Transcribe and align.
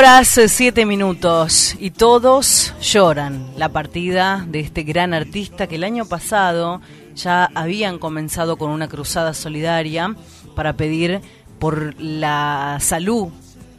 horas 0.00 0.40
7 0.46 0.86
minutos 0.86 1.76
y 1.78 1.90
todos 1.90 2.72
lloran 2.80 3.50
la 3.58 3.68
partida 3.68 4.46
de 4.48 4.60
este 4.60 4.82
gran 4.82 5.12
artista 5.12 5.66
que 5.66 5.74
el 5.74 5.84
año 5.84 6.06
pasado 6.06 6.80
ya 7.14 7.50
habían 7.54 7.98
comenzado 7.98 8.56
con 8.56 8.70
una 8.70 8.88
cruzada 8.88 9.34
solidaria 9.34 10.16
para 10.56 10.72
pedir 10.72 11.20
por 11.58 12.00
la 12.00 12.78
salud 12.80 13.28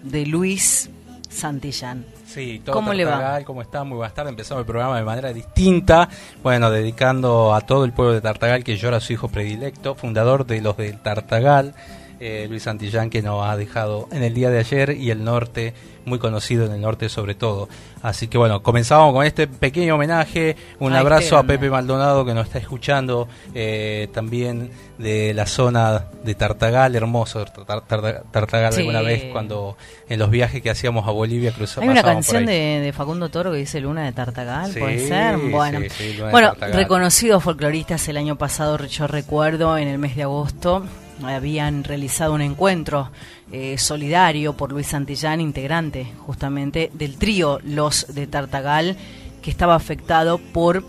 de 0.04 0.28
Luis 0.28 0.92
Santillán. 1.28 2.06
Sí, 2.28 2.62
todo 2.64 2.76
¿Cómo 2.76 2.94
le 2.94 3.04
va? 3.04 3.44
¿Cómo 3.44 3.64
está? 3.64 3.84
Muy 3.84 3.98
buenas 3.98 4.14
tardes. 4.14 4.30
Empezamos 4.30 4.62
el 4.62 4.68
programa 4.68 4.98
de 4.98 5.04
manera 5.04 5.34
distinta. 5.34 6.08
Bueno, 6.44 6.70
dedicando 6.70 7.56
a 7.56 7.62
todo 7.62 7.84
el 7.84 7.94
pueblo 7.94 8.14
de 8.14 8.22
Tartagal 8.22 8.64
que 8.64 8.78
llora 8.78 8.98
a 8.98 9.02
su 9.02 9.14
hijo 9.14 9.28
predilecto, 9.28 9.96
fundador 9.96 10.46
de 10.46 10.62
los 10.62 10.78
del 10.78 11.02
Tartagal, 11.02 11.74
eh, 12.22 12.46
Luis 12.48 12.62
Santillán, 12.62 13.10
que 13.10 13.24
nos 13.24 13.44
ha 13.48 13.58
dejado 13.58 14.08
en 14.12 14.22
el 14.22 14.36
día 14.36 14.52
de 14.52 14.60
ayer 14.60 14.92
y 14.92 15.10
el 15.10 15.24
norte, 15.24 15.74
muy 16.06 16.20
conocido 16.20 16.68
en 16.68 16.72
el 16.72 16.80
norte 16.80 17.10
sobre 17.10 17.34
todo. 17.34 17.68
Así 18.04 18.28
que 18.28 18.38
bueno, 18.38 18.62
comenzamos 18.62 19.12
con 19.12 19.26
este 19.26 19.48
pequeño 19.48 19.96
homenaje. 19.96 20.56
Un 20.78 20.94
abrazo 20.94 21.38
a 21.38 21.44
Pepe 21.44 21.72
Maldonado 21.72 22.24
que 22.24 22.36
nos 22.36 22.46
está 22.46 22.60
escuchando 22.60 23.28
eh, 23.56 24.08
también 24.14 24.70
de 25.00 25.34
la 25.34 25.48
zona 25.48 26.06
de 26.24 26.36
Tartagal, 26.36 26.96
hermoso 26.96 27.44
Tartagal 27.44 28.74
alguna 28.76 29.02
vez 29.02 29.26
cuando 29.32 29.76
en 30.08 30.20
los 30.20 30.30
viajes 30.30 30.62
que 30.62 30.70
hacíamos 30.70 31.08
a 31.08 31.12
Bolivia 31.12 31.52
cruzamos. 31.52 31.88
Hay 31.88 31.92
una 31.92 32.04
canción 32.04 32.46
de, 32.46 32.94
Facundo 32.96 33.30
Toro 33.30 33.52
que 33.52 33.58
dice 33.58 33.80
Luna 33.80 34.06
de 34.06 34.12
Tartagal, 34.12 34.72
puede 34.74 35.08
ser. 35.08 35.38
Bueno, 35.38 35.82
bueno 36.30 36.54
reconocidos 36.60 37.44
folcloristas 37.44 38.08
el 38.10 38.18
año 38.18 38.36
pasado, 38.36 38.78
yo 38.86 39.08
recuerdo 39.08 39.76
en 39.80 39.88
el 39.88 39.98
mes 39.98 40.16
de 40.16 40.22
agosto 40.22 40.84
habían 41.24 41.84
realizado 41.84 42.34
un 42.34 42.42
encuentro 42.42 43.12
eh, 43.52 43.78
solidario 43.78 44.54
por 44.54 44.72
Luis 44.72 44.88
Santillán, 44.88 45.42
integrante 45.42 46.08
justamente 46.26 46.90
del 46.94 47.18
trío 47.18 47.60
Los 47.64 48.14
de 48.14 48.28
Tartagal, 48.28 48.98
que 49.42 49.52
estaba 49.52 49.76
afectado 49.76 50.38
por 50.38 50.86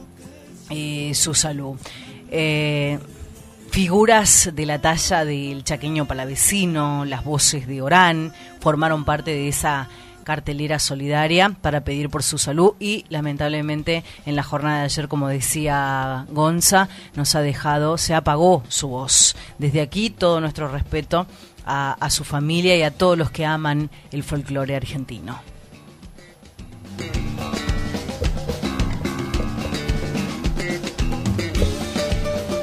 eh, 0.70 1.12
su 1.14 1.34
salud. 1.34 1.76
Eh, 2.30 2.98
figuras 3.70 4.50
de 4.54 4.66
la 4.66 4.80
talla 4.80 5.24
del 5.24 5.64
chaqueño 5.64 6.06
palavecino, 6.06 7.04
las 7.04 7.24
voces 7.24 7.66
de 7.66 7.82
Orán, 7.82 8.32
formaron 8.60 9.04
parte 9.04 9.32
de 9.32 9.48
esa 9.48 9.88
cartelera 10.22 10.78
solidaria 10.78 11.56
para 11.60 11.82
pedir 11.82 12.10
por 12.10 12.22
su 12.22 12.38
salud 12.38 12.74
y 12.80 13.04
lamentablemente 13.08 14.04
en 14.26 14.36
la 14.36 14.42
jornada 14.42 14.78
de 14.78 14.84
ayer, 14.84 15.08
como 15.08 15.28
decía 15.28 16.26
Gonza, 16.30 16.88
nos 17.14 17.34
ha 17.34 17.40
dejado, 17.40 17.98
se 17.98 18.14
apagó 18.14 18.62
su 18.68 18.88
voz. 18.88 19.36
Desde 19.58 19.80
aquí 19.80 20.10
todo 20.10 20.40
nuestro 20.40 20.68
respeto 20.68 21.26
a, 21.64 21.96
a 22.00 22.10
su 22.10 22.24
familia 22.24 22.76
y 22.76 22.82
a 22.82 22.90
todos 22.90 23.18
los 23.18 23.30
que 23.30 23.46
aman 23.46 23.90
el 24.10 24.22
folclore 24.22 24.76
argentino. 24.76 25.40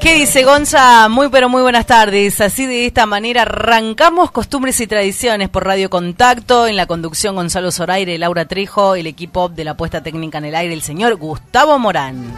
¿Qué 0.01 0.13
dice 0.13 0.44
Gonza? 0.44 1.10
Muy 1.10 1.30
pero 1.30 1.50
muy 1.50 1.62
buenas 1.62 1.86
tardes. 1.86 2.40
Así 2.42 2.66
de 2.66 2.86
esta 2.86 3.06
manera 3.06 3.42
arrancamos 3.42 4.31
costumbres 4.31 4.80
y 4.80 4.88
tradiciones 4.88 5.50
por 5.50 5.66
Radio 5.66 5.90
Contacto. 5.90 6.68
En 6.68 6.75
la 6.75 6.86
conducción 6.86 7.36
Gonzalo 7.36 7.72
Zoraire, 7.72 8.18
Laura 8.18 8.46
Trejo, 8.46 8.96
el 8.96 9.07
equipo 9.07 9.50
de 9.50 9.66
la 9.66 9.75
puesta 9.75 10.01
técnica 10.01 10.38
en 10.38 10.46
el 10.46 10.56
aire, 10.56 10.74
el 10.74 10.81
señor 10.81 11.16
Gustavo 11.16 11.78
Morán. 11.80 12.34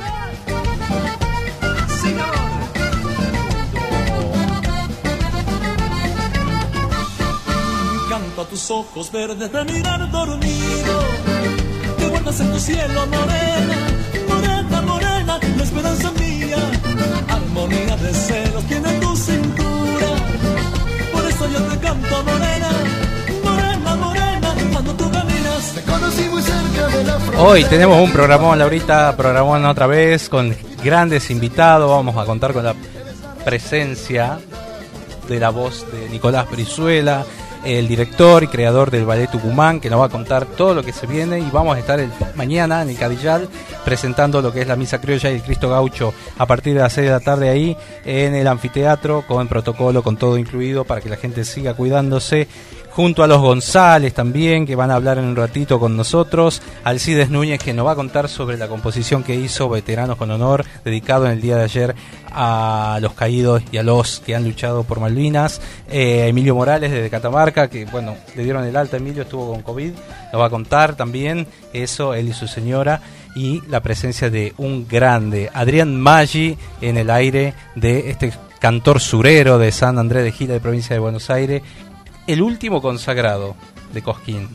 Tus 8.49 8.71
ojos 8.71 9.11
verdes 9.11 9.49
de 9.51 9.63
mirar 9.63 10.09
dormido, 10.11 11.03
guardas 12.09 12.39
en 12.41 12.51
tu 12.51 12.59
cielo 12.59 13.05
morena, 13.05 13.87
armonía 17.51 17.97
de 17.97 18.13
celos 18.13 18.63
tiene 18.65 18.99
tu 18.99 19.15
cintura. 19.15 20.07
Por 21.11 21.25
eso 21.25 21.49
yo 21.49 21.59
te 21.63 21.77
canto 21.79 22.23
morena, 22.23 22.69
morena, 23.43 23.95
morena, 23.95 24.55
cuando 24.71 24.93
tú 24.93 25.11
caminas. 25.11 25.73
Te 25.75 25.81
conocí 25.81 26.21
muy 26.29 26.41
cerca 26.41 26.87
de 26.87 27.03
la 27.03 27.13
frontera. 27.19 27.43
Hoy 27.43 27.63
tenemos 27.65 28.01
un 28.01 28.11
programón, 28.11 28.57
Laurita, 28.57 29.15
programón 29.17 29.65
otra 29.65 29.87
vez 29.87 30.29
con 30.29 30.55
grandes 30.83 31.29
invitados. 31.29 31.89
Vamos 31.89 32.15
a 32.17 32.25
contar 32.25 32.53
con 32.53 32.63
la 32.63 32.75
presencia 33.43 34.39
de 35.27 35.39
la 35.39 35.49
voz 35.49 35.85
de 35.91 36.09
Nicolás 36.09 36.49
Brizuela, 36.49 37.25
el 37.63 37.87
director 37.87 38.43
y 38.43 38.47
creador 38.47 38.91
del 38.91 39.05
Ballet 39.05 39.29
Tucumán, 39.29 39.79
que 39.79 39.89
nos 39.89 40.01
va 40.01 40.05
a 40.05 40.09
contar 40.09 40.45
todo 40.45 40.73
lo 40.73 40.83
que 40.83 40.93
se 40.93 41.07
viene 41.07 41.39
y 41.39 41.49
vamos 41.51 41.75
a 41.75 41.79
estar 41.79 41.99
mañana 42.35 42.81
en 42.81 42.89
el 42.89 42.97
Cadillal 42.97 43.47
presentando 43.85 44.41
lo 44.41 44.51
que 44.51 44.61
es 44.61 44.67
la 44.67 44.75
Misa 44.75 44.99
Criolla 44.99 45.31
y 45.31 45.35
el 45.35 45.43
Cristo 45.43 45.69
Gaucho 45.69 46.13
a 46.37 46.45
partir 46.45 46.73
de 46.73 46.81
las 46.81 46.93
6 46.93 47.07
de 47.07 47.11
la 47.11 47.19
tarde 47.19 47.49
ahí 47.49 47.77
en 48.05 48.35
el 48.35 48.47
anfiteatro 48.47 49.23
con 49.27 49.47
protocolo, 49.47 50.03
con 50.03 50.17
todo 50.17 50.37
incluido 50.37 50.85
para 50.85 51.01
que 51.01 51.09
la 51.09 51.17
gente 51.17 51.45
siga 51.45 51.73
cuidándose 51.73 52.47
junto 52.91 53.23
a 53.23 53.27
los 53.27 53.39
González 53.39 54.13
también, 54.13 54.65
que 54.65 54.75
van 54.75 54.91
a 54.91 54.95
hablar 54.95 55.17
en 55.17 55.25
un 55.25 55.35
ratito 55.35 55.79
con 55.79 55.95
nosotros, 55.95 56.61
Alcides 56.83 57.29
Núñez, 57.29 57.61
que 57.61 57.73
nos 57.73 57.87
va 57.87 57.93
a 57.93 57.95
contar 57.95 58.27
sobre 58.27 58.57
la 58.57 58.67
composición 58.67 59.23
que 59.23 59.35
hizo 59.35 59.69
Veteranos 59.69 60.17
con 60.17 60.29
Honor, 60.31 60.65
dedicado 60.83 61.25
en 61.25 61.31
el 61.31 61.41
día 61.41 61.55
de 61.55 61.63
ayer 61.63 61.95
a 62.31 62.99
los 63.01 63.13
caídos 63.13 63.63
y 63.71 63.77
a 63.77 63.83
los 63.83 64.19
que 64.19 64.35
han 64.35 64.43
luchado 64.43 64.83
por 64.83 64.99
Malvinas, 64.99 65.61
eh, 65.89 66.27
Emilio 66.27 66.55
Morales 66.55 66.91
desde 66.91 67.09
Catamarca, 67.09 67.69
que 67.69 67.85
bueno, 67.85 68.15
le 68.35 68.43
dieron 68.43 68.65
el 68.65 68.75
alta, 68.75 68.97
Emilio 68.97 69.23
estuvo 69.23 69.51
con 69.51 69.61
COVID, 69.61 69.91
nos 70.31 70.41
va 70.41 70.45
a 70.45 70.49
contar 70.49 70.95
también 70.95 71.47
eso, 71.73 72.13
él 72.13 72.29
y 72.29 72.33
su 72.33 72.47
señora, 72.47 73.01
y 73.35 73.61
la 73.67 73.79
presencia 73.79 74.29
de 74.29 74.53
un 74.57 74.87
grande, 74.87 75.49
Adrián 75.53 75.99
Maggi, 75.99 76.57
en 76.81 76.97
el 76.97 77.09
aire 77.09 77.53
de 77.75 78.09
este 78.09 78.33
cantor 78.59 78.99
surero 78.99 79.57
de 79.57 79.71
San 79.71 79.97
Andrés 79.97 80.23
de 80.23 80.31
Gila 80.31 80.53
de 80.53 80.59
provincia 80.59 80.93
de 80.93 80.99
Buenos 80.99 81.29
Aires, 81.29 81.63
el 82.27 82.41
último 82.41 82.81
consagrado 82.81 83.55
de 83.93 84.01
Cosquín. 84.01 84.49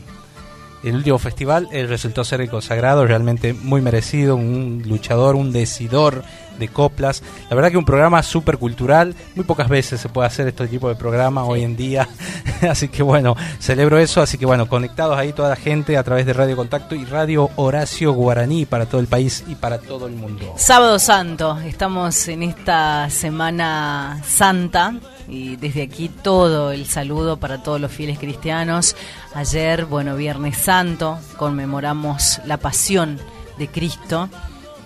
El 0.83 0.95
último 0.95 1.17
festival, 1.17 1.67
él 1.71 1.89
resultó 1.89 2.23
ser 2.23 2.39
el 2.39 2.49
consagrado, 2.49 3.05
realmente 3.05 3.53
muy 3.53 3.81
merecido, 3.81 4.35
un 4.35 4.83
luchador, 4.85 5.35
un 5.35 5.51
decidor 5.51 6.23
de 6.59 6.67
coplas. 6.67 7.23
La 7.49 7.55
verdad 7.55 7.71
que 7.71 7.77
un 7.77 7.85
programa 7.85 8.21
súper 8.21 8.57
cultural, 8.57 9.15
muy 9.35 9.43
pocas 9.43 9.69
veces 9.69 9.99
se 9.99 10.09
puede 10.09 10.27
hacer 10.27 10.47
este 10.47 10.67
tipo 10.67 10.87
de 10.87 10.95
programa 10.95 11.43
hoy 11.45 11.63
en 11.63 11.75
día. 11.75 12.07
así 12.69 12.89
que 12.89 13.01
bueno, 13.01 13.35
celebro 13.59 13.97
eso, 13.97 14.21
así 14.21 14.37
que 14.37 14.45
bueno, 14.45 14.67
conectados 14.67 15.17
ahí 15.17 15.33
toda 15.33 15.49
la 15.49 15.55
gente 15.55 15.97
a 15.97 16.03
través 16.03 16.25
de 16.25 16.33
Radio 16.33 16.55
Contacto 16.55 16.95
y 16.95 17.05
Radio 17.05 17.49
Horacio 17.55 18.13
Guaraní 18.13 18.65
para 18.65 18.85
todo 18.85 19.01
el 19.01 19.07
país 19.07 19.43
y 19.47 19.55
para 19.55 19.79
todo 19.79 20.05
el 20.07 20.13
mundo. 20.13 20.53
Sábado 20.57 20.99
Santo, 20.99 21.59
estamos 21.59 22.27
en 22.27 22.43
esta 22.43 23.09
Semana 23.09 24.21
Santa 24.25 24.93
y 25.27 25.55
desde 25.57 25.83
aquí 25.83 26.09
todo 26.09 26.71
el 26.71 26.85
saludo 26.85 27.37
para 27.37 27.61
todos 27.61 27.81
los 27.81 27.91
fieles 27.91 28.19
cristianos. 28.19 28.95
Ayer, 29.33 29.85
bueno, 29.85 30.15
Viernes 30.15 30.57
Santo, 30.57 31.19
conmemoramos 31.37 32.39
la 32.45 32.57
pasión 32.57 33.19
de 33.57 33.67
Cristo 33.67 34.29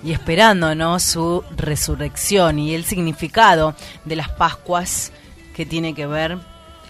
y 0.03 0.13
esperándonos 0.13 1.03
su 1.03 1.43
resurrección 1.55 2.57
y 2.59 2.73
el 2.73 2.85
significado 2.85 3.75
de 4.05 4.15
las 4.15 4.29
Pascuas 4.29 5.11
que 5.55 5.65
tiene 5.65 5.93
que 5.93 6.07
ver 6.07 6.37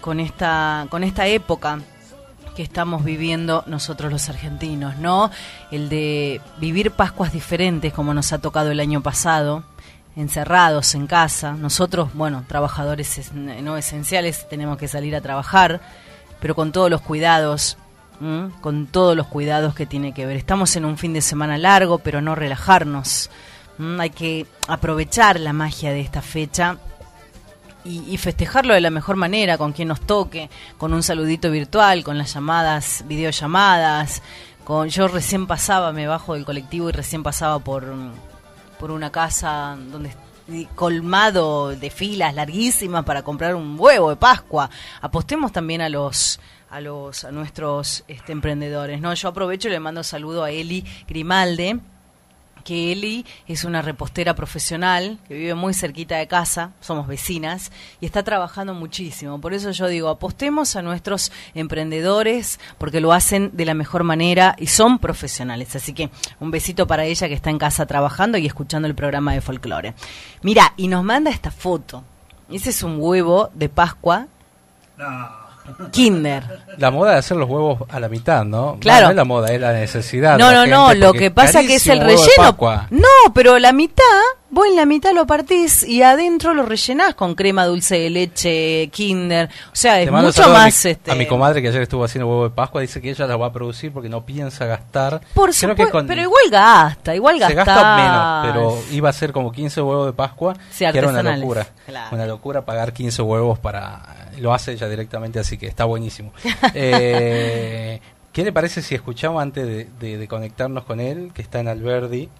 con 0.00 0.18
esta, 0.18 0.86
con 0.88 1.04
esta 1.04 1.26
época 1.26 1.80
que 2.56 2.62
estamos 2.62 3.04
viviendo 3.04 3.64
nosotros 3.66 4.12
los 4.12 4.28
argentinos, 4.28 4.96
¿no? 4.98 5.30
El 5.70 5.88
de 5.88 6.40
vivir 6.58 6.90
Pascuas 6.90 7.32
diferentes 7.32 7.92
como 7.92 8.14
nos 8.14 8.32
ha 8.32 8.38
tocado 8.38 8.70
el 8.70 8.80
año 8.80 9.02
pasado, 9.02 9.64
encerrados 10.16 10.94
en 10.94 11.06
casa. 11.06 11.52
Nosotros, 11.52 12.10
bueno, 12.14 12.44
trabajadores 12.46 13.32
no 13.34 13.76
esenciales, 13.76 14.48
tenemos 14.48 14.78
que 14.78 14.88
salir 14.88 15.16
a 15.16 15.20
trabajar, 15.20 15.80
pero 16.40 16.54
con 16.54 16.72
todos 16.72 16.90
los 16.90 17.00
cuidados, 17.00 17.78
con 18.60 18.86
todos 18.86 19.16
los 19.16 19.26
cuidados 19.26 19.74
que 19.74 19.86
tiene 19.86 20.12
que 20.12 20.26
ver. 20.26 20.36
Estamos 20.36 20.76
en 20.76 20.84
un 20.84 20.98
fin 20.98 21.12
de 21.12 21.20
semana 21.20 21.58
largo, 21.58 21.98
pero 21.98 22.20
no 22.20 22.34
relajarnos. 22.34 23.30
Hay 23.98 24.10
que 24.10 24.46
aprovechar 24.68 25.40
la 25.40 25.52
magia 25.52 25.92
de 25.92 26.00
esta 26.00 26.22
fecha 26.22 26.76
y, 27.84 28.04
y, 28.08 28.16
festejarlo 28.16 28.74
de 28.74 28.80
la 28.80 28.90
mejor 28.90 29.16
manera, 29.16 29.58
con 29.58 29.72
quien 29.72 29.88
nos 29.88 30.00
toque, 30.00 30.50
con 30.78 30.92
un 30.92 31.02
saludito 31.02 31.50
virtual, 31.50 32.04
con 32.04 32.16
las 32.16 32.34
llamadas, 32.34 33.02
videollamadas. 33.08 34.22
Con, 34.62 34.88
yo 34.88 35.08
recién 35.08 35.48
pasaba, 35.48 35.92
me 35.92 36.06
bajo 36.06 36.34
del 36.34 36.44
colectivo 36.44 36.90
y 36.90 36.92
recién 36.92 37.24
pasaba 37.24 37.58
por 37.58 37.92
por 38.82 38.90
una 38.90 39.12
casa 39.12 39.78
donde 39.92 40.10
colmado 40.74 41.68
de 41.76 41.88
filas 41.88 42.34
larguísimas 42.34 43.04
para 43.04 43.22
comprar 43.22 43.54
un 43.54 43.78
huevo 43.78 44.10
de 44.10 44.16
Pascua. 44.16 44.68
Apostemos 45.00 45.52
también 45.52 45.80
a 45.82 45.88
los 45.88 46.40
a 46.68 46.80
los 46.80 47.22
a 47.22 47.30
nuestros 47.30 48.02
este, 48.08 48.32
emprendedores. 48.32 49.00
No, 49.00 49.14
yo 49.14 49.28
aprovecho 49.28 49.68
y 49.68 49.70
le 49.70 49.78
mando 49.78 50.02
saludo 50.02 50.42
a 50.42 50.50
Eli 50.50 50.84
Grimalde, 51.06 51.78
que 52.62 52.92
Eli 52.92 53.26
es 53.46 53.64
una 53.64 53.82
repostera 53.82 54.34
profesional 54.34 55.18
que 55.28 55.34
vive 55.34 55.54
muy 55.54 55.74
cerquita 55.74 56.16
de 56.16 56.26
casa, 56.26 56.72
somos 56.80 57.06
vecinas, 57.06 57.72
y 58.00 58.06
está 58.06 58.22
trabajando 58.22 58.74
muchísimo. 58.74 59.40
Por 59.40 59.54
eso 59.54 59.70
yo 59.70 59.88
digo, 59.88 60.08
apostemos 60.08 60.76
a 60.76 60.82
nuestros 60.82 61.32
emprendedores 61.54 62.60
porque 62.78 63.00
lo 63.00 63.12
hacen 63.12 63.50
de 63.52 63.64
la 63.64 63.74
mejor 63.74 64.04
manera 64.04 64.56
y 64.58 64.66
son 64.66 64.98
profesionales. 64.98 65.74
Así 65.76 65.92
que 65.92 66.10
un 66.40 66.50
besito 66.50 66.86
para 66.86 67.04
ella 67.04 67.28
que 67.28 67.34
está 67.34 67.50
en 67.50 67.58
casa 67.58 67.86
trabajando 67.86 68.38
y 68.38 68.46
escuchando 68.46 68.88
el 68.88 68.94
programa 68.94 69.32
de 69.34 69.40
folclore. 69.40 69.94
Mira, 70.42 70.74
y 70.76 70.88
nos 70.88 71.04
manda 71.04 71.30
esta 71.30 71.50
foto. 71.50 72.04
Ese 72.50 72.70
es 72.70 72.82
un 72.82 72.96
huevo 72.98 73.50
de 73.54 73.68
Pascua. 73.68 74.26
Kinder. 75.90 76.44
La 76.78 76.90
moda 76.90 77.12
de 77.12 77.18
hacer 77.18 77.36
los 77.36 77.48
huevos 77.48 77.80
a 77.90 78.00
la 78.00 78.08
mitad, 78.08 78.44
¿no? 78.44 78.78
Claro. 78.80 79.06
No, 79.06 79.10
es 79.10 79.16
la 79.16 79.24
moda, 79.24 79.52
es 79.52 79.60
la 79.60 79.72
necesidad. 79.72 80.38
No, 80.38 80.52
no, 80.52 80.66
no, 80.66 80.94
lo 80.94 81.12
que 81.12 81.30
pasa 81.30 81.62
que 81.62 81.76
es 81.76 81.86
el 81.86 82.00
relleno. 82.00 82.56
No, 82.90 83.32
pero 83.34 83.58
la 83.58 83.72
mitad, 83.72 84.04
vos 84.52 84.66
en 84.68 84.76
la 84.76 84.86
mitad 84.86 85.12
lo 85.12 85.26
partís 85.26 85.82
y 85.82 86.02
adentro 86.02 86.54
lo 86.54 86.64
rellenás 86.64 87.16
con 87.16 87.34
crema 87.34 87.64
dulce 87.66 87.98
de 87.98 88.10
leche, 88.10 88.88
Kinder. 88.92 89.48
O 89.48 89.74
sea, 89.74 90.00
es 90.00 90.08
mucho 90.10 90.30
saludos 90.32 90.38
a 90.38 90.48
mi- 90.48 90.52
más 90.66 90.84
este 90.84 91.10
A 91.10 91.14
mi 91.16 91.26
comadre 91.26 91.60
que 91.62 91.68
ayer 91.68 91.82
estuvo 91.82 92.04
haciendo 92.04 92.28
huevo 92.28 92.44
de 92.44 92.50
Pascua, 92.50 92.80
dice 92.82 93.00
que 93.00 93.10
ella 93.10 93.26
la 93.26 93.36
va 93.36 93.46
a 93.46 93.52
producir 93.52 93.90
porque 93.92 94.08
no 94.08 94.24
piensa 94.24 94.66
gastar. 94.66 95.20
Por 95.34 95.50
Creo 95.50 95.70
que 95.74 95.82
supuesto, 95.82 95.90
con- 95.92 96.06
pero 96.06 96.22
igual 96.22 96.44
gasta, 96.50 97.14
igual 97.16 97.34
se 97.38 97.40
gasta. 97.54 97.64
gasta 97.64 97.96
menos, 97.96 98.46
pero 98.46 98.94
iba 98.94 99.08
a 99.08 99.12
ser 99.12 99.32
como 99.32 99.50
15 99.50 99.80
huevos 99.82 100.06
de 100.06 100.12
Pascua, 100.12 100.54
Sí, 100.70 100.84
que 100.92 100.98
era 100.98 101.08
una 101.08 101.22
locura. 101.22 101.66
claro. 101.86 102.14
Una 102.14 102.26
locura 102.26 102.62
pagar 102.64 102.92
15 102.92 103.22
huevos 103.22 103.58
para... 103.58 104.28
Lo 104.38 104.54
hace 104.54 104.72
ella 104.72 104.88
directamente, 104.88 105.38
así 105.38 105.58
que 105.58 105.66
está 105.66 105.84
buenísimo. 105.86 106.32
Eh, 106.74 108.00
¿Qué 108.32 108.44
le 108.44 108.52
parece 108.52 108.80
si 108.80 108.94
escuchamos 108.94 109.42
antes 109.42 109.66
de, 109.66 109.88
de- 110.00 110.16
de 110.16 110.28
conectarnos 110.28 110.84
con 110.84 111.00
él, 111.00 111.32
que 111.34 111.42
está 111.42 111.60
en 111.60 111.68
Alberdi? 111.68 112.30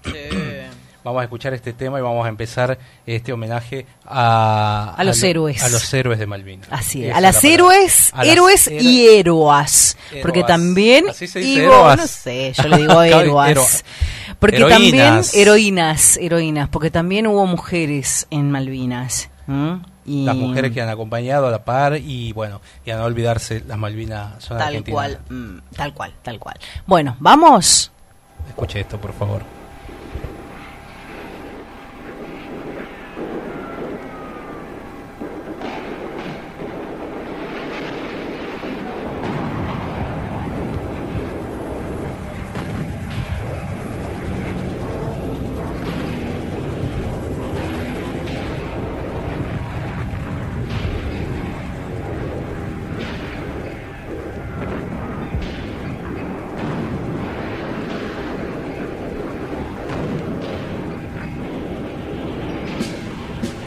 Vamos 1.04 1.20
a 1.20 1.24
escuchar 1.24 1.52
este 1.54 1.72
tema 1.72 1.98
y 1.98 2.02
vamos 2.02 2.24
a 2.24 2.28
empezar 2.28 2.78
este 3.06 3.32
homenaje 3.32 3.86
a, 4.06 4.94
A 4.96 5.02
los 5.04 5.20
lo- 5.20 5.26
héroes. 5.26 5.62
A 5.62 5.68
los 5.68 5.92
héroes 5.94 6.18
de 6.18 6.26
Malvinas. 6.26 6.68
Así 6.70 7.04
es, 7.06 7.14
a 7.14 7.20
las 7.20 7.42
la 7.42 7.48
héroes, 7.50 8.10
A 8.14 8.18
las 8.18 8.26
héroes 8.28 8.68
héroes- 8.68 8.82
y 8.82 9.06
héroas. 9.08 9.96
Porque 10.22 10.44
también, 10.44 11.08
Así 11.08 11.26
se 11.26 11.40
dice, 11.40 11.66
no 11.66 12.06
sé, 12.06 12.52
yo 12.52 12.68
le 12.68 12.76
digo 12.78 13.02
héroas. 13.02 13.84
Porque 14.38 14.56
Heroínas. 14.56 14.78
también, 14.80 15.20
heroínas, 15.42 16.16
heroínas, 16.18 16.68
porque 16.68 16.90
también 16.90 17.26
hubo 17.26 17.46
mujeres 17.46 18.26
en 18.30 18.50
Malvinas. 18.50 19.28
Las 20.04 20.34
mujeres 20.36 20.72
que 20.72 20.80
han 20.82 20.88
acompañado 20.88 21.46
a 21.48 21.50
la 21.50 21.64
par 21.64 21.96
y 21.96 22.32
bueno, 22.32 22.60
y 22.84 22.90
a 22.90 22.96
no 22.96 23.04
olvidarse, 23.04 23.62
las 23.66 23.78
Malvinas 23.78 24.42
son 24.42 24.58
Tal 24.58 24.68
argentinas. 24.68 24.94
cual, 24.94 25.18
mm, 25.28 25.58
tal 25.76 25.94
cual, 25.94 26.12
tal 26.22 26.38
cual. 26.38 26.56
Bueno, 26.86 27.16
vamos. 27.20 27.90
Escuche 28.48 28.80
esto, 28.80 28.98
por 29.00 29.12
favor. 29.12 29.42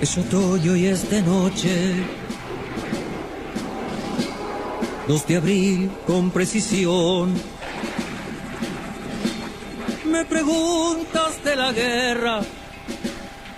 Es 0.05 0.19
otoño 0.19 0.75
y 0.75 0.85
es 0.85 1.09
de 1.09 1.19
noche. 1.23 1.95
2 5.07 5.27
de 5.27 5.35
abril 5.35 5.89
con 6.05 6.29
precisión. 6.29 7.33
Me 10.05 10.23
preguntas 10.25 11.43
de 11.43 11.55
la 11.55 11.71
guerra 11.71 12.41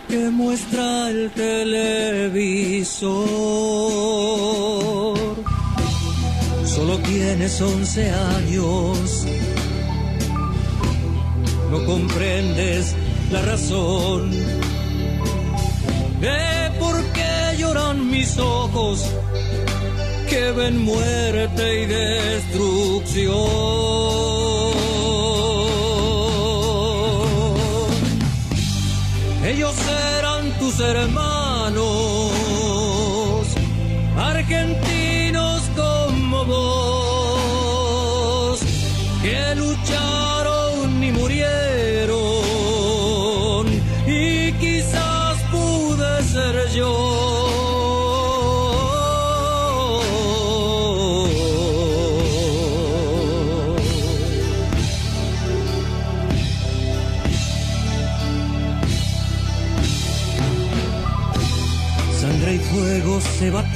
que 0.07 0.29
muestra 0.29 1.09
el 1.09 1.31
televisor. 1.31 3.09
Solo 6.65 6.97
tienes 6.99 7.59
11 7.59 8.09
años. 8.09 9.25
No 11.69 11.85
comprendes 11.85 12.95
la 13.31 13.41
razón 13.41 14.56
de 16.19 16.71
por 16.79 17.03
qué 17.13 17.57
lloran 17.57 18.09
mis 18.09 18.37
ojos 18.37 19.05
que 20.29 20.51
ven 20.51 20.83
muerte 20.83 21.81
y 21.81 21.85
destrucción. 21.85 23.37
Ellos 29.45 29.75
eran 30.17 30.51
tus 30.59 30.79
hermanos, 30.79 31.26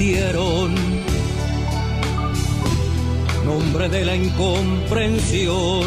se 0.02 0.10
batieron, 0.10 0.74
nombre 3.44 3.88
de 3.88 4.04
la 4.04 4.16
incomprensión. 4.16 5.86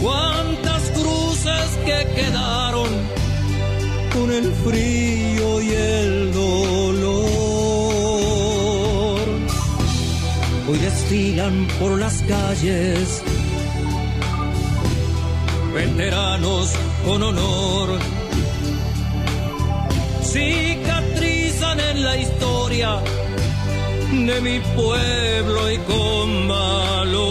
Cuántas 0.00 0.82
cruces 0.90 1.78
que 1.84 2.06
quedaron 2.14 2.88
con 4.14 4.32
el 4.32 4.50
frío 4.64 5.60
y 5.60 5.68
el 5.68 6.32
dolor. 6.32 7.20
Hoy 10.68 10.78
desfilan 10.78 11.66
por 11.78 11.98
las 11.98 12.22
calles 12.22 13.22
veteranos 15.74 16.72
con 17.04 17.22
honor 17.22 17.89
de 24.30 24.40
mi 24.40 24.60
pueblo 24.76 25.70
y 25.70 25.78
con 25.78 26.48
valor. 26.48 27.30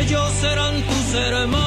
Ellos 0.00 0.32
serán 0.40 0.82
tus 0.82 1.14
hermanos, 1.14 1.65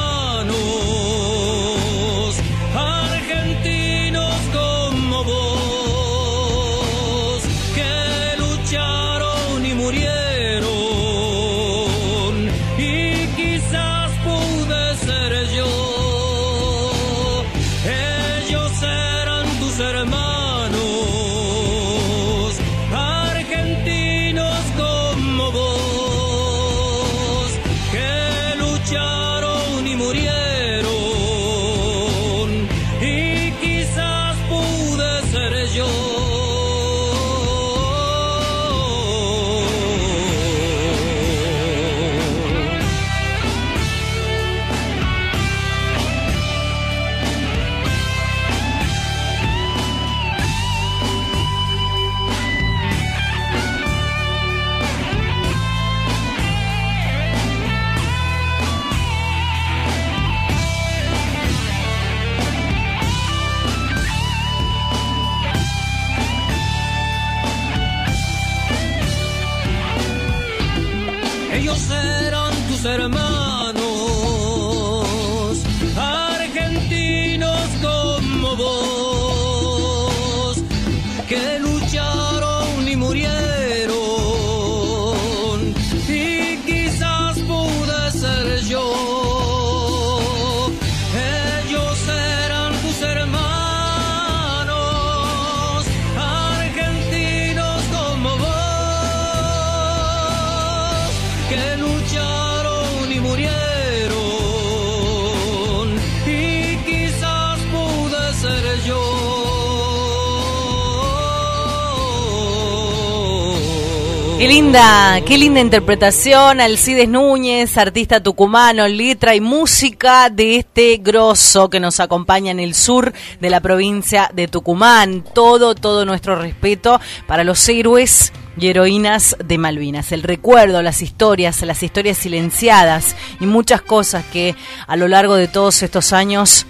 linda, 114.50 115.20
qué 115.24 115.38
linda 115.38 115.60
interpretación, 115.60 116.60
Alcides 116.60 117.08
Núñez, 117.08 117.78
artista 117.78 118.20
tucumano, 118.20 118.88
letra 118.88 119.36
y 119.36 119.40
música 119.40 120.28
de 120.28 120.56
este 120.56 120.96
grosso 120.96 121.70
que 121.70 121.78
nos 121.78 122.00
acompaña 122.00 122.50
en 122.50 122.58
el 122.58 122.74
sur 122.74 123.12
de 123.40 123.48
la 123.48 123.60
provincia 123.60 124.28
de 124.34 124.48
Tucumán. 124.48 125.22
Todo, 125.34 125.76
todo 125.76 126.04
nuestro 126.04 126.34
respeto 126.34 127.00
para 127.28 127.44
los 127.44 127.68
héroes 127.68 128.32
y 128.58 128.66
heroínas 128.66 129.36
de 129.38 129.56
Malvinas. 129.56 130.10
El 130.10 130.24
recuerdo, 130.24 130.82
las 130.82 131.00
historias, 131.00 131.62
las 131.62 131.84
historias 131.84 132.18
silenciadas 132.18 133.14
y 133.38 133.46
muchas 133.46 133.82
cosas 133.82 134.24
que 134.32 134.56
a 134.88 134.96
lo 134.96 135.06
largo 135.06 135.36
de 135.36 135.46
todos 135.46 135.80
estos 135.84 136.12
años 136.12 136.66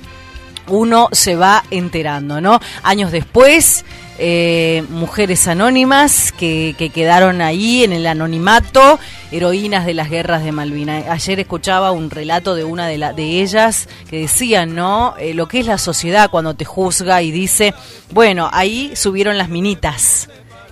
uno 0.67 1.09
se 1.13 1.35
va 1.35 1.65
enterando, 1.71 2.43
¿no? 2.43 2.61
Años 2.83 3.11
después, 3.11 3.87
eh, 4.23 4.85
mujeres 4.91 5.49
anónimas 5.49 6.31
que, 6.33 6.75
que 6.77 6.91
quedaron 6.91 7.41
ahí 7.41 7.85
en 7.85 7.95
el 7.95 8.07
anonimato, 8.07 8.99
heroínas 9.33 9.87
de 9.87 9.95
las 9.95 10.11
guerras 10.11 10.45
de 10.45 10.53
Malvinas. 10.53 11.07
Ayer 11.09 11.41
escuchaba 11.41 11.91
un 11.91 12.11
relato 12.11 12.55
de 12.55 12.65
una 12.65 12.87
de, 12.87 12.99
de 12.99 13.41
ellas 13.41 13.89
que 14.11 14.21
decían, 14.21 14.75
¿no? 14.75 15.15
Eh, 15.19 15.33
lo 15.33 15.49
que 15.49 15.61
es 15.61 15.67
la 15.67 15.79
sociedad 15.79 16.31
cuando 16.31 16.53
te 16.55 16.67
juzga 16.67 17.23
y 17.23 17.31
dice, 17.31 17.73
bueno, 18.13 18.51
ahí 18.53 18.93
subieron 18.95 19.39
las 19.39 19.49
minitas 19.49 20.29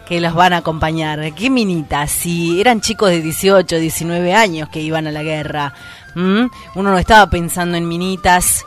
que 0.06 0.20
las 0.20 0.34
van 0.34 0.52
a 0.52 0.58
acompañar. 0.58 1.32
¿Qué 1.34 1.48
minitas? 1.48 2.10
Si 2.10 2.60
eran 2.60 2.82
chicos 2.82 3.08
de 3.08 3.22
18, 3.22 3.78
19 3.78 4.34
años 4.34 4.68
que 4.68 4.80
iban 4.80 5.06
a 5.06 5.10
la 5.10 5.22
guerra. 5.22 5.72
Uno 6.14 6.50
no 6.74 6.98
estaba 6.98 7.30
pensando 7.30 7.78
en 7.78 7.88
minitas 7.88 8.64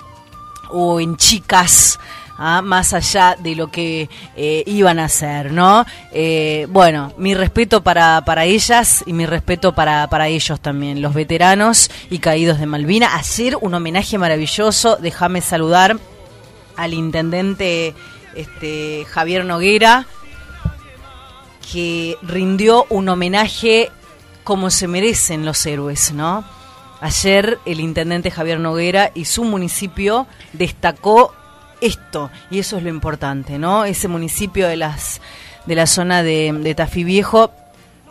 o 0.72 1.00
en 1.00 1.18
chicas, 1.18 2.00
¿ah? 2.42 2.62
más 2.62 2.94
allá 2.94 3.38
de 3.40 3.56
lo 3.56 3.70
que 3.72 4.10
eh, 4.36 4.64
iban 4.66 5.00
a 5.00 5.06
hacer, 5.06 5.52
¿no? 5.52 5.86
Eh, 6.12 6.68
bueno, 6.70 7.14
mi 7.18 7.36
respeto 7.36 7.84
para, 7.84 8.24
para 8.26 8.46
ellas 8.46 9.04
y 9.06 9.14
mi 9.14 9.26
respeto 9.26 9.74
para, 9.74 10.08
para 10.10 10.28
ellos 10.28 10.60
también, 10.60 11.02
los 11.02 11.14
veteranos 11.14 11.92
y 12.10 12.20
caídos 12.20 12.60
de 12.60 12.66
Malvina. 12.66 13.16
Ayer 13.16 13.56
un 13.62 13.74
homenaje 13.74 14.18
maravilloso, 14.18 14.98
déjame 14.98 15.42
saludar 15.42 15.98
al 16.76 16.94
intendente 16.94 17.94
este, 18.36 19.06
Javier 19.10 19.46
Noguera, 19.46 20.08
que 21.72 22.18
rindió 22.24 22.86
un 22.90 23.08
homenaje 23.08 23.92
como 24.44 24.72
se 24.72 24.88
merecen 24.88 25.46
los 25.46 25.64
héroes, 25.66 26.12
¿no? 26.12 26.44
Ayer 27.00 27.60
el 27.66 27.80
intendente 27.80 28.32
Javier 28.32 28.60
Noguera 28.60 29.12
y 29.14 29.26
su 29.26 29.44
municipio 29.44 30.28
destacó 30.54 31.34
esto, 31.82 32.32
y 32.50 32.60
eso 32.60 32.78
es 32.78 32.84
lo 32.84 32.90
importante, 32.90 33.60
¿no? 33.60 33.86
Ese 33.86 34.08
municipio 34.08 34.68
de 34.68 34.78
las 34.78 35.22
de 35.66 35.76
la 35.76 35.88
zona 35.88 36.24
de, 36.24 36.74
Tafí 36.76 37.04
Viejo 37.04 37.52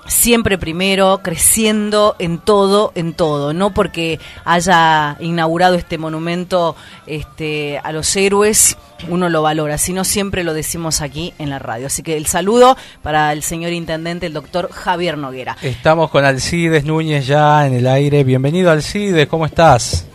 siempre 0.07 0.59
primero, 0.59 1.21
creciendo 1.23 2.17
en 2.19 2.39
todo, 2.39 2.91
en 2.95 3.13
todo, 3.13 3.53
no 3.53 3.75
porque 3.75 4.19
haya 4.45 5.17
inaugurado 5.21 5.77
este 5.77 5.99
monumento 5.99 6.75
este, 7.07 7.79
a 7.79 7.93
los 7.93 8.17
héroes, 8.17 8.77
uno 9.09 9.29
lo 9.29 9.43
valora, 9.43 9.79
sino 9.79 10.05
siempre 10.05 10.43
lo 10.43 10.55
decimos 10.55 11.01
aquí 11.01 11.33
en 11.39 11.51
la 11.51 11.59
radio. 11.59 11.87
Así 11.87 12.03
que 12.03 12.17
el 12.17 12.27
saludo 12.27 12.77
para 13.03 13.33
el 13.33 13.43
señor 13.43 13.73
intendente, 13.73 14.27
el 14.27 14.33
doctor 14.33 14.71
Javier 14.73 15.17
Noguera. 15.17 15.57
Estamos 15.63 16.11
con 16.11 16.25
Alcides 16.25 16.85
Núñez 16.85 17.27
ya 17.27 17.67
en 17.67 17.75
el 17.75 17.87
aire. 17.87 18.25
Bienvenido 18.25 18.71
Alcides, 18.71 19.29
¿cómo 19.29 19.47
estás? 19.47 20.07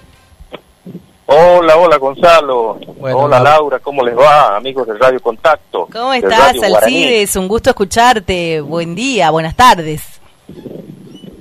Hola, 1.28 1.78
hola 1.78 1.98
Gonzalo. 1.98 2.76
Bueno, 3.00 3.18
hola 3.22 3.40
la- 3.40 3.52
Laura, 3.52 3.80
¿cómo 3.80 4.04
les 4.04 4.16
va? 4.16 4.56
Amigos 4.58 4.86
de 4.88 4.94
Radio 4.98 5.20
Contacto. 5.20 5.88
¿Cómo 5.92 6.14
estás. 6.14 6.56
Alcides? 6.62 7.36
Un 7.36 7.48
gusto 7.48 7.72
escucharte. 7.72 8.62
Buen 8.62 8.94
día, 8.94 9.32
buenas 9.32 9.56
tardes. 9.56 10.04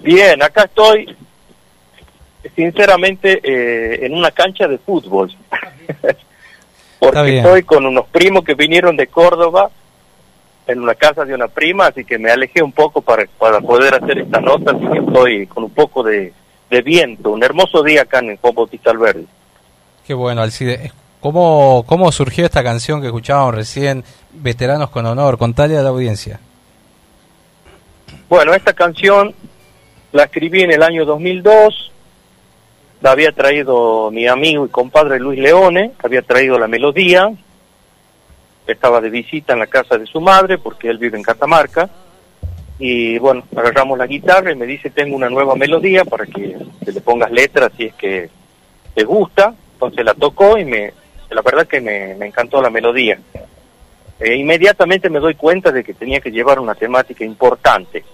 Bien, 0.02 0.42
acá 0.42 0.64
estoy, 0.64 1.14
sinceramente, 2.56 3.40
eh, 3.42 4.06
en 4.06 4.14
una 4.14 4.30
cancha 4.30 4.66
de 4.66 4.78
fútbol. 4.78 5.30
Porque 6.98 7.38
estoy 7.38 7.62
con 7.64 7.84
unos 7.84 8.06
primos 8.08 8.42
que 8.44 8.54
vinieron 8.54 8.96
de 8.96 9.06
Córdoba 9.08 9.70
en 10.66 10.80
una 10.80 10.94
casa 10.94 11.26
de 11.26 11.34
una 11.34 11.48
prima, 11.48 11.88
así 11.88 12.06
que 12.06 12.18
me 12.18 12.30
alejé 12.30 12.62
un 12.62 12.72
poco 12.72 13.02
para, 13.02 13.26
para 13.38 13.60
poder 13.60 13.94
hacer 13.94 14.18
esta 14.20 14.40
nota, 14.40 14.70
así 14.70 14.86
que 14.90 14.98
estoy 15.00 15.46
con 15.46 15.64
un 15.64 15.70
poco 15.70 16.02
de, 16.02 16.32
de 16.70 16.80
viento. 16.80 17.32
Un 17.32 17.42
hermoso 17.44 17.82
día 17.82 18.02
acá 18.02 18.20
en 18.20 18.38
Juan 18.38 18.54
Bautista 18.54 18.90
Alberdi. 18.90 19.26
Qué 20.06 20.12
bueno, 20.12 20.42
Alcides. 20.42 20.92
¿Cómo, 21.20 21.84
¿Cómo 21.86 22.12
surgió 22.12 22.44
esta 22.44 22.62
canción 22.62 23.00
que 23.00 23.06
escuchábamos 23.06 23.54
recién, 23.54 24.04
Veteranos 24.34 24.90
con 24.90 25.06
Honor? 25.06 25.38
Contale 25.38 25.78
a 25.78 25.82
la 25.82 25.88
audiencia. 25.88 26.38
Bueno, 28.28 28.52
esta 28.52 28.74
canción 28.74 29.34
la 30.12 30.24
escribí 30.24 30.60
en 30.60 30.72
el 30.72 30.82
año 30.82 31.06
2002, 31.06 31.90
la 33.00 33.12
había 33.12 33.32
traído 33.32 34.10
mi 34.10 34.26
amigo 34.26 34.66
y 34.66 34.68
compadre 34.68 35.18
Luis 35.18 35.38
Leone, 35.38 35.92
había 36.02 36.20
traído 36.20 36.58
la 36.58 36.68
melodía, 36.68 37.32
estaba 38.66 39.00
de 39.00 39.08
visita 39.08 39.54
en 39.54 39.60
la 39.60 39.66
casa 39.66 39.96
de 39.96 40.06
su 40.06 40.20
madre 40.20 40.58
porque 40.58 40.90
él 40.90 40.98
vive 40.98 41.16
en 41.16 41.22
Catamarca, 41.22 41.88
y 42.78 43.18
bueno, 43.18 43.44
agarramos 43.56 43.96
la 43.96 44.06
guitarra 44.06 44.52
y 44.52 44.56
me 44.56 44.66
dice 44.66 44.90
tengo 44.90 45.16
una 45.16 45.30
nueva 45.30 45.54
melodía 45.54 46.04
para 46.04 46.26
que, 46.26 46.58
que 46.84 46.92
le 46.92 47.00
pongas 47.00 47.30
letras 47.30 47.72
si 47.76 47.84
es 47.84 47.94
que 47.94 48.28
te 48.94 49.04
gusta, 49.04 49.54
entonces 49.74 50.04
la 50.04 50.14
tocó 50.14 50.56
y 50.56 50.64
me, 50.64 50.92
la 51.30 51.42
verdad 51.42 51.66
que 51.66 51.80
me, 51.80 52.14
me 52.14 52.26
encantó 52.26 52.62
la 52.62 52.70
melodía. 52.70 53.18
Eh, 54.20 54.36
inmediatamente 54.36 55.10
me 55.10 55.18
doy 55.18 55.34
cuenta 55.34 55.72
de 55.72 55.82
que 55.82 55.94
tenía 55.94 56.20
que 56.20 56.30
llevar 56.30 56.58
una 56.58 56.74
temática 56.74 57.24
importante. 57.24 58.04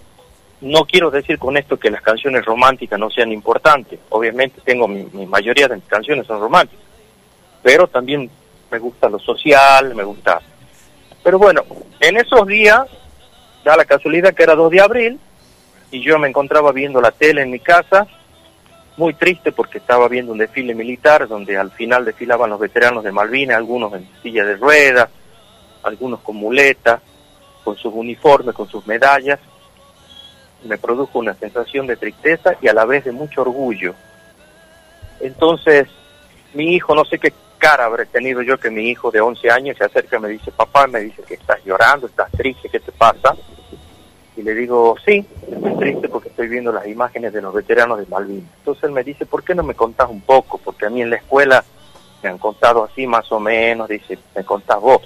No 0.62 0.84
quiero 0.84 1.10
decir 1.10 1.38
con 1.38 1.56
esto 1.56 1.78
que 1.78 1.90
las 1.90 2.02
canciones 2.02 2.44
románticas 2.44 2.98
no 2.98 3.10
sean 3.10 3.32
importantes. 3.32 4.00
Obviamente 4.08 4.60
tengo 4.64 4.88
mi, 4.88 5.04
mayoría 5.26 5.68
de 5.68 5.76
mis 5.76 5.84
canciones 5.84 6.26
son 6.26 6.40
románticas. 6.40 6.84
Pero 7.62 7.86
también 7.86 8.30
me 8.70 8.78
gusta 8.78 9.08
lo 9.08 9.18
social, 9.18 9.94
me 9.94 10.04
gusta... 10.04 10.40
Pero 11.22 11.38
bueno, 11.38 11.64
en 12.00 12.16
esos 12.16 12.46
días, 12.46 12.86
da 13.62 13.76
la 13.76 13.84
casualidad 13.84 14.32
que 14.32 14.42
era 14.42 14.54
2 14.54 14.70
de 14.70 14.80
abril, 14.80 15.20
y 15.90 16.00
yo 16.00 16.18
me 16.18 16.28
encontraba 16.28 16.72
viendo 16.72 17.00
la 17.00 17.10
tele 17.10 17.42
en 17.42 17.50
mi 17.50 17.60
casa, 17.60 18.06
muy 18.96 19.14
triste 19.14 19.52
porque 19.52 19.78
estaba 19.78 20.08
viendo 20.08 20.32
un 20.32 20.38
desfile 20.38 20.74
militar 20.74 21.26
donde 21.28 21.56
al 21.56 21.70
final 21.70 22.04
desfilaban 22.04 22.50
los 22.50 22.60
veteranos 22.60 23.04
de 23.04 23.12
Malvinas, 23.12 23.56
algunos 23.56 23.92
en 23.94 24.08
silla 24.22 24.44
de 24.44 24.56
ruedas, 24.56 25.08
algunos 25.82 26.20
con 26.20 26.36
muletas, 26.36 27.00
con 27.64 27.76
sus 27.76 27.92
uniformes, 27.94 28.54
con 28.54 28.68
sus 28.68 28.86
medallas. 28.86 29.38
Me 30.64 30.76
produjo 30.76 31.18
una 31.18 31.34
sensación 31.34 31.86
de 31.86 31.96
tristeza 31.96 32.54
y 32.60 32.68
a 32.68 32.74
la 32.74 32.84
vez 32.84 33.04
de 33.04 33.12
mucho 33.12 33.42
orgullo. 33.42 33.94
Entonces, 35.20 35.88
mi 36.54 36.74
hijo, 36.74 36.94
no 36.94 37.04
sé 37.04 37.18
qué 37.18 37.32
cara 37.58 37.84
habré 37.84 38.06
tenido 38.06 38.42
yo 38.42 38.58
que 38.58 38.70
mi 38.70 38.88
hijo 38.88 39.10
de 39.10 39.20
11 39.20 39.50
años 39.50 39.76
se 39.76 39.84
acerca 39.84 40.16
y 40.16 40.20
me 40.20 40.28
dice, 40.28 40.50
papá, 40.50 40.86
me 40.86 41.00
dice 41.00 41.22
que 41.22 41.34
estás 41.34 41.58
llorando, 41.64 42.06
estás 42.06 42.30
triste, 42.32 42.68
¿qué 42.68 42.80
te 42.80 42.90
pasa? 42.92 43.36
Y 44.36 44.42
le 44.42 44.54
digo, 44.54 44.96
sí, 45.04 45.24
estoy 45.60 45.76
triste 45.78 46.08
porque 46.08 46.28
estoy 46.28 46.48
viendo 46.48 46.72
las 46.72 46.86
imágenes 46.86 47.32
de 47.32 47.42
los 47.42 47.54
veteranos 47.54 47.98
de 47.98 48.06
Malvinas. 48.06 48.50
Entonces 48.58 48.84
él 48.84 48.92
me 48.92 49.04
dice, 49.04 49.26
¿por 49.26 49.44
qué 49.44 49.54
no 49.54 49.62
me 49.62 49.74
contás 49.74 50.08
un 50.08 50.20
poco? 50.20 50.58
Porque 50.58 50.86
a 50.86 50.90
mí 50.90 51.02
en 51.02 51.10
la 51.10 51.16
escuela 51.16 51.64
me 52.22 52.28
han 52.28 52.38
contado 52.38 52.84
así 52.84 53.06
más 53.06 53.30
o 53.32 53.40
menos, 53.40 53.88
dice, 53.88 54.18
me 54.34 54.44
contás 54.44 54.80
vos. 54.80 55.02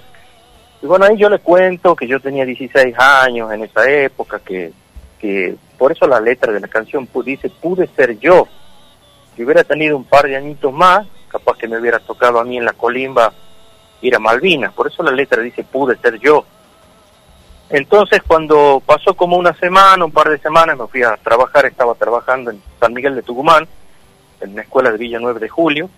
Y 0.81 0.85
bueno, 0.85 1.05
ahí 1.05 1.17
yo 1.17 1.29
le 1.29 1.39
cuento 1.39 1.95
que 1.95 2.07
yo 2.07 2.19
tenía 2.19 2.45
16 2.45 2.95
años 2.97 3.51
en 3.51 3.63
esa 3.63 3.89
época, 3.89 4.39
que, 4.39 4.71
que 5.19 5.55
por 5.77 5.91
eso 5.91 6.07
la 6.07 6.19
letra 6.19 6.51
de 6.51 6.59
la 6.59 6.67
canción 6.67 7.07
dice, 7.25 7.49
pude 7.49 7.87
ser 7.95 8.17
yo. 8.19 8.47
Si 9.35 9.43
hubiera 9.43 9.63
tenido 9.63 9.97
un 9.97 10.05
par 10.05 10.25
de 10.25 10.35
añitos 10.35 10.71
más, 10.71 11.07
capaz 11.27 11.57
que 11.57 11.67
me 11.67 11.77
hubiera 11.77 11.99
tocado 11.99 12.39
a 12.39 12.45
mí 12.45 12.57
en 12.57 12.65
la 12.65 12.73
colimba 12.73 13.33
ir 14.01 14.15
a 14.15 14.19
Malvinas. 14.19 14.73
Por 14.73 14.87
eso 14.87 15.03
la 15.03 15.11
letra 15.11 15.41
dice, 15.41 15.63
pude 15.63 15.97
ser 15.97 16.19
yo. 16.19 16.45
Entonces 17.69 18.21
cuando 18.25 18.81
pasó 18.85 19.15
como 19.15 19.37
una 19.37 19.53
semana, 19.53 20.05
un 20.05 20.11
par 20.11 20.29
de 20.29 20.37
semanas, 20.37 20.77
me 20.77 20.87
fui 20.87 21.03
a 21.03 21.17
trabajar, 21.17 21.65
estaba 21.65 21.95
trabajando 21.95 22.51
en 22.51 22.61
San 22.79 22.93
Miguel 22.93 23.15
de 23.15 23.23
Tucumán, 23.23 23.67
en 24.41 24.55
la 24.55 24.61
escuela 24.61 24.91
de 24.91 24.97
Villa 24.97 25.17
9 25.19 25.39
de 25.39 25.49
Julio. 25.49 25.89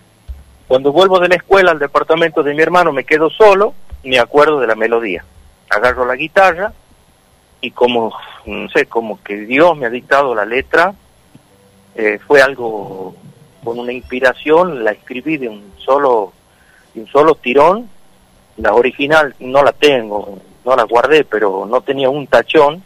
Cuando 0.66 0.92
vuelvo 0.92 1.18
de 1.18 1.28
la 1.28 1.36
escuela 1.36 1.70
al 1.70 1.78
departamento 1.78 2.42
de 2.42 2.54
mi 2.54 2.62
hermano 2.62 2.92
me 2.92 3.04
quedo 3.04 3.28
solo, 3.30 3.74
me 4.04 4.18
acuerdo 4.18 4.60
de 4.60 4.66
la 4.66 4.74
melodía. 4.74 5.24
Agarro 5.70 6.06
la 6.06 6.16
guitarra 6.16 6.72
y 7.60 7.70
como, 7.70 8.14
no 8.46 8.68
sé, 8.70 8.86
como 8.86 9.22
que 9.22 9.36
Dios 9.36 9.76
me 9.76 9.86
ha 9.86 9.90
dictado 9.90 10.34
la 10.34 10.44
letra, 10.44 10.94
eh, 11.94 12.18
fue 12.26 12.40
algo 12.40 13.14
con 13.62 13.78
una 13.78 13.92
inspiración, 13.92 14.84
la 14.84 14.92
escribí 14.92 15.36
de 15.36 15.48
un 15.48 15.74
solo, 15.76 16.32
de 16.94 17.02
un 17.02 17.06
solo 17.08 17.34
tirón, 17.34 17.90
la 18.56 18.72
original 18.72 19.34
no 19.40 19.62
la 19.62 19.72
tengo, 19.72 20.38
no 20.68 20.76
la 20.76 20.84
guardé, 20.84 21.24
pero 21.24 21.66
no 21.66 21.80
tenía 21.80 22.10
un 22.10 22.26
tachón, 22.26 22.82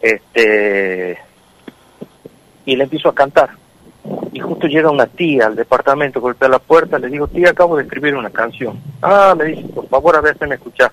este, 0.00 1.18
y 2.66 2.76
le 2.76 2.84
empiezo 2.84 3.08
a 3.08 3.14
cantar. 3.14 3.50
Y 4.32 4.40
justo 4.40 4.66
llega 4.66 4.90
una 4.90 5.06
tía 5.06 5.46
al 5.46 5.56
departamento, 5.56 6.20
golpea 6.20 6.48
la 6.48 6.58
puerta, 6.58 6.98
le 6.98 7.08
digo, 7.08 7.26
tía, 7.26 7.50
acabo 7.50 7.76
de 7.76 7.84
escribir 7.84 8.14
una 8.14 8.30
canción. 8.30 8.78
Ah, 9.00 9.34
me 9.36 9.44
dice, 9.46 9.62
por 9.68 9.88
favor, 9.88 10.16
a 10.16 10.20
ver 10.20 10.36
si 10.38 10.46
me 10.46 10.56
escuchás. 10.56 10.92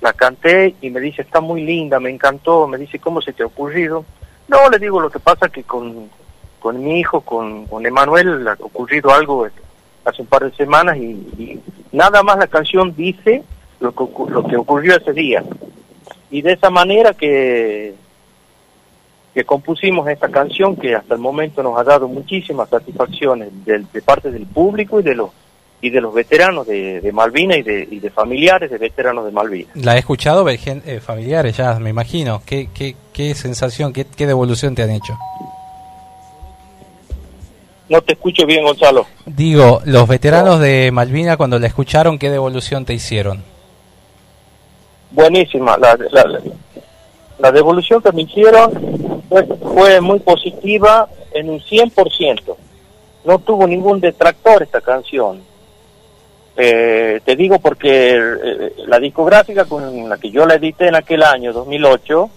La 0.00 0.12
canté 0.14 0.74
y 0.80 0.90
me 0.90 0.98
dice, 0.98 1.22
está 1.22 1.40
muy 1.40 1.62
linda, 1.62 2.00
me 2.00 2.10
encantó, 2.10 2.66
me 2.66 2.78
dice, 2.78 2.98
¿cómo 2.98 3.20
se 3.20 3.32
te 3.32 3.42
ha 3.42 3.46
ocurrido? 3.46 4.04
No, 4.48 4.68
le 4.70 4.78
digo, 4.78 5.00
lo 5.00 5.10
que 5.10 5.20
pasa 5.20 5.48
que 5.48 5.62
con, 5.62 6.10
con 6.58 6.82
mi 6.82 7.00
hijo, 7.00 7.20
con, 7.20 7.66
con 7.66 7.84
Emanuel, 7.84 8.48
ha 8.48 8.54
ocurrido 8.54 9.12
algo 9.12 9.46
hace 10.04 10.22
un 10.22 10.26
par 10.26 10.42
de 10.42 10.56
semanas 10.56 10.96
y 10.96 11.60
nada 11.92 12.22
más 12.24 12.38
la 12.38 12.48
canción 12.48 12.96
dice 12.96 13.44
lo 13.82 13.92
que, 13.94 14.04
lo 14.32 14.44
que 14.46 14.56
ocurrió 14.56 14.96
ese 14.96 15.12
día. 15.12 15.44
Y 16.30 16.40
de 16.40 16.52
esa 16.52 16.70
manera 16.70 17.12
que, 17.12 17.94
que 19.34 19.44
compusimos 19.44 20.08
esta 20.08 20.28
canción 20.28 20.76
que 20.76 20.94
hasta 20.94 21.14
el 21.14 21.20
momento 21.20 21.62
nos 21.62 21.78
ha 21.78 21.84
dado 21.84 22.08
muchísimas 22.08 22.68
satisfacciones 22.70 23.50
del- 23.64 23.86
de, 23.92 24.00
parte 24.02 24.30
del 24.30 24.46
público 24.46 25.00
y 25.00 25.02
de 25.02 25.14
los 25.14 25.30
y 25.84 25.90
de 25.90 26.00
los 26.00 26.14
veteranos 26.14 26.64
de, 26.64 27.00
de 27.00 27.10
Malvinas 27.10 27.56
y 27.58 27.62
de, 27.62 27.88
y 27.90 27.98
de 27.98 28.08
familiares 28.10 28.70
de 28.70 28.78
veteranos 28.78 29.24
de 29.24 29.32
Malvinas. 29.32 29.74
La 29.74 29.96
he 29.96 29.98
escuchado, 29.98 30.48
eh, 30.48 31.00
familiares 31.00 31.56
ya, 31.56 31.76
me 31.80 31.90
imagino. 31.90 32.40
¿Qué, 32.46 32.68
qué, 32.72 32.94
qué 33.12 33.34
sensación, 33.34 33.92
qué, 33.92 34.04
qué 34.04 34.28
devolución 34.28 34.76
te 34.76 34.84
han 34.84 34.90
hecho? 34.90 35.18
No 37.88 38.00
te 38.00 38.12
escucho 38.12 38.46
bien, 38.46 38.62
Gonzalo. 38.64 39.06
Digo, 39.26 39.82
los 39.84 40.06
veteranos 40.08 40.60
de 40.60 40.90
Malvina 40.92 41.36
cuando 41.36 41.58
la 41.58 41.66
escucharon, 41.66 42.16
¿qué 42.16 42.30
devolución 42.30 42.84
te 42.84 42.94
hicieron? 42.94 43.42
Buenísima. 45.12 45.76
La, 45.78 45.96
la, 46.10 46.40
la- 47.38 47.52
devolución 47.52 48.02
que 48.02 48.12
me 48.12 48.22
hicieron 48.22 49.22
fue, 49.28 49.44
fue 49.44 50.00
muy 50.00 50.20
positiva 50.20 51.08
en 51.32 51.50
un 51.50 51.60
100%. 51.60 52.56
No 53.24 53.38
tuvo 53.38 53.66
ningún 53.66 54.00
detractor 54.00 54.62
esta 54.62 54.80
canción. 54.80 55.40
Eh, 56.56 57.20
te 57.24 57.34
digo 57.36 57.58
porque 57.58 58.14
eh, 58.14 58.72
la 58.86 58.98
discográfica 58.98 59.64
con 59.64 60.08
la 60.08 60.18
que 60.18 60.30
yo 60.30 60.44
la 60.46 60.54
edité 60.54 60.88
en 60.88 60.96
aquel 60.96 61.22
año, 61.22 61.52
2008, 61.52 62.30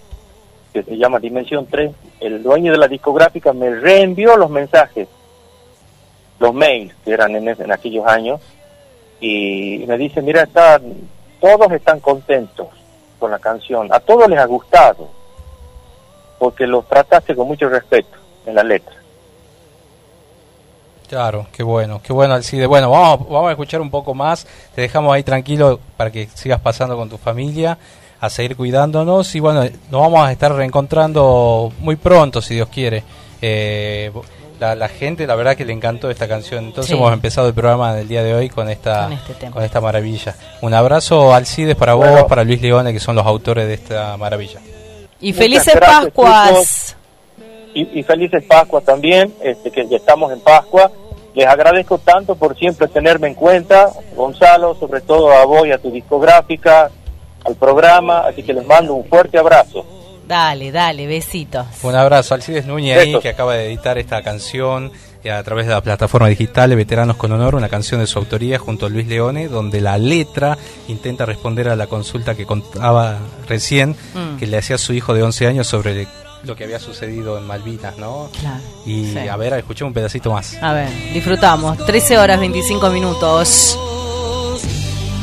que 0.73 0.83
se 0.83 0.97
llama 0.97 1.19
Dimensión 1.19 1.67
3, 1.69 1.91
el 2.21 2.41
dueño 2.43 2.71
de 2.71 2.77
la 2.77 2.87
discográfica 2.87 3.51
me 3.53 3.69
reenvió 3.75 4.37
los 4.37 4.49
mensajes, 4.49 5.07
los 6.39 6.53
mails 6.53 6.93
que 7.03 7.11
eran 7.11 7.35
en 7.35 7.71
aquellos 7.71 8.05
años, 8.07 8.39
y 9.19 9.83
me 9.87 9.97
dice, 9.97 10.21
mira, 10.21 10.43
está, 10.43 10.79
todos 11.45 11.71
están 11.73 11.99
contentos 11.99 12.69
con 13.19 13.29
la 13.29 13.37
canción, 13.37 13.93
a 13.93 13.99
todos 13.99 14.27
les 14.27 14.39
ha 14.39 14.45
gustado, 14.45 15.07
porque 16.39 16.65
los 16.65 16.87
trataste 16.87 17.35
con 17.35 17.47
mucho 17.47 17.69
respeto 17.69 18.17
en 18.47 18.55
la 18.55 18.63
letra. 18.63 18.95
Claro, 21.07 21.45
qué 21.51 21.61
bueno, 21.61 22.01
qué 22.01 22.13
bueno 22.13 22.33
Alcide. 22.33 22.65
Bueno, 22.65 22.89
vamos, 22.89 23.29
vamos 23.29 23.49
a 23.49 23.51
escuchar 23.51 23.79
un 23.79 23.91
poco 23.91 24.15
más. 24.15 24.47
Te 24.73 24.81
dejamos 24.81 25.13
ahí 25.13 25.21
tranquilo 25.21 25.79
para 25.95 26.09
que 26.09 26.27
sigas 26.33 26.59
pasando 26.61 26.97
con 26.97 27.09
tu 27.09 27.19
familia, 27.19 27.77
a 28.19 28.29
seguir 28.31 28.57
cuidándonos 28.57 29.35
y 29.35 29.39
bueno, 29.39 29.65
nos 29.91 30.01
vamos 30.01 30.27
a 30.27 30.31
estar 30.31 30.51
reencontrando 30.51 31.71
muy 31.77 31.95
pronto, 31.95 32.41
si 32.41 32.55
Dios 32.55 32.69
quiere. 32.69 33.03
Eh, 33.39 34.11
la, 34.59 34.75
la 34.75 34.87
gente, 34.87 35.27
la 35.27 35.35
verdad 35.35 35.55
que 35.55 35.65
le 35.65 35.73
encantó 35.73 36.09
esta 36.09 36.27
canción. 36.27 36.65
Entonces 36.65 36.91
Sí. 36.91 36.95
hemos 36.97 37.11
empezado 37.13 37.47
el 37.47 37.53
programa 37.53 37.93
del 37.93 38.07
día 38.07 38.23
de 38.23 38.33
hoy 38.33 38.49
con 38.49 38.69
esta, 38.69 39.03
Con 39.03 39.13
este 39.13 39.51
con 39.51 39.63
esta 39.63 39.81
maravilla. 39.81 40.35
Un 40.61 40.73
abrazo 40.73 41.33
Alcides 41.33 41.75
para 41.75 41.93
vos, 41.93 42.23
para 42.25 42.43
Luis 42.43 42.61
Leone, 42.61 42.93
que 42.93 42.99
son 42.99 43.15
los 43.15 43.25
autores 43.25 43.67
de 43.67 43.73
esta 43.75 44.17
maravilla. 44.17 44.59
Y 45.21 45.27
Muchas 45.33 45.37
felices 45.43 45.75
gracias, 45.75 46.05
Pascuas. 46.05 46.95
y, 47.73 47.99
y 47.99 48.03
felices 48.03 48.43
Pascua 48.47 48.81
también, 48.81 49.33
este, 49.41 49.71
que 49.71 49.87
ya 49.87 49.97
estamos 49.97 50.31
en 50.31 50.39
Pascua. 50.41 50.91
Les 51.33 51.45
agradezco 51.47 51.97
tanto 51.97 52.35
por 52.35 52.57
siempre 52.57 52.87
tenerme 52.87 53.27
en 53.27 53.33
cuenta, 53.33 53.89
Gonzalo, 54.15 54.75
sobre 54.75 55.01
todo 55.01 55.31
a 55.33 55.45
vos 55.45 55.67
y 55.67 55.71
a 55.71 55.77
tu 55.77 55.91
discográfica, 55.91 56.89
al 57.43 57.55
programa, 57.55 58.21
así 58.21 58.41
que 58.41 58.53
les 58.53 58.65
mando 58.65 58.93
un 58.93 59.05
fuerte 59.05 59.37
abrazo. 59.37 59.85
Dale, 60.27 60.71
dale, 60.71 61.05
besitos. 61.07 61.65
Un 61.83 61.95
abrazo, 61.95 62.33
Alcides 62.33 62.65
Núñez 62.65 62.97
ahí, 62.97 63.19
que 63.19 63.29
acaba 63.29 63.53
de 63.55 63.67
editar 63.67 63.97
esta 63.97 64.21
canción 64.23 64.91
eh, 65.23 65.31
a 65.31 65.43
través 65.43 65.67
de 65.67 65.73
la 65.73 65.81
plataforma 65.81 66.27
digital 66.27 66.69
de 66.71 66.75
Veteranos 66.75 67.15
con 67.17 67.31
Honor, 67.31 67.55
una 67.55 67.69
canción 67.69 67.99
de 68.01 68.07
su 68.07 68.17
autoría 68.19 68.57
junto 68.59 68.85
a 68.87 68.89
Luis 68.89 69.07
Leone, 69.07 69.47
donde 69.47 69.81
la 69.81 69.97
letra 69.97 70.57
intenta 70.87 71.25
responder 71.25 71.69
a 71.69 71.75
la 71.75 71.87
consulta 71.87 72.33
que 72.35 72.45
contaba 72.45 73.17
recién, 73.47 73.95
Mm. 74.13 74.37
que 74.37 74.47
le 74.47 74.57
hacía 74.57 74.77
su 74.77 74.93
hijo 74.93 75.13
de 75.13 75.21
11 75.23 75.45
años 75.47 75.67
sobre 75.67 76.07
lo 76.43 76.55
que 76.55 76.63
había 76.63 76.79
sucedido 76.79 77.37
en 77.39 77.45
Malvinas, 77.47 77.97
¿no? 77.97 78.29
Claro. 78.39 78.61
Y 78.85 79.05
Sí. 79.13 79.17
a 79.27 79.35
ver, 79.35 79.53
escuchemos 79.53 79.89
un 79.89 79.93
pedacito 79.95 80.31
más. 80.31 80.55
A 80.61 80.73
ver, 80.73 80.89
disfrutamos. 81.13 81.83
13 81.85 82.17
horas 82.19 82.39
25 82.39 82.89
minutos. 82.89 83.77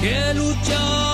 que 0.00 0.34
lucharon 0.34 1.11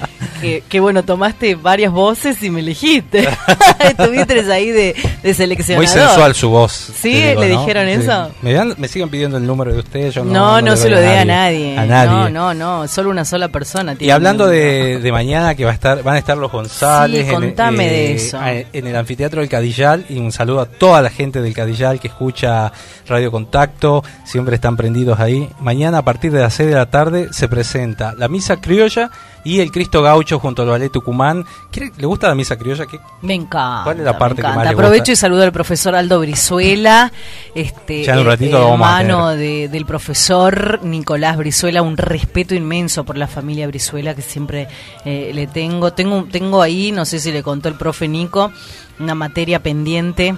que, 0.69 0.80
bueno, 0.80 1.04
tomaste 1.04 1.56
varias 1.56 1.91
voces 1.91 2.41
y 2.41 2.50
me 2.50 2.62
elegiste. 2.62 3.28
Estuviste 3.80 4.39
ahí 4.52 4.72
de, 4.72 4.95
de, 5.22 5.34
seleccionador. 5.34 5.86
Muy 5.86 6.02
sensual 6.02 6.36
su 6.36 6.50
voz. 6.50 6.72
¿Sí? 6.72 7.13
¿Le 7.13 7.50
dijeron 7.50 7.89
eso? 7.89 8.32
Me, 8.41 8.88
siguen 8.88 9.10
pidiendo 9.10 9.38
el 9.38 9.45
número 9.45 9.74
de 9.74 9.80
ustedes. 9.80 10.15
Yo 10.15 10.24
no, 10.24 10.62
no, 10.62 10.78
se 10.78 10.89
lo 10.89 10.98
dé 10.98 11.17
a 11.17 11.26
nadie. 11.26 11.78
a 11.78 11.86
nadie. 11.86 12.10
No, 12.10 12.30
no, 12.30 12.54
no. 12.54 12.88
Solo 12.88 13.10
una 13.10 13.26
sola 13.26 13.50
persona. 13.50 13.95
y 14.00 14.10
hablando 14.10 14.48
de, 14.48 15.00
de, 15.00 15.12
mañana, 15.12 15.54
que 15.56 15.65
va 15.65 15.72
a 15.72 15.74
estar, 15.74 16.02
van 16.02 16.15
a 16.15 16.19
estar 16.19 16.38
los 16.38 16.50
González. 16.50 17.28
Sí, 17.28 17.34
contame 17.34 17.84
en, 17.84 17.89
de 17.89 18.12
eh, 18.12 18.15
eso. 18.15 18.39
En 18.72 18.88
el 18.88 18.95
anfiteatro 18.95 19.41
del 19.41 19.50
Cadillal. 19.50 20.06
Y 20.08 20.17
un 20.17 20.32
saludo 20.32 20.62
a 20.62 20.65
toda 20.65 21.02
la 21.02 21.10
gente 21.10 21.41
del 21.41 21.54
Cadillal 21.54 22.00
que 22.00 22.08
escucha 22.08 22.72
Radio 23.06 23.32
Contacto. 23.32 23.49
Siempre 24.24 24.56
están 24.56 24.78
prendidos 24.78 25.20
ahí. 25.20 25.50
Mañana, 25.60 26.00
a 26.00 26.02
partir 26.04 26.32
de 26.32 26.40
las 26.40 26.54
6 26.54 26.70
de 26.70 26.76
la 26.76 26.88
tarde, 26.88 27.30
se 27.32 27.48
presenta 27.48 28.14
la 28.14 28.28
misa 28.28 28.58
criolla 28.58 29.10
y 29.44 29.60
el 29.60 29.72
Cristo 29.72 30.02
Gaucho 30.02 30.40
junto 30.40 30.62
al 30.64 30.70
Ballet 30.70 30.92
Tucumán. 30.92 31.46
¿Le 31.98 32.06
gusta 32.06 32.28
la 32.28 32.36
misa 32.36 32.58
criolla? 32.58 32.86
¿Qué? 32.86 33.00
Me 33.22 33.34
encanta. 33.34 33.84
¿Cuál 33.84 34.00
es 34.00 34.06
la 34.06 34.18
parte 34.18 34.42
que 34.42 34.48
más 34.48 34.64
le 34.64 34.70
Aprovecho 34.70 35.12
y 35.12 35.16
saludo 35.16 35.44
al 35.44 35.52
profesor 35.52 35.96
Aldo 35.96 36.20
Brizuela, 36.20 37.12
este, 37.56 38.04
ya 38.04 38.20
un 38.20 38.26
ratito 38.26 38.74
hermano 38.74 39.30
de, 39.30 39.68
del 39.68 39.86
profesor 39.86 40.80
Nicolás 40.84 41.38
Brizuela, 41.38 41.82
un 41.82 41.98
respeto 41.98 42.56
inmenso 42.56 43.04
por 43.04 43.18
la 43.18 43.28
familia 43.28 43.68
Brizuela 43.68 44.14
que 44.14 44.22
siempre 44.22 44.68
eh, 45.06 45.32
le 45.34 45.48
tengo. 45.48 45.94
Tengo 45.94 46.26
tengo 46.32 46.62
ahí, 46.62 46.92
no 46.92 47.06
sé 47.06 47.20
si 47.20 47.32
le 47.32 47.44
contó 47.44 47.70
el 47.70 47.76
profe 47.76 48.08
Nico, 48.08 48.52
una 49.00 49.16
materia 49.16 49.62
pendiente 49.62 50.36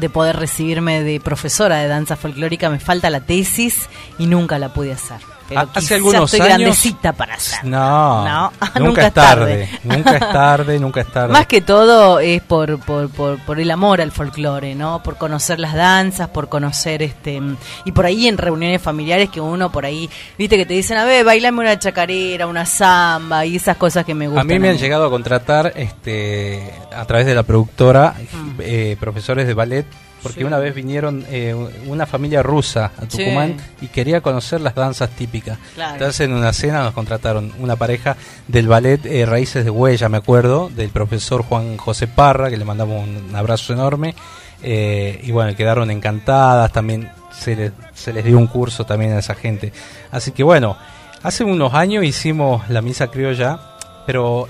de 0.00 0.10
poder 0.10 0.36
recibirme 0.36 1.02
de 1.02 1.20
profesora 1.20 1.76
de 1.78 1.88
danza 1.88 2.16
folclórica, 2.16 2.70
me 2.70 2.80
falta 2.80 3.10
la 3.10 3.20
tesis 3.20 3.88
y 4.18 4.26
nunca 4.26 4.58
la 4.58 4.72
pude 4.72 4.92
hacer. 4.92 5.35
Hace 5.54 5.94
algunos 5.94 6.32
estoy 6.32 6.48
años. 6.48 6.58
grandecita 6.58 7.12
para 7.12 7.34
hacer. 7.34 7.64
No, 7.64 8.50
nunca, 8.80 9.06
es 9.06 9.14
tarde. 9.14 9.68
nunca 9.84 10.16
es 10.16 10.20
tarde, 10.20 10.78
nunca 10.80 11.00
es 11.00 11.12
tarde. 11.12 11.32
Más 11.32 11.46
que 11.46 11.60
todo 11.60 12.18
es 12.18 12.42
por, 12.42 12.78
por, 12.80 13.08
por, 13.10 13.60
el 13.60 13.70
amor 13.70 14.00
al 14.00 14.12
folclore, 14.12 14.74
¿no? 14.74 15.02
Por 15.02 15.16
conocer 15.16 15.60
las 15.60 15.74
danzas, 15.74 16.28
por 16.28 16.48
conocer 16.48 17.02
este. 17.02 17.40
Y 17.84 17.92
por 17.92 18.06
ahí 18.06 18.26
en 18.26 18.38
reuniones 18.38 18.82
familiares 18.82 19.30
que 19.30 19.40
uno 19.40 19.70
por 19.70 19.84
ahí, 19.84 20.10
viste 20.38 20.56
que 20.56 20.66
te 20.66 20.74
dicen, 20.74 20.98
a 20.98 21.04
ver, 21.04 21.24
bailame 21.24 21.60
una 21.60 21.78
chacarera, 21.78 22.46
una 22.46 22.66
samba 22.66 23.44
y 23.46 23.56
esas 23.56 23.76
cosas 23.76 24.04
que 24.04 24.14
me 24.14 24.26
gustan. 24.26 24.46
A 24.46 24.52
mí 24.52 24.58
me 24.58 24.70
han 24.70 24.78
llegado 24.78 25.06
a 25.06 25.10
contratar 25.10 25.72
este 25.76 26.72
a 26.94 27.04
través 27.04 27.26
de 27.26 27.34
la 27.34 27.42
productora 27.42 28.14
mm. 28.32 28.60
eh, 28.60 28.96
profesores 28.98 29.46
de 29.46 29.54
ballet 29.54 29.86
porque 30.22 30.44
una 30.44 30.58
vez 30.58 30.74
vinieron 30.74 31.24
eh, 31.28 31.54
una 31.86 32.06
familia 32.06 32.42
rusa 32.42 32.92
a 32.96 33.06
Tucumán 33.06 33.56
y 33.80 33.88
quería 33.88 34.20
conocer 34.20 34.60
las 34.60 34.74
danzas 34.74 35.10
típicas. 35.10 35.58
Entonces 35.76 36.20
en 36.20 36.32
una 36.32 36.52
cena 36.52 36.82
nos 36.82 36.94
contrataron 36.94 37.52
una 37.58 37.76
pareja 37.76 38.16
del 38.48 38.68
ballet 38.68 39.04
eh, 39.06 39.26
Raíces 39.26 39.64
de 39.64 39.70
Huella, 39.70 40.08
me 40.08 40.16
acuerdo, 40.16 40.70
del 40.74 40.90
profesor 40.90 41.42
Juan 41.42 41.76
José 41.76 42.08
Parra, 42.08 42.50
que 42.50 42.56
le 42.56 42.64
mandamos 42.64 43.06
un 43.06 43.34
abrazo 43.34 43.72
enorme. 43.72 44.14
Eh, 44.62 45.20
y 45.22 45.30
bueno, 45.32 45.54
quedaron 45.54 45.90
encantadas, 45.90 46.72
también 46.72 47.10
se, 47.30 47.72
se 47.94 48.12
les 48.12 48.24
dio 48.24 48.38
un 48.38 48.46
curso 48.46 48.84
también 48.84 49.12
a 49.12 49.18
esa 49.18 49.34
gente. 49.34 49.72
Así 50.10 50.32
que 50.32 50.42
bueno, 50.42 50.76
hace 51.22 51.44
unos 51.44 51.74
años 51.74 52.04
hicimos 52.04 52.68
la 52.70 52.80
misa 52.82 53.08
criolla, 53.08 53.60
pero 54.06 54.48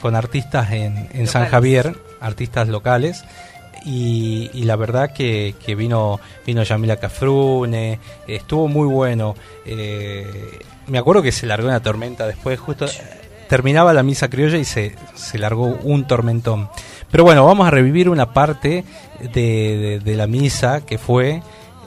con 0.00 0.16
artistas 0.16 0.70
en, 0.72 1.08
en 1.12 1.26
San 1.26 1.46
Javier, 1.46 1.96
artistas 2.20 2.68
locales 2.68 3.24
y, 3.86 4.64
la 4.64 4.76
verdad 4.76 5.12
que, 5.12 5.54
vino 5.76 6.20
vino 6.44 6.62
Yamila 6.62 6.96
Cafrune, 6.96 8.00
estuvo 8.26 8.68
muy 8.68 8.86
bueno. 8.86 9.34
Eh, 9.64 10.58
me 10.88 10.98
acuerdo 10.98 11.22
que 11.22 11.32
se 11.32 11.46
largó 11.46 11.68
una 11.68 11.80
tormenta 11.80 12.26
después, 12.26 12.58
justo 12.58 12.86
terminaba 13.48 13.92
la 13.92 14.02
misa 14.02 14.28
criolla 14.28 14.58
y 14.58 14.64
se, 14.64 14.96
se 15.14 15.38
largó 15.38 15.66
un 15.66 16.06
tormentón. 16.06 16.68
Pero 17.10 17.24
bueno, 17.24 17.46
vamos 17.46 17.66
a 17.66 17.70
revivir 17.70 18.08
una 18.08 18.32
parte 18.32 18.84
de, 19.32 20.00
de, 20.02 20.16
la 20.16 20.26
misa 20.26 20.84
que 20.84 20.98
fue 20.98 21.42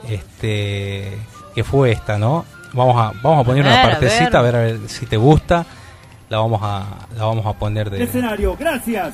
este 0.08 1.18
que 1.54 1.64
fue 1.64 1.92
esta, 1.92 2.18
¿no? 2.18 2.44
Vamos 2.72 2.96
a 2.96 3.12
vamos 3.22 3.42
a 3.42 3.44
poner 3.44 3.64
una 3.64 3.82
partecita 3.82 4.38
a 4.38 4.42
ver. 4.42 4.56
a 4.56 4.58
ver 4.60 4.78
si 4.86 5.06
te 5.06 5.16
gusta. 5.16 5.66
La 6.30 6.38
vamos 6.38 6.60
a 6.62 6.86
la 7.16 7.24
vamos 7.24 7.44
a 7.44 7.52
poner 7.52 7.90
de 7.90 8.02
escenario. 8.04 8.56
Gracias. 8.56 9.12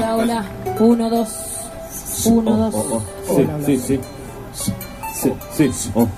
Hola, 0.00 0.16
hola. 0.16 0.44
Uno, 0.78 1.10
dos. 1.10 1.28
Uno, 2.24 2.56
dos. 2.56 2.74
Oh, 2.74 3.02
oh. 3.28 3.64
Sí, 3.66 3.78
sí, 3.78 4.00
sí. 4.54 5.32
Sí, 5.52 5.72
sí. 5.72 5.92
Oh. 5.94 6.08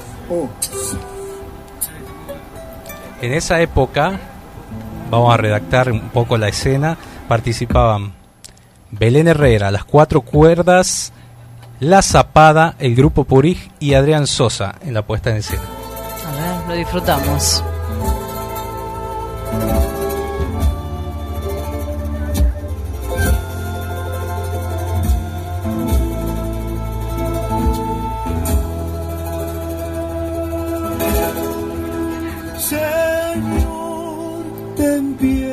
En 3.20 3.32
esa 3.32 3.60
época, 3.60 4.20
vamos 5.10 5.34
a 5.34 5.36
redactar 5.36 5.90
un 5.90 6.10
poco 6.10 6.38
la 6.38 6.48
escena, 6.48 6.96
participaban 7.26 8.12
Belén 8.92 9.26
Herrera, 9.26 9.72
las 9.72 9.84
cuatro 9.84 10.20
cuerdas, 10.20 11.12
La 11.80 12.02
Zapada, 12.02 12.76
el 12.78 12.94
grupo 12.94 13.24
Purig 13.24 13.72
y 13.80 13.94
Adrián 13.94 14.28
Sosa 14.28 14.76
en 14.82 14.94
la 14.94 15.02
puesta 15.02 15.30
en 15.30 15.38
escena. 15.38 15.62
A 15.62 16.58
ver, 16.58 16.68
lo 16.68 16.74
disfrutamos. 16.74 17.64
be 35.22 35.51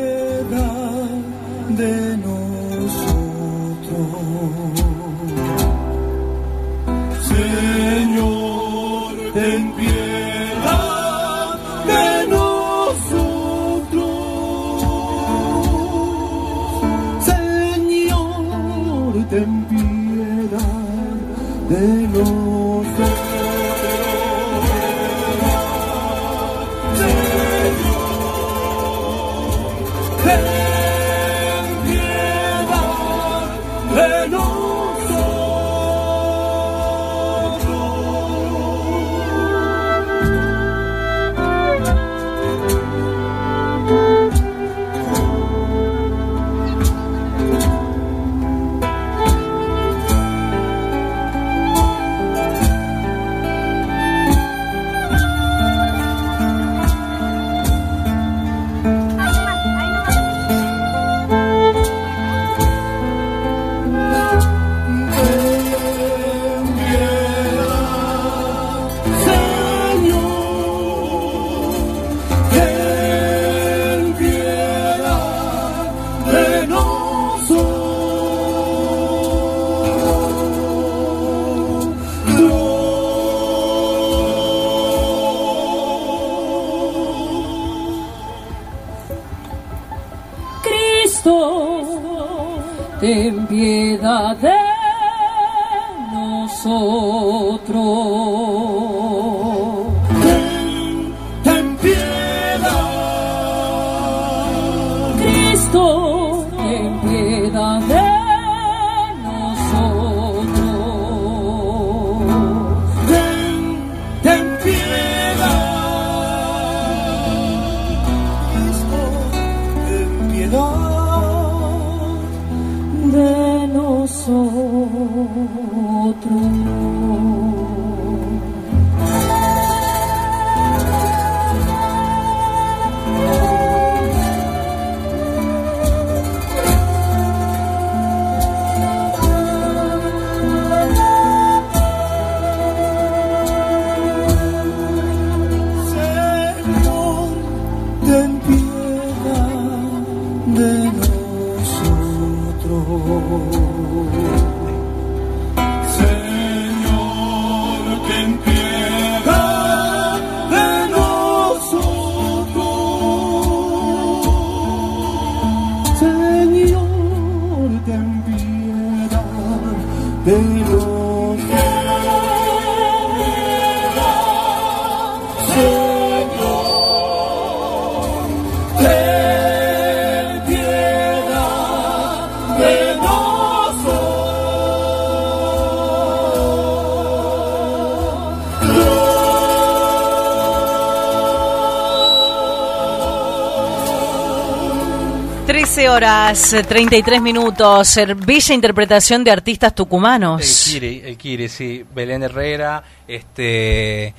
horas, 195.90 196.54
eh, 196.54 196.64
33 196.64 197.22
minutos. 197.22 197.98
eh, 197.98 198.14
Bella 198.14 198.54
interpretación 198.54 199.24
de 199.24 199.32
artistas 199.32 199.72
El 199.72 199.76
tucumanos. 199.76 200.68
Kiri, 200.72 201.02
el 201.06 201.18
Kiri, 201.18 201.50
sí. 201.50 201.84
Belén 201.94 202.24
Herrera, 202.24 202.84
este. 203.08 204.14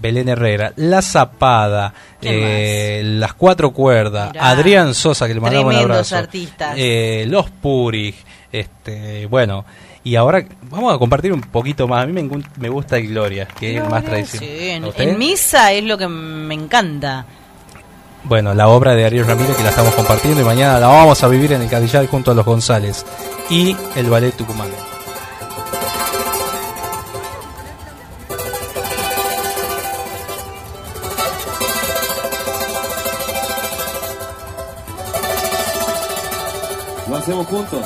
Belén 0.00 0.28
Herrera, 0.28 0.72
La 0.76 1.00
Zapada, 1.02 1.94
eh, 2.20 3.00
Las 3.04 3.34
Cuatro 3.34 3.70
Cuerdas, 3.70 4.32
Mirá. 4.32 4.48
Adrián 4.48 4.92
Sosa, 4.92 5.28
que 5.28 5.34
le 5.34 5.40
mandamos 5.40 5.72
un 5.72 5.80
abrazo. 5.80 6.16
artistas. 6.16 6.74
eh, 6.76 7.24
Los 7.28 7.48
Purig, 7.50 8.14
este, 8.50 9.26
bueno. 9.26 9.64
Y 10.02 10.16
ahora 10.16 10.44
vamos 10.68 10.94
a 10.94 10.98
compartir 10.98 11.32
un 11.32 11.40
poquito 11.40 11.86
más. 11.88 12.02
A 12.04 12.06
mí 12.06 12.12
me, 12.58 12.68
gusta 12.68 12.98
Gloria, 12.98 13.46
que 13.46 13.78
es 13.78 13.88
más 13.88 14.04
tradicional. 14.04 14.92
Sí, 14.94 15.02
en 15.02 15.18
misa 15.18 15.72
es 15.72 15.84
lo 15.84 15.96
que 15.96 16.08
me 16.08 16.54
encanta. 16.54 17.24
Bueno, 18.26 18.54
la 18.54 18.68
obra 18.68 18.94
de 18.94 19.04
Ariel 19.04 19.26
Ramírez 19.26 19.54
que 19.54 19.62
la 19.62 19.68
estamos 19.68 19.94
compartiendo 19.94 20.40
y 20.40 20.44
mañana 20.44 20.80
la 20.80 20.86
vamos 20.86 21.22
a 21.22 21.28
vivir 21.28 21.52
en 21.52 21.60
el 21.60 21.68
Cadillal 21.68 22.06
junto 22.06 22.30
a 22.30 22.34
los 22.34 22.46
González 22.46 23.04
y 23.50 23.76
el 23.96 24.08
Ballet 24.08 24.34
Tucumán. 24.34 24.68
Lo 37.10 37.16
hacemos 37.16 37.46
juntos. 37.46 37.84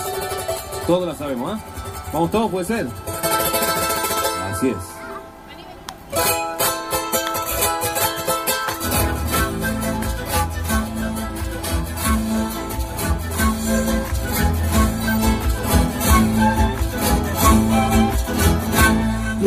Todos 0.87 1.09
la 1.09 1.15
sabemos, 1.17 1.53
¿ah? 1.53 1.61
Vamos 2.13 2.31
todos, 2.31 2.49
puede 2.49 2.65
ser. 2.65 2.87
Así 4.53 4.69
es. 4.69 4.98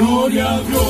Gloria 0.01 0.55
a 0.55 0.59
Dios. 0.61 0.83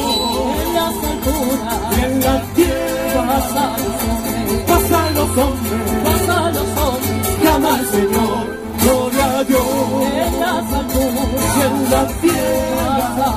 En 0.64 0.74
las 0.74 0.96
alturas, 1.12 1.80
en 2.02 2.20
la 2.22 2.36
tierra. 2.56 3.24
pasa 3.28 3.66
los 3.76 4.08
hombres, 4.08 4.62
Pasa 4.72 5.10
los 5.12 5.30
hombres, 5.38 5.82
pasa 6.06 6.52
los 6.52 6.70
hombres, 6.82 7.44
llama 7.44 7.70
al 7.76 7.86
Señor. 7.88 8.44
Gloria 8.82 9.26
a 9.40 9.44
Dios. 9.44 9.68
En 10.16 10.40
las 10.40 10.66
alturas, 10.80 11.28
en 11.66 11.76
la 11.92 12.04
tierra. 12.22 13.32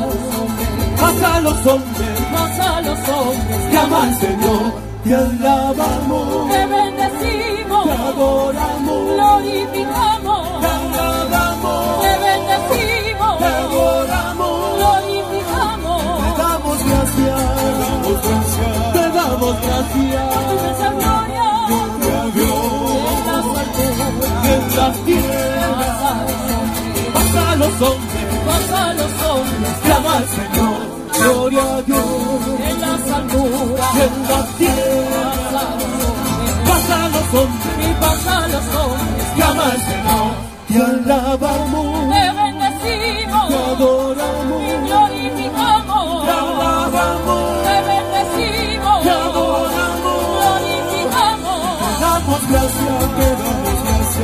pasa 1.01 1.41
los 1.41 1.67
hombres, 1.67 1.67
Pasa 1.67 1.67
los 1.67 1.67
hombres, 1.67 2.21
pasa 2.33 2.81
los 2.83 3.01
hombres, 3.09 3.73
llama 3.73 4.03
al 4.05 4.15
Señor. 4.21 4.85
Te 5.03 5.15
alabamos, 5.15 6.51
te 6.53 6.67
bendecimos, 6.67 7.85
te 7.85 7.93
adoramos, 7.93 8.99
glorificamos, 9.13 10.61
te 10.61 10.67
alabamos, 10.67 12.01
te 12.01 12.13
bendecimos, 12.25 13.39
te 13.39 13.45
adoramos. 13.45 14.34
Te 19.61 19.67
damos 19.67 19.67
gracias. 19.67 20.29
Esa 20.71 20.91
gloria 20.91 21.45
Gloria 31.19 31.63
a 31.63 31.83
Dios 31.83 32.03
en 32.61 32.81
las 32.81 33.03
alturas, 33.17 33.95
en 33.97 34.15
la 34.29 34.41
tierra. 34.59 35.67
pasa 36.67 36.99
los 37.09 37.29
hombres, 37.41 37.95
Pasa 38.01 38.35
los 38.49 38.67
hombres. 38.75 39.29
Gloria 39.37 39.37
y 39.37 39.43
al 39.43 39.81
Señor. 39.89 40.33
Te 40.69 40.77
alabamos, 40.83 42.15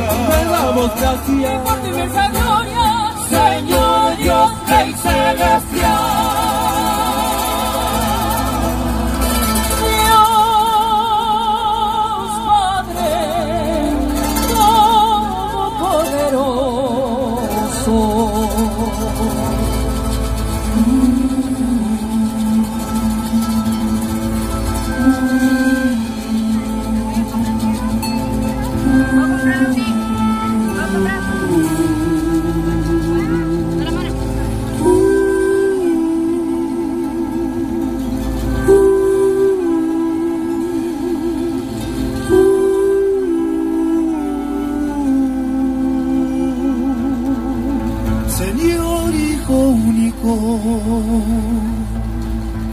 te 0.08 0.44
damos 0.50 0.90
gracias. 1.00 1.62
Por 1.62 1.76
tu 1.80 1.86
inmensa 1.88 2.28
gloria, 2.28 3.12
Señor 3.28 4.16
Dios 4.16 4.50
Rey 4.68 4.92
Celestial. 4.94 6.59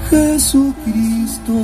Jesucristo. 0.09 1.55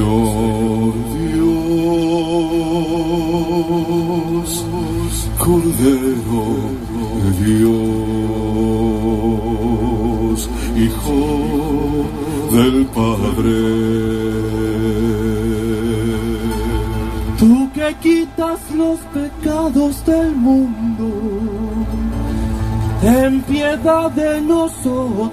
Por 0.00 0.94
Dios, 1.18 1.66
Cordero 5.38 6.44
de 7.22 7.30
Dios, 7.44 7.78
Hijo 10.76 11.20
del 12.52 12.76
Padre. 12.86 13.58
Tú 17.38 17.52
que 17.74 17.88
quitas 18.00 18.60
los 18.74 18.98
pecados 19.12 20.04
del 20.06 20.34
mundo, 20.34 21.06
ten 23.02 23.42
piedad 23.42 24.10
de 24.12 24.40
nosotros. 24.40 25.32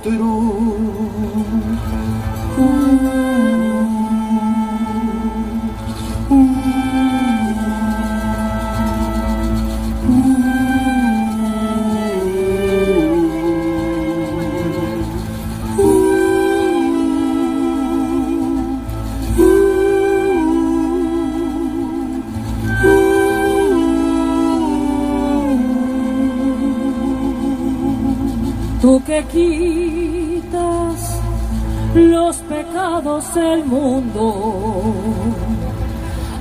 Del 33.34 33.66
mundo, 33.66 34.64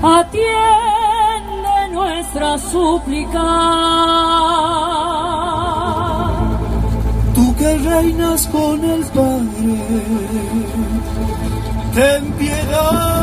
atiende 0.03 1.89
nuestra 1.93 2.57
súplica. 2.59 3.49
Tú 7.35 7.57
que 7.57 7.79
reinas 7.79 8.47
con 8.47 8.85
el 8.85 9.05
Padre, 9.07 9.77
ten 11.95 12.33
piedad 12.33 13.18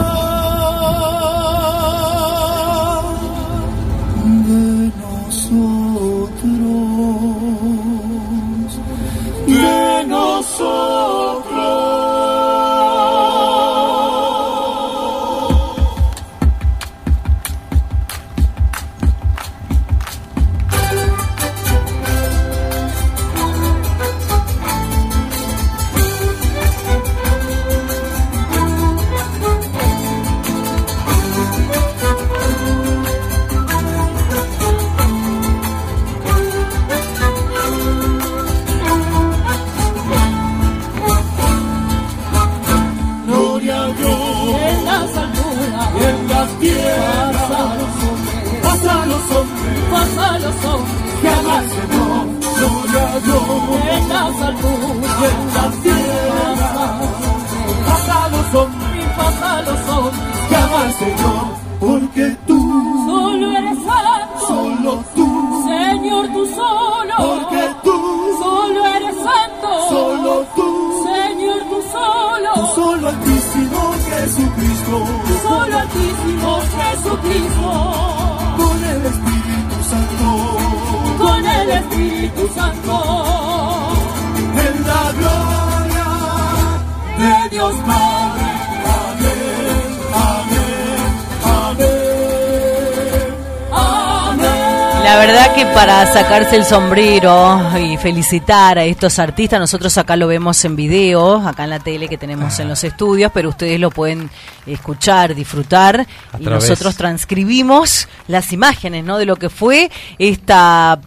el 96.51 96.63
sombrero 96.65 97.59
y 97.77 97.97
felicitar 97.97 98.77
a 98.77 98.83
estos 98.85 99.19
artistas, 99.19 99.59
nosotros 99.59 99.97
acá 99.97 100.15
lo 100.15 100.27
vemos 100.27 100.63
en 100.65 100.75
video, 100.75 101.37
acá 101.45 101.63
en 101.65 101.69
la 101.71 101.79
tele 101.79 102.07
que 102.07 102.17
tenemos 102.17 102.57
en 102.59 102.67
los 102.69 102.83
estudios, 102.83 103.31
pero 103.33 103.49
ustedes 103.49 103.79
lo 103.79 103.89
pueden 103.89 104.29
escuchar, 104.65 105.35
disfrutar 105.35 106.05
y 106.39 106.43
través- 106.43 106.69
nosotros 106.69 106.95
transcribimos 106.95 108.07
las 108.27 108.53
imágenes, 108.53 109.03
¿no? 109.03 109.17
De 109.17 109.25
lo 109.25 109.35
que 109.35 109.49
fue 109.49 109.89
esta 110.17 110.99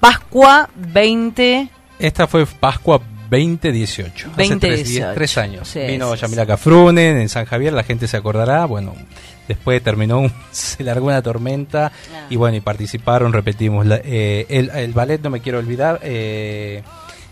Pascua 0.00 0.68
20 0.76 1.68
Esta 1.98 2.26
fue 2.26 2.46
Pascua 2.46 3.00
2018. 3.30 4.28
hace 4.32 4.48
2018. 4.48 5.12
tres, 5.14 5.38
años. 5.38 5.68
Sí, 5.68 5.80
Vino 5.80 6.14
sí, 6.14 6.20
Yamila 6.22 6.46
Cafrunen 6.46 7.18
en 7.18 7.28
San 7.28 7.44
Javier, 7.44 7.72
la 7.72 7.82
gente 7.82 8.06
se 8.06 8.16
acordará. 8.16 8.64
Bueno, 8.66 8.94
después 9.48 9.82
terminó, 9.82 10.20
un- 10.20 10.32
se 10.52 10.84
largó 10.84 11.06
una 11.08 11.20
tormenta. 11.22 11.90
Y 12.30 12.36
bueno, 12.36 12.56
y 12.56 12.60
participaron, 12.60 13.32
repetimos. 13.32 13.86
la- 13.86 14.00
eh, 14.04 14.46
el, 14.48 14.92
ballet, 14.92 15.20
no 15.22 15.30
me 15.30 15.40
quiero 15.40 15.58
olvidar, 15.58 16.00
eh, 16.02 16.82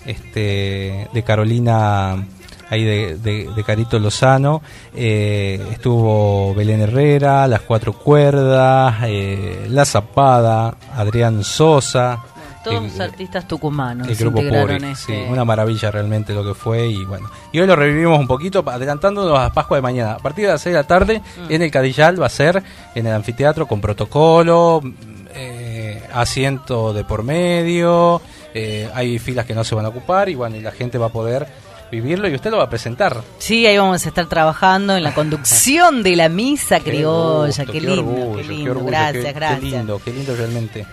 este 0.07 1.09
de 1.13 1.23
Carolina, 1.23 2.27
ahí 2.71 2.85
de, 2.85 3.17
de- 3.19 3.49
de 3.55 3.65
Carito 3.65 3.99
Lozano. 3.99 4.63
eh, 4.95 5.61
estuvo 5.73 6.55
Belén 6.55 6.81
Herrera, 6.83 7.47
Las 7.49 7.61
Cuatro 7.63 7.93
Cuerdas, 7.95 8.97
eh, 9.07 9.67
La 9.71 9.85
Zapada, 9.85 10.77
Adrián 10.95 11.43
Sosa. 11.45 12.23
Todos 12.65 12.95
el- 12.95 13.03
artistas 13.03 13.47
tucumanos 13.47 14.09
el 14.09 14.17
grupo 14.17 14.39
Puri, 14.39 14.75
este- 14.77 14.95
sí, 14.97 15.13
una 15.29 15.45
maravilla 15.45 15.91
realmente 15.91 16.33
lo 16.35 16.45
que 16.45 16.55
fue 16.55 16.87
y 16.89 17.05
bueno. 17.05 17.31
Y 17.53 17.61
hoy 17.61 17.67
lo 17.67 17.77
revivimos 17.77 18.19
un 18.19 18.27
poquito, 18.27 18.65
adelantándonos 18.69 19.39
a 19.39 19.53
Pascua 19.53 19.77
de 19.79 19.83
mañana. 19.83 20.13
A 20.15 20.19
partir 20.19 20.47
de 20.47 20.53
las 20.53 20.61
6 20.63 20.73
de 20.75 20.81
la 20.81 20.87
tarde 20.87 21.21
Mm. 21.21 21.53
en 21.53 21.63
el 21.63 21.71
Cadillal 21.71 22.21
va 22.21 22.27
a 22.27 22.31
ser 22.31 22.63
en 22.95 23.07
el 23.07 23.13
anfiteatro 23.13 23.67
con 23.67 23.81
protocolo, 23.81 24.81
mm, 24.83 24.93
eh, 25.37 26.03
asiento 26.13 26.93
de 26.93 27.05
por 27.05 27.23
medio, 27.23 28.21
eh, 28.55 28.89
hay 28.95 29.19
filas 29.19 29.47
que 29.47 29.55
no 29.55 29.65
se 29.65 29.75
van 29.75 29.85
a 29.85 29.89
ocupar 29.89 30.29
y 30.29 30.35
bueno, 30.35 30.57
y 30.57 30.61
la 30.61 30.71
gente 30.71 30.97
va 30.99 31.07
a 31.07 31.11
poder 31.11 31.47
vivirlo 31.91 32.29
y 32.29 32.35
usted 32.35 32.51
lo 32.51 32.57
va 32.59 32.65
a 32.65 32.71
presentar. 32.71 33.23
Sí, 33.39 33.67
ahí 33.67 33.77
vamos 33.79 34.05
a 34.05 34.09
estar 34.09 34.27
trabajando 34.27 34.97
en 34.97 35.03
la 35.05 35.15
conducción 35.15 36.03
de 36.03 36.17
la 36.17 36.29
misa 36.29 36.79
Qué 36.81 36.91
criolla. 36.91 37.47
gusto, 37.65 37.73
Qué, 37.73 37.81
lindo, 37.81 38.01
orgullo, 38.03 38.37
qué 38.37 38.43
qué 38.43 38.49
lindo. 38.49 38.85
gracias, 38.85 39.35
gracias. 39.35 39.61
Qué 39.61 39.67
lindo, 39.77 40.01
qué 40.05 40.13
lindo 40.13 40.35
realmente. 40.37 40.87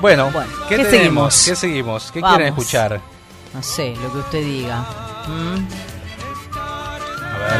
Bueno, 0.00 0.30
Bueno, 0.32 0.50
¿qué, 0.68 0.76
¿qué 0.76 0.84
seguimos? 0.84 1.44
¿Qué 1.46 1.56
seguimos? 1.56 2.10
¿Qué 2.12 2.20
Vamos. 2.20 2.36
quieren 2.36 2.54
escuchar? 2.54 3.00
No 3.52 3.62
sé, 3.62 3.94
lo 4.02 4.12
que 4.12 4.18
usted 4.18 4.44
diga. 4.44 4.78
¿Mm? 5.26 5.66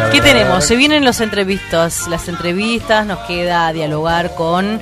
Ver, 0.01 0.11
¿Qué 0.13 0.21
ver. 0.21 0.33
tenemos? 0.33 0.65
Se 0.65 0.77
vienen 0.77 1.05
los 1.05 1.21
entrevistas, 1.21 2.07
las 2.09 2.29
entrevistas, 2.29 3.07
nos 3.07 3.19
queda 3.21 3.73
dialogar 3.73 4.35
con... 4.35 4.81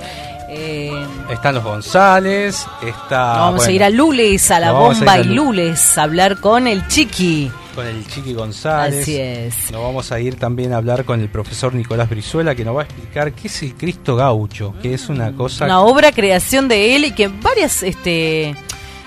eh, 0.51 1.07
Están 1.31 1.55
los 1.57 1.65
González, 1.65 2.67
está... 2.83 3.19
vamos 3.39 3.67
a 3.67 3.71
ir 3.71 3.83
a 3.85 3.91
Lules, 3.91 4.51
a 4.51 4.61
la 4.61 4.69
a 4.69 4.73
bomba 4.73 5.19
y 5.19 5.25
Lu- 5.25 5.47
Lules, 5.47 5.99
a 5.99 6.03
hablar 6.05 6.39
con 6.41 6.67
el 6.67 6.87
Chiqui. 6.89 7.51
Con 7.79 7.87
el 7.87 8.05
Chiqui 8.09 8.35
González. 8.35 9.03
Así 9.03 9.21
es. 9.21 9.71
Nos 9.71 9.81
vamos 9.81 10.11
a 10.11 10.19
ir 10.19 10.35
también 10.35 10.73
a 10.73 10.79
hablar 10.79 11.05
con 11.05 11.21
el 11.21 11.29
profesor 11.29 11.73
Nicolás 11.73 12.11
Brizuela, 12.11 12.57
que 12.57 12.65
nos 12.65 12.77
va 12.77 12.81
a 12.81 12.85
explicar 12.87 13.33
qué 13.33 13.47
es 13.47 13.63
el 13.63 13.77
Cristo 13.77 14.17
Gaucho, 14.17 14.75
que 14.83 14.95
es 14.95 15.09
una 15.09 15.31
cosa... 15.31 15.65
Una 15.65 15.83
obra 15.83 16.11
creación 16.11 16.67
de 16.67 16.97
él 16.97 17.05
y 17.05 17.13
que 17.13 17.29
varias, 17.29 17.85
este, 17.85 18.57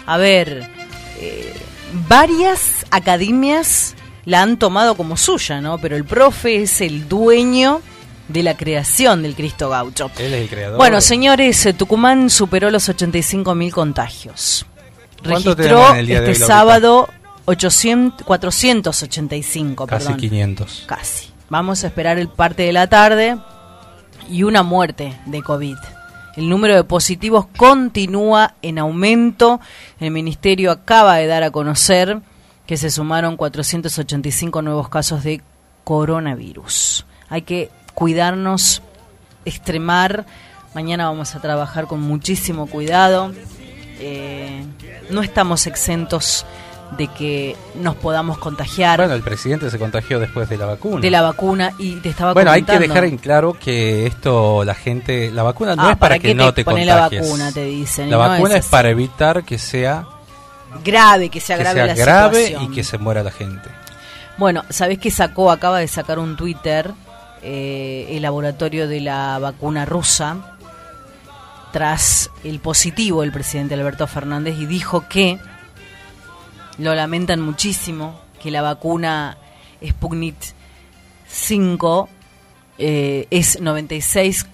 a 0.06 0.16
ver, 0.16 0.70
eh, 1.20 1.54
varias 2.08 2.86
academias 2.92 3.94
la 4.24 4.42
han 4.42 4.56
tomado 4.56 4.96
como 4.96 5.18
suya, 5.18 5.60
¿no? 5.60 5.78
Pero 5.78 5.98
el 5.98 6.06
profe 6.06 6.62
es 6.62 6.80
el 6.80 7.10
dueño 7.10 7.82
de 8.30 8.42
la 8.42 8.56
creación 8.56 9.22
del 9.24 9.36
Cristo 9.36 9.68
Gaucho. 9.68 10.10
Él 10.18 10.34
es 10.34 10.44
el 10.44 10.48
creador. 10.48 10.78
Bueno, 10.78 11.02
señores, 11.02 11.66
eh, 11.66 11.74
Tucumán 11.74 12.30
superó 12.30 12.72
los 12.72 12.88
85.000 12.88 13.72
contagios. 13.72 14.66
¿Cuánto 15.22 15.56
Registró 15.56 15.56
tenemos 15.58 15.92
en 15.92 15.98
el 15.98 16.08
día 16.08 16.22
de 16.22 16.32
este 16.32 16.44
hoy, 16.46 16.48
sábado 16.48 17.10
800, 17.46 18.26
485, 18.26 19.88
Casi 19.88 20.06
perdón. 20.06 20.20
500. 20.20 20.84
Casi. 20.88 21.30
Vamos 21.50 21.84
a 21.84 21.88
esperar 21.88 22.18
el 22.18 22.30
parte 22.30 22.64
de 22.64 22.74
la 22.74 22.88
tarde 22.88 23.38
y 24.30 24.44
una 24.44 24.64
muerte 24.64 25.20
de 25.26 25.42
COVID. 25.42 25.78
El 26.38 26.48
número 26.48 26.76
de 26.76 26.84
positivos 26.84 27.48
continúa 27.58 28.56
en 28.62 28.80
aumento. 28.80 29.60
El 30.00 30.12
ministerio 30.12 30.72
acaba 30.72 31.18
de 31.18 31.28
dar 31.28 31.44
a 31.44 31.52
conocer 31.52 32.22
que 32.66 32.78
se 32.78 32.90
sumaron 32.90 33.36
485 33.36 34.62
nuevos 34.62 34.88
casos 34.88 35.24
de 35.24 35.42
coronavirus. 35.84 37.06
Hay 37.28 37.42
que 37.42 37.70
cuidarnos, 37.94 38.82
extremar. 39.44 40.26
Mañana 40.74 41.10
vamos 41.10 41.36
a 41.36 41.42
trabajar 41.42 41.88
con 41.88 42.00
muchísimo 42.00 42.68
cuidado. 42.68 43.34
Eh, 44.00 44.64
no 45.10 45.22
estamos 45.22 45.68
exentos 45.68 46.46
de 46.98 47.08
que 47.08 47.56
nos 47.76 47.96
podamos 47.96 48.38
contagiar. 48.38 48.98
Bueno, 49.00 49.14
el 49.14 49.22
presidente 49.22 49.70
se 49.70 49.80
contagió 49.80 50.20
después 50.20 50.50
de 50.50 50.58
la 50.58 50.66
vacuna. 50.66 51.00
De 51.02 51.10
la 51.10 51.22
vacuna 51.22 51.72
y 51.78 51.96
te 51.96 52.10
estaba 52.10 52.34
Bueno, 52.34 52.52
hay 52.52 52.64
que 52.64 52.78
dejar 52.80 53.06
en 53.06 53.18
claro 53.18 53.54
que 53.54 54.06
esto, 54.08 54.64
la 54.66 54.76
gente, 54.76 55.32
la 55.32 55.44
vacuna 55.44 55.76
no 55.76 55.84
Ah, 55.84 55.92
es 55.92 55.98
para, 55.98 56.16
¿para 56.16 56.20
que 56.20 56.36
no 56.36 56.54
te 56.54 56.64
te 56.64 56.66
contagies. 56.66 56.88
la 56.88 57.08
vacuna, 57.28 57.52
te 57.52 57.64
dicen, 57.66 58.10
La 58.10 58.18
no 58.18 58.30
vacuna 58.30 58.56
es 58.58 58.66
es, 58.66 58.72
para 58.72 58.90
evitar 58.90 59.44
que 59.44 59.58
sea, 59.58 60.06
grave, 60.84 61.30
que 61.30 61.40
sea 61.40 61.56
que 61.58 61.64
grave 61.64 61.80
sea 61.80 61.88
la 61.88 61.96
grave 61.96 62.46
situación. 62.48 62.72
y 62.72 62.76
que 62.76 62.84
se 62.84 62.98
muera 62.98 63.24
la 63.24 63.32
gente. 63.32 63.70
Bueno, 64.38 64.64
¿sabés 64.70 65.00
que 65.00 65.12
sacó, 65.12 65.52
acaba 65.52 65.80
de 65.80 65.88
sacar 65.88 66.20
un 66.20 66.36
Twitter 66.36 66.92
eh, 67.42 68.08
el 68.10 68.22
laboratorio 68.22 68.88
de 68.88 69.00
la 69.02 69.40
vacuna 69.40 69.86
rusa 69.86 70.38
tras 71.72 72.30
el 72.44 72.60
positivo 72.60 73.22
del 73.22 73.32
presidente 73.32 73.76
Alberto 73.76 74.06
Fernández 74.08 74.58
y 74.60 74.66
dijo 74.66 75.06
que 75.08 75.40
lo 76.82 76.94
lamentan 76.96 77.42
muchísimo 77.42 78.20
que 78.42 78.52
la 78.52 78.64
vacuna 78.64 79.38
Sputnik 79.86 80.36
5 81.28 82.10
eh, 82.80 83.28
es 83.30 83.62
96, 83.62 84.48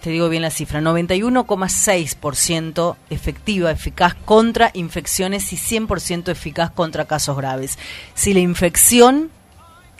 te 0.00 0.10
digo 0.10 0.30
bien 0.30 0.42
la 0.42 0.50
cifra, 0.50 0.80
91,6% 0.80 2.96
efectiva, 3.10 3.70
eficaz 3.70 4.14
contra 4.24 4.70
infecciones 4.74 5.52
y 5.52 5.56
100% 5.56 6.30
eficaz 6.30 6.70
contra 6.70 7.04
casos 7.04 7.36
graves. 7.36 7.78
Si 8.14 8.32
la 8.34 8.40
infección 8.40 9.30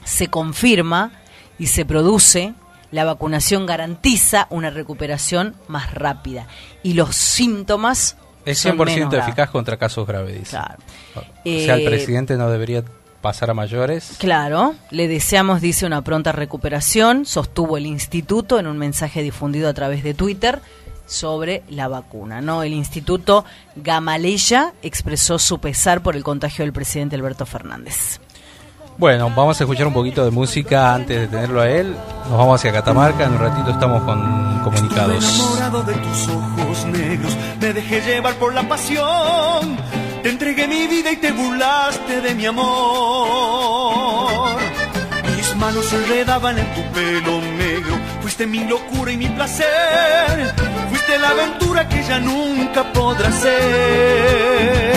se 0.04 0.28
confirma 0.28 1.12
y 1.58 1.66
se 1.66 1.84
produce, 1.84 2.54
la 2.90 3.04
vacunación 3.04 3.66
garantiza 3.66 4.46
una 4.50 4.70
recuperación 4.70 5.54
más 5.68 5.94
rápida 5.94 6.48
y 6.82 6.94
los 6.94 7.14
síntomas 7.14 8.16
Es 8.44 8.58
son 8.58 8.76
100% 8.76 8.84
menos 8.86 9.10
graves. 9.10 9.28
eficaz 9.28 9.50
contra 9.50 9.76
casos 9.76 10.06
graves, 10.06 10.38
dice. 10.38 10.50
Claro. 10.50 10.78
O 11.16 11.20
sea, 11.44 11.74
el 11.74 11.82
Eh, 11.82 11.86
presidente 11.86 12.36
no 12.36 12.50
debería 12.50 12.82
pasar 13.20 13.50
a 13.50 13.54
mayores. 13.54 14.16
Claro, 14.18 14.74
le 14.90 15.06
deseamos, 15.06 15.60
dice, 15.60 15.86
una 15.86 16.02
pronta 16.02 16.32
recuperación, 16.32 17.24
sostuvo 17.24 17.76
el 17.76 17.86
instituto 17.86 18.58
en 18.58 18.66
un 18.66 18.78
mensaje 18.78 19.22
difundido 19.22 19.68
a 19.68 19.74
través 19.74 20.02
de 20.02 20.12
Twitter 20.14 20.60
sobre 21.06 21.62
la 21.68 21.86
vacuna. 21.88 22.40
¿no? 22.40 22.62
El 22.64 22.72
instituto 22.72 23.44
Gamaleya 23.76 24.72
expresó 24.82 25.38
su 25.38 25.60
pesar 25.60 26.02
por 26.02 26.16
el 26.16 26.24
contagio 26.24 26.64
del 26.64 26.72
presidente 26.72 27.14
Alberto 27.16 27.44
Fernández. 27.46 28.18
Bueno, 28.98 29.30
vamos 29.34 29.60
a 29.60 29.64
escuchar 29.64 29.86
un 29.86 29.94
poquito 29.94 30.24
de 30.24 30.30
música 30.30 30.94
antes 30.94 31.20
de 31.20 31.26
tenerlo 31.26 31.60
a 31.60 31.68
él. 31.68 31.96
Nos 32.28 32.38
vamos 32.38 32.60
hacia 32.60 32.72
Catamarca, 32.72 33.24
en 33.24 33.32
un 33.32 33.38
ratito 33.38 33.70
estamos 33.70 34.02
con 34.04 34.60
comunicados. 34.62 35.24
enamorado 35.24 35.82
de 35.82 35.94
tus 35.94 36.28
ojos 36.28 36.84
negros, 36.86 37.36
me 37.60 37.72
dejé 37.72 38.00
llevar 38.02 38.34
por 38.34 38.54
la 38.54 38.62
pasión. 38.68 39.76
Te 40.22 40.28
entregué 40.28 40.68
mi 40.68 40.86
vida 40.86 41.10
y 41.10 41.16
te 41.16 41.32
burlaste 41.32 42.20
de 42.20 42.34
mi 42.34 42.46
amor. 42.46 42.70
Mis 45.36 45.56
manos 45.56 45.84
se 45.86 45.96
enredaban 45.96 46.58
en 46.58 46.66
tu 46.74 46.82
pelo 46.92 47.40
negro, 47.40 47.98
fuiste 48.20 48.46
mi 48.46 48.64
locura 48.64 49.10
y 49.10 49.16
mi 49.16 49.28
placer. 49.28 50.54
Fuiste 50.90 51.18
la 51.18 51.30
aventura 51.30 51.88
que 51.88 52.04
ya 52.04 52.20
nunca 52.20 52.84
podrá 52.92 53.32
ser. 53.32 54.92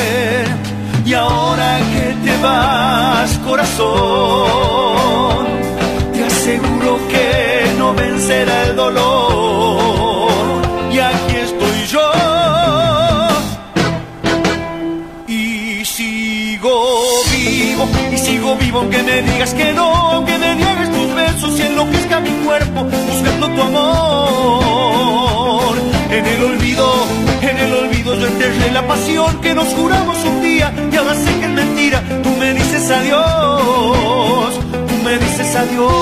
Y 1.05 1.13
ahora 1.13 1.79
que 1.93 2.15
te 2.25 2.35
vas, 2.41 3.37
corazón, 3.45 3.85
te 6.11 6.23
aseguro 6.25 6.97
que 7.07 7.73
no 7.77 7.93
vencerá 7.93 8.63
el 8.63 8.75
dolor. 8.75 10.31
Y 10.91 10.97
aquí 10.97 11.35
estoy 11.35 11.85
yo. 11.85 12.11
Y 15.27 15.85
sigo 15.85 16.97
vivo, 17.31 17.87
y 18.11 18.17
sigo 18.17 18.55
vivo 18.55 18.79
aunque 18.79 19.03
me 19.03 19.21
digas 19.21 19.53
que 19.53 19.73
no, 19.73 19.93
aunque 20.11 20.39
me 20.39 20.55
niegues 20.55 20.91
tus 20.91 21.13
besos 21.13 21.59
y 21.59 21.61
enloquezca 21.61 22.19
mi 22.19 22.31
cuerpo 22.43 22.83
buscando 22.83 23.47
tu 23.49 23.61
amor. 23.61 24.95
En 26.09 26.25
el 26.25 26.43
olvido, 26.45 27.05
yo 28.19 28.27
enterré 28.27 28.71
la 28.71 28.87
pasión 28.87 29.41
que 29.41 29.53
nos 29.53 29.67
juramos 29.73 30.17
un 30.25 30.41
día 30.41 30.73
y 30.91 30.95
ahora 30.95 31.15
sé 31.15 31.39
que 31.39 31.45
es 31.45 31.51
mentira. 31.51 32.01
Tú 32.23 32.29
me 32.39 32.53
dices 32.53 32.89
adiós, 32.89 34.59
tú 34.87 34.95
me 35.03 35.17
dices 35.17 35.55
adiós. 35.55 35.95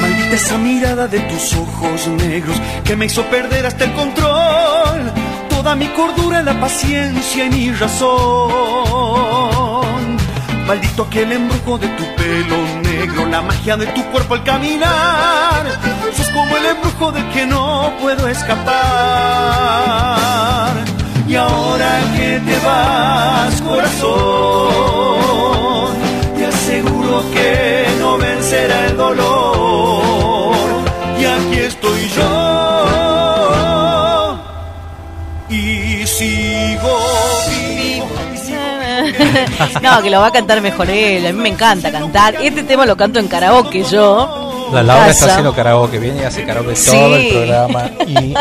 Maldita 0.00 0.34
esa 0.34 0.58
mirada 0.58 1.06
de 1.08 1.20
tus 1.20 1.54
ojos 1.54 2.06
negros 2.08 2.60
que 2.84 2.96
me 2.96 3.06
hizo 3.06 3.22
perder 3.24 3.66
hasta 3.66 3.84
el 3.84 3.92
control. 3.92 5.23
Toda 5.64 5.76
mi 5.76 5.88
cordura, 5.88 6.42
la 6.42 6.60
paciencia 6.60 7.46
y 7.46 7.48
mi 7.48 7.72
razón. 7.72 8.12
Maldito 10.66 11.04
aquel 11.04 11.32
embrujo 11.32 11.78
de 11.78 11.88
tu 11.88 12.04
pelo 12.16 12.58
negro, 12.82 13.24
la 13.24 13.40
magia 13.40 13.74
de 13.78 13.86
tu 13.86 14.04
cuerpo 14.12 14.34
al 14.34 14.44
caminar. 14.44 15.64
Sos 16.14 16.28
como 16.28 16.54
el 16.58 16.66
embrujo 16.66 17.12
de 17.12 17.26
que 17.30 17.46
no 17.46 17.90
puedo 17.98 18.28
escapar. 18.28 18.74
Y 21.26 21.34
ahora 21.34 21.98
que 22.14 22.40
te 22.40 22.58
vas, 22.66 23.62
corazón, 23.62 24.12
te 26.36 26.44
aseguro 26.44 27.24
que 27.32 27.86
no 28.00 28.18
vencerá 28.18 28.84
el 28.88 28.98
dolor. 28.98 30.56
Y 31.18 31.24
aquí 31.24 31.58
estoy 31.58 32.06
yo. 32.10 32.43
no, 39.82 40.02
que 40.02 40.10
lo 40.10 40.20
va 40.20 40.28
a 40.28 40.32
cantar 40.32 40.60
mejor 40.60 40.88
él. 40.90 41.26
A 41.26 41.32
mí 41.32 41.42
me 41.42 41.48
encanta 41.48 41.90
cantar. 41.90 42.36
Este 42.36 42.62
tema 42.62 42.86
lo 42.86 42.96
canto 42.96 43.18
en 43.18 43.28
karaoke 43.28 43.82
yo. 43.84 44.50
La 44.72 44.82
Laura 44.82 45.10
está 45.10 45.26
haciendo 45.26 45.54
karaoke, 45.54 45.98
viene 45.98 46.22
y 46.22 46.24
hace 46.24 46.44
karaoke 46.44 46.74
Sí. 46.74 46.90
todo 46.96 47.16
el 47.16 47.28
programa. 47.28 47.90
Y, 48.06 48.34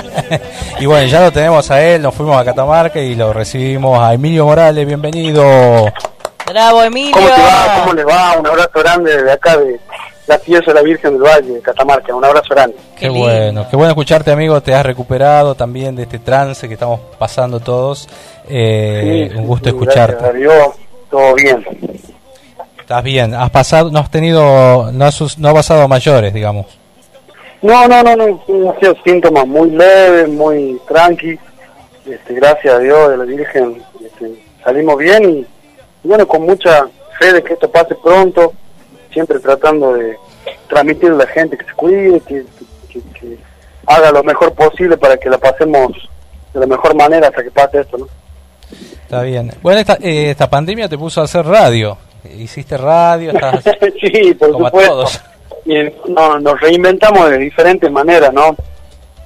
y 0.79 0.85
bueno, 0.85 1.07
ya 1.07 1.21
lo 1.21 1.31
tenemos 1.31 1.69
a 1.69 1.81
él, 1.83 2.01
nos 2.01 2.15
fuimos 2.15 2.37
a 2.37 2.45
Catamarca 2.45 2.99
y 2.99 3.15
lo 3.15 3.33
recibimos 3.33 3.99
a 3.99 4.13
Emilio 4.13 4.45
Morales, 4.45 4.87
bienvenido. 4.87 5.91
Bravo, 6.45 6.83
Emilio. 6.83 7.13
¿Cómo 7.13 7.27
te 7.27 7.41
va? 7.41 7.79
¿Cómo 7.81 7.93
le 7.93 8.03
va? 8.05 8.37
Un 8.39 8.47
abrazo 8.47 8.69
grande 8.75 9.15
desde 9.17 9.31
acá 9.31 9.57
de 9.57 9.79
la 10.27 10.37
pieza 10.37 10.65
de 10.67 10.73
la 10.75 10.81
Virgen 10.81 11.13
del 11.13 11.21
Valle, 11.21 11.53
de 11.53 11.61
Catamarca. 11.61 12.15
Un 12.15 12.23
abrazo 12.23 12.47
grande. 12.53 12.75
Qué, 12.97 13.09
bueno, 13.09 13.65
qué 13.69 13.75
bueno 13.75 13.89
escucharte 13.91 14.31
amigo, 14.31 14.61
te 14.61 14.73
has 14.73 14.85
recuperado 14.85 15.55
también 15.55 15.95
de 15.95 16.03
este 16.03 16.19
trance 16.19 16.67
que 16.67 16.73
estamos 16.75 16.99
pasando 17.17 17.59
todos. 17.59 18.07
Eh, 18.47 19.29
Sí, 19.31 19.37
un 19.37 19.47
gusto 19.47 19.69
sí, 19.69 19.75
escucharte. 19.75 20.13
Gracias 20.15 20.29
a 20.29 20.37
Dios, 20.37 20.67
todo 21.09 21.33
bien. 21.35 21.65
Estás 22.79 23.03
bien, 23.03 23.33
has 23.33 23.49
pasado, 23.49 23.89
no 23.91 23.99
has 23.99 24.11
tenido, 24.11 24.91
no 24.91 25.05
has, 25.05 25.15
sus- 25.15 25.37
no 25.39 25.49
ha 25.49 25.53
pasado 25.53 25.87
mayores, 25.87 26.33
digamos. 26.33 26.65
No, 27.61 27.87
no, 27.87 28.03
no, 28.03 28.15
no. 28.15 28.23
Han 28.25 28.79
sido 28.79 28.95
síntomas 29.05 29.47
muy 29.47 29.69
leves, 29.71 30.27
muy 30.29 30.79
tranqui. 30.87 31.39
Este, 32.05 32.33
gracias 32.33 32.73
a 32.73 32.79
Dios, 32.79 33.09
de 33.11 33.17
la 33.17 33.23
Virgen, 33.23 33.81
este, 34.05 34.43
salimos 34.63 34.97
bien 34.97 35.23
y, 35.29 35.37
y 35.39 36.07
bueno, 36.07 36.27
con 36.27 36.41
mucha 36.41 36.85
fe 37.17 37.31
de 37.31 37.41
que 37.41 37.53
esto 37.53 37.71
pase 37.71 37.95
pronto. 37.95 38.51
Siempre 39.13 39.39
tratando 39.39 39.93
de 39.93 40.17
transmitir 40.67 41.11
a 41.11 41.15
la 41.15 41.27
gente 41.27 41.57
que 41.57 41.65
se 41.65 41.73
cuide, 41.73 42.19
que, 42.21 42.43
que- 42.89 42.99
que- 43.01 43.19
que 43.19 43.37
haga 43.85 44.11
lo 44.11 44.23
mejor 44.23 44.53
posible 44.53 44.97
para 44.97 45.17
que 45.17 45.29
la 45.29 45.37
pasemos 45.37 45.91
de 46.53 46.59
la 46.59 46.65
mejor 46.67 46.95
manera 46.95 47.27
hasta 47.27 47.43
que 47.43 47.51
pase 47.51 47.81
esto, 47.81 47.97
¿no? 47.97 48.07
Está 49.03 49.21
bien. 49.23 49.51
Bueno, 49.61 49.79
esta, 49.79 49.97
eh, 50.01 50.31
esta 50.31 50.49
pandemia 50.49 50.87
te 50.89 50.97
puso 50.97 51.21
a 51.21 51.25
hacer 51.25 51.45
radio. 51.45 51.97
Hiciste 52.37 52.77
radio, 52.77 53.31
estás 53.31 53.63
sí, 54.01 54.33
por 54.35 54.51
como 54.51 54.67
a 54.67 54.69
supuesto. 54.69 54.91
todos. 54.93 55.21
Y 55.65 55.75
no, 56.11 56.39
nos 56.39 56.59
reinventamos 56.59 57.29
de 57.29 57.37
diferentes 57.37 57.91
maneras, 57.91 58.33
¿no? 58.33 58.55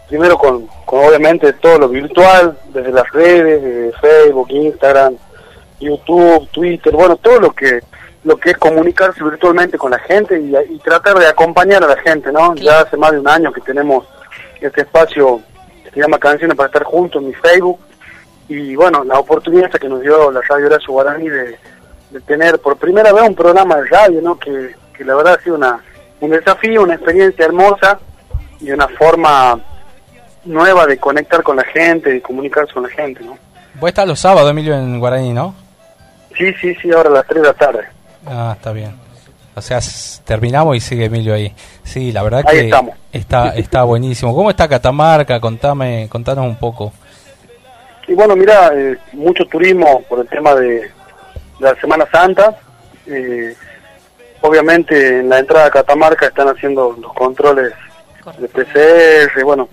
Primero 0.09 0.37
con, 0.37 0.67
con 0.85 1.05
obviamente 1.05 1.53
todo 1.53 1.79
lo 1.79 1.89
virtual, 1.89 2.57
desde 2.73 2.91
las 2.91 3.09
redes, 3.11 3.61
desde 3.61 3.91
Facebook, 3.99 4.47
Instagram, 4.51 5.15
YouTube, 5.79 6.47
Twitter, 6.51 6.93
bueno, 6.93 7.15
todo 7.17 7.39
lo 7.39 7.51
que 7.51 7.79
lo 8.27 8.35
que 8.35 8.51
es 8.51 8.57
comunicarse 8.57 9.23
virtualmente 9.23 9.77
con 9.77 9.89
la 9.89 9.99
gente 9.99 10.37
y, 10.37 10.53
y 10.69 10.77
tratar 10.79 11.17
de 11.17 11.27
acompañar 11.27 11.81
a 11.81 11.87
la 11.87 11.95
gente, 11.95 12.29
¿no? 12.29 12.53
Ya 12.55 12.81
hace 12.81 12.97
más 12.97 13.13
de 13.13 13.19
un 13.19 13.27
año 13.29 13.53
que 13.53 13.61
tenemos 13.61 14.05
este 14.59 14.81
espacio 14.81 15.41
que 15.85 15.91
se 15.91 16.01
llama 16.01 16.19
Canciones 16.19 16.57
para 16.57 16.67
estar 16.67 16.83
juntos 16.83 17.21
en 17.21 17.29
mi 17.29 17.33
Facebook 17.35 17.79
y 18.49 18.75
bueno, 18.75 19.05
la 19.05 19.17
oportunidad 19.17 19.71
que 19.71 19.87
nos 19.87 20.01
dio 20.01 20.29
la 20.29 20.41
Radio 20.41 20.65
Horacio 20.65 20.91
Guaraní 20.91 21.29
de, 21.29 21.57
de 22.11 22.19
tener 22.25 22.59
por 22.59 22.75
primera 22.75 23.13
vez 23.13 23.23
un 23.23 23.33
programa 23.35 23.77
de 23.77 23.85
radio, 23.87 24.21
¿no? 24.21 24.37
Que, 24.37 24.75
que 24.93 25.05
la 25.05 25.15
verdad 25.15 25.37
ha 25.39 25.43
sido 25.43 25.55
una, 25.55 25.79
un 26.19 26.29
desafío, 26.29 26.83
una 26.83 26.95
experiencia 26.95 27.45
hermosa 27.45 27.97
y 28.59 28.71
una 28.71 28.89
forma 28.89 29.57
nueva 30.43 30.85
de 30.85 30.97
conectar 30.97 31.43
con 31.43 31.55
la 31.55 31.63
gente, 31.63 32.09
de 32.09 32.21
comunicarse 32.21 32.73
con 32.73 32.83
la 32.83 32.89
gente, 32.89 33.23
¿no? 33.23 33.37
Vos 33.75 33.87
estás 33.87 34.05
los 34.05 34.19
sábados, 34.19 34.51
Emilio, 34.51 34.73
en 34.73 34.99
Guaraní, 34.99 35.31
¿no? 35.31 35.55
Sí, 36.37 36.53
sí, 36.59 36.75
sí, 36.81 36.91
ahora 36.91 37.09
a 37.09 37.13
las 37.13 37.27
3 37.27 37.41
de 37.41 37.47
la 37.47 37.53
tarde. 37.53 37.96
Ah, 38.29 38.53
está 38.55 38.71
bien. 38.71 38.93
O 39.55 39.61
sea, 39.61 39.79
terminamos 40.23 40.75
y 40.77 40.79
sigue 40.79 41.05
Emilio 41.05 41.33
ahí. 41.33 41.53
Sí, 41.83 42.11
la 42.11 42.21
verdad 42.23 42.43
Ahí 42.45 42.57
que 42.57 42.65
estamos. 42.65 42.95
está 43.11 43.49
está 43.55 43.83
buenísimo. 43.83 44.35
¿Cómo 44.35 44.49
está 44.51 44.67
Catamarca? 44.67 45.39
Contame, 45.39 46.07
contanos 46.11 46.45
un 46.45 46.57
poco. 46.57 46.93
Y 48.07 48.13
bueno, 48.13 48.35
mira, 48.35 48.71
eh, 48.75 48.97
mucho 49.13 49.45
turismo 49.47 50.01
por 50.07 50.19
el 50.19 50.27
tema 50.27 50.53
de, 50.55 50.67
de 50.81 50.91
la 51.59 51.75
Semana 51.81 52.05
Santa. 52.11 52.55
Eh, 53.07 53.55
obviamente 54.41 55.19
en 55.19 55.29
la 55.29 55.39
entrada 55.39 55.65
a 55.67 55.71
Catamarca 55.71 56.27
están 56.27 56.49
haciendo 56.49 56.95
los 57.01 57.13
controles 57.13 57.73
de 58.37 58.47
PCR, 58.49 59.43
bueno, 59.43 59.69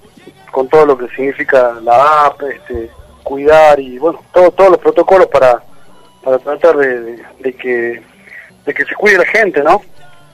con 0.50 0.68
todo 0.68 0.86
lo 0.86 0.96
que 0.96 1.08
significa 1.14 1.74
la 1.82 2.26
app, 2.26 2.40
este, 2.42 2.88
cuidar 3.22 3.78
y 3.80 3.98
bueno, 3.98 4.20
todo, 4.32 4.50
todos 4.52 4.70
los 4.70 4.78
protocolos 4.78 5.26
para, 5.26 5.62
para 6.22 6.38
tratar 6.38 6.76
de, 6.76 7.00
de- 7.00 7.22
de 7.40 7.52
que, 7.54 8.02
de 8.64 8.74
que 8.74 8.84
se 8.84 8.94
cuide 8.94 9.18
la 9.18 9.26
gente, 9.26 9.62
¿no? 9.62 9.82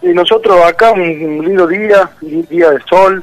Y 0.03 0.09
nosotros 0.09 0.65
acá 0.65 0.93
un, 0.93 1.01
un 1.01 1.45
lindo 1.45 1.67
día, 1.67 2.11
un 2.23 2.47
día 2.47 2.71
de 2.71 2.81
sol, 2.89 3.23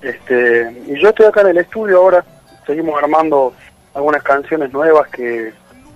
este, 0.00 0.72
y 0.86 1.00
yo 1.00 1.08
estoy 1.08 1.26
acá 1.26 1.42
en 1.42 1.48
el 1.48 1.58
estudio 1.58 1.98
ahora, 1.98 2.24
seguimos 2.66 3.00
armando 3.02 3.52
algunas 3.94 4.22
canciones 4.22 4.72
nuevas 4.72 5.08
que, 5.08 5.52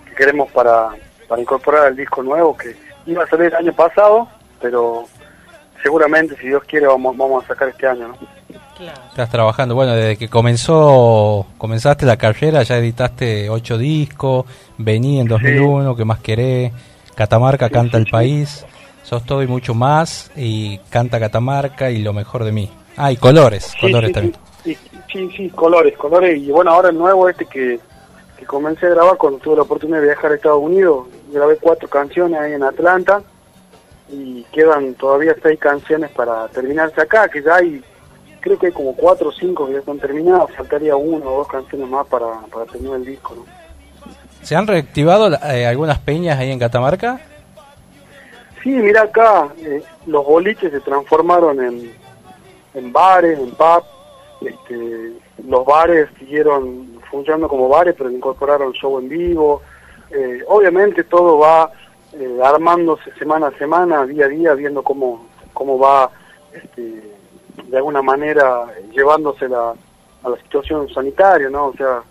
que 0.06 0.14
queremos 0.14 0.50
para, 0.52 0.88
para 1.28 1.40
incorporar 1.40 1.86
al 1.86 1.96
disco 1.96 2.22
nuevo 2.22 2.56
que 2.56 2.74
iba 3.06 3.24
a 3.24 3.28
salir 3.28 3.46
el 3.46 3.54
año 3.54 3.72
pasado, 3.72 4.28
pero 4.60 5.06
seguramente 5.82 6.36
si 6.36 6.48
Dios 6.48 6.62
quiere 6.64 6.86
vamos, 6.86 7.16
vamos 7.16 7.44
a 7.44 7.48
sacar 7.48 7.68
este 7.68 7.86
año, 7.86 8.08
¿no? 8.08 8.40
Estás 9.10 9.28
trabajando, 9.28 9.74
bueno, 9.74 9.92
desde 9.92 10.16
que 10.16 10.28
comenzó, 10.30 11.46
comenzaste 11.58 12.06
la 12.06 12.16
carrera, 12.16 12.62
ya 12.62 12.78
editaste 12.78 13.50
ocho 13.50 13.76
discos, 13.76 14.46
Vení 14.78 15.20
en 15.20 15.28
2001, 15.28 15.94
¿qué 15.94 16.04
más 16.06 16.20
querés? 16.20 16.72
Catamarca 17.20 17.68
canta 17.68 17.98
el 17.98 18.06
país, 18.06 18.64
sos 19.02 19.26
todo 19.26 19.42
y 19.42 19.46
mucho 19.46 19.74
más, 19.74 20.30
y 20.36 20.78
canta 20.88 21.20
Catamarca 21.20 21.90
y 21.90 21.98
lo 21.98 22.14
mejor 22.14 22.44
de 22.44 22.52
mí. 22.52 22.70
Ah, 22.96 23.12
y 23.12 23.18
colores, 23.18 23.64
Sí, 23.64 23.78
colores 23.78 24.08
sí, 24.08 24.14
también. 24.14 24.36
Sí, 24.64 24.78
sí, 25.12 25.30
sí, 25.36 25.50
colores, 25.50 25.98
colores. 25.98 26.38
Y 26.38 26.50
bueno, 26.50 26.70
ahora 26.70 26.88
el 26.88 26.96
nuevo 26.96 27.28
este 27.28 27.44
que, 27.44 27.78
que 28.38 28.46
comencé 28.46 28.86
a 28.86 28.90
grabar 28.94 29.18
cuando 29.18 29.38
tuve 29.38 29.56
la 29.56 29.62
oportunidad 29.64 30.00
de 30.00 30.06
viajar 30.06 30.32
a 30.32 30.34
Estados 30.36 30.62
Unidos, 30.62 31.08
grabé 31.30 31.58
cuatro 31.58 31.90
canciones 31.90 32.40
ahí 32.40 32.54
en 32.54 32.62
Atlanta 32.62 33.20
y 34.08 34.42
quedan 34.44 34.94
todavía 34.94 35.36
seis 35.42 35.60
canciones 35.60 36.10
para 36.12 36.48
terminarse 36.48 37.02
acá, 37.02 37.28
que 37.28 37.42
ya 37.42 37.56
hay, 37.56 37.84
creo 38.40 38.58
que 38.58 38.68
hay 38.68 38.72
como 38.72 38.96
cuatro 38.96 39.28
o 39.28 39.32
cinco 39.32 39.66
que 39.66 39.74
ya 39.74 39.80
están 39.80 39.98
terminadas, 39.98 40.56
faltaría 40.56 40.96
una 40.96 41.26
o 41.26 41.36
dos 41.36 41.48
canciones 41.48 41.86
más 41.86 42.06
para, 42.06 42.40
para 42.50 42.64
terminar 42.64 42.96
el 42.96 43.04
disco, 43.04 43.34
¿no? 43.34 43.59
¿Se 44.42 44.56
han 44.56 44.66
reactivado 44.66 45.30
eh, 45.34 45.66
algunas 45.66 45.98
peñas 45.98 46.38
ahí 46.38 46.50
en 46.50 46.58
Catamarca? 46.58 47.20
Sí, 48.62 48.70
mira 48.70 49.02
acá, 49.02 49.48
eh, 49.58 49.82
los 50.06 50.24
boliches 50.24 50.70
se 50.70 50.80
transformaron 50.80 51.62
en, 51.64 51.92
en 52.74 52.92
bares, 52.92 53.38
en 53.38 53.50
pub. 53.52 53.84
Este, 54.42 55.12
los 55.46 55.64
bares 55.64 56.08
siguieron 56.18 57.00
funcionando 57.10 57.48
como 57.48 57.68
bares, 57.68 57.94
pero 57.96 58.10
incorporaron 58.10 58.72
show 58.72 58.98
en 58.98 59.08
vivo. 59.08 59.62
Eh, 60.10 60.42
obviamente 60.48 61.04
todo 61.04 61.38
va 61.38 61.70
eh, 62.12 62.40
armándose 62.42 63.12
semana 63.18 63.48
a 63.48 63.58
semana, 63.58 64.04
día 64.04 64.26
a 64.26 64.28
día, 64.28 64.54
viendo 64.54 64.82
cómo, 64.82 65.26
cómo 65.52 65.78
va 65.78 66.10
este, 66.52 67.02
de 67.64 67.76
alguna 67.76 68.02
manera 68.02 68.66
llevándose 68.92 69.48
la, 69.48 69.74
a 70.22 70.28
la 70.28 70.36
situación 70.38 70.88
sanitaria, 70.92 71.48
¿no? 71.48 71.66
O 71.66 71.74
sea, 71.74 72.02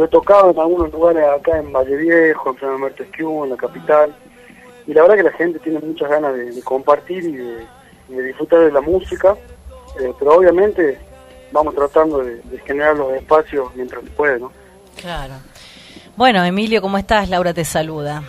yo 0.00 0.06
he 0.06 0.08
tocado 0.08 0.50
en 0.50 0.58
algunos 0.58 0.90
lugares 0.90 1.22
acá 1.28 1.58
en 1.58 1.70
Valle 1.74 1.94
Viejo, 1.94 2.48
en 2.50 2.56
Pleno 2.56 2.78
Mertesquieu, 2.78 3.44
en 3.44 3.50
la 3.50 3.56
capital, 3.56 4.14
y 4.86 4.94
la 4.94 5.02
verdad 5.02 5.16
que 5.16 5.22
la 5.24 5.32
gente 5.32 5.58
tiene 5.58 5.78
muchas 5.80 6.08
ganas 6.08 6.32
de, 6.34 6.52
de 6.52 6.62
compartir 6.62 7.22
y 7.22 7.36
de, 8.14 8.22
disfrutar 8.22 8.60
de 8.60 8.72
la 8.72 8.80
música, 8.80 9.36
eh, 10.00 10.10
pero 10.18 10.36
obviamente 10.36 10.98
vamos 11.52 11.74
tratando 11.74 12.20
de, 12.20 12.36
de 12.36 12.58
generar 12.60 12.96
los 12.96 13.12
espacios 13.12 13.68
mientras 13.74 14.02
se 14.02 14.10
puede, 14.12 14.40
¿no? 14.40 14.50
Claro. 14.98 15.34
Bueno, 16.16 16.42
Emilio, 16.44 16.80
¿cómo 16.80 16.96
estás? 16.96 17.28
Laura 17.28 17.52
te 17.52 17.66
saluda. 17.66 18.22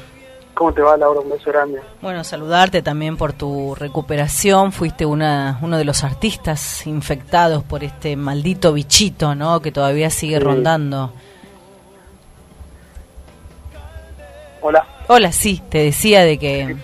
¿Cómo 0.53 0.73
te 0.73 0.81
va, 0.81 0.97
Laura? 0.97 1.21
Un 1.21 1.29
beso 1.29 1.49
grande. 1.51 1.79
Bueno, 2.01 2.25
saludarte 2.25 2.81
también 2.81 3.15
por 3.15 3.31
tu 3.31 3.75
recuperación. 3.75 4.73
Fuiste 4.73 5.05
una, 5.05 5.57
uno 5.61 5.77
de 5.77 5.85
los 5.85 6.03
artistas 6.03 6.85
infectados 6.85 7.63
por 7.63 7.83
este 7.85 8.17
maldito 8.17 8.73
bichito, 8.73 9.33
¿no? 9.35 9.61
Que 9.61 9.71
todavía 9.71 10.09
sigue 10.09 10.37
Sí. 10.37 10.43
rondando. 10.43 11.13
Hola. 14.61 14.85
Hola, 15.07 15.31
sí, 15.31 15.61
te 15.69 15.79
decía 15.79 16.23
de 16.23 16.37
que 16.37 16.75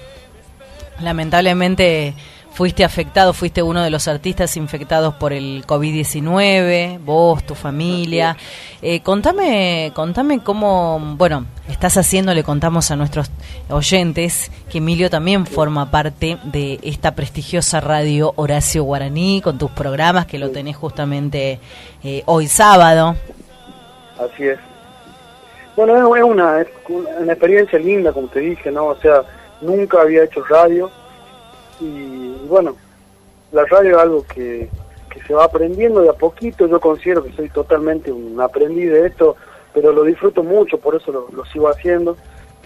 lamentablemente 0.99 2.15
fuiste 2.57 2.83
afectado, 2.83 3.33
fuiste 3.33 3.61
uno 3.61 3.83
de 3.83 3.91
los 3.91 4.07
artistas 4.07 4.57
infectados 4.57 5.13
por 5.13 5.31
el 5.31 5.63
COVID-19, 5.67 6.97
vos, 7.05 7.43
tu 7.45 7.53
familia. 7.53 8.35
Eh, 8.81 9.01
contame, 9.01 9.91
contame 9.93 10.39
cómo, 10.39 10.99
bueno, 11.17 11.45
estás 11.69 11.97
haciendo, 11.97 12.33
le 12.33 12.43
contamos 12.43 12.89
a 12.89 12.95
nuestros 12.95 13.29
oyentes 13.69 14.51
que 14.71 14.79
Emilio 14.79 15.11
también 15.11 15.45
forma 15.45 15.91
parte 15.91 16.39
de 16.45 16.79
esta 16.81 17.13
prestigiosa 17.13 17.79
radio 17.79 18.33
Horacio 18.37 18.83
Guaraní 18.83 19.39
con 19.41 19.59
tus 19.59 19.69
programas 19.69 20.25
que 20.25 20.39
lo 20.39 20.49
tenés 20.49 20.75
justamente 20.75 21.59
eh, 22.03 22.23
hoy 22.25 22.47
sábado. 22.47 23.15
Así 24.17 24.45
es. 24.45 24.76
Bueno, 25.77 26.15
es 26.15 26.23
una, 26.23 26.61
es 26.61 26.67
una 26.89 27.33
experiencia 27.33 27.77
linda, 27.77 28.11
como 28.11 28.27
te 28.29 28.39
dije, 28.39 28.71
¿no? 28.71 28.87
O 28.87 28.95
sea, 28.95 29.21
nunca 29.61 30.01
había 30.01 30.23
hecho 30.23 30.43
radio 30.43 30.89
y 31.79 32.33
bueno, 32.47 32.75
la 33.51 33.63
radio 33.65 33.91
es 33.91 33.97
algo 34.01 34.23
que, 34.23 34.71
que 35.07 35.21
se 35.21 35.35
va 35.35 35.43
aprendiendo 35.43 36.01
de 36.01 36.09
a 36.09 36.13
poquito. 36.13 36.65
Yo 36.65 36.79
considero 36.79 37.23
que 37.23 37.31
soy 37.33 37.49
totalmente 37.49 38.11
un 38.11 38.41
aprendiz 38.41 38.91
de 38.91 39.05
esto, 39.05 39.35
pero 39.71 39.91
lo 39.91 40.01
disfruto 40.03 40.41
mucho, 40.41 40.79
por 40.79 40.95
eso 40.95 41.29
lo, 41.31 41.45
sigo 41.45 41.69
haciendo. 41.69 42.17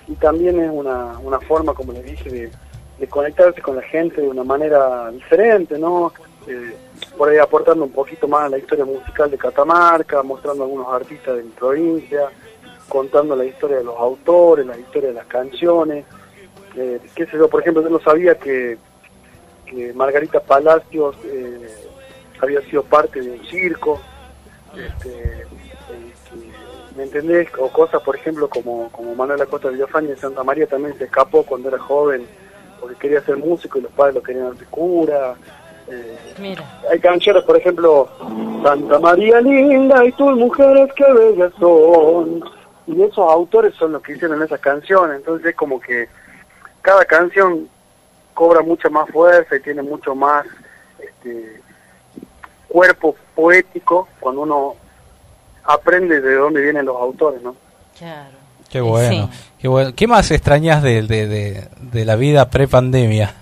Y 0.07 0.13
también 0.13 0.61
es 0.61 0.71
una, 0.71 1.19
una 1.19 1.41
forma, 1.41 1.73
como 1.73 1.91
les 1.91 2.05
dije, 2.05 2.29
de, 2.29 2.51
de 2.97 3.07
conectarse 3.07 3.61
con 3.61 3.75
la 3.75 3.81
gente 3.81 4.21
de 4.21 4.29
una 4.29 4.45
manera 4.45 5.11
diferente, 5.11 5.77
¿no? 5.77 6.13
Eh, 6.47 6.77
por 7.17 7.27
ahí 7.27 7.39
aportando 7.39 7.83
un 7.83 7.91
poquito 7.91 8.25
más 8.29 8.45
a 8.45 8.49
la 8.49 8.57
historia 8.57 8.85
musical 8.85 9.29
de 9.29 9.37
Catamarca, 9.37 10.23
mostrando 10.23 10.63
algunos 10.63 10.87
artistas 10.87 11.35
de 11.35 11.43
mi 11.43 11.51
provincia, 11.51 12.29
contando 12.91 13.37
la 13.37 13.45
historia 13.45 13.77
de 13.77 13.85
los 13.85 13.97
autores, 13.97 14.65
la 14.65 14.77
historia 14.77 15.09
de 15.09 15.15
las 15.15 15.25
canciones. 15.27 16.03
Eh, 16.75 16.99
qué 17.15 17.25
sé 17.25 17.37
yo, 17.37 17.49
por 17.49 17.61
ejemplo, 17.61 17.81
yo 17.81 17.89
no 17.89 18.01
sabía 18.01 18.35
que, 18.35 18.77
que 19.65 19.93
Margarita 19.93 20.41
Palacios 20.41 21.15
eh, 21.23 21.69
había 22.41 22.59
sido 22.63 22.83
parte 22.83 23.21
de 23.21 23.31
un 23.31 23.45
circo. 23.45 24.01
Este, 24.75 25.09
eh, 25.09 25.45
¿Me 26.97 27.03
entendés? 27.03 27.47
O 27.57 27.69
cosas, 27.69 28.01
por 28.01 28.17
ejemplo, 28.17 28.49
como, 28.49 28.91
como 28.91 29.15
Manuel 29.15 29.41
Acosta 29.41 29.69
Villafaña 29.69 30.09
de 30.09 30.17
Santa 30.17 30.43
María 30.43 30.67
también 30.67 30.97
se 30.97 31.05
escapó 31.05 31.43
cuando 31.43 31.69
era 31.69 31.79
joven 31.79 32.27
porque 32.81 32.95
quería 32.97 33.21
ser 33.21 33.37
músico 33.37 33.79
y 33.79 33.83
los 33.83 33.91
padres 33.93 34.15
lo 34.15 34.23
querían 34.23 34.47
hacer 34.47 34.67
cura. 34.67 35.35
Eh, 35.87 36.17
Mira. 36.39 36.63
hay 36.91 36.99
canciones, 36.99 37.43
por 37.43 37.55
ejemplo, 37.55 38.09
Santa 38.61 38.99
María 38.99 39.39
linda 39.39 40.03
y 40.03 40.11
tus 40.11 40.35
mujeres 40.35 40.91
que 40.93 41.13
bellas 41.13 41.53
son. 41.57 42.43
Y 42.91 43.01
esos 43.03 43.19
autores 43.31 43.73
son 43.75 43.93
los 43.93 44.01
que 44.01 44.13
hicieron 44.13 44.41
esas 44.43 44.59
canciones. 44.59 45.17
Entonces 45.17 45.47
es 45.47 45.55
como 45.55 45.79
que 45.79 46.09
cada 46.81 47.05
canción 47.05 47.69
cobra 48.33 48.61
mucha 48.61 48.89
más 48.89 49.09
fuerza 49.09 49.55
y 49.55 49.61
tiene 49.61 49.81
mucho 49.81 50.13
más 50.13 50.45
este, 50.99 51.61
cuerpo 52.67 53.15
poético 53.35 54.07
cuando 54.19 54.41
uno 54.41 54.75
aprende 55.63 56.21
de 56.21 56.35
dónde 56.35 56.61
vienen 56.61 56.85
los 56.85 56.95
autores, 56.95 57.41
¿no? 57.41 57.55
Claro. 57.97 58.41
Qué 58.69 58.79
bueno, 58.79 59.29
qué 59.59 59.67
bueno. 59.67 59.91
¿Qué 59.93 60.07
más 60.07 60.31
extrañas 60.31 60.81
de, 60.81 61.01
de, 61.01 61.27
de, 61.27 61.67
de 61.77 62.05
la 62.05 62.15
vida 62.15 62.49
pre-pandemia? 62.49 63.33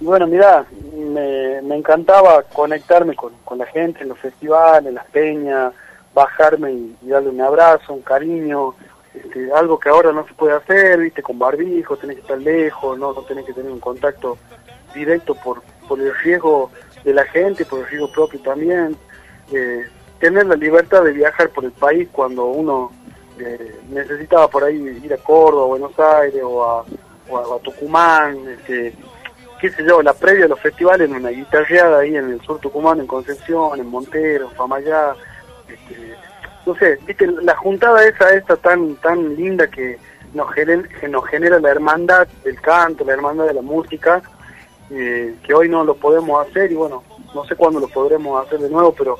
Bueno, 0.00 0.26
mira, 0.26 0.64
me, 0.96 1.62
me 1.62 1.76
encantaba 1.76 2.42
conectarme 2.42 3.14
con, 3.14 3.32
con 3.44 3.58
la 3.58 3.66
gente 3.66 4.02
en 4.02 4.08
los 4.08 4.18
festivales, 4.18 4.88
en 4.88 4.94
las 4.96 5.06
peñas, 5.06 5.72
bajarme 6.14 6.72
y, 6.72 6.96
darle 7.02 7.30
un 7.30 7.40
abrazo, 7.40 7.92
un 7.92 8.02
cariño, 8.02 8.74
este, 9.14 9.52
algo 9.52 9.78
que 9.78 9.88
ahora 9.88 10.12
no 10.12 10.26
se 10.26 10.34
puede 10.34 10.54
hacer, 10.54 10.98
viste, 11.00 11.22
con 11.22 11.38
barbijo, 11.38 11.96
tenés 11.96 12.16
que 12.16 12.22
estar 12.22 12.38
lejos, 12.38 12.98
no, 12.98 13.12
no 13.12 13.22
tenés 13.22 13.44
que 13.44 13.52
tener 13.52 13.70
un 13.70 13.80
contacto 13.80 14.38
directo 14.94 15.34
por, 15.34 15.62
por 15.86 16.00
el 16.00 16.14
riesgo 16.18 16.70
de 17.04 17.14
la 17.14 17.24
gente, 17.24 17.64
por 17.64 17.80
el 17.80 17.86
riesgo 17.86 18.10
propio 18.12 18.40
también. 18.40 18.96
Eh, 19.52 19.86
tener 20.18 20.46
la 20.46 20.56
libertad 20.56 21.04
de 21.04 21.12
viajar 21.12 21.50
por 21.50 21.64
el 21.64 21.72
país 21.72 22.08
cuando 22.12 22.46
uno 22.46 22.92
eh, 23.38 23.80
necesitaba 23.88 24.48
por 24.48 24.64
ahí 24.64 25.00
ir 25.02 25.14
a 25.14 25.18
Córdoba, 25.18 25.64
a 25.64 25.68
Buenos 25.68 25.98
Aires 25.98 26.42
o 26.44 26.64
a, 26.64 26.84
o 27.30 27.58
Tucumán, 27.60 28.36
este, 28.48 28.94
qué 29.60 29.70
sé 29.70 29.84
yo, 29.84 30.02
la 30.02 30.12
previa 30.12 30.46
a 30.46 30.48
los 30.48 30.60
festivales 30.60 31.08
en 31.08 31.16
una 31.16 31.30
guitarreada 31.30 32.00
ahí 32.00 32.16
en 32.16 32.32
el 32.32 32.40
sur 32.42 32.58
Tucumán, 32.58 33.00
en 33.00 33.06
Concepción, 33.06 33.78
en 33.78 33.86
Montero, 33.86 34.48
en 34.48 34.56
Famayá, 34.56 35.14
este, 35.68 36.14
no 36.66 36.74
sé, 36.76 36.98
viste, 37.06 37.26
la 37.26 37.56
juntada 37.56 38.06
esa 38.06 38.34
esta 38.34 38.56
tan 38.56 38.96
tan 38.96 39.36
linda 39.36 39.66
que 39.68 39.98
nos, 40.34 40.48
genera, 41.28 41.58
la 41.58 41.70
hermandad 41.70 42.28
del 42.44 42.60
canto, 42.60 43.04
la 43.04 43.14
hermandad 43.14 43.46
de 43.46 43.54
la 43.54 43.62
música, 43.62 44.22
eh, 44.90 45.34
que 45.42 45.54
hoy 45.54 45.68
no 45.68 45.84
lo 45.84 45.94
podemos 45.94 46.46
hacer 46.46 46.70
y 46.70 46.74
bueno, 46.74 47.02
no 47.34 47.44
sé 47.44 47.56
cuándo 47.56 47.80
lo 47.80 47.88
podremos 47.88 48.44
hacer 48.44 48.60
de 48.60 48.70
nuevo, 48.70 48.92
pero 48.92 49.18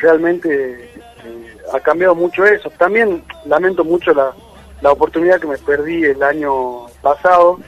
realmente 0.00 0.90
eh, 1.24 1.56
ha 1.72 1.80
cambiado 1.80 2.14
mucho 2.14 2.44
eso. 2.44 2.70
También 2.70 3.22
lamento 3.44 3.84
mucho 3.84 4.12
la, 4.14 4.32
la 4.80 4.92
oportunidad 4.92 5.40
que 5.40 5.46
me 5.46 5.58
perdí 5.58 6.04
el 6.04 6.22
año 6.22 6.86
pasado 7.02 7.58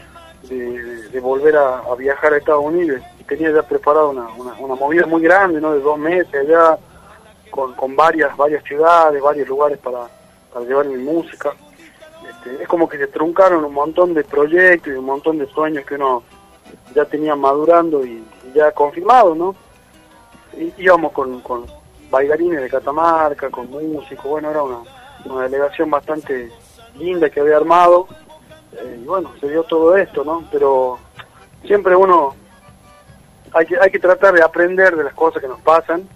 de, 0.49 1.21
volver 1.21 1.57
a, 1.57 1.83
viajar 1.97 2.33
a 2.33 2.39
Estados 2.39 2.65
Unidos. 2.65 3.03
Tenía 3.27 3.51
ya 3.51 3.63
preparado 3.63 4.11
una, 4.11 4.29
una, 4.59 4.75
movida 4.75 5.07
muy 5.07 5.21
grande, 5.21 5.61
¿no? 5.61 5.75
De 5.75 5.81
dos 5.81 5.99
meses 5.99 6.33
allá, 6.35 6.79
con, 7.51 7.75
con 7.75 7.97
varias 7.97 8.37
varias 8.37 8.63
ciudades, 8.65 9.23
varios 9.23 9.49
lugares 9.49 9.79
para, 9.79 10.09
para 10.53 10.65
llevar 10.65 10.87
mi 10.87 11.03
música. 11.03 11.53
Este, 12.29 12.63
es 12.63 12.69
como 12.69 12.89
que 12.89 12.99
se 12.99 13.07
truncaron 13.07 13.65
un 13.65 13.73
montón 13.73 14.15
de 14.15 14.25
proyectos 14.25 14.93
y 14.93 14.97
un 14.97 15.05
montón 15.05 15.39
de 15.39 15.47
sueños 15.47 15.85
que 15.85 15.95
uno 15.95 16.23
ya 16.95 17.05
tenía 17.05 17.35
madurando 17.37 18.05
y, 18.05 18.25
ya 18.55 18.73
confirmado, 18.73 19.35
¿no? 19.35 19.55
Y, 20.57 20.73
íbamos 20.79 21.13
con, 21.13 21.41
con 21.41 21.67
bailarines 22.11 22.61
de 22.61 22.71
Catamarca, 22.71 23.51
con 23.51 23.71
músicos, 23.71 24.25
bueno, 24.25 24.51
era 24.51 24.63
una, 24.63 24.79
una 25.25 25.43
delegación 25.45 25.91
bastante 25.91 26.51
linda 26.97 27.31
que 27.31 27.41
había 27.41 27.57
armado. 27.57 28.09
Eh, 28.73 29.01
y 29.03 29.05
bueno, 29.05 29.33
se 29.41 29.49
dio 29.49 29.63
todo 29.65 29.97
esto, 29.97 30.25
¿no? 30.25 30.45
Pero 30.51 30.99
siempre 31.65 31.95
uno 31.97 32.35
hay 33.53 33.67
que, 33.67 33.79
hay 33.79 33.91
que 33.91 33.99
tratar 33.99 34.35
de 34.35 34.43
aprender 34.43 34.97
de 34.97 35.05
las 35.05 35.15
cosas 35.15 35.41
que 35.41 35.49
nos 35.49 35.61
pasan. 35.61 36.09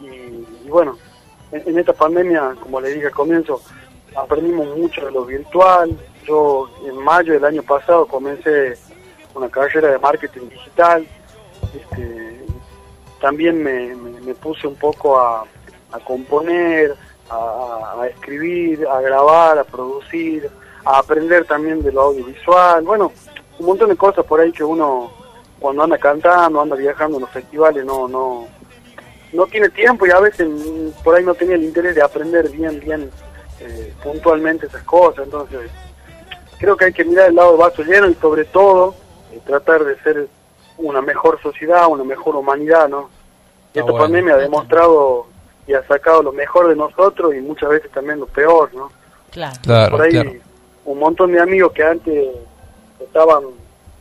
Y, 0.00 0.68
bueno, 0.68 0.96
en, 1.52 1.78
esta 1.78 1.92
pandemia, 1.92 2.56
como 2.60 2.80
le 2.80 2.94
dije 2.94 3.06
al 3.06 3.12
comienzo, 3.12 3.60
aprendimos 4.16 4.76
mucho 4.76 5.04
de 5.04 5.12
lo 5.12 5.24
virtual. 5.24 5.96
Yo 6.26 6.70
en 6.84 6.96
mayo 6.96 7.32
del 7.32 7.44
año 7.44 7.62
pasado 7.62 8.06
comencé 8.06 8.76
una 9.34 9.48
carrera 9.48 9.88
de 9.88 9.98
marketing 9.98 10.48
digital. 10.48 11.06
Este, 11.74 12.46
también 13.20 13.62
me, 13.62 14.34
puse 14.34 14.66
un 14.66 14.76
poco 14.76 15.18
a, 15.18 15.44
a 15.92 15.98
componer, 16.00 16.96
a, 17.30 18.06
escribir, 18.08 18.86
a 18.86 19.00
grabar, 19.00 19.58
a 19.58 19.64
producir, 19.64 20.50
a 20.84 20.98
aprender 20.98 21.44
también 21.44 21.82
de 21.82 21.92
lo 21.92 22.02
audiovisual, 22.02 22.82
bueno, 22.82 23.12
un 23.58 23.66
montón 23.66 23.90
de 23.90 23.96
cosas 23.96 24.24
por 24.24 24.40
ahí 24.40 24.52
que 24.52 24.64
uno 24.64 25.12
cuando 25.58 25.82
anda 25.82 25.98
cantando, 25.98 26.60
anda 26.60 26.74
viajando 26.74 27.18
en 27.18 27.22
los 27.22 27.30
festivales 27.30 27.84
no 27.84 28.08
no 28.08 28.48
no 29.32 29.46
tiene 29.46 29.68
tiempo 29.70 30.06
y 30.06 30.10
a 30.10 30.20
veces 30.20 30.48
por 31.04 31.14
ahí 31.14 31.24
no 31.24 31.34
tenía 31.34 31.54
el 31.54 31.64
interés 31.64 31.94
de 31.94 32.02
aprender 32.02 32.48
bien 32.50 32.80
bien 32.80 33.10
eh, 33.60 33.94
puntualmente 34.02 34.66
esas 34.66 34.82
cosas, 34.84 35.24
entonces 35.24 35.70
creo 36.58 36.76
que 36.76 36.86
hay 36.86 36.92
que 36.92 37.04
mirar 37.04 37.28
el 37.28 37.36
lado 37.36 37.50
del 37.50 37.60
vaso 37.60 37.82
lleno 37.82 38.08
y 38.08 38.14
sobre 38.14 38.44
todo 38.44 38.94
eh, 39.32 39.40
tratar 39.46 39.84
de 39.84 39.98
ser 40.00 40.28
una 40.78 41.02
mejor 41.02 41.40
sociedad, 41.42 41.88
una 41.88 42.04
mejor 42.04 42.36
humanidad, 42.36 42.88
¿no? 42.88 43.10
Y 43.74 43.78
esta 43.78 43.92
pandemia 43.92 44.34
ha 44.34 44.38
demostrado 44.38 45.26
y 45.66 45.74
ha 45.74 45.86
sacado 45.86 46.22
lo 46.22 46.32
mejor 46.32 46.68
de 46.68 46.76
nosotros 46.76 47.34
y 47.34 47.40
muchas 47.40 47.68
veces 47.68 47.90
también 47.92 48.18
lo 48.18 48.26
peor, 48.26 48.74
¿no? 48.74 48.90
Claro. 49.30 49.90
Por 49.90 50.02
ahí 50.02 50.40
un 50.84 50.98
montón 50.98 51.32
de 51.32 51.40
amigos 51.40 51.72
que 51.72 51.84
antes 51.84 52.28
estaban 52.98 53.44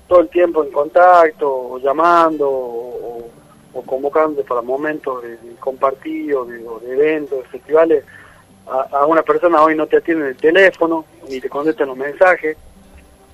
todo 0.07 0.21
el 0.21 0.30
tiempo 0.30 0.63
en 0.63 0.71
contacto, 0.71 1.47
o 1.47 1.77
llamando, 1.77 2.49
o, 2.49 3.30
convocando 3.86 4.43
para 4.43 4.61
momentos 4.61 5.24
de, 5.24 5.38
compartir 5.59 6.34
o 6.36 6.45
de, 6.45 6.63
eventos, 6.91 7.39
de 7.43 7.49
festivales, 7.49 8.03
a, 8.67 9.05
una 9.05 9.24
persona 9.24 9.61
hoy 9.61 9.76
no 9.76 9.88
te 9.88 9.97
atiende 9.97 10.30
el 10.30 10.38
teléfono, 10.38 11.05
ni 11.28 11.39
te 11.39 11.49
contestan 11.49 11.88
los 11.88 11.97
mensajes, 11.97 12.57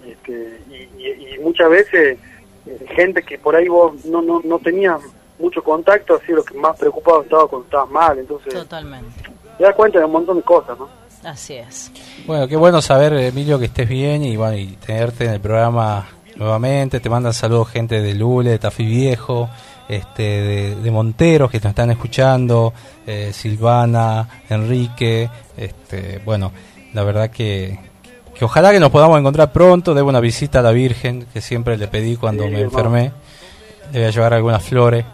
este, 0.06 0.60
y, 0.70 1.40
muchas 1.40 1.70
veces 1.70 2.18
eh, 2.66 2.86
gente 2.96 3.22
que 3.22 3.38
por 3.38 3.56
ahí 3.56 3.68
vos 3.68 4.06
no, 4.06 4.22
no, 4.22 4.42
no 4.44 4.60
tenías 4.60 5.00
mucho 5.38 5.64
contacto, 5.64 6.16
así 6.16 6.32
lo 6.32 6.44
que 6.44 6.58
más 6.58 6.78
preocupado 6.78 7.24
estaba 7.24 7.48
cuando 7.48 7.66
estabas 7.66 7.90
mal, 7.90 8.20
entonces... 8.20 8.54
Totalmente. 8.54 9.24
Te 9.58 9.64
das 9.64 9.76
cuenta 9.76 10.00
de 10.00 10.06
un 10.06 10.12
montón 10.12 10.38
de 10.38 10.44
cosas, 10.44 10.78
¿no? 10.78 10.90
Así 11.24 11.56
es. 11.56 11.92
Bueno, 12.28 12.48
qué 12.48 12.56
bueno 12.56 12.82
saber, 12.82 13.14
Emilio, 13.14 13.58
que 13.58 13.66
estés 13.66 13.90
bien 13.90 14.24
y, 14.24 14.38
bueno, 14.38 14.58
y 14.58 14.78
tenerte 14.86 15.26
en 15.26 15.32
el 15.32 15.40
programa 15.40 16.08
nuevamente. 16.36 17.00
Te 17.00 17.10
mandan 17.10 17.34
saludos 17.34 17.70
gente 17.70 18.02
de 18.02 18.14
Lule, 18.14 18.52
de 18.52 18.60
Tafí 18.60 18.86
Viejo, 18.86 19.50
este, 19.88 20.24
de, 20.24 20.76
de 20.76 20.92
Monteros 20.92 21.52
que 21.52 21.60
nos 21.60 21.68
están 21.68 21.92
escuchando, 21.92 22.74
eh, 23.06 23.32
Silvana, 23.34 24.28
Enrique. 24.50 25.30
Este, 25.58 26.22
bueno, 26.26 26.52
la 26.94 27.04
verdad 27.04 27.30
que, 27.30 27.80
que 28.34 28.46
ojalá 28.46 28.72
que 28.72 28.80
nos 28.80 28.90
podamos 28.90 29.20
encontrar 29.20 29.52
pronto. 29.52 29.94
Debo 29.94 30.10
una 30.10 30.20
visita 30.20 30.60
a 30.60 30.64
la 30.64 30.72
Virgen, 30.72 31.26
que 31.34 31.42
siempre 31.42 31.78
le 31.78 31.88
pedí 31.88 32.16
cuando 32.16 32.48
me 32.48 32.62
enfermé. 32.62 33.12
Le 33.92 34.00
voy 34.00 34.08
a 34.08 34.12
llevar 34.12 34.34
algunas 34.34 34.64
flores. 34.64 35.06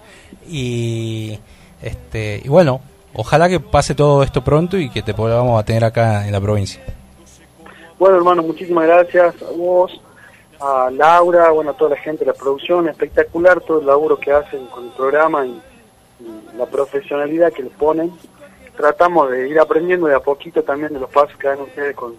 Y, 0.50 1.38
este, 1.82 2.42
y 2.44 2.48
bueno, 2.48 2.82
ojalá 3.14 3.50
que 3.50 3.60
pase 3.60 3.96
todo 3.96 4.24
esto 4.24 4.44
pronto 4.44 4.78
y 4.78 4.90
que 4.90 5.02
te 5.02 5.14
podamos 5.14 5.64
tener 5.66 5.84
acá 5.84 6.26
en 6.26 6.32
la 6.32 6.42
provincia. 6.42 6.82
Bueno, 8.00 8.18
hermano, 8.18 8.42
muchísimas 8.42 8.88
gracias 8.88 9.36
a 9.44 9.56
vos, 9.56 10.02
a 10.62 10.92
Laura, 10.92 11.50
bueno, 11.50 11.72
a 11.72 11.74
toda 11.74 11.92
la 11.92 11.98
gente 11.98 12.24
de 12.24 12.32
la 12.32 12.38
producción, 12.38 12.88
espectacular 12.88 13.62
todo 13.62 13.80
el 13.80 13.88
laburo 13.88 14.20
que 14.20 14.32
hacen 14.32 14.68
con 14.68 14.86
el 14.86 14.92
programa 14.92 15.46
y, 15.46 15.62
la 16.56 16.68
profesionalidad 16.68 17.52
que 17.52 17.64
le 17.64 17.72
ponen. 17.72 18.12
Tratamos 18.78 19.32
de 19.32 19.50
ir 19.50 19.60
aprendiendo 19.60 20.06
de 20.06 20.14
a 20.14 20.20
poquito 20.20 20.62
también 20.62 20.94
de 20.94 21.00
los 21.00 21.10
pasos 21.10 21.36
que 21.38 21.48
dan 21.48 21.62
ustedes 21.62 21.96
con 21.96 22.16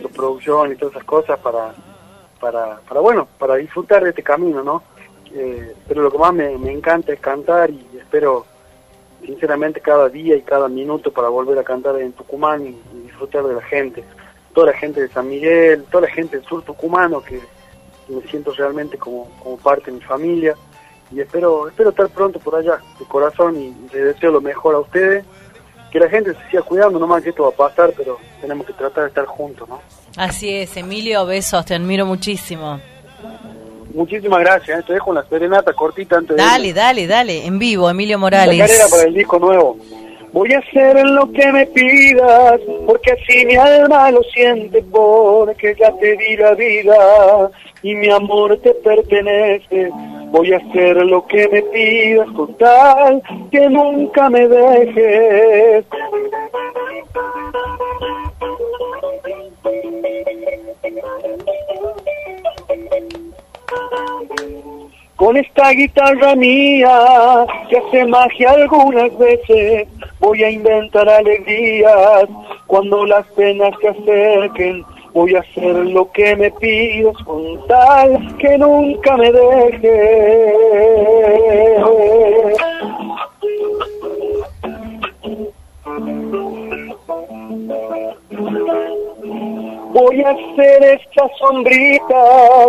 su 0.00 0.08
producción 0.08 0.72
y 0.72 0.76
todas 0.76 0.94
esas 0.94 1.04
cosas 1.04 1.38
para, 1.40 1.74
para, 2.40 2.78
para 2.88 3.00
bueno, 3.00 3.28
para 3.38 3.56
disfrutar 3.56 4.02
de 4.02 4.10
este 4.10 4.22
camino, 4.22 4.62
¿no? 4.62 4.82
Eh, 5.34 5.74
pero 5.86 6.02
lo 6.02 6.10
que 6.10 6.18
más 6.18 6.32
me, 6.32 6.54
encanta 6.72 7.12
es 7.12 7.20
cantar 7.20 7.68
y 7.68 7.86
espero 7.98 8.46
sinceramente 9.26 9.80
cada 9.80 10.08
día 10.08 10.36
y 10.36 10.42
cada 10.42 10.68
minuto 10.68 11.12
para 11.12 11.28
volver 11.28 11.58
a 11.58 11.64
cantar 11.64 12.00
en 12.00 12.12
Tucumán 12.12 12.66
y, 12.66 13.02
disfrutar 13.02 13.44
de 13.44 13.54
la 13.54 13.62
gente, 13.62 14.04
toda 14.54 14.68
la 14.68 14.78
gente 14.78 15.00
de 15.02 15.08
San 15.08 15.28
Miguel, 15.28 15.84
toda 15.90 16.08
la 16.08 16.14
gente 16.14 16.38
del 16.38 16.46
sur 16.46 16.62
tucumano 16.62 17.22
que, 17.22 17.40
me 18.08 18.22
siento 18.28 18.52
realmente 18.52 18.98
como, 18.98 19.28
como 19.42 19.56
parte 19.56 19.90
de 19.90 19.98
mi 19.98 20.02
familia 20.02 20.54
y 21.12 21.20
espero 21.20 21.68
espero 21.68 21.90
estar 21.90 22.08
pronto 22.08 22.38
por 22.38 22.56
allá 22.56 22.78
de 22.98 23.04
corazón 23.06 23.60
y 23.60 23.74
les 23.94 24.14
deseo 24.14 24.32
lo 24.32 24.40
mejor 24.40 24.74
a 24.74 24.78
ustedes 24.80 25.24
que 25.90 26.00
la 26.00 26.08
gente 26.08 26.34
se 26.34 26.50
siga 26.50 26.62
cuidando, 26.62 26.98
no 26.98 27.06
más 27.06 27.22
que 27.22 27.30
esto 27.30 27.44
va 27.44 27.50
a 27.50 27.68
pasar, 27.68 27.92
pero 27.96 28.18
tenemos 28.40 28.66
que 28.66 28.72
tratar 28.72 29.04
de 29.04 29.08
estar 29.10 29.26
juntos, 29.26 29.68
¿no? 29.68 29.80
Así 30.16 30.52
es, 30.52 30.76
Emilio, 30.76 31.24
besos, 31.24 31.64
te 31.64 31.74
admiro 31.76 32.04
muchísimo. 32.04 32.80
Muchísimas 33.94 34.40
gracias. 34.40 34.80
¿eh? 34.80 34.84
Te 34.84 34.94
dejo 34.94 35.10
una 35.10 35.24
serenata 35.28 35.72
cortita 35.72 36.16
antes 36.16 36.36
dale, 36.36 36.68
de... 36.68 36.74
Dale, 36.74 37.06
dale, 37.06 37.06
dale. 37.06 37.46
En 37.46 37.60
vivo, 37.60 37.88
Emilio 37.88 38.18
Morales. 38.18 38.58
La 38.58 38.66
carrera 38.66 38.86
para 38.90 39.02
el 39.04 39.14
disco 39.14 39.38
nuevo. 39.38 39.78
Voy 40.34 40.52
a 40.52 40.58
hacer 40.58 41.00
lo 41.06 41.30
que 41.30 41.52
me 41.52 41.64
pidas, 41.66 42.60
porque 42.86 43.12
así 43.12 43.46
mi 43.46 43.54
alma 43.54 44.10
lo 44.10 44.20
siente, 44.24 44.82
porque 44.90 45.76
ya 45.78 45.92
te 45.92 46.16
di 46.16 46.36
la 46.36 46.54
vida 46.54 47.50
y 47.84 47.94
mi 47.94 48.10
amor 48.10 48.58
te 48.58 48.74
pertenece. 48.74 49.90
Voy 50.32 50.52
a 50.52 50.56
hacer 50.56 50.96
lo 51.06 51.24
que 51.28 51.48
me 51.50 51.62
pidas 51.62 52.28
con 52.32 52.52
tal 52.54 53.22
que 53.52 53.70
nunca 53.70 54.28
me 54.28 54.48
dejes. 54.48 55.84
Con 65.16 65.36
esta 65.36 65.70
guitarra 65.70 66.34
mía, 66.34 67.46
que 67.68 67.78
hace 67.78 68.04
magia 68.06 68.50
algunas 68.50 69.16
veces, 69.16 69.86
voy 70.18 70.42
a 70.42 70.50
inventar 70.50 71.08
alegrías. 71.08 72.28
Cuando 72.66 73.06
las 73.06 73.24
penas 73.28 73.70
se 73.80 73.88
acerquen, 73.88 74.84
voy 75.12 75.36
a 75.36 75.40
hacer 75.40 75.76
lo 75.76 76.10
que 76.10 76.34
me 76.34 76.50
pidas 76.50 77.16
con 77.24 77.66
tal 77.68 78.36
que 78.38 78.58
nunca 78.58 79.16
me 79.16 79.30
dejes. 79.30 79.84
Voy 89.94 90.20
a 90.22 90.34
ser 90.56 90.82
esta 90.82 91.30
sombrita 91.38 92.16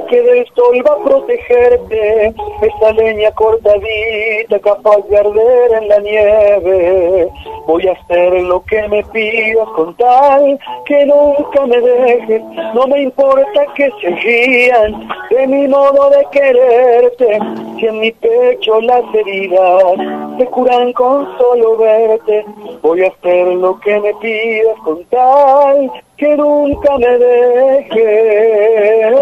que 0.07 0.21
del 0.21 0.45
sol 0.55 0.84
va 0.88 0.93
a 0.93 1.03
protegerte, 1.03 2.28
esa 2.61 2.91
leña 2.91 3.32
cortadita 3.32 4.59
capaz 4.59 4.99
de 5.09 5.17
arder 5.17 5.71
en 5.82 5.88
la 5.88 5.99
nieve. 6.01 7.28
Voy 7.65 7.88
a 7.88 7.93
hacer 7.93 8.43
lo 8.43 8.63
que 8.65 8.88
me 8.89 9.03
pidas 9.05 9.67
con 9.69 9.95
tal 9.95 10.59
que 10.86 11.03
nunca 11.07 11.65
me 11.65 11.82
dejes, 11.82 12.43
no 12.76 12.86
me 12.86 13.01
importa 13.01 13.73
que 13.73 13.89
se 14.01 14.09
rían 14.09 15.09
de 15.32 15.47
mi 15.47 15.67
modo 15.67 16.11
de 16.11 16.28
quererte, 16.32 17.39
si 17.80 17.88
en 17.88 17.99
mi 18.01 18.11
pecho 18.11 18.80
las 18.82 19.03
heridas 19.15 20.38
se 20.38 20.45
curan 20.45 20.93
con 20.93 21.28
solo 21.39 21.76
verte. 21.78 22.45
Voy 22.84 23.03
a 23.03 23.07
hacer 23.07 23.47
lo 23.47 23.80
que 23.80 23.99
me 23.99 24.13
pidas 24.13 24.78
con 24.84 25.03
tal 25.05 25.91
que 26.18 26.36
nunca 26.38 26.97
me 26.97 27.18
dejes. 27.18 29.16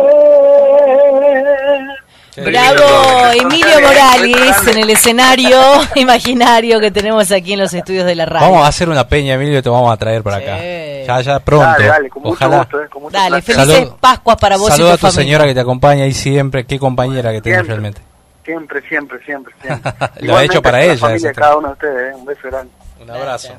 Bravo, 2.36 3.32
Emilio 3.39 3.80
Morales 3.80 4.68
en 4.68 4.78
el 4.80 4.89
escenario 4.89 5.60
imaginario 5.96 6.80
que 6.80 6.89
tenemos 6.89 7.32
aquí 7.32 7.54
en 7.54 7.60
los 7.60 7.72
estudios 7.76 8.06
de 8.08 8.16
la 8.16 8.26
radio. 8.26 8.48
Vamos 8.50 8.66
a 8.66 8.70
hacer 8.70 8.89
una 8.89 9.08
peña, 9.08 9.36
Emilio, 9.36 9.60
y 9.60 9.62
te 9.62 9.70
vamos 9.70 9.94
a 9.94 9.98
traer 9.98 10.24
por 10.24 10.34
acá. 10.34 10.58
Ya, 11.06 11.22
ya 11.22 11.39
pronto. 11.39 11.66
Dale, 11.68 11.86
dale, 11.86 12.10
con 12.10 12.24
mucho 12.24 12.34
Ojalá. 12.34 12.58
gusto, 12.60 12.82
eh, 12.82 12.89
con 12.89 13.04
mucho 13.04 13.18
Dale, 13.18 13.41
placer. 13.44 13.66
felices 13.68 13.94
Pascuas 14.00 14.38
para 14.38 14.58
vos 14.58 14.70
Saluda 14.70 14.89
y 14.89 14.91
a 14.94 14.96
tu 14.96 15.02
familia. 15.02 15.22
señora 15.24 15.46
que 15.46 15.54
te 15.54 15.60
acompaña 15.60 16.04
ahí 16.06 16.14
siempre. 16.14 16.66
Qué 16.66 16.80
compañera 16.80 17.32
que 17.32 17.41
tenés 17.41 17.58
Siempre. 17.58 17.68
realmente. 17.76 18.02
Siempre, 18.46 18.82
siempre, 18.89 19.20
siempre, 19.26 19.54
siempre. 19.62 19.91
Lo 20.22 20.36
ha 20.36 20.44
hecho 20.44 20.62
para 20.62 20.80
la 20.80 20.86
ella. 20.86 20.98
familia 20.98 21.34
cada 21.34 21.58
uno 21.58 21.68
de 21.68 21.74
ustedes, 21.74 22.14
eh, 22.14 22.16
un 22.16 22.26
beso 22.26 22.41
grande. 22.50 22.72
Un 23.02 23.12
abrazo. 23.12 23.54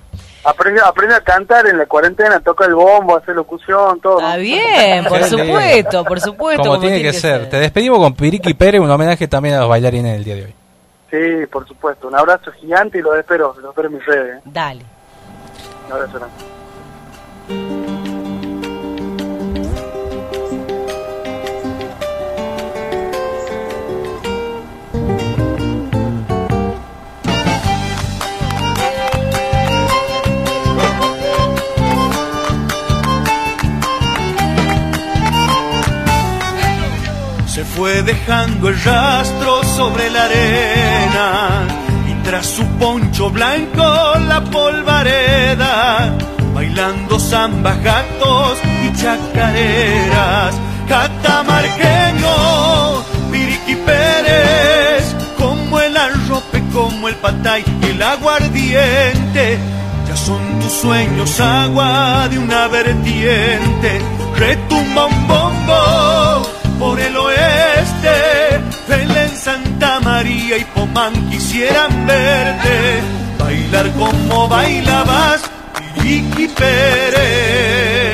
Aprende, 0.44 0.80
aprende 0.84 1.14
a 1.14 1.20
cantar 1.22 1.66
en 1.66 1.78
la 1.78 1.86
cuarentena, 1.86 2.38
toca 2.40 2.66
el 2.66 2.74
bombo, 2.74 3.16
hace 3.16 3.32
locución, 3.32 3.98
todo. 4.00 4.18
Está 4.20 4.36
bien, 4.36 5.04
por 5.06 5.24
supuesto, 5.28 6.04
por 6.04 6.20
supuesto. 6.20 6.62
Como, 6.64 6.80
tiene, 6.80 7.00
que, 7.00 7.12
ser. 7.14 7.48
Te 7.48 7.56
despedimos 7.58 7.98
con 7.98 8.14
Piriki 8.14 8.52
Pérez, 8.54 8.80
un 8.80 8.90
homenaje 8.90 9.26
también 9.26 9.54
a 9.54 9.60
los 9.60 9.68
bailarines 9.70 10.12
del 10.12 10.24
día 10.24 10.34
de 10.36 10.44
hoy. 10.44 10.54
Sí, 11.10 11.46
por 11.46 11.66
supuesto. 11.66 12.08
Un 12.08 12.16
abrazo 12.16 12.52
gigante 12.52 12.98
y 12.98 13.00
los 13.02 13.16
espero, 13.16 13.54
los 13.58 13.70
espero 13.70 13.88
en 13.88 13.94
mis 13.94 14.04
redes. 14.04 14.36
eh. 14.36 14.40
Dale. 14.44 14.82
Un 15.86 15.92
abrazo 15.92 16.18
grande. 16.18 17.93
Fue 37.76 38.02
dejando 38.02 38.68
el 38.68 38.80
rastro 38.82 39.62
sobre 39.64 40.10
la 40.10 40.24
arena 40.24 41.66
y 42.08 42.14
tras 42.22 42.46
su 42.46 42.64
poncho 42.78 43.30
blanco 43.30 43.82
la 44.28 44.44
polvareda, 44.44 46.16
bailando 46.54 47.18
zambas, 47.18 47.82
gatos 47.82 48.58
y 48.84 48.92
chacareras, 48.96 50.54
catamarqueño, 50.88 53.02
Piriqui 53.32 53.74
Pérez, 53.74 55.16
como 55.36 55.80
el 55.80 55.96
arrope, 55.96 56.62
como 56.72 57.08
el 57.08 57.16
patay 57.16 57.64
el 57.82 58.00
aguardiente, 58.00 59.58
ya 60.06 60.16
son 60.16 60.60
tus 60.60 60.72
sueños 60.72 61.40
agua 61.40 62.28
de 62.28 62.38
una 62.38 62.68
vertiente, 62.68 64.00
retumba 64.36 65.06
un 65.06 65.26
por 66.78 66.98
el 67.00 67.16
oeste, 67.16 68.60
Belén, 68.88 69.36
Santa 69.36 70.00
María 70.00 70.56
y 70.58 70.64
Pomán 70.64 71.30
quisieran 71.30 72.06
verte, 72.06 73.00
bailar 73.38 73.90
como 73.92 74.48
bailabas, 74.48 75.42
Piriki 75.94 76.48
Pérez. 76.48 78.13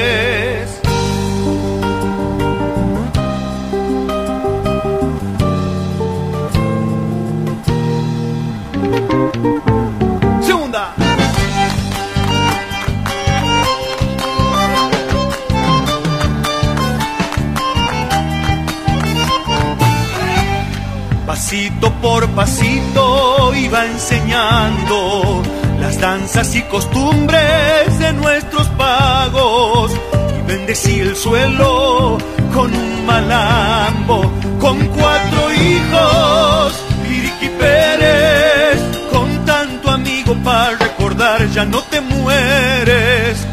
Pasito 21.41 21.91
por 22.03 22.29
pasito 22.33 23.55
iba 23.55 23.87
enseñando 23.87 25.43
las 25.81 25.99
danzas 25.99 26.55
y 26.55 26.61
costumbres 26.65 27.99
de 27.99 28.13
nuestros 28.13 28.69
pagos. 28.77 29.91
Y 30.39 30.47
bendecí 30.47 31.01
el 31.01 31.17
suelo 31.17 32.19
con 32.53 32.75
un 32.75 33.07
malambo, 33.07 34.31
con 34.61 34.87
cuatro 34.89 35.55
hijos, 35.55 36.75
Piriqui 37.05 37.49
Pérez, 37.59 38.79
con 39.11 39.47
tanto 39.47 39.93
amigo 39.93 40.35
para 40.45 40.77
recordar 40.77 41.49
ya 41.53 41.65
no 41.65 41.81
te 41.85 42.03
mueres, 42.03 43.47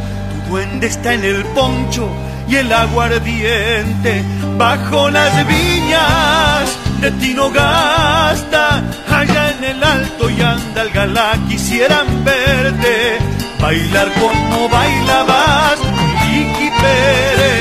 tu 0.43 0.51
duende 0.51 0.88
está 0.88 1.13
en 1.13 1.23
el 1.23 1.45
poncho 1.55 2.09
y 2.49 2.57
el 2.57 2.73
aguardiente 2.73 4.25
bajo 4.57 5.09
las 5.09 5.47
viñas 5.47 6.86
de 7.01 7.11
Tinogasta, 7.11 8.83
allá 9.09 9.51
en 9.57 9.63
el 9.63 9.83
alto 9.83 10.29
y 10.29 10.41
anda 10.41 10.81
el 10.81 10.89
galá, 10.89 11.39
quisieran 11.47 12.23
verte, 12.23 13.17
bailar 13.59 14.11
como 14.13 14.67
bailabas, 14.69 15.79
Vicky 16.23 16.69
Pérez. 16.81 17.57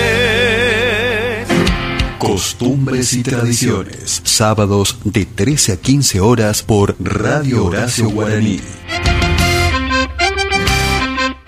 Costumbres 2.18 3.12
y 3.12 3.22
tradiciones. 3.22 4.22
Sábados 4.24 4.98
de 5.04 5.26
13 5.26 5.72
a 5.72 5.76
15 5.76 6.20
horas 6.20 6.62
por 6.62 6.96
Radio 6.98 7.66
Horacio 7.66 8.08
Guaraní. 8.10 8.60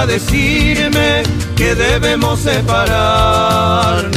decirme 0.07 1.23
que 1.57 1.75
debemos 1.75 2.41
separarnos. 2.41 4.13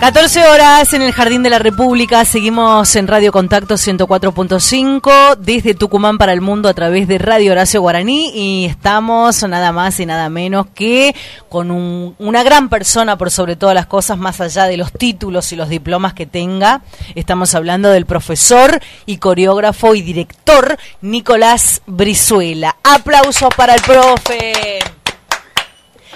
14 0.00 0.42
horas 0.48 0.94
en 0.94 1.02
el 1.02 1.12
Jardín 1.12 1.42
de 1.42 1.50
la 1.50 1.58
República, 1.58 2.24
seguimos 2.24 2.96
en 2.96 3.06
Radio 3.06 3.32
Contacto 3.32 3.74
104.5 3.74 5.36
desde 5.36 5.74
Tucumán 5.74 6.16
para 6.16 6.32
el 6.32 6.40
mundo 6.40 6.70
a 6.70 6.74
través 6.74 7.06
de 7.06 7.18
Radio 7.18 7.52
Horacio 7.52 7.82
Guaraní 7.82 8.30
y 8.34 8.64
estamos 8.64 9.42
nada 9.46 9.72
más 9.72 10.00
y 10.00 10.06
nada 10.06 10.30
menos 10.30 10.66
que 10.74 11.14
con 11.50 11.70
un- 11.70 12.16
una 12.18 12.42
gran 12.42 12.70
persona 12.70 13.18
por 13.18 13.30
sobre 13.30 13.56
todas 13.56 13.74
las 13.74 13.86
cosas, 13.86 14.16
más 14.16 14.40
allá 14.40 14.64
de 14.64 14.78
los 14.78 14.90
títulos 14.90 15.52
y 15.52 15.56
los 15.56 15.68
diplomas 15.68 16.14
que 16.14 16.24
tenga. 16.24 16.80
Estamos 17.14 17.54
hablando 17.54 17.90
del 17.90 18.06
profesor 18.06 18.80
y 19.04 19.18
coreógrafo 19.18 19.94
y 19.94 20.00
director 20.00 20.78
Nicolás 21.02 21.82
Brizuela. 21.86 22.74
Aplausos 22.82 23.50
para 23.54 23.74
el 23.74 23.82
profe. 23.82 24.78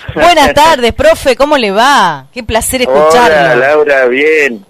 Buenas 0.15 0.55
tardes, 0.55 0.93
profe, 0.93 1.37
¿cómo 1.37 1.57
le 1.57 1.71
va? 1.71 2.27
Qué 2.33 2.43
placer 2.43 2.85
Hola, 2.87 2.99
escucharlo. 2.99 3.61
Laura, 3.61 4.07
bien. 4.07 4.65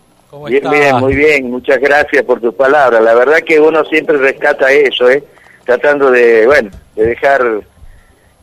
bien, 0.49 0.71
bien, 0.71 0.97
muy 0.97 1.15
bien, 1.15 1.51
muchas 1.51 1.81
gracias 1.81 2.23
por 2.25 2.41
tus 2.41 2.55
palabras. 2.55 3.03
La 3.03 3.15
verdad 3.15 3.39
que 3.45 3.59
uno 3.61 3.85
siempre 3.85 4.17
rescata 4.19 4.71
eso, 4.71 5.09
¿eh? 5.11 5.23
Tratando 5.65 6.11
de, 6.11 6.47
bueno, 6.47 6.71
de 6.95 7.07
dejar 7.07 7.43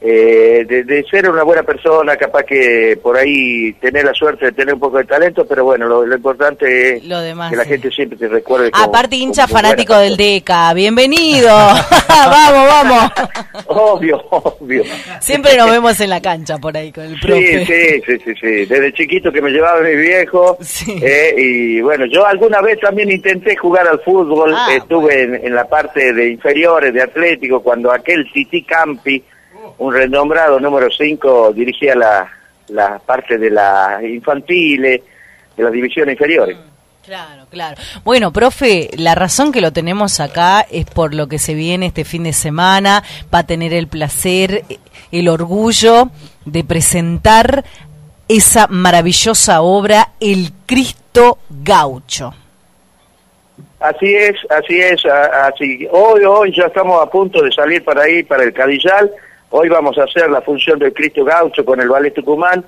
eh, 0.04 0.66
de, 0.68 1.04
ser 1.04 1.30
una 1.30 1.44
buena 1.44 1.62
persona, 1.62 2.18
capaz 2.18 2.42
que 2.42 2.98
por 3.04 3.18
ahí 3.18 3.72
tener 3.74 4.04
la 4.04 4.16
suerte 4.16 4.46
de 4.46 4.52
tener 4.52 4.74
un 4.74 4.80
poco 4.80 4.98
de 4.98 5.04
talento, 5.04 5.46
pero 5.46 5.64
bueno, 5.64 5.88
lo, 5.88 6.16
importante 6.16 6.98
es 6.98 7.04
que 7.04 7.56
la 7.56 7.66
gente 7.66 7.92
siempre 7.92 8.18
te 8.18 8.28
recuerde. 8.28 8.72
Aparte, 8.74 9.16
hincha 9.18 9.48
fanático 9.48 9.96
del 9.96 10.18
DECA, 10.18 10.74
bienvenido. 10.74 11.50
vamos, 12.08 12.68
vamos. 12.68 13.12
obvio, 13.68 14.18
obvio. 14.32 14.84
Siempre 15.20 15.56
nos 15.56 15.70
vemos 15.70 16.00
en 16.00 16.10
la 16.10 16.20
cancha 16.20 16.58
por 16.58 16.76
ahí 16.76 16.92
con 16.92 17.04
el 17.04 17.20
profe. 17.20 17.66
Sí, 17.66 18.02
sí, 18.04 18.20
sí, 18.26 18.34
sí, 18.42 18.66
Desde 18.66 18.94
chiquito 18.94 19.32
que 19.32 19.42
me 19.42 19.52
llevaba 19.52 19.82
mi 19.82 19.96
viejo. 19.96 20.58
Eh, 21.00 21.36
y 21.38 21.82
bueno, 21.82 22.06
yo 22.08 22.26
alguna 22.26 22.60
vez 22.62 22.80
también 22.80 23.12
intenté 23.12 23.56
jugar 23.56 23.88
al 23.88 24.00
fútbol, 24.00 24.52
ah, 24.56 24.70
estuve 24.76 25.22
en, 25.22 25.36
en 25.36 25.54
la 25.54 25.66
parte 25.66 26.12
de 26.12 26.32
inferiores 26.32 26.92
de 26.92 27.04
Atlético 27.04 27.62
cuando 27.62 27.92
aquel 27.92 28.26
Titi 28.32 28.64
Campi 28.64 29.24
un 29.82 29.94
renombrado 29.94 30.60
número 30.60 30.90
5 30.92 31.54
dirigía 31.54 31.96
la, 31.96 32.32
la 32.68 33.00
parte 33.00 33.40
de 33.40 33.50
las 33.50 34.04
infantiles, 34.04 35.02
de 35.58 35.64
las 35.64 35.72
divisiones 35.72 36.14
inferiores. 36.14 36.56
Mm, 36.56 37.04
claro, 37.04 37.48
claro. 37.50 37.82
Bueno, 38.04 38.32
profe, 38.32 38.92
la 38.96 39.16
razón 39.16 39.52
que 39.52 39.60
lo 39.60 39.74
tenemos 39.74 40.20
acá 40.20 40.62
es 40.70 40.86
por 40.86 41.16
lo 41.16 41.28
que 41.28 41.40
se 41.40 41.56
viene 41.56 41.88
este 41.88 42.06
fin 42.06 42.24
de 42.26 42.34
semana. 42.34 43.04
Va 43.34 43.40
a 43.40 43.48
tener 43.48 43.74
el 43.74 43.88
placer, 43.88 44.66
el 45.12 45.28
orgullo 45.28 46.12
de 46.46 46.64
presentar 46.64 47.66
esa 48.28 48.68
maravillosa 48.68 49.62
obra, 49.62 50.10
El 50.20 50.52
Cristo 50.68 51.40
Gaucho. 51.50 52.36
Así 53.80 54.14
es, 54.14 54.36
así 54.52 54.80
es, 54.80 55.04
así. 55.08 55.88
Hoy, 55.90 56.24
hoy 56.24 56.54
ya 56.56 56.66
estamos 56.66 57.02
a 57.02 57.10
punto 57.10 57.42
de 57.42 57.52
salir 57.52 57.84
para 57.84 58.04
ahí, 58.04 58.22
para 58.22 58.44
el 58.44 58.54
Cadillal 58.54 59.12
Hoy 59.54 59.68
vamos 59.68 59.98
a 59.98 60.06
hacer 60.06 60.30
la 60.30 60.42
función 60.42 60.80
del 60.80 60.94
Cristo 60.94 61.26
Gaucho 61.26 61.66
con 61.66 61.82
el 61.82 61.90
Ballet 61.90 62.14
Tucumán 62.14 62.64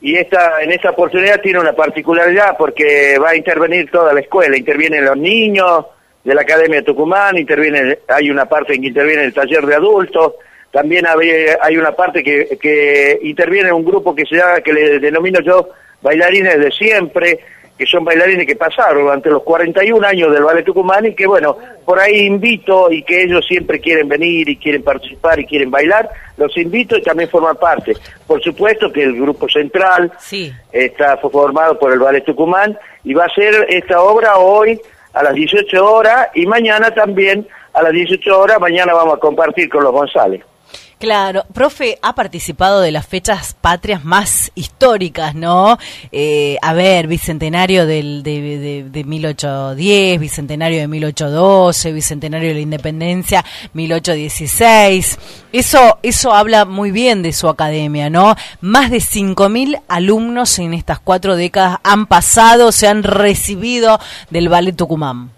y 0.00 0.16
esta, 0.16 0.60
en 0.60 0.72
esta 0.72 0.90
oportunidad 0.90 1.40
tiene 1.40 1.60
una 1.60 1.72
particularidad 1.72 2.56
porque 2.58 3.16
va 3.16 3.30
a 3.30 3.36
intervenir 3.36 3.88
toda 3.92 4.12
la 4.12 4.20
escuela, 4.20 4.56
intervienen 4.56 5.04
los 5.04 5.16
niños 5.16 5.86
de 6.24 6.34
la 6.34 6.42
Academia 6.42 6.82
Tucumán, 6.82 7.38
interviene, 7.38 8.00
hay 8.08 8.28
una 8.28 8.46
parte 8.46 8.74
en 8.74 8.82
que 8.82 8.88
interviene 8.88 9.22
el 9.22 9.32
taller 9.32 9.64
de 9.64 9.76
adultos, 9.76 10.34
también 10.72 11.06
hay, 11.06 11.76
una 11.76 11.92
parte 11.92 12.24
que, 12.24 12.58
que 12.60 13.20
interviene 13.22 13.72
un 13.72 13.84
grupo 13.84 14.12
que 14.12 14.26
se 14.26 14.34
llama, 14.34 14.60
que 14.62 14.72
le 14.72 14.98
denomino 14.98 15.38
yo 15.40 15.68
bailarines 16.02 16.58
de 16.58 16.72
siempre, 16.72 17.38
que 17.76 17.86
son 17.86 18.04
bailarines 18.04 18.46
que 18.46 18.56
pasaron 18.56 19.04
durante 19.04 19.28
los 19.28 19.42
41 19.42 20.06
años 20.06 20.32
del 20.32 20.44
Ballet 20.44 20.64
Tucumán 20.64 21.06
y 21.06 21.14
que 21.14 21.26
bueno, 21.26 21.56
por 21.84 21.98
ahí 21.98 22.20
invito 22.26 22.90
y 22.90 23.02
que 23.02 23.24
ellos 23.24 23.44
siempre 23.46 23.80
quieren 23.80 24.08
venir 24.08 24.48
y 24.48 24.56
quieren 24.56 24.82
participar 24.82 25.38
y 25.38 25.46
quieren 25.46 25.70
bailar, 25.70 26.08
los 26.36 26.56
invito 26.56 26.96
y 26.96 27.02
también 27.02 27.28
forman 27.28 27.56
parte. 27.56 27.94
Por 28.26 28.42
supuesto 28.42 28.90
que 28.90 29.02
el 29.02 29.14
grupo 29.14 29.48
central 29.48 30.10
está 30.72 31.18
formado 31.18 31.78
por 31.78 31.92
el 31.92 31.98
Ballet 31.98 32.24
Tucumán 32.24 32.78
y 33.04 33.12
va 33.12 33.26
a 33.26 33.34
ser 33.34 33.66
esta 33.68 34.00
obra 34.00 34.38
hoy 34.38 34.80
a 35.12 35.22
las 35.22 35.34
18 35.34 35.84
horas 35.84 36.28
y 36.34 36.46
mañana 36.46 36.90
también 36.92 37.46
a 37.72 37.82
las 37.82 37.92
18 37.92 38.40
horas, 38.40 38.58
mañana 38.58 38.94
vamos 38.94 39.16
a 39.16 39.20
compartir 39.20 39.68
con 39.68 39.84
los 39.84 39.92
González. 39.92 40.42
Claro, 40.98 41.44
profe, 41.52 41.98
ha 42.00 42.14
participado 42.14 42.80
de 42.80 42.90
las 42.90 43.06
fechas 43.06 43.54
patrias 43.60 44.02
más 44.02 44.50
históricas, 44.54 45.34
¿no? 45.34 45.76
Eh, 46.10 46.56
a 46.62 46.72
ver, 46.72 47.06
bicentenario 47.06 47.84
del, 47.84 48.22
de, 48.22 48.82
de, 48.90 49.04
1810, 49.04 50.18
bicentenario 50.18 50.80
de 50.80 50.88
1812, 50.88 51.92
bicentenario 51.92 52.48
de 52.48 52.54
la 52.54 52.60
independencia, 52.60 53.44
1816. 53.74 55.18
Eso, 55.52 55.98
eso 56.02 56.32
habla 56.32 56.64
muy 56.64 56.92
bien 56.92 57.22
de 57.22 57.34
su 57.34 57.50
academia, 57.50 58.08
¿no? 58.08 58.34
Más 58.62 58.90
de 58.90 58.96
5.000 58.96 59.82
alumnos 59.88 60.58
en 60.58 60.72
estas 60.72 60.98
cuatro 60.98 61.36
décadas 61.36 61.76
han 61.84 62.06
pasado, 62.06 62.72
se 62.72 62.88
han 62.88 63.02
recibido 63.02 63.98
del 64.30 64.48
Ballet 64.48 64.74
Tucumán. 64.74 65.28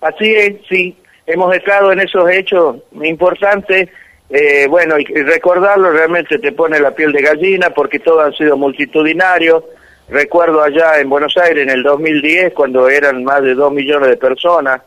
Así 0.00 0.32
es, 0.32 0.54
sí. 0.68 0.96
Hemos 1.26 1.52
estado 1.54 1.90
en 1.90 2.00
esos 2.00 2.30
hechos 2.30 2.76
importantes 3.02 3.88
eh, 4.34 4.66
bueno, 4.66 4.98
y 4.98 5.04
recordarlo 5.04 5.90
realmente 5.90 6.38
te 6.38 6.52
pone 6.52 6.80
la 6.80 6.94
piel 6.94 7.12
de 7.12 7.20
gallina 7.20 7.68
porque 7.68 7.98
todos 7.98 8.24
han 8.24 8.32
sido 8.32 8.56
multitudinarios. 8.56 9.62
Recuerdo 10.08 10.62
allá 10.62 10.98
en 11.00 11.10
Buenos 11.10 11.36
Aires 11.36 11.64
en 11.64 11.70
el 11.70 11.82
2010 11.82 12.54
cuando 12.54 12.88
eran 12.88 13.22
más 13.24 13.42
de 13.42 13.54
dos 13.54 13.70
millones 13.70 14.08
de 14.08 14.16
personas. 14.16 14.80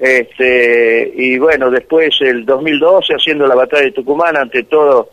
Este, 0.00 1.12
y 1.14 1.38
bueno, 1.38 1.70
después 1.70 2.20
el 2.20 2.44
2012 2.44 3.14
haciendo 3.14 3.46
la 3.46 3.54
batalla 3.54 3.84
de 3.84 3.92
Tucumán 3.92 4.36
ante 4.36 4.64
todo 4.64 5.10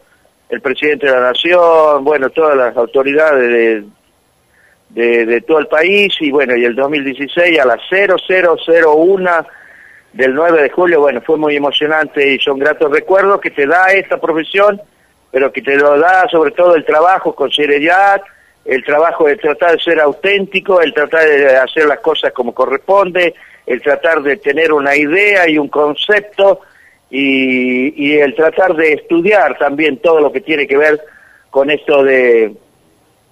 el 0.50 0.60
presidente 0.60 1.06
de 1.06 1.14
la 1.14 1.22
nación, 1.22 2.04
bueno, 2.04 2.32
todas 2.32 2.58
las 2.58 2.76
autoridades 2.76 3.50
de, 3.50 3.84
de, 4.90 5.26
de 5.28 5.42
todo 5.42 5.60
el 5.60 5.68
país 5.68 6.12
y 6.20 6.32
bueno, 6.32 6.56
y 6.56 6.66
el 6.66 6.76
2016 6.76 7.60
a 7.60 7.66
las 7.66 7.82
0001 7.88 9.30
del 10.14 10.34
9 10.34 10.62
de 10.62 10.70
julio, 10.70 11.02
bueno, 11.02 11.22
fue 11.22 11.38
muy 11.38 11.56
emocionante 11.56 12.34
y 12.34 12.40
son 12.40 12.60
gratos 12.60 12.92
recuerdos 12.92 13.42
que 13.42 13.52
te 13.52 13.66
da 13.66 13.92
esta 13.92 14.18
profesión, 14.18 14.82
pero 15.32 15.52
que 15.52 15.62
te 15.62 15.76
lo 15.76 16.00
da 16.00 16.28
sobre 16.30 16.52
todo 16.52 16.76
el 16.76 16.86
trabajo 16.86 17.34
con 17.34 17.52
seriedad, 17.52 18.22
el 18.64 18.84
trabajo 18.84 19.26
de 19.26 19.38
tratar 19.38 19.72
de 19.72 19.84
ser 19.84 20.00
auténtico, 20.00 20.82
el 20.82 20.94
tratar 20.94 21.28
de 21.28 21.58
hacer 21.58 21.86
las 21.88 22.00
cosas 22.00 22.32
como 22.32 22.54
corresponde, 22.54 23.34
el 23.66 23.82
tratar 23.82 24.22
de 24.22 24.38
tener 24.38 24.72
una 24.72 24.96
idea 24.96 25.50
y 25.50 25.58
un 25.58 25.68
concepto 25.68 26.62
y, 27.10 28.12
y 28.12 28.18
el 28.20 28.36
tratar 28.36 28.76
de 28.76 28.94
estudiar 28.94 29.58
también 29.58 29.98
todo 29.98 30.20
lo 30.20 30.32
que 30.32 30.42
tiene 30.42 30.68
que 30.68 30.78
ver 30.78 31.02
con 31.50 31.70
esto 31.70 32.04
de, 32.04 32.56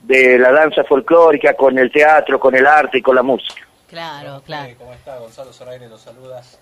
de 0.03 0.39
la 0.39 0.51
danza 0.51 0.83
folclórica, 0.83 1.53
con 1.53 1.77
el 1.77 1.91
teatro, 1.91 2.39
con 2.39 2.55
el 2.55 2.65
arte 2.65 2.97
y 2.97 3.01
con 3.01 3.15
la 3.15 3.23
música. 3.23 3.61
Claro, 3.87 4.41
claro. 4.45 4.73
¿Cómo 4.77 4.93
está? 4.93 5.17
Gonzalo 5.17 5.51
Zoraire 5.51 5.89
los 5.89 6.01
saludas. 6.01 6.59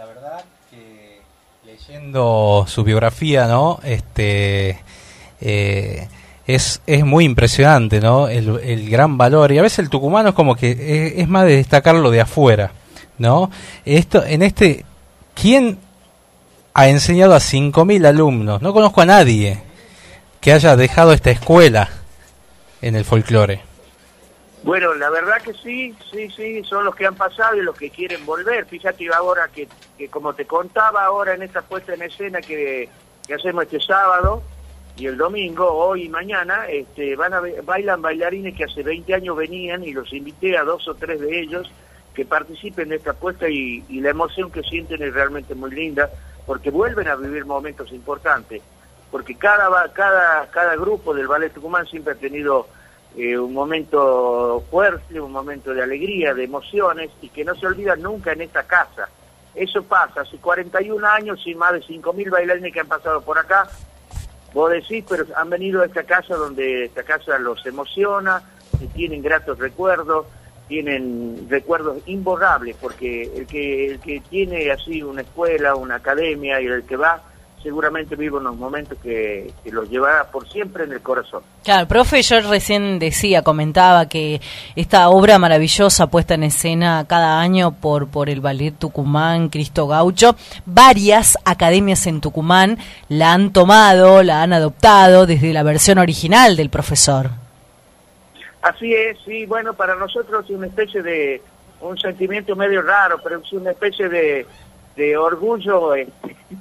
La 0.00 0.06
verdad 0.06 0.44
que 0.70 1.20
leyendo 1.66 2.64
su 2.66 2.84
biografía, 2.84 3.46
¿no? 3.46 3.80
Este 3.84 4.80
eh, 5.42 6.08
es, 6.46 6.80
es 6.86 7.04
muy 7.04 7.26
impresionante, 7.26 8.00
¿no? 8.00 8.26
El, 8.26 8.88
gran 8.88 9.18
valor. 9.18 9.52
Y 9.52 9.58
a 9.58 9.62
veces 9.62 9.80
el 9.80 9.90
tucumano 9.90 10.30
es 10.30 10.34
como 10.34 10.56
que 10.56 11.16
es, 11.18 11.28
más 11.28 11.44
de 11.44 11.56
destacarlo 11.56 12.10
de 12.10 12.22
afuera, 12.22 12.72
¿no? 13.18 13.50
Esto, 13.84 14.24
en 14.24 14.40
este, 14.40 14.86
¿quién 15.34 15.76
ha 16.72 16.88
enseñado 16.88 17.34
a 17.34 17.38
5.000 17.40 18.06
alumnos? 18.06 18.62
No 18.62 18.72
conozco 18.72 19.02
a 19.02 19.06
nadie 19.06 19.60
que 20.40 20.54
haya 20.54 20.76
dejado 20.76 21.12
esta 21.12 21.30
escuela 21.30 21.90
en 22.80 22.96
el 22.96 23.04
folclore. 23.04 23.69
Bueno, 24.62 24.94
la 24.94 25.08
verdad 25.08 25.40
que 25.40 25.54
sí, 25.54 25.94
sí, 26.12 26.28
sí, 26.30 26.62
son 26.64 26.84
los 26.84 26.94
que 26.94 27.06
han 27.06 27.14
pasado 27.14 27.56
y 27.56 27.62
los 27.62 27.76
que 27.76 27.90
quieren 27.90 28.26
volver. 28.26 28.66
Fíjate 28.66 29.08
ahora 29.12 29.48
que, 29.48 29.66
que 29.96 30.08
como 30.08 30.34
te 30.34 30.44
contaba 30.44 31.04
ahora 31.04 31.34
en 31.34 31.42
esta 31.42 31.62
puesta 31.62 31.94
en 31.94 32.02
escena 32.02 32.40
que, 32.42 32.88
que 33.26 33.34
hacemos 33.34 33.64
este 33.64 33.80
sábado 33.80 34.42
y 34.96 35.06
el 35.06 35.16
domingo, 35.16 35.66
hoy 35.66 36.04
y 36.04 36.08
mañana, 36.10 36.66
este, 36.68 37.16
van 37.16 37.32
a, 37.32 37.40
bailan 37.64 38.02
bailarines 38.02 38.54
que 38.54 38.64
hace 38.64 38.82
20 38.82 39.14
años 39.14 39.34
venían 39.34 39.82
y 39.82 39.92
los 39.92 40.12
invité 40.12 40.58
a 40.58 40.64
dos 40.64 40.86
o 40.88 40.94
tres 40.94 41.20
de 41.20 41.40
ellos 41.40 41.70
que 42.14 42.26
participen 42.26 42.90
de 42.90 42.96
esta 42.96 43.14
puesta 43.14 43.48
y, 43.48 43.82
y 43.88 44.00
la 44.00 44.10
emoción 44.10 44.50
que 44.50 44.62
sienten 44.62 45.02
es 45.02 45.14
realmente 45.14 45.54
muy 45.54 45.70
linda 45.70 46.10
porque 46.44 46.70
vuelven 46.70 47.08
a 47.08 47.16
vivir 47.16 47.46
momentos 47.46 47.92
importantes, 47.92 48.60
porque 49.10 49.36
cada, 49.36 49.90
cada, 49.92 50.50
cada 50.50 50.76
grupo 50.76 51.14
del 51.14 51.28
Ballet 51.28 51.52
Tucumán 51.52 51.86
siempre 51.86 52.12
ha 52.12 52.16
tenido 52.16 52.66
eh, 53.16 53.36
un 53.36 53.52
momento 53.52 54.64
fuerte, 54.70 55.20
un 55.20 55.32
momento 55.32 55.74
de 55.74 55.82
alegría, 55.82 56.34
de 56.34 56.44
emociones 56.44 57.10
y 57.20 57.28
que 57.28 57.44
no 57.44 57.54
se 57.54 57.66
olvida 57.66 57.96
nunca 57.96 58.32
en 58.32 58.42
esta 58.42 58.62
casa. 58.64 59.08
Eso 59.54 59.82
pasa, 59.82 60.20
hace 60.20 60.36
41 60.36 61.06
años 61.06 61.42
y 61.44 61.54
más 61.54 61.72
de 61.72 61.80
5.000 61.80 62.30
bailarines 62.30 62.72
que 62.72 62.80
han 62.80 62.86
pasado 62.86 63.20
por 63.22 63.38
acá. 63.38 63.68
Vos 64.54 64.70
decís, 64.70 65.04
pero 65.08 65.24
han 65.36 65.50
venido 65.50 65.82
a 65.82 65.86
esta 65.86 66.04
casa 66.04 66.36
donde 66.36 66.84
esta 66.84 67.02
casa 67.02 67.38
los 67.38 67.64
emociona, 67.66 68.42
tienen 68.94 69.22
gratos 69.22 69.58
recuerdos, 69.58 70.26
tienen 70.68 71.46
recuerdos 71.48 71.98
imborrables, 72.06 72.76
porque 72.80 73.22
el 73.36 73.46
que, 73.46 73.86
el 73.86 74.00
que 74.00 74.20
tiene 74.20 74.70
así 74.70 75.02
una 75.02 75.22
escuela, 75.22 75.74
una 75.74 75.96
academia 75.96 76.60
y 76.60 76.66
el 76.66 76.84
que 76.84 76.96
va, 76.96 77.22
seguramente 77.62 78.16
vivo 78.16 78.38
unos 78.38 78.56
momentos 78.56 78.98
que, 79.02 79.52
los 79.66 79.88
llevará 79.88 80.24
por 80.30 80.48
siempre 80.48 80.84
en 80.84 80.92
el 80.92 81.00
corazón. 81.00 81.42
Claro, 81.62 81.86
profe, 81.86 82.22
yo 82.22 82.40
recién 82.40 82.98
decía, 82.98 83.42
comentaba 83.42 84.08
que 84.08 84.40
esta 84.76 85.08
obra 85.10 85.38
maravillosa 85.38 86.06
puesta 86.08 86.34
en 86.34 86.44
escena 86.44 87.04
cada 87.08 87.40
año 87.40 87.72
por, 87.72 88.08
por 88.08 88.30
el 88.30 88.40
Ballet 88.40 88.74
Tucumán, 88.76 89.48
Cristo 89.48 89.86
Gaucho, 89.86 90.36
varias 90.64 91.38
academias 91.44 92.06
en 92.06 92.20
Tucumán 92.20 92.78
la 93.08 93.32
han 93.32 93.52
tomado, 93.52 94.22
la 94.22 94.42
han 94.42 94.52
adoptado 94.52 95.26
desde 95.26 95.52
la 95.52 95.62
versión 95.62 95.98
original 95.98 96.56
del 96.56 96.70
profesor. 96.70 97.30
Así 98.62 98.94
es, 98.94 99.18
sí, 99.24 99.46
bueno, 99.46 99.74
para 99.74 99.94
nosotros 99.94 100.44
es 100.44 100.50
una 100.50 100.66
especie 100.66 101.02
de, 101.02 101.40
un 101.80 101.98
sentimiento 101.98 102.54
medio 102.56 102.82
raro, 102.82 103.18
pero 103.22 103.38
es 103.38 103.52
una 103.52 103.70
especie 103.70 104.08
de, 104.08 104.46
de 104.96 105.16
orgullo, 105.16 105.94
eh, 105.94 106.08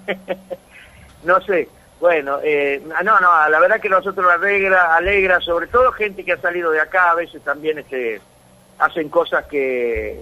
no 1.24 1.42
sé, 1.42 1.70
bueno, 2.00 2.40
eh, 2.42 2.82
no, 3.04 3.20
no, 3.20 3.50
la 3.50 3.60
verdad 3.60 3.82
que 3.82 3.90
nosotros 3.90 4.26
alegra, 4.32 4.96
alegra, 4.96 5.42
sobre 5.42 5.68
todo 5.68 5.92
gente 5.92 6.24
que 6.24 6.34
ha 6.34 6.42
salido 6.42 6.72
de 6.72 6.80
acá, 6.80 7.12
a 7.12 7.16
veces 7.16 7.42
también 7.44 7.78
este, 7.80 8.22
hacen 8.78 9.10
cosas 9.10 9.46
que, 9.48 10.22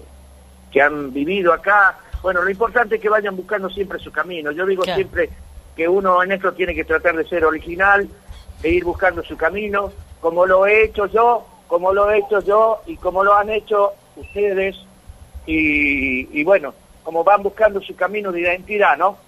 que 0.72 0.82
han 0.82 1.14
vivido 1.14 1.54
acá. 1.54 2.00
Bueno, 2.24 2.42
lo 2.42 2.50
importante 2.50 2.96
es 2.96 3.02
que 3.02 3.10
vayan 3.10 3.36
buscando 3.36 3.70
siempre 3.70 4.00
su 4.00 4.12
camino. 4.12 4.52
Yo 4.52 4.66
digo 4.66 4.84
siempre 4.84 5.30
que 5.76 5.88
uno 5.88 6.24
en 6.24 6.32
esto 6.32 6.52
tiene 6.54 6.74
que 6.74 6.84
tratar 6.84 7.16
de 7.16 7.28
ser 7.28 7.46
original, 7.46 8.10
de 8.62 8.70
ir 8.70 8.84
buscando 8.84 9.24
su 9.24 9.38
camino, 9.38 9.92
como 10.20 10.48
lo 10.48 10.66
he 10.66 10.86
hecho 10.86 11.06
yo, 11.06 11.46
como 11.68 11.94
lo 11.94 12.10
he 12.10 12.18
hecho 12.18 12.42
yo 12.42 12.82
y 12.88 12.98
como 12.98 13.24
lo 13.24 13.36
han 13.36 13.52
hecho 13.52 13.92
ustedes. 14.16 14.76
Y, 15.46 16.40
y 16.40 16.44
bueno, 16.44 16.74
como 17.04 17.24
van 17.24 17.44
buscando 17.44 17.80
su 17.82 17.96
camino 17.96 18.32
de 18.32 18.42
identidad, 18.42 18.98
¿no? 18.98 19.27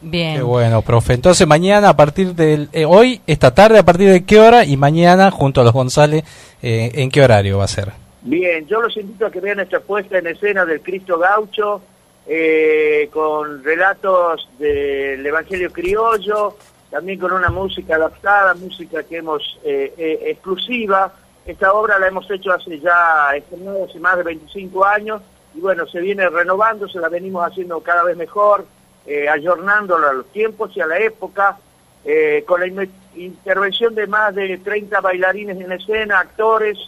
Bien. 0.00 0.36
Qué 0.36 0.42
bueno, 0.42 0.82
profe. 0.82 1.14
Entonces 1.14 1.46
mañana 1.46 1.90
a 1.90 1.96
partir 1.96 2.34
del... 2.34 2.68
eh, 2.72 2.84
hoy, 2.84 3.20
esta 3.26 3.54
tarde, 3.54 3.78
a 3.78 3.84
partir 3.84 4.08
de 4.10 4.24
qué 4.24 4.38
hora 4.38 4.64
y 4.64 4.76
mañana 4.76 5.30
junto 5.30 5.60
a 5.60 5.64
los 5.64 5.72
González, 5.72 6.24
eh, 6.62 6.90
¿en 6.94 7.10
qué 7.10 7.22
horario 7.22 7.58
va 7.58 7.64
a 7.64 7.68
ser? 7.68 7.92
Bien, 8.22 8.66
yo 8.66 8.80
los 8.80 8.96
invito 8.96 9.26
a 9.26 9.30
que 9.30 9.40
vean 9.40 9.60
esta 9.60 9.80
puesta 9.80 10.18
en 10.18 10.26
escena 10.26 10.64
del 10.64 10.80
Cristo 10.80 11.18
Gaucho, 11.18 11.80
eh, 12.26 13.08
con 13.12 13.64
relatos 13.64 14.48
del 14.58 15.24
Evangelio 15.24 15.72
Criollo, 15.72 16.56
también 16.90 17.18
con 17.18 17.32
una 17.32 17.48
música 17.48 17.94
adaptada, 17.94 18.54
música 18.54 19.02
que 19.02 19.18
hemos 19.18 19.58
eh, 19.64 19.94
eh, 19.96 20.18
exclusiva. 20.26 21.12
Esta 21.46 21.72
obra 21.72 21.98
la 21.98 22.08
hemos 22.08 22.30
hecho 22.30 22.52
hace 22.52 22.78
ya, 22.80 23.30
estrenado 23.34 23.86
hace 23.88 23.98
más 23.98 24.16
de 24.18 24.24
25 24.24 24.84
años, 24.84 25.22
y 25.54 25.60
bueno, 25.60 25.86
se 25.86 26.00
viene 26.00 26.28
renovando, 26.28 26.88
se 26.88 27.00
la 27.00 27.08
venimos 27.08 27.46
haciendo 27.46 27.80
cada 27.80 28.02
vez 28.02 28.16
mejor, 28.16 28.66
eh, 29.08 29.28
ayornándola 29.28 30.10
a 30.10 30.12
los 30.12 30.26
tiempos 30.32 30.70
y 30.76 30.80
a 30.80 30.86
la 30.86 30.98
época, 30.98 31.56
eh, 32.04 32.44
con 32.46 32.60
la 32.60 32.66
in- 32.66 32.92
intervención 33.16 33.94
de 33.94 34.06
más 34.06 34.34
de 34.34 34.58
30 34.58 35.00
bailarines 35.00 35.58
en 35.60 35.72
escena, 35.72 36.20
actores, 36.20 36.78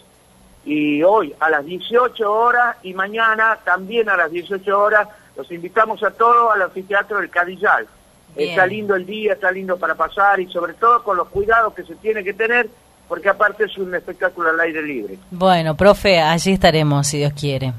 y 0.63 1.01
hoy 1.01 1.33
a 1.39 1.49
las 1.49 1.65
18 1.65 2.31
horas 2.31 2.77
y 2.83 2.93
mañana 2.93 3.57
también 3.65 4.07
a 4.09 4.15
las 4.15 4.29
18 4.31 4.79
horas 4.79 5.07
los 5.35 5.51
invitamos 5.51 6.03
a 6.03 6.11
todos 6.11 6.53
al 6.53 6.61
anfiteatro 6.61 7.17
del 7.19 7.29
Cadillal. 7.31 7.87
Bien. 8.35 8.51
Está 8.51 8.65
lindo 8.67 8.95
el 8.95 9.05
día, 9.05 9.33
está 9.33 9.51
lindo 9.51 9.77
para 9.77 9.95
pasar 9.95 10.39
y 10.39 10.45
sobre 10.51 10.73
todo 10.75 11.03
con 11.03 11.17
los 11.17 11.27
cuidados 11.29 11.73
que 11.73 11.83
se 11.83 11.95
tiene 11.95 12.23
que 12.23 12.33
tener 12.33 12.69
porque 13.07 13.27
aparte 13.29 13.65
es 13.65 13.77
un 13.77 13.93
espectáculo 13.95 14.51
al 14.51 14.59
aire 14.61 14.81
libre. 14.83 15.17
Bueno, 15.31 15.75
profe, 15.75 16.19
allí 16.21 16.53
estaremos, 16.53 17.07
si 17.07 17.17
Dios 17.17 17.33
quiere. 17.33 17.73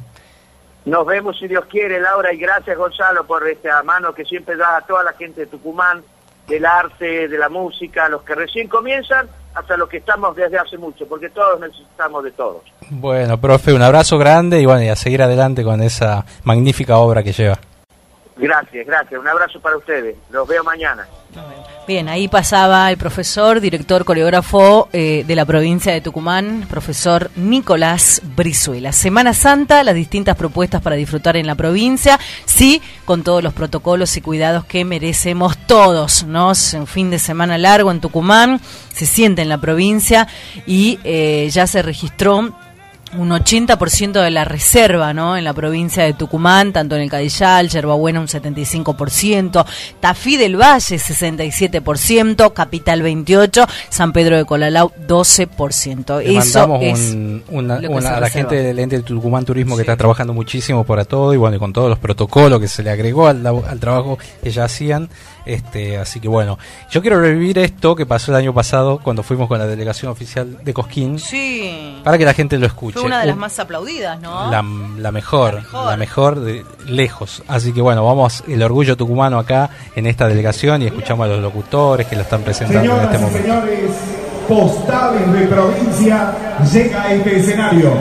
Nos 0.84 1.06
vemos 1.06 1.38
si 1.38 1.46
Dios 1.46 1.64
quiere, 1.66 2.00
Laura, 2.00 2.32
y 2.32 2.38
gracias 2.38 2.76
Gonzalo 2.76 3.24
por 3.24 3.46
esta 3.48 3.82
mano 3.82 4.12
que 4.12 4.24
siempre 4.24 4.56
da 4.56 4.78
a 4.78 4.80
toda 4.80 5.04
la 5.04 5.12
gente 5.12 5.42
de 5.42 5.46
Tucumán, 5.46 6.02
del 6.48 6.66
arte, 6.66 7.28
de 7.28 7.38
la 7.38 7.48
música, 7.48 8.08
los 8.08 8.22
que 8.22 8.34
recién 8.34 8.66
comienzan, 8.66 9.28
hasta 9.54 9.76
los 9.76 9.88
que 9.88 9.98
estamos 9.98 10.34
desde 10.34 10.58
hace 10.58 10.76
mucho, 10.78 11.06
porque 11.06 11.28
todos 11.30 11.60
necesitamos 11.60 12.24
de 12.24 12.32
todos. 12.32 12.62
Bueno, 12.90 13.38
profe, 13.38 13.72
un 13.72 13.82
abrazo 13.82 14.18
grande 14.18 14.60
y 14.60 14.66
bueno, 14.66 14.82
y 14.82 14.88
a 14.88 14.96
seguir 14.96 15.22
adelante 15.22 15.62
con 15.62 15.82
esa 15.82 16.24
magnífica 16.42 16.98
obra 16.98 17.22
que 17.22 17.32
lleva. 17.32 17.58
Gracias, 18.36 18.86
gracias. 18.86 19.20
Un 19.20 19.28
abrazo 19.28 19.60
para 19.60 19.76
ustedes. 19.76 20.16
Los 20.30 20.48
veo 20.48 20.64
mañana. 20.64 21.06
Bien, 21.86 22.08
ahí 22.08 22.28
pasaba 22.28 22.88
el 22.92 22.96
profesor, 22.96 23.60
director 23.60 24.04
coreógrafo 24.04 24.88
eh, 24.92 25.24
de 25.26 25.34
la 25.34 25.44
provincia 25.44 25.92
de 25.92 26.00
Tucumán, 26.00 26.64
profesor 26.70 27.32
Nicolás 27.34 28.22
Brizuela. 28.36 28.92
Semana 28.92 29.34
Santa, 29.34 29.82
las 29.82 29.96
distintas 29.96 30.36
propuestas 30.36 30.80
para 30.80 30.94
disfrutar 30.94 31.36
en 31.36 31.46
la 31.48 31.56
provincia, 31.56 32.20
sí, 32.44 32.80
con 33.04 33.24
todos 33.24 33.42
los 33.42 33.52
protocolos 33.52 34.16
y 34.16 34.20
cuidados 34.20 34.64
que 34.64 34.84
merecemos 34.84 35.58
todos, 35.66 36.22
¿no? 36.22 36.52
Es 36.52 36.72
un 36.74 36.86
fin 36.86 37.10
de 37.10 37.18
semana 37.18 37.58
largo 37.58 37.90
en 37.90 38.00
Tucumán, 38.00 38.60
se 38.92 39.04
siente 39.04 39.42
en 39.42 39.48
la 39.48 39.58
provincia 39.58 40.28
y 40.66 41.00
eh, 41.02 41.48
ya 41.50 41.66
se 41.66 41.82
registró 41.82 42.54
un 43.18 43.30
80% 43.30 44.22
de 44.22 44.30
la 44.30 44.44
reserva, 44.44 45.12
¿no? 45.12 45.36
En 45.36 45.44
la 45.44 45.52
provincia 45.52 46.02
de 46.04 46.14
Tucumán, 46.14 46.72
tanto 46.72 46.96
en 46.96 47.02
el 47.02 47.10
Cadillal, 47.10 47.68
Yerbabuena 47.68 48.20
un 48.20 48.26
75%, 48.28 49.64
Tafí 50.00 50.36
del 50.36 50.56
Valle 50.56 50.98
67%, 50.98 52.52
Capital 52.52 53.02
28%, 53.02 53.66
San 53.90 54.12
Pedro 54.12 54.36
de 54.36 54.44
Colalau 54.44 54.92
12%. 55.06 56.20
Le 56.20 56.38
Eso 56.38 56.66
mandamos 56.68 56.82
es 56.84 57.12
un- 57.14 57.42
una- 57.50 57.76
una- 57.76 58.08
a 58.08 58.12
la 58.12 58.20
reserva. 58.20 58.28
gente 58.28 58.56
del 58.62 58.78
ente 58.78 58.96
de 58.96 59.02
Tucumán 59.02 59.44
Turismo 59.44 59.76
que 59.76 59.82
está 59.82 59.96
trabajando 59.96 60.32
muchísimo 60.32 60.84
para 60.84 61.04
todo 61.04 61.34
y 61.34 61.36
bueno, 61.36 61.56
y 61.56 61.58
con 61.58 61.72
todos 61.72 61.88
los 61.90 61.98
protocolos 61.98 62.60
que 62.60 62.68
se 62.68 62.82
le 62.82 62.90
agregó 62.90 63.26
al 63.28 63.42
trabajo 63.80 64.18
que 64.42 64.50
ya 64.50 64.64
hacían. 64.64 65.08
Este, 65.44 65.98
así 65.98 66.20
que 66.20 66.28
bueno, 66.28 66.56
yo 66.88 67.02
quiero 67.02 67.20
revivir 67.20 67.58
esto 67.58 67.96
que 67.96 68.06
pasó 68.06 68.30
el 68.30 68.36
año 68.36 68.54
pasado 68.54 69.00
cuando 69.02 69.24
fuimos 69.24 69.48
con 69.48 69.58
la 69.58 69.66
delegación 69.66 70.12
oficial 70.12 70.58
de 70.62 70.72
Cosquín 70.72 71.18
Sí. 71.18 71.98
para 72.04 72.16
que 72.16 72.24
la 72.24 72.32
gente 72.32 72.56
lo 72.58 72.66
escuche. 72.66 73.00
Fue 73.02 73.08
una 73.08 73.20
de 73.20 73.26
las 73.26 73.36
más 73.36 73.58
aplaudidas, 73.58 74.20
¿no? 74.20 74.50
la, 74.50 74.64
la 74.98 75.12
mejor, 75.12 75.62
la 75.72 75.96
mejor, 75.96 76.40
de 76.40 76.64
lejos. 76.86 77.42
Así 77.48 77.72
que 77.72 77.80
bueno, 77.80 78.04
vamos 78.04 78.42
el 78.48 78.62
orgullo 78.62 78.96
tucumano 78.96 79.38
acá 79.38 79.70
en 79.94 80.06
esta 80.06 80.26
delegación 80.28 80.82
y 80.82 80.86
escuchamos 80.86 81.26
a 81.26 81.28
los 81.28 81.40
locutores 81.40 82.06
que 82.06 82.16
lo 82.16 82.22
están 82.22 82.42
presentando 82.42 82.80
en 82.80 83.00
Señoras 83.00 83.14
este 83.14 83.16
y 83.16 83.20
momento. 83.20 83.68
señores, 83.68 83.90
postales 84.48 85.32
de 85.32 85.46
provincia 85.46 86.32
llega 86.72 87.02
a 87.02 87.12
este 87.12 87.36
escenario. 87.38 87.92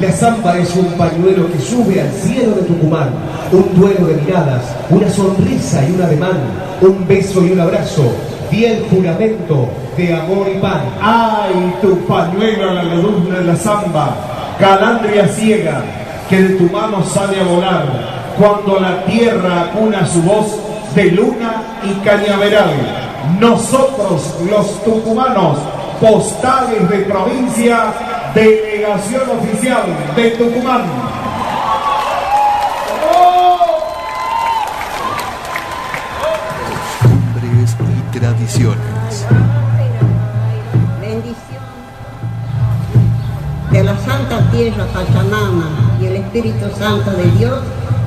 La 0.00 0.10
zamba 0.10 0.58
es 0.58 0.74
un 0.74 0.86
pañuelo 0.94 1.50
que 1.52 1.60
sube 1.60 2.00
al 2.00 2.10
cielo 2.10 2.56
de 2.56 2.62
Tucumán, 2.62 3.10
un 3.52 3.74
duelo 3.80 4.06
de 4.08 4.14
miradas, 4.16 4.62
una 4.90 5.08
sonrisa 5.08 5.86
y 5.88 5.92
un 5.92 6.02
ademán, 6.02 6.40
un 6.80 7.06
beso 7.06 7.44
y 7.44 7.52
un 7.52 7.60
abrazo, 7.60 8.12
fiel 8.50 8.84
juramento 8.90 9.68
de 9.96 10.12
amor 10.12 10.48
y 10.52 10.58
pan. 10.58 10.82
Ay, 11.00 11.76
tu 11.80 11.96
pañuelo 12.06 12.70
a 12.70 12.74
la 12.74 12.82
luz 12.96 13.30
de 13.30 13.44
la 13.44 13.54
zamba, 13.54 14.16
calandria 14.58 15.28
ciega, 15.28 15.82
que 16.28 16.40
de 16.40 16.54
tu 16.56 16.64
mano 16.72 17.04
sale 17.04 17.40
a 17.40 17.44
volar, 17.44 17.86
cuando 18.38 18.80
la 18.80 19.04
tierra 19.04 19.62
acuna 19.62 20.06
su 20.06 20.22
voz 20.22 20.58
de 20.94 21.10
luna 21.10 21.62
y 21.84 21.92
cañaveral. 22.04 22.74
Nosotros, 23.40 24.34
los 24.48 24.84
tucumanos, 24.84 25.58
postales 26.00 26.88
de 26.88 26.98
provincia, 26.98 27.92
delegación 28.34 29.22
oficial 29.30 29.82
de 30.16 30.30
Tucumán. 30.30 30.82
Costumbres 37.00 37.76
y 38.12 38.18
tradiciones. 38.18 39.43
Santa 44.04 44.50
Tierra 44.50 44.86
Pachamama 44.92 45.98
y 46.00 46.06
el 46.06 46.16
Espíritu 46.16 46.66
Santo 46.78 47.10
de 47.12 47.30
Dios. 47.38 47.58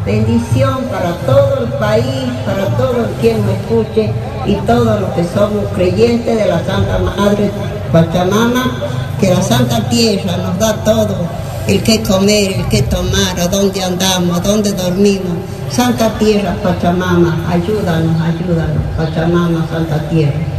Bendición 0.06 0.86
para 0.92 1.12
todo 1.26 1.66
el 1.66 1.74
país, 1.74 2.32
para 2.46 2.66
todo 2.78 3.08
quien 3.20 3.46
me 3.46 3.54
escuche 3.54 4.12
y 4.46 4.56
todos 4.66 5.02
los 5.02 5.10
que 5.12 5.24
somos 5.26 5.66
creyentes 5.76 6.38
de 6.38 6.46
la 6.46 6.64
Santa 6.64 7.00
Madre 7.00 7.52
Pachamama, 7.92 8.72
que 9.20 9.34
la 9.34 9.42
Santa 9.42 9.90
Tierra 9.90 10.38
nos 10.38 10.58
da 10.60 10.76
todo, 10.84 11.16
el 11.68 11.84
que 11.84 12.02
comer, 12.04 12.54
el 12.54 12.66
que 12.70 12.84
tomar, 12.84 13.38
a 13.40 13.48
dónde 13.48 13.84
andamos, 13.84 14.38
a 14.38 14.42
dónde 14.42 14.72
dormimos. 14.72 15.38
Santa 15.70 16.18
Tierra 16.18 16.56
Pachamama, 16.64 17.46
ayúdanos, 17.50 18.22
ayúdanos, 18.22 18.84
Pachamama, 18.96 19.66
Santa 19.70 20.08
Tierra. 20.10 20.57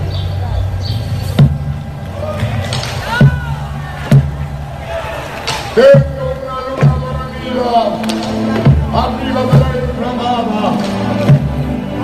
Tengo 5.79 6.27
una 6.43 6.59
luna 6.67 6.91
dormida, 7.07 7.71
arriba 8.99 9.43
de 9.47 9.57
la 9.63 9.71
inflamada. 9.79 10.75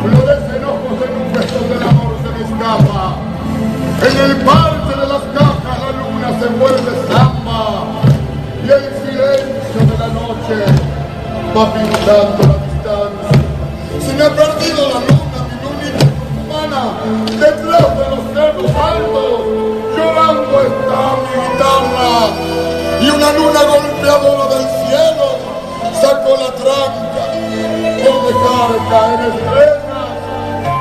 Florecen 0.00 0.62
ojos 0.62 0.96
en 1.02 1.12
un 1.20 1.28
beso 1.32 1.58
del 1.68 1.82
amor 1.82 2.12
se 2.22 2.28
me 2.30 2.42
escapa. 2.46 3.02
En 4.00 4.14
el 4.30 4.34
parche 4.44 4.94
de 4.94 5.06
las 5.08 5.24
cajas 5.34 5.76
la 5.82 5.90
luna 5.90 6.28
se 6.38 6.46
vuelve 6.54 6.92
samba. 7.10 7.62
Y 8.62 8.70
el 8.70 8.84
silencio 9.02 9.80
de 9.90 9.96
la 9.98 10.06
noche 10.06 10.56
va 11.50 11.64
pintando 11.74 12.42
la 12.46 12.56
distancia. 12.70 13.34
Se 14.06 14.10
me 14.14 14.22
ha 14.22 14.30
perdido 14.30 14.82
la 14.86 15.00
luna, 15.02 15.38
mi 15.50 15.56
lunita 15.64 16.06
humana, 16.46 16.82
detrás 17.40 17.90
de 17.98 18.04
los 18.08 18.22
cerros 18.34 18.70
altos. 18.70 19.40
Llorando 19.96 20.54
está 20.62 21.00
mi 21.24 21.34
guitarra 21.42 22.73
y 23.04 23.10
una 23.10 23.32
luna 23.32 23.60
golpeadora 23.64 24.46
del 24.54 24.66
cielo 24.86 25.26
sacó 26.00 26.36
la 26.36 26.50
tranca 26.54 27.24
por 28.02 28.16
dejar 28.28 28.70
caer 28.88 29.20
estrellas 29.28 30.12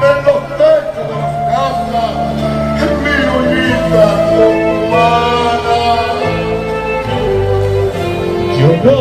en 0.09 0.17
los 0.25 0.41
techos 0.57 1.05
de 1.09 1.15
las 1.19 1.35
casas 1.51 2.13
en 2.81 2.93
mi 3.03 3.15
lunita 3.27 4.07
humana. 4.47 5.81
Yo 8.57 8.69
no 8.83 8.99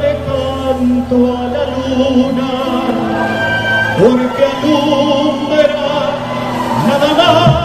le 0.00 0.12
canto 0.26 1.16
a 1.36 1.44
la 1.54 1.64
luna 1.76 2.50
porque 3.98 4.42
alumbra 4.44 5.76
nada 6.86 7.10
más. 7.16 7.61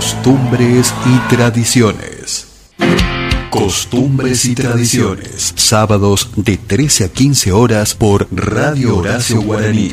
Costumbres 0.00 0.94
y 1.04 1.28
tradiciones. 1.28 2.46
Costumbres 3.50 4.46
y 4.46 4.54
tradiciones. 4.54 5.52
Sábados 5.56 6.30
de 6.36 6.56
13 6.56 7.04
a 7.04 7.08
15 7.10 7.52
horas 7.52 7.94
por 7.94 8.26
Radio 8.32 8.96
Horacio 8.96 9.42
Guaraní. 9.42 9.92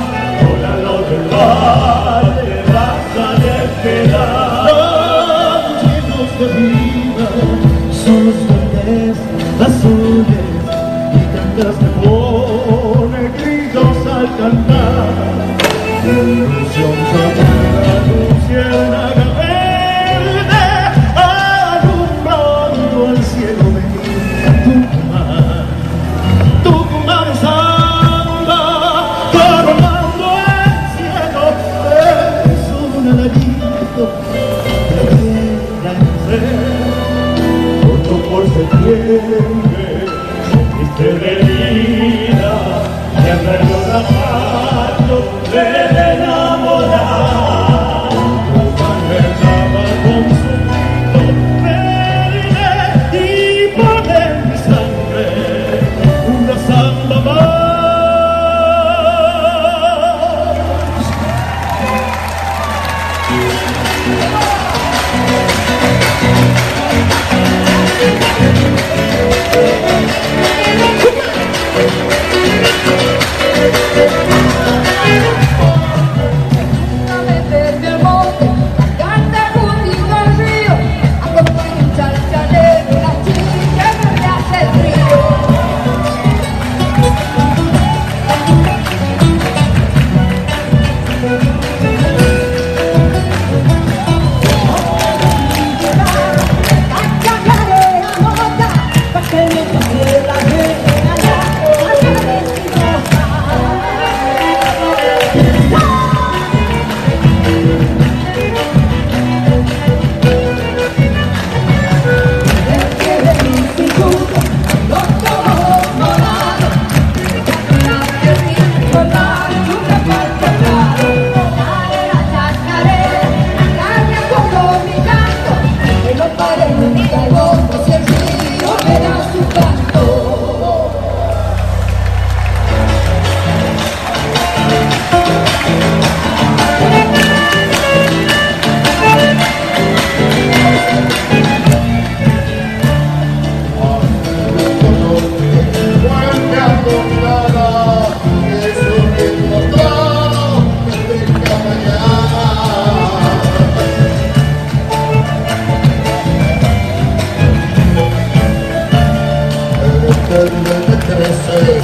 del 160.31 160.49
nivel 160.53 160.85
que 160.85 160.95
crece, 161.07 161.81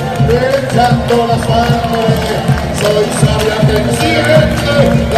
echando 0.64 1.28
las 1.28 1.50
manos, 1.50 2.16
soy 2.80 3.06
sabia 3.20 3.58
que 3.68 3.78
siente. 3.98 5.17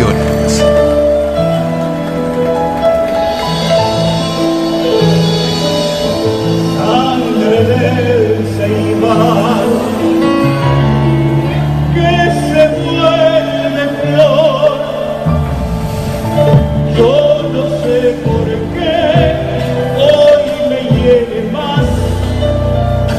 Misiones. 0.00 0.64
Sangre 6.76 7.64
del 7.64 8.46
Ceibal, 8.56 9.68
que 11.94 12.12
se 12.48 12.62
vuelve 12.80 13.84
flor, 14.00 14.70
yo 16.96 17.14
no 17.52 17.62
sé 17.82 17.98
por 18.24 18.46
qué 18.74 18.96
hoy 19.98 20.44
me 20.70 20.80
hiere 20.96 21.50
más 21.52 21.86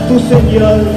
tu 0.08 0.20
señal 0.20 0.90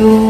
itu 0.00 0.29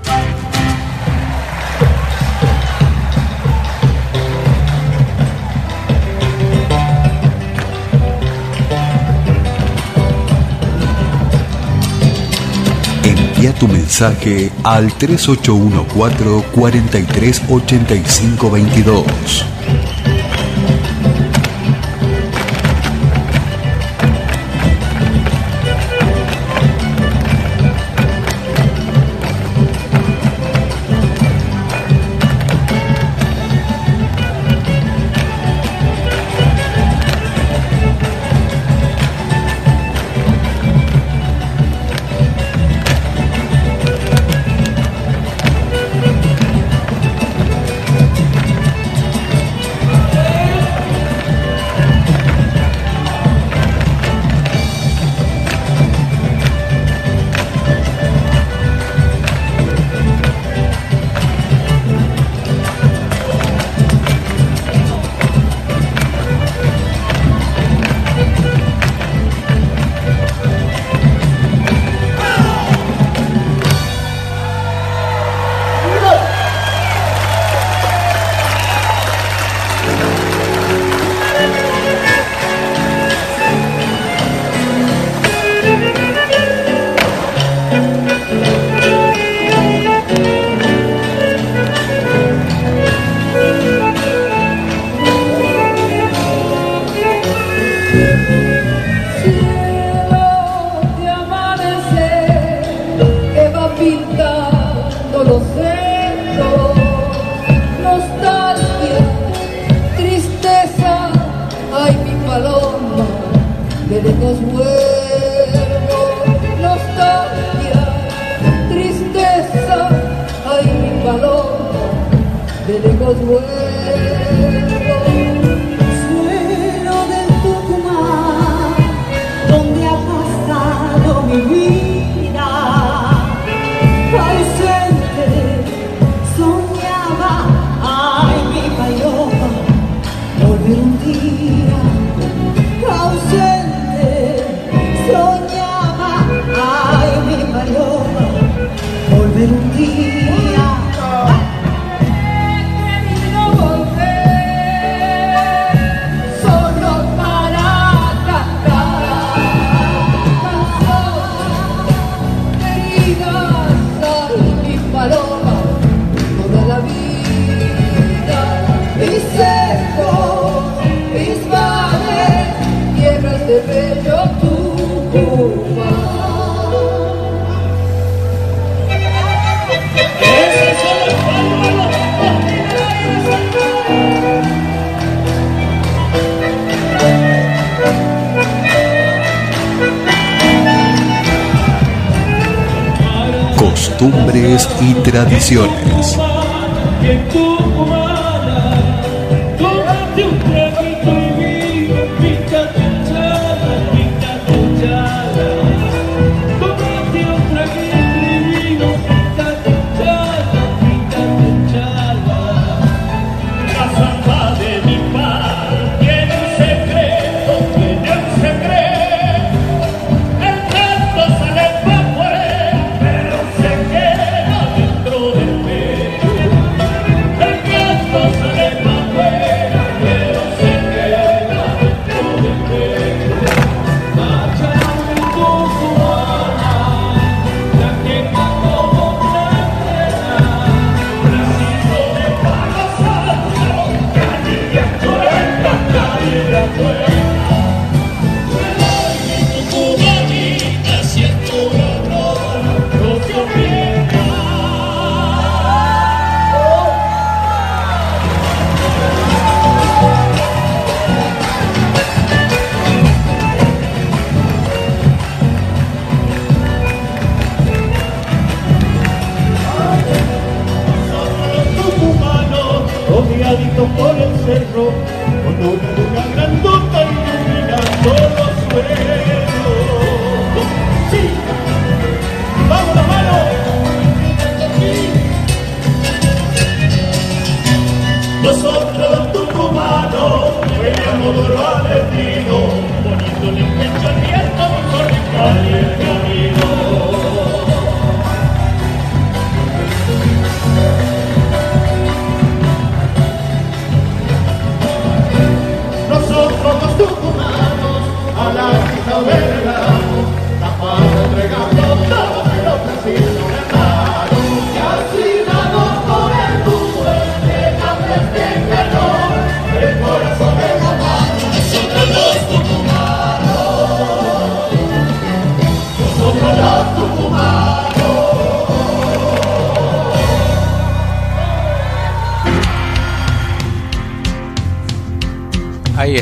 tu 13.61 13.67
mensaje 13.67 14.51
al 14.63 14.91
3814 14.97 16.43
438522. 16.55 19.50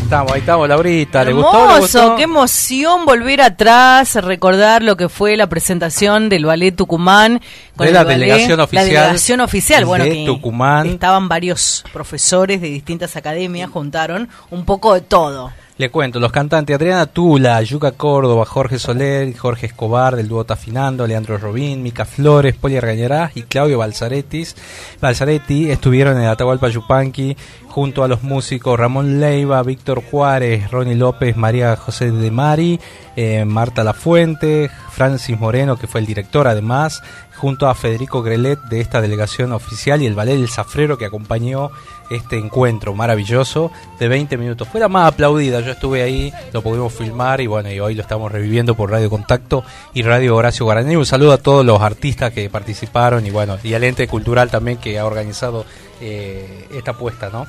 Estamos, 0.10 0.32
ahí 0.32 0.40
estamos, 0.40 0.68
Laurita. 0.68 1.24
¿Le 1.24 1.34
gustó? 1.34 1.52
¿Le 1.54 1.74
Hermoso, 1.76 1.82
gustó? 2.02 2.16
qué 2.16 2.24
emoción 2.24 3.06
volver 3.06 3.42
atrás, 3.42 4.16
recordar 4.16 4.82
lo 4.82 4.98
que 4.98 5.08
fue 5.08 5.38
la 5.38 5.48
presentación 5.48 6.30
del 6.30 6.46
Ballet 6.46 6.76
Tucumán. 6.76 7.40
De 7.78 7.88
el 7.88 7.94
la 7.94 8.04
ballet- 8.04 8.08
delegación 8.20 8.60
oficial 8.60 8.86
La 8.86 8.92
delegación 9.02 9.40
oficial, 9.42 9.86
bueno, 9.86 10.06
de 10.06 10.12
que 10.12 10.26
Tucumán. 10.26 10.88
estaban 10.88 11.30
varios 11.30 11.84
profesores 11.94 12.60
de 12.60 12.70
distintas 12.70 13.16
academias, 13.16 13.70
juntaron 13.70 14.28
un 14.50 14.66
poco 14.66 14.96
de 14.96 15.02
todo. 15.02 15.52
Le 15.80 15.90
cuento, 15.90 16.20
los 16.20 16.34
cantantes 16.34 16.76
Adriana 16.76 17.06
Tula, 17.06 17.62
Yuca 17.62 17.94
Córdoba, 17.94 18.44
Jorge 18.44 18.78
Soler, 18.78 19.34
Jorge 19.38 19.68
Escobar 19.68 20.18
del 20.18 20.28
dúo 20.28 20.44
Tafinando, 20.44 21.08
Leandro 21.08 21.38
Robín, 21.38 21.82
Mica 21.82 22.04
Flores, 22.04 22.54
Poli 22.54 22.76
Argañarás 22.76 23.38
y 23.38 23.44
Claudio 23.44 23.78
Balzaretis, 23.78 24.58
Balzaretti 25.00 25.72
estuvieron 25.72 26.18
en 26.18 26.26
Atahualpa 26.26 26.68
Yupanqui 26.68 27.38
junto 27.70 28.04
a 28.04 28.10
los 28.10 28.24
músicos 28.24 28.78
Ramón 28.78 29.22
Leiva, 29.22 29.64
Víctor 29.64 30.04
Juárez, 30.04 30.70
Ronnie 30.70 30.96
López, 30.96 31.38
María 31.38 31.78
José 31.78 32.12
de 32.12 32.30
Mari, 32.30 32.78
eh, 33.16 33.46
Marta 33.46 33.86
Lafuente, 33.86 34.70
Francis 34.92 35.40
Moreno, 35.40 35.78
que 35.78 35.88
fue 35.88 36.02
el 36.02 36.08
director 36.08 36.50
además, 36.50 37.02
junto 37.38 37.70
a 37.70 37.76
Federico 37.76 38.22
Grelet 38.22 38.60
de 38.64 38.82
esta 38.82 39.00
delegación 39.00 39.54
oficial 39.54 40.02
y 40.02 40.08
el 40.08 40.16
ballet 40.16 40.36
El 40.36 40.50
Zafrero 40.50 40.98
que 40.98 41.06
acompañó 41.06 41.72
este 42.10 42.38
encuentro 42.38 42.94
maravilloso 42.94 43.72
de 44.00 44.08
20 44.08 44.38
minutos. 44.38 44.68
Fue 44.68 44.80
la 44.80 44.88
más 44.88 45.14
aplaudida, 45.14 45.60
yo 45.62 45.72
estuve 45.72 46.02
ahí, 46.02 46.34
lo 46.54 46.62
pudimos 46.62 46.94
filmar 46.94 47.42
y 47.42 47.48
bueno, 47.48 47.72
y 47.72 47.80
hoy 47.80 47.96
lo 47.96 48.02
estamos 48.02 48.32
reviviendo 48.32 48.76
por 48.76 48.92
Radio 48.92 49.10
Contacto 49.10 49.64
y 49.94 50.02
Radio 50.04 50.36
Horacio 50.36 50.66
Guaraní. 50.66 50.96
Un 50.96 51.06
saludo 51.06 51.34
a 51.34 51.38
todos 51.38 51.66
los 51.66 51.82
artistas 51.82 52.32
que 52.34 52.50
participaron 52.50 53.26
y 53.26 53.32
bueno, 53.32 53.58
y 53.64 53.74
al 53.74 53.84
ente 53.84 54.08
cultural 54.08 54.50
también 54.50 54.78
que 54.78 55.00
ha 55.00 55.06
organizado 55.06 55.66
eh, 56.02 56.68
esta 56.74 56.92
apuesta, 56.92 57.30
¿no? 57.30 57.46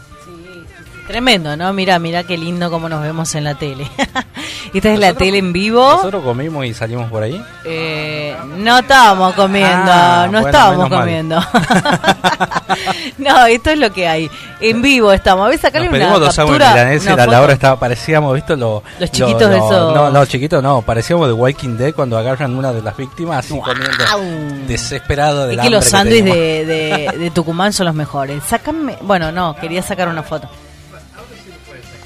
Tremendo, 1.10 1.56
¿no? 1.56 1.72
Mira, 1.72 1.98
mira 1.98 2.22
qué 2.22 2.38
lindo 2.38 2.70
como 2.70 2.88
nos 2.88 3.02
vemos 3.02 3.34
en 3.34 3.42
la 3.44 3.54
tele. 3.56 3.88
Esta 4.74 4.92
es 4.92 4.98
la 5.00 5.12
tele 5.14 5.38
en 5.38 5.52
vivo. 5.52 5.82
Nosotros 5.94 6.22
comimos 6.22 6.64
y 6.66 6.72
salimos 6.72 7.10
por 7.10 7.24
ahí. 7.24 7.42
Eh, 7.64 8.36
no 8.58 8.78
estábamos 8.78 9.34
comiendo, 9.34 9.90
Ah, 9.92 10.26
no 10.30 10.40
bueno, 10.40 10.46
estábamos 10.48 10.88
comiendo. 10.88 11.40
no, 13.18 13.46
esto 13.46 13.70
es 13.70 13.78
lo 13.78 13.92
que 13.92 14.06
hay. 14.06 14.30
En 14.60 14.80
vivo 14.82 15.12
estamos. 15.12 15.46
A 15.46 15.48
ver, 15.48 15.58
sacarle 15.58 15.88
Nos 15.88 15.98
una 15.98 16.18
dos 16.18 16.36
captura. 16.36 16.70
milaneses, 16.70 17.06
una 17.08 17.16
la 17.16 17.22
foto. 17.24 17.32
Laura 17.32 17.52
estaba, 17.54 17.80
parecíamos, 17.80 18.34
¿viste? 18.34 18.56
Lo, 18.56 18.82
Los 19.00 19.10
chiquitos 19.10 19.42
lo- 19.50 19.56
esos. 19.56 19.94
No, 19.94 20.10
no, 20.10 20.26
chiquitos 20.26 20.62
no, 20.62 20.82
parecíamos 20.82 21.26
de 21.26 21.32
Walking 21.32 21.76
Dead 21.76 21.92
cuando 21.92 22.16
agarran 22.16 22.54
una 22.56 22.72
de 22.72 22.82
las 22.82 22.96
víctimas 22.96 23.44
así 23.44 23.58
comiendo 23.58 24.66
desesperado 24.68 25.46
del 25.48 25.58
Es 25.58 25.64
que 25.64 25.70
los 25.70 25.84
sándwiches 25.84 26.24
de, 26.24 26.64
de, 26.66 27.18
de 27.18 27.30
Tucumán 27.32 27.72
son 27.72 27.86
los 27.86 27.94
mejores. 27.96 28.42
Sácame. 28.44 28.96
Bueno, 29.02 29.32
no, 29.32 29.56
quería 29.56 29.82
sacar 29.82 30.06
una 30.08 30.22
foto. 30.22 30.48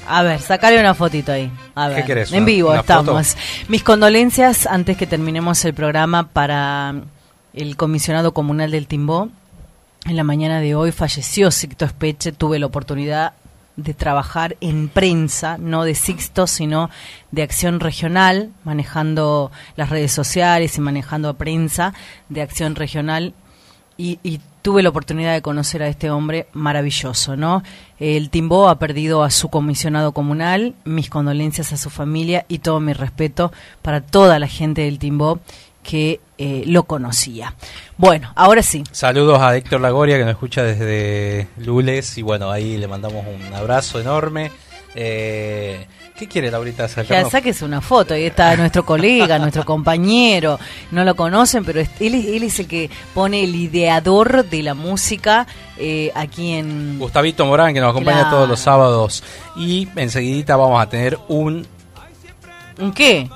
A 0.07 0.23
ver, 0.23 0.39
sacarle 0.39 0.79
una 0.79 0.93
fotito 0.93 1.31
ahí. 1.31 1.51
A 1.73 1.87
ver, 1.87 2.05
querés, 2.05 2.31
en 2.31 2.45
vivo 2.45 2.71
una 2.71 2.81
estamos. 2.81 3.29
foto? 3.29 3.41
Mis 3.69 3.83
condolencias 3.83 4.67
antes 4.67 4.97
que 4.97 5.07
terminemos 5.07 5.63
el 5.65 5.73
programa 5.73 6.27
para 6.27 6.95
el 7.53 7.77
comisionado 7.77 8.33
comunal 8.33 8.71
del 8.71 8.87
Timbó. 8.87 9.29
En 10.05 10.15
la 10.15 10.23
mañana 10.23 10.59
de 10.59 10.75
hoy 10.75 10.91
falleció 10.91 11.49
Sixto 11.51 11.85
Espeche. 11.85 12.31
Tuve 12.31 12.59
la 12.59 12.67
oportunidad 12.67 13.33
de 13.75 13.93
trabajar 13.93 14.55
en 14.61 14.87
prensa, 14.87 15.57
no 15.57 15.83
de 15.83 15.95
Sixto, 15.95 16.47
sino 16.47 16.89
de 17.31 17.43
acción 17.43 17.79
regional, 17.79 18.51
manejando 18.63 19.51
las 19.75 19.89
redes 19.89 20.11
sociales 20.11 20.77
y 20.77 20.81
manejando 20.81 21.33
prensa 21.33 21.93
de 22.29 22.41
acción 22.41 22.75
regional 22.75 23.33
y, 23.97 24.19
y 24.23 24.39
tuve 24.65 24.81
la 24.81 24.89
oportunidad 24.89 25.33
de 25.33 25.43
conocer 25.43 25.83
a 25.83 25.87
este 25.87 26.09
hombre 26.09 26.47
maravilloso, 26.53 27.37
¿no? 27.37 27.61
El 27.99 28.31
Timbó 28.31 28.67
ha 28.67 28.79
perdido 28.79 29.21
a 29.21 29.29
su 29.29 29.49
comisionado 29.49 30.11
comunal, 30.11 30.73
mis 30.85 31.07
condolencias 31.07 31.71
a 31.71 31.77
su 31.77 31.91
familia 31.91 32.45
y 32.47 32.57
todo 32.57 32.79
mi 32.79 32.91
respeto 32.93 33.51
para 33.83 34.01
toda 34.01 34.39
la 34.39 34.47
gente 34.47 34.81
del 34.81 34.97
Timbó 34.97 35.39
que 35.83 36.19
eh, 36.39 36.63
lo 36.65 36.85
conocía. 36.85 37.53
Bueno, 37.97 38.33
ahora 38.33 38.63
sí. 38.63 38.83
Saludos 38.91 39.39
a 39.39 39.55
Héctor 39.55 39.81
Lagoria 39.81 40.17
que 40.17 40.23
nos 40.23 40.31
escucha 40.31 40.63
desde 40.63 41.47
Lules 41.57 42.17
y 42.17 42.23
bueno, 42.23 42.49
ahí 42.49 42.77
le 42.77 42.87
mandamos 42.87 43.23
un 43.23 43.53
abrazo 43.53 43.99
enorme. 43.99 44.51
Eh, 44.95 45.85
¿Qué 46.17 46.27
quiere 46.27 46.49
Laurita 46.49 46.83
Ya 46.83 46.87
sacarnos? 46.87 47.31
saques 47.31 47.61
una 47.61 47.81
foto, 47.81 48.13
ahí 48.13 48.23
está 48.23 48.55
nuestro 48.55 48.85
colega, 48.85 49.37
nuestro 49.37 49.65
compañero, 49.65 50.57
no 50.91 51.03
lo 51.03 51.13
conocen, 51.15 51.65
pero 51.65 51.81
él, 51.81 51.87
es- 52.15 52.25
él 52.27 52.43
es 52.43 52.57
el 52.59 52.67
que 52.67 52.89
pone 53.13 53.43
el 53.43 53.53
ideador 53.53 54.45
de 54.45 54.63
la 54.63 54.73
música 54.75 55.45
eh, 55.77 56.11
aquí 56.15 56.53
en... 56.53 56.97
Gustavito 56.99 57.45
Morán 57.45 57.73
que 57.73 57.81
nos 57.81 57.89
acompaña 57.91 58.21
Claro. 58.21 58.37
todos 58.37 58.49
los 58.49 58.59
sábados 58.61 59.23
y 59.57 59.89
enseguidita 59.97 60.55
vamos 60.55 60.81
a 60.81 60.87
tener 60.87 61.19
un 61.27 61.67
¿Un 62.79 62.93
qué? 62.93 63.29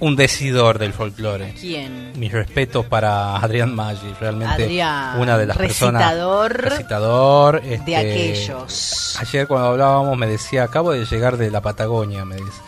Un 0.00 0.16
decidor 0.16 0.78
del 0.78 0.92
folclore. 0.92 1.54
¿Quién? 1.60 2.12
Mis 2.16 2.32
respetos 2.32 2.86
para 2.86 3.36
Adrián 3.36 3.74
Maggi, 3.74 4.12
realmente 4.18 4.64
Adrián, 4.64 5.20
una 5.20 5.36
de 5.38 5.46
las 5.46 5.56
recitador 5.56 6.48
personas 6.52 6.70
recitador 6.72 7.62
de 7.62 7.74
este, 7.74 7.96
aquellos. 7.96 9.16
Ayer 9.20 9.46
cuando 9.46 9.68
hablábamos 9.68 10.16
me 10.18 10.26
decía, 10.26 10.64
acabo 10.64 10.92
de 10.92 11.04
llegar 11.04 11.36
de 11.36 11.50
la 11.50 11.60
Patagonia, 11.60 12.24
me 12.24 12.36
dice. 12.36 12.60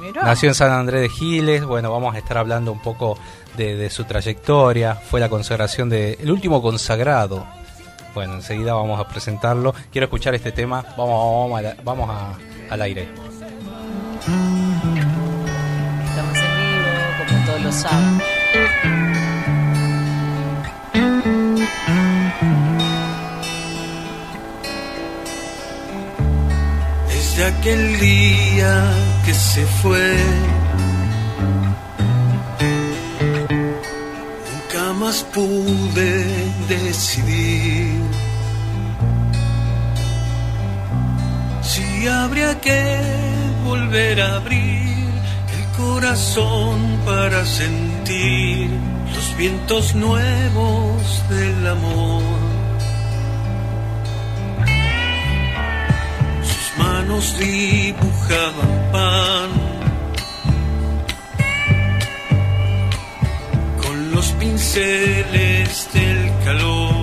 Mirá. 0.00 0.22
Nació 0.22 0.48
en 0.48 0.54
San 0.56 0.72
Andrés 0.72 1.00
de 1.02 1.08
Giles, 1.08 1.64
bueno, 1.64 1.92
vamos 1.92 2.14
a 2.14 2.18
estar 2.18 2.36
hablando 2.36 2.72
un 2.72 2.82
poco 2.82 3.16
de, 3.56 3.76
de 3.76 3.88
su 3.88 4.02
trayectoria, 4.04 4.94
fue 4.96 5.20
la 5.20 5.28
consagración 5.28 5.88
de 5.88 6.18
el 6.20 6.30
último 6.32 6.60
consagrado. 6.60 7.46
Bueno, 8.14 8.34
enseguida 8.34 8.74
vamos 8.74 8.98
a 9.00 9.08
presentarlo. 9.08 9.74
Quiero 9.90 10.06
escuchar 10.06 10.34
este 10.34 10.52
tema, 10.52 10.84
vamos, 10.98 11.50
vamos, 11.50 11.64
a 11.64 11.76
vamos 11.84 12.10
a- 12.10 12.72
al 12.74 12.82
aire. 12.82 13.08
Sábados. 17.72 18.22
Desde 27.08 27.44
aquel 27.46 27.98
día 27.98 28.92
que 29.24 29.34
se 29.34 29.64
fue, 29.80 30.16
nunca 34.50 34.92
más 34.94 35.22
pude 35.34 36.24
decidir 36.68 38.02
si 41.62 42.06
habría 42.08 42.60
que 42.60 43.00
volver 43.64 44.20
a 44.20 44.36
abrir 44.36 44.81
corazón 45.92 46.78
para 47.04 47.44
sentir 47.44 48.70
los 49.14 49.36
vientos 49.36 49.94
nuevos 49.94 51.02
del 51.28 51.66
amor. 51.66 52.22
Sus 56.50 56.78
manos 56.78 57.36
dibujaban 57.38 58.72
pan 58.92 59.50
con 63.82 64.12
los 64.12 64.26
pinceles 64.40 65.88
del 65.92 66.32
calor. 66.44 67.01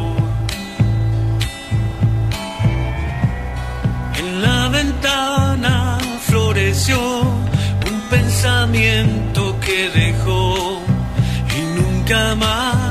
Pensamiento 8.42 9.60
que 9.60 9.90
dejó 9.90 10.82
y 11.58 11.62
nunca 11.78 12.36
más 12.36 12.89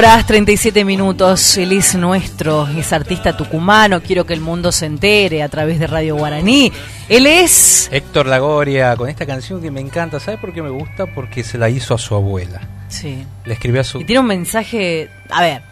horas 0.00 0.26
37 0.26 0.82
minutos, 0.82 1.58
él 1.58 1.72
es 1.72 1.94
nuestro, 1.94 2.66
es 2.68 2.90
artista 2.90 3.36
tucumano, 3.36 4.00
quiero 4.00 4.24
que 4.24 4.32
el 4.32 4.40
mundo 4.40 4.72
se 4.72 4.86
entere 4.86 5.42
a 5.42 5.48
través 5.50 5.78
de 5.78 5.86
Radio 5.86 6.16
Guaraní. 6.16 6.72
Él 7.06 7.26
es... 7.26 7.86
Héctor 7.92 8.24
Lagoria 8.24 8.96
con 8.96 9.10
esta 9.10 9.26
canción 9.26 9.60
que 9.60 9.70
me 9.70 9.82
encanta. 9.82 10.18
¿Sabe 10.18 10.38
por 10.38 10.54
qué 10.54 10.62
me 10.62 10.70
gusta? 10.70 11.04
Porque 11.04 11.44
se 11.44 11.58
la 11.58 11.68
hizo 11.68 11.92
a 11.92 11.98
su 11.98 12.14
abuela. 12.14 12.62
Sí. 12.88 13.26
Le 13.44 13.52
escribió 13.52 13.82
a 13.82 13.84
su. 13.84 14.00
Y 14.00 14.06
tiene 14.06 14.20
un 14.20 14.26
mensaje, 14.26 15.10
a 15.28 15.42
ver, 15.42 15.62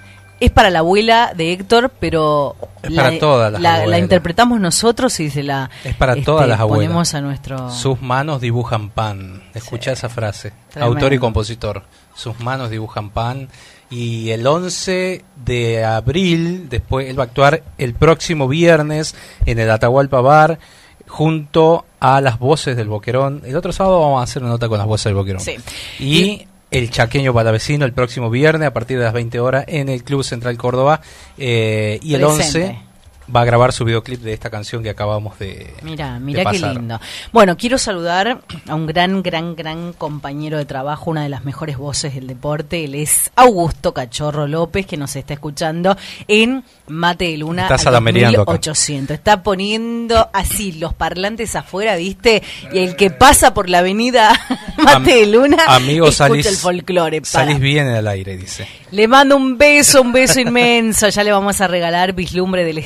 es 0.41 0.51
para 0.51 0.71
la 0.71 0.81
abuela 0.81 1.33
de 1.35 1.53
Héctor, 1.53 1.91
pero 1.99 2.57
Es 2.83 2.93
para 2.93 3.19
todas 3.19 3.53
las 3.53 3.61
la, 3.61 3.87
la 3.87 3.99
interpretamos 3.99 4.61
nosotros 4.61 5.19
y 5.21 5.31
se 5.31 5.43
la 5.43 5.71
Es 5.85 5.95
para 5.97 6.13
este, 6.13 6.25
todas 6.25 6.49
las 6.49 6.61
abuelas. 6.61 6.87
ponemos 6.87 7.15
a 7.15 7.21
nuestro... 7.21 7.71
Sus 7.71 8.01
manos 8.01 8.41
dibujan 8.41 8.91
pan. 8.91 9.43
Escucha 9.55 9.93
esa 9.93 10.09
frase. 10.09 10.53
Tremendo. 10.71 10.95
Autor 10.95 11.13
y 11.13 11.19
compositor. 11.19 11.83
Sus 12.15 12.39
manos 12.41 12.71
dibujan 12.71 13.11
pan. 13.11 13.49
Y 13.91 14.31
el 14.31 14.47
11 14.47 15.25
de 15.45 15.85
abril, 15.85 16.69
después 16.69 17.09
él 17.09 17.19
va 17.19 17.25
a 17.25 17.27
actuar 17.27 17.63
el 17.79 17.95
próximo 17.95 18.47
viernes 18.47 19.15
en 19.47 19.59
el 19.59 19.71
Atahualpa 19.71 20.21
Bar 20.21 20.59
junto 21.07 21.87
a 22.01 22.21
las 22.21 22.39
voces 22.39 22.77
del 22.77 22.89
Boquerón. 22.89 23.43
El 23.45 23.57
otro 23.57 23.73
sábado 23.73 24.01
vamos 24.01 24.21
a 24.21 24.25
hacer 24.25 24.43
una 24.43 24.53
nota 24.53 24.69
con 24.69 24.79
las 24.79 24.87
voces 24.87 25.07
del 25.07 25.15
Boquerón. 25.15 25.41
Sí. 25.41 25.57
Y 25.99 26.47
el 26.71 26.91
chaqueño 26.91 27.33
palavecino 27.33 27.85
el 27.85 27.93
próximo 27.93 28.31
viernes 28.31 28.69
a 28.69 28.73
partir 28.73 28.99
de 28.99 29.05
las 29.05 29.13
20 29.13 29.41
horas 29.41 29.65
en 29.69 29.89
el 29.89 30.05
Club 30.05 30.25
Central 30.25 30.57
Córdoba. 30.57 31.01
Eh, 31.37 31.99
y 32.03 32.15
el 32.15 32.21
Presente. 32.23 32.65
11 32.65 32.88
va 33.35 33.43
a 33.43 33.45
grabar 33.45 33.73
su 33.73 33.85
videoclip 33.85 34.21
de 34.21 34.33
esta 34.33 34.51
canción 34.51 34.83
que 34.83 34.91
acabamos 34.91 35.39
de 35.39 35.75
Mira, 35.83 36.19
mira 36.19 36.51
qué 36.51 36.59
lindo. 36.59 37.01
Bueno, 37.33 37.57
quiero 37.57 37.79
saludar 37.79 38.41
a 38.67 38.75
un 38.75 38.87
gran, 38.87 39.23
gran, 39.23 39.55
gran 39.55 39.93
compañero 39.93 40.59
de 40.59 40.65
trabajo, 40.65 41.11
una 41.11 41.23
de 41.23 41.29
las 41.29 41.45
mejores 41.45 41.77
voces 41.77 42.15
del 42.15 42.27
deporte. 42.27 42.85
Él 42.85 42.95
es 42.95 43.31
Augusto 43.37 43.93
Cachorro 43.93 44.47
López, 44.47 44.87
que 44.87 44.97
nos 44.97 45.15
está 45.17 45.35
escuchando 45.35 45.97
en 46.27 46.65
Mate 46.87 47.27
de 47.27 47.37
Luna 47.39 47.63
Está 47.63 47.75
al 47.75 47.81
salamereando 47.81 48.43
acá. 48.43 48.53
2800. 48.53 49.15
Está 49.15 49.43
poniendo 49.43 50.29
así 50.33 50.73
los 50.73 50.95
parlantes 50.95 51.55
afuera, 51.57 51.97
¿viste? 51.97 52.43
Y 52.73 52.79
el 52.79 52.97
que 52.97 53.11
pasa 53.11 53.55
por 53.55 53.69
la 53.69 53.79
avenida 53.79 54.33
Mate 54.79 55.15
de 55.17 55.27
Luna 55.27 55.65
Amigo, 55.69 56.07
escucha 56.09 56.29
salís, 56.29 56.47
el 56.47 56.57
folclore. 56.57 57.21
para. 57.21 57.31
salís 57.31 57.61
bien 57.61 57.89
al 57.89 58.07
aire, 58.09 58.37
dice. 58.37 58.67
Le 58.91 59.07
mando 59.07 59.37
un 59.37 59.59
beso, 59.59 60.01
un 60.01 60.13
beso 60.13 60.41
inmenso. 60.41 61.09
Ya 61.09 61.23
le 61.23 61.31
vamos 61.31 61.61
a 61.61 61.67
regalar 61.67 62.15
Vislumbre 62.15 62.65
del 62.65 62.79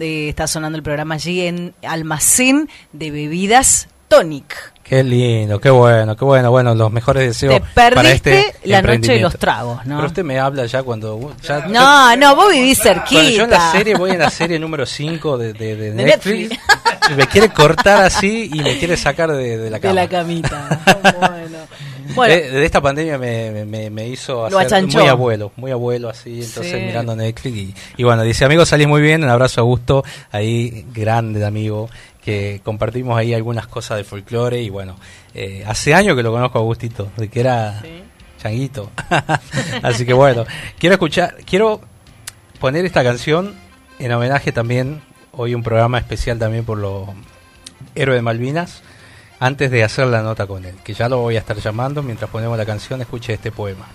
Eh, 0.00 0.28
está 0.28 0.46
sonando 0.46 0.76
el 0.76 0.82
programa 0.82 1.14
allí 1.16 1.42
en 1.46 1.74
Almacén 1.82 2.68
de 2.92 3.10
Bebidas 3.10 3.88
Tonic. 4.08 4.72
Qué 4.82 5.04
lindo, 5.04 5.60
qué 5.60 5.70
bueno, 5.70 6.16
qué 6.16 6.24
bueno. 6.24 6.50
Bueno, 6.50 6.74
los 6.74 6.90
mejores 6.90 7.24
deseos 7.28 7.54
Te 7.54 7.60
perdiste 7.60 7.94
para 7.94 8.10
este 8.10 8.54
la 8.64 8.82
noche 8.82 9.12
de 9.12 9.20
los 9.20 9.36
tragos, 9.38 9.86
¿no? 9.86 9.96
Pero 9.96 10.08
usted 10.08 10.24
me 10.24 10.40
habla 10.40 10.66
ya 10.66 10.82
cuando... 10.82 11.32
Ya, 11.44 11.60
No, 11.68 12.16
no, 12.16 12.34
vos 12.34 12.50
vivís 12.50 12.80
Cuando 12.80 13.04
yo 13.12 13.44
en 13.44 13.50
la 13.50 13.56
cerquita. 13.56 13.72
serie 13.72 13.94
voy 13.94 14.10
en 14.10 14.18
la 14.18 14.30
serie 14.30 14.58
número 14.58 14.84
5 14.84 15.38
de, 15.38 15.52
de, 15.52 15.76
de 15.76 15.90
De 15.92 16.04
Netflix, 16.04 16.58
y 17.08 17.14
me 17.14 17.26
quiere 17.28 17.50
cortar 17.50 18.02
así 18.02 18.50
y 18.52 18.60
me 18.62 18.78
quiere 18.78 18.96
sacar 18.96 19.30
de, 19.30 19.58
de 19.58 19.70
la 19.70 19.76
De 19.76 19.80
cama. 19.80 19.94
la 19.94 20.08
camita. 20.08 20.82
bueno. 21.20 21.58
Bueno, 22.14 22.34
de, 22.34 22.50
de 22.50 22.64
esta 22.64 22.80
pandemia 22.80 23.18
me, 23.18 23.64
me- 23.90 24.08
hizo 24.08 24.46
hacer 24.46 24.78
muy 25.02 25.08
abuelo, 25.10 25.52
muy 25.56 25.70
abuelo 25.70 26.08
así, 26.08 26.42
entonces 26.42 26.72
Sí. 26.80 26.84
mirando 26.86 27.14
Netflix 27.16 27.56
y, 27.56 27.74
y 27.96 28.02
bueno, 28.04 28.22
dice, 28.22 28.44
amigo, 28.44 28.64
salís 28.66 28.86
muy 28.88 29.02
bien, 29.02 29.22
un 29.24 29.30
abrazo 29.30 29.60
a 29.60 29.64
Gusto, 29.64 30.04
ahí 30.32 30.84
grande 30.92 31.44
amigo, 31.44 31.88
que 32.24 32.60
compartimos 32.64 33.18
ahí 33.18 33.32
algunas 33.34 33.66
cosas 33.66 33.96
de 33.98 34.04
folclore 34.04 34.60
y 34.62 34.70
bueno, 34.70 34.96
eh, 35.34 35.64
hace 35.66 35.94
años 35.94 36.16
que 36.16 36.22
lo 36.22 36.32
conozco 36.32 36.58
a 36.58 36.62
Gustito, 36.62 37.08
de 37.16 37.28
que 37.28 37.40
era 37.40 37.80
changuito, 38.42 38.90
así 39.82 40.04
que 40.06 40.12
bueno, 40.12 40.44
quiero 40.78 40.94
escuchar, 40.94 41.36
quiero 41.44 41.80
poner 42.58 42.84
esta 42.84 43.02
canción 43.02 43.54
en 43.98 44.12
homenaje 44.12 44.52
también, 44.52 45.02
hoy 45.32 45.54
un 45.54 45.62
programa 45.62 45.98
especial 45.98 46.38
también 46.38 46.64
por 46.64 46.78
los 46.78 47.08
héroes 47.94 48.18
de 48.18 48.22
Malvinas, 48.22 48.82
antes 49.40 49.70
de 49.70 49.82
hacer 49.82 50.06
la 50.06 50.22
nota 50.22 50.46
con 50.46 50.64
él, 50.64 50.76
que 50.84 50.94
ya 50.94 51.08
lo 51.08 51.18
voy 51.18 51.34
a 51.36 51.40
estar 51.40 51.56
llamando 51.56 52.02
mientras 52.02 52.30
ponemos 52.30 52.56
la 52.56 52.66
canción, 52.66 53.00
escuche 53.00 53.32
este 53.32 53.50
poema. 53.50 53.86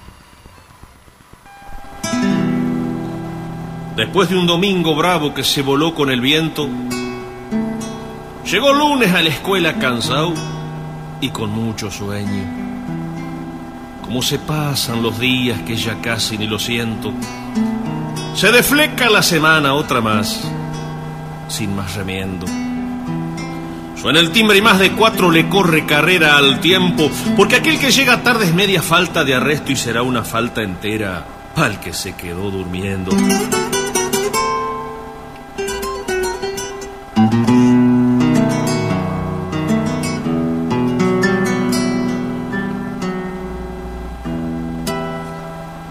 después 3.95 4.29
de 4.29 4.37
un 4.37 4.45
domingo 4.45 4.93
bravo 4.95 5.33
que 5.33 5.43
se 5.43 5.61
voló 5.61 5.95
con 5.95 6.11
el 6.11 6.19
viento, 6.19 6.67
llegó 8.45 8.73
lunes 8.73 9.13
a 9.13 9.21
la 9.21 9.29
escuela 9.29 9.75
cansado 9.75 10.33
y 11.21 11.29
con 11.29 11.51
mucho 11.51 11.89
sueño. 11.89 12.43
Como 14.03 14.21
se 14.21 14.37
pasan 14.37 15.01
los 15.01 15.17
días 15.17 15.61
que 15.61 15.75
ya 15.75 15.99
casi 16.01 16.37
ni 16.37 16.45
lo 16.45 16.59
siento. 16.59 17.11
Se 18.35 18.51
defleca 18.51 19.09
la 19.09 19.23
semana 19.23 19.73
otra 19.73 20.01
más, 20.01 20.41
sin 21.47 21.75
más 21.75 21.95
remiendo. 21.95 22.64
Suena 24.05 24.19
el 24.19 24.29
timbre 24.29 24.55
y 24.59 24.61
más 24.61 24.77
de 24.77 24.91
cuatro 24.91 25.31
le 25.31 25.49
corre 25.49 25.87
carrera 25.87 26.37
al 26.37 26.59
tiempo, 26.59 27.09
porque 27.35 27.55
aquel 27.55 27.79
que 27.79 27.89
llega 27.89 28.21
tarde 28.21 28.45
es 28.45 28.53
media 28.53 28.83
falta 28.83 29.23
de 29.23 29.33
arresto 29.33 29.71
y 29.71 29.75
será 29.75 30.03
una 30.03 30.23
falta 30.23 30.61
entera 30.61 31.25
al 31.55 31.79
que 31.79 31.91
se 31.91 32.13
quedó 32.13 32.51
durmiendo. 32.51 33.09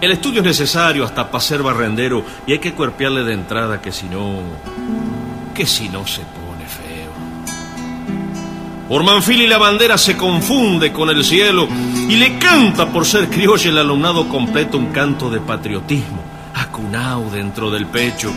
El 0.00 0.12
estudio 0.12 0.38
es 0.38 0.46
necesario 0.46 1.04
hasta 1.04 1.28
para 1.28 1.40
ser 1.42 1.64
barrendero 1.64 2.24
y 2.46 2.52
hay 2.52 2.60
que 2.60 2.74
cuerpearle 2.74 3.24
de 3.24 3.32
entrada 3.32 3.82
que 3.82 3.90
si 3.90 4.06
no, 4.06 4.38
que 5.52 5.66
si 5.66 5.88
no 5.88 6.06
se 6.06 6.20
feo. 6.20 6.43
Por 8.88 9.02
Manfil 9.02 9.40
y 9.40 9.46
la 9.46 9.56
bandera 9.56 9.96
se 9.96 10.16
confunde 10.16 10.92
con 10.92 11.08
el 11.08 11.24
cielo 11.24 11.66
y 12.08 12.16
le 12.16 12.38
canta 12.38 12.86
por 12.90 13.06
ser 13.06 13.30
criollo 13.30 13.70
el 13.70 13.78
alumnado 13.78 14.28
completo 14.28 14.76
un 14.76 14.92
canto 14.92 15.30
de 15.30 15.40
patriotismo, 15.40 16.22
acunao 16.54 17.30
dentro 17.30 17.70
del 17.70 17.86
pecho. 17.86 18.30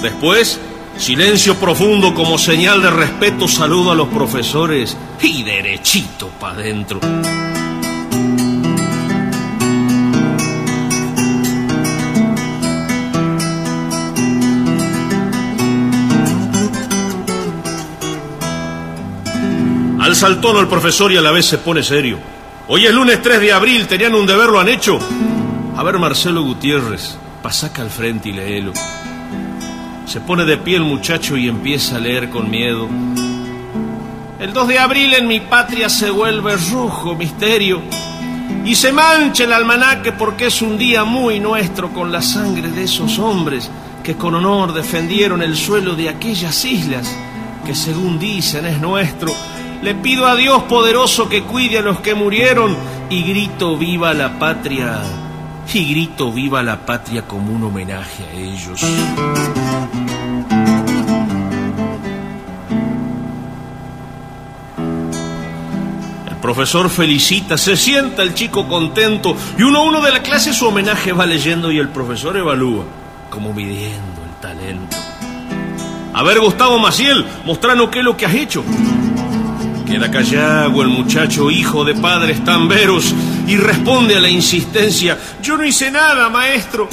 Después, 0.00 0.58
silencio 0.96 1.54
profundo 1.56 2.14
como 2.14 2.38
señal 2.38 2.80
de 2.80 2.90
respeto, 2.90 3.46
saludo 3.46 3.92
a 3.92 3.94
los 3.94 4.08
profesores 4.08 4.96
y 5.20 5.42
derechito 5.42 6.28
pa' 6.40 6.52
adentro. 6.52 7.00
Tono 20.20 20.60
el 20.60 20.68
profesor 20.68 21.10
y 21.10 21.16
a 21.16 21.22
la 21.22 21.30
vez 21.30 21.46
se 21.46 21.56
pone 21.56 21.82
serio. 21.82 22.18
Hoy 22.68 22.84
es 22.84 22.92
lunes 22.92 23.22
3 23.22 23.40
de 23.40 23.54
abril, 23.54 23.86
tenían 23.86 24.14
un 24.14 24.26
deber, 24.26 24.50
lo 24.50 24.60
han 24.60 24.68
hecho. 24.68 24.98
A 25.74 25.82
ver, 25.82 25.98
Marcelo 25.98 26.42
Gutiérrez, 26.42 27.16
pasaca 27.42 27.80
al 27.80 27.88
frente 27.88 28.28
y 28.28 28.32
léelo. 28.32 28.74
Se 30.04 30.20
pone 30.20 30.44
de 30.44 30.58
pie 30.58 30.76
el 30.76 30.82
muchacho 30.82 31.38
y 31.38 31.48
empieza 31.48 31.96
a 31.96 32.00
leer 32.00 32.28
con 32.28 32.50
miedo. 32.50 32.86
El 34.38 34.52
2 34.52 34.68
de 34.68 34.78
abril 34.78 35.14
en 35.14 35.26
mi 35.26 35.40
patria 35.40 35.88
se 35.88 36.10
vuelve 36.10 36.54
rojo 36.70 37.14
misterio 37.14 37.80
y 38.62 38.74
se 38.74 38.92
mancha 38.92 39.44
el 39.44 39.54
almanaque 39.54 40.12
porque 40.12 40.46
es 40.46 40.60
un 40.60 40.76
día 40.76 41.02
muy 41.02 41.40
nuestro 41.40 41.94
con 41.94 42.12
la 42.12 42.20
sangre 42.20 42.68
de 42.68 42.84
esos 42.84 43.18
hombres 43.18 43.70
que 44.04 44.16
con 44.16 44.34
honor 44.34 44.74
defendieron 44.74 45.40
el 45.40 45.56
suelo 45.56 45.94
de 45.94 46.10
aquellas 46.10 46.62
islas 46.66 47.10
que 47.64 47.74
según 47.74 48.18
dicen 48.18 48.66
es 48.66 48.78
nuestro 48.78 49.32
le 49.82 49.94
pido 49.94 50.26
a 50.26 50.36
Dios 50.36 50.64
poderoso 50.64 51.28
que 51.28 51.42
cuide 51.42 51.78
a 51.78 51.82
los 51.82 52.00
que 52.00 52.14
murieron 52.14 52.76
y 53.08 53.22
grito 53.22 53.76
viva 53.76 54.12
la 54.14 54.38
patria. 54.38 55.00
Y 55.72 55.84
grito 55.90 56.32
viva 56.32 56.62
la 56.62 56.84
patria 56.84 57.22
como 57.22 57.52
un 57.52 57.64
homenaje 57.64 58.24
a 58.24 58.32
ellos. 58.32 58.82
El 66.28 66.36
profesor 66.42 66.90
felicita, 66.90 67.56
se 67.56 67.76
sienta 67.76 68.22
el 68.22 68.34
chico 68.34 68.66
contento 68.66 69.36
y 69.56 69.62
uno 69.62 69.78
a 69.78 69.82
uno 69.84 70.00
de 70.00 70.10
la 70.10 70.22
clase 70.22 70.52
su 70.52 70.66
homenaje 70.66 71.12
va 71.12 71.24
leyendo 71.24 71.70
y 71.70 71.78
el 71.78 71.88
profesor 71.88 72.36
evalúa, 72.36 72.84
como 73.30 73.54
midiendo 73.54 74.22
el 74.24 74.40
talento. 74.40 74.96
A 76.12 76.22
ver, 76.24 76.40
Gustavo 76.40 76.78
Maciel, 76.78 77.24
mostranos 77.44 77.90
qué 77.90 78.00
es 78.00 78.04
lo 78.04 78.16
que 78.16 78.26
has 78.26 78.34
hecho. 78.34 78.64
Queda 79.90 80.08
callado 80.08 80.82
el 80.82 80.88
muchacho 80.88 81.50
hijo 81.50 81.84
de 81.84 81.96
padres 81.96 82.44
tamberos 82.44 83.12
y 83.48 83.56
responde 83.56 84.16
a 84.16 84.20
la 84.20 84.28
insistencia, 84.28 85.18
yo 85.42 85.56
no 85.56 85.64
hice 85.64 85.90
nada, 85.90 86.28
maestro. 86.28 86.88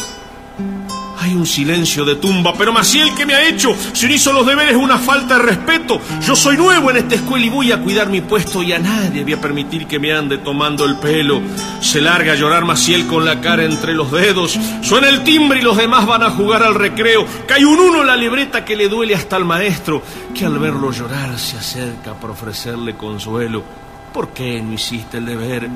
Hay 1.28 1.36
un 1.36 1.46
silencio 1.46 2.06
de 2.06 2.16
tumba, 2.16 2.54
pero 2.58 2.72
Maciel, 2.72 3.14
¿qué 3.14 3.26
me 3.26 3.34
ha 3.34 3.50
hecho? 3.50 3.76
Si 3.92 4.08
no 4.08 4.14
hizo 4.14 4.32
los 4.32 4.46
deberes 4.46 4.72
es 4.72 4.78
una 4.78 4.98
falta 4.98 5.38
de 5.38 5.44
respeto. 5.44 6.00
Yo 6.26 6.38
soy 6.38 6.56
nuevo 6.56 6.90
en 6.90 6.96
esta 6.96 7.16
escuela 7.16 7.46
y 7.46 7.50
voy 7.50 7.74
a 7.74 7.82
cuidar 7.82 8.08
mi 8.08 8.22
puesto 8.22 8.64
y 8.64 8.72
a 8.72 8.80
nadie 8.80 9.24
voy 9.24 9.34
a 9.34 9.42
permitir 9.42 9.88
que 9.88 10.00
me 10.00 10.14
ande 10.14 10.38
tomando 10.38 10.86
el 10.86 10.96
pelo. 10.96 11.42
Se 11.82 12.00
larga 12.00 12.32
a 12.32 12.36
llorar 12.36 12.64
Maciel 12.64 13.08
con 13.08 13.26
la 13.26 13.42
cara 13.42 13.66
entre 13.66 13.94
los 13.94 14.10
dedos. 14.10 14.58
Suena 14.82 15.10
el 15.10 15.26
timbre 15.26 15.60
y 15.60 15.64
los 15.64 15.76
demás 15.76 16.06
van 16.06 16.24
a 16.24 16.30
jugar 16.30 16.64
al 16.64 16.76
recreo. 16.76 17.26
Cae 17.46 17.66
un 17.66 17.78
uno 17.78 18.00
en 18.00 18.08
la 18.08 18.16
libreta 18.16 18.64
que 18.64 18.78
le 18.78 18.88
duele 18.88 19.14
hasta 19.14 19.36
al 19.36 19.44
maestro, 19.44 20.02
que 20.34 20.46
al 20.46 20.58
verlo 20.60 20.94
llorar 20.94 21.38
se 21.38 21.58
acerca 21.58 22.14
para 22.14 22.32
ofrecerle 22.32 22.96
consuelo. 22.96 23.66
¿Por 24.14 24.30
qué 24.30 24.62
no 24.62 24.72
hiciste 24.72 25.18
el 25.18 25.26
deber? 25.26 25.68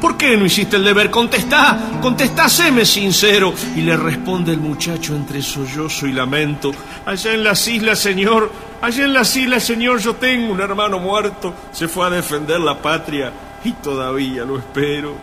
¿Por 0.00 0.16
qué 0.16 0.36
no 0.36 0.46
hiciste 0.46 0.76
el 0.76 0.84
deber? 0.84 1.10
Contestá, 1.10 1.98
contestá, 2.00 2.48
séme 2.48 2.84
sincero. 2.86 3.52
Y 3.76 3.82
le 3.82 3.96
responde 3.96 4.52
el 4.52 4.60
muchacho 4.60 5.14
entre 5.14 5.42
sollozo 5.42 6.06
y 6.06 6.12
lamento. 6.12 6.72
Allá 7.04 7.34
en 7.34 7.44
las 7.44 7.66
islas, 7.68 7.98
señor, 7.98 8.50
allá 8.80 9.04
en 9.04 9.12
las 9.12 9.36
islas, 9.36 9.62
señor, 9.62 9.98
yo 9.98 10.14
tengo 10.14 10.52
un 10.52 10.60
hermano 10.60 10.98
muerto. 10.98 11.52
Se 11.72 11.86
fue 11.86 12.06
a 12.06 12.10
defender 12.10 12.60
la 12.60 12.80
patria 12.80 13.32
y 13.64 13.72
todavía 13.72 14.44
lo 14.44 14.58
espero. 14.58 15.16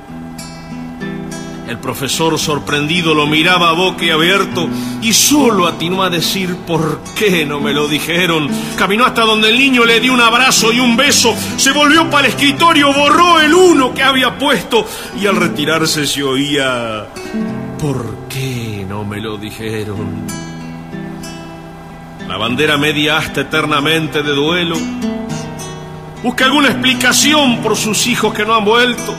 El 1.68 1.80
profesor 1.80 2.40
sorprendido 2.40 3.14
lo 3.14 3.28
miraba 3.28 3.70
a 3.70 3.74
boca 3.74 4.14
abierto 4.14 4.70
y 5.02 5.12
solo 5.12 5.68
atinó 5.68 6.02
a 6.02 6.10
decir 6.10 6.56
por 6.66 7.02
qué 7.18 7.46
no 7.46 7.60
me 7.60 7.74
lo 7.74 7.90
dijeron. 7.90 8.50
Caminó 8.78 9.06
hasta 9.06 9.24
donde 9.24 9.50
el 9.50 9.58
niño 9.58 9.84
le 9.84 10.00
dio 10.00 10.14
un 10.14 10.22
abrazo 10.22 10.72
y 10.72 10.80
un 10.80 10.96
beso, 10.96 11.36
se 11.58 11.72
volvió 11.72 12.10
para 12.10 12.28
el 12.28 12.34
escritorio, 12.34 12.94
borró 12.94 13.42
el 13.42 13.54
uno 13.54 13.94
que 13.94 14.02
había 14.02 14.38
puesto 14.38 14.86
y 15.20 15.26
al 15.28 15.36
retirarse 15.36 16.08
se 16.08 16.24
oía 16.24 17.08
¿por 17.80 18.16
qué 18.30 18.86
no 18.88 19.04
me 19.04 19.20
lo 19.20 19.38
dijeron? 19.38 20.26
La 22.28 22.38
bandera 22.38 22.78
media 22.78 23.18
hasta 23.18 23.42
eternamente 23.42 24.24
de 24.24 24.32
duelo. 24.32 24.78
Busca 26.24 26.46
alguna 26.46 26.70
explicación 26.70 27.58
por 27.62 27.76
sus 27.76 28.08
hijos 28.08 28.34
que 28.34 28.46
no 28.46 28.56
han 28.56 28.66
vuelto. 28.66 29.16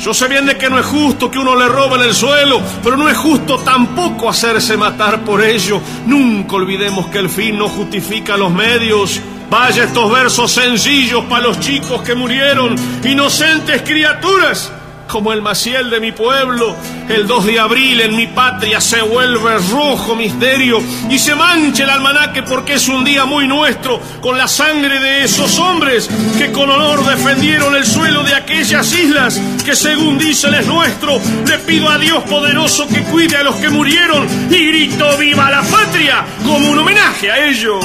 Yo 0.00 0.14
sé 0.14 0.28
bien 0.28 0.46
de 0.46 0.56
que 0.56 0.70
no 0.70 0.78
es 0.78 0.86
justo 0.86 1.30
que 1.30 1.38
uno 1.38 1.56
le 1.56 1.68
robe 1.68 1.96
en 1.96 2.02
el 2.02 2.14
suelo, 2.14 2.60
pero 2.82 2.96
no 2.96 3.08
es 3.08 3.16
justo 3.16 3.58
tampoco 3.58 4.28
hacerse 4.28 4.76
matar 4.76 5.24
por 5.24 5.42
ello. 5.42 5.80
Nunca 6.06 6.56
olvidemos 6.56 7.06
que 7.08 7.18
el 7.18 7.28
fin 7.28 7.58
no 7.58 7.68
justifica 7.68 8.36
los 8.36 8.52
medios. 8.52 9.20
Vaya 9.50 9.84
estos 9.84 10.10
versos 10.12 10.52
sencillos 10.52 11.24
para 11.24 11.44
los 11.44 11.60
chicos 11.60 12.02
que 12.02 12.14
murieron, 12.14 12.76
inocentes 13.04 13.82
criaturas 13.82 14.72
como 15.06 15.32
el 15.32 15.42
Maciel 15.42 15.90
de 15.90 16.00
mi 16.00 16.12
pueblo. 16.12 16.76
El 17.08 17.26
2 17.26 17.46
de 17.46 17.60
abril 17.60 18.00
en 18.00 18.16
mi 18.16 18.26
patria 18.26 18.80
se 18.80 19.02
vuelve 19.02 19.58
rojo 19.70 20.14
misterio 20.14 20.82
y 21.08 21.18
se 21.18 21.34
mancha 21.34 21.84
el 21.84 21.90
almanaque 21.90 22.42
porque 22.42 22.74
es 22.74 22.88
un 22.88 23.04
día 23.04 23.24
muy 23.24 23.46
nuestro 23.46 24.00
con 24.20 24.36
la 24.36 24.48
sangre 24.48 24.98
de 24.98 25.24
esos 25.24 25.58
hombres 25.58 26.08
que 26.38 26.52
con 26.52 26.70
honor 26.70 27.04
defendieron 27.04 27.74
el 27.76 27.84
suelo 27.84 28.22
de 28.24 28.34
aquellas 28.34 28.92
islas 28.92 29.40
que 29.64 29.74
según 29.74 30.18
dicen 30.18 30.54
es 30.54 30.66
nuestro. 30.66 31.20
Le 31.46 31.58
pido 31.58 31.88
a 31.88 31.98
Dios 31.98 32.22
poderoso 32.24 32.86
que 32.88 33.02
cuide 33.04 33.36
a 33.36 33.42
los 33.42 33.56
que 33.56 33.68
murieron 33.68 34.26
y 34.50 34.66
grito 34.68 35.16
viva 35.16 35.50
la 35.50 35.62
patria 35.62 36.24
como 36.44 36.70
un 36.70 36.78
homenaje 36.78 37.30
a 37.30 37.46
ellos. 37.46 37.84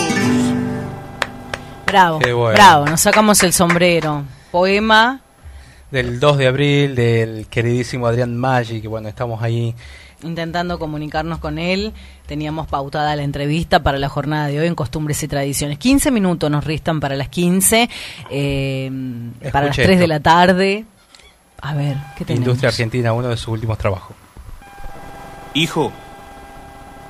Bravo, 1.86 2.20
bueno. 2.20 2.54
bravo, 2.54 2.86
nos 2.86 3.02
sacamos 3.02 3.44
el 3.44 3.52
sombrero. 3.52 4.24
Poema 4.50 5.20
Del 5.92 6.22
2 6.22 6.38
de 6.38 6.48
abril, 6.48 6.96
del 6.96 7.48
queridísimo 7.48 8.08
Adrián 8.08 8.38
Maggi, 8.38 8.82
que 8.82 8.88
bueno, 8.88 9.10
estamos 9.10 9.44
ahí. 9.44 9.76
intentando 10.24 10.80
comunicarnos 10.80 11.40
con 11.40 11.60
él. 11.60 11.92
Teníamos 12.28 12.68
pautada 12.68 13.14
la 13.18 13.24
entrevista 13.24 13.84
para 13.84 13.98
la 14.00 14.08
jornada 14.08 14.48
de 14.48 14.60
hoy 14.62 14.68
en 14.68 14.76
Costumbres 14.76 15.22
y 15.24 15.28
Tradiciones. 15.28 15.78
15 15.78 16.12
minutos 16.12 16.50
nos 16.50 16.64
restan 16.64 17.02
para 17.02 17.16
las 17.16 17.28
15, 17.28 17.90
eh, 18.30 18.92
para 19.52 19.66
las 19.66 19.78
Escuche 19.78 19.88
3 19.88 20.00
de 20.00 20.08
la 20.08 20.20
tarde. 20.22 20.86
A 21.62 21.76
ver, 21.76 21.98
¿qué 22.18 22.24
tenemos? 22.24 22.48
Industria 22.48 22.70
Argentina, 22.70 23.12
uno 23.12 23.28
de 23.28 23.36
sus 23.36 23.50
últimos 23.50 23.78
trabajos. 23.78 24.16
Hijo, 25.54 25.92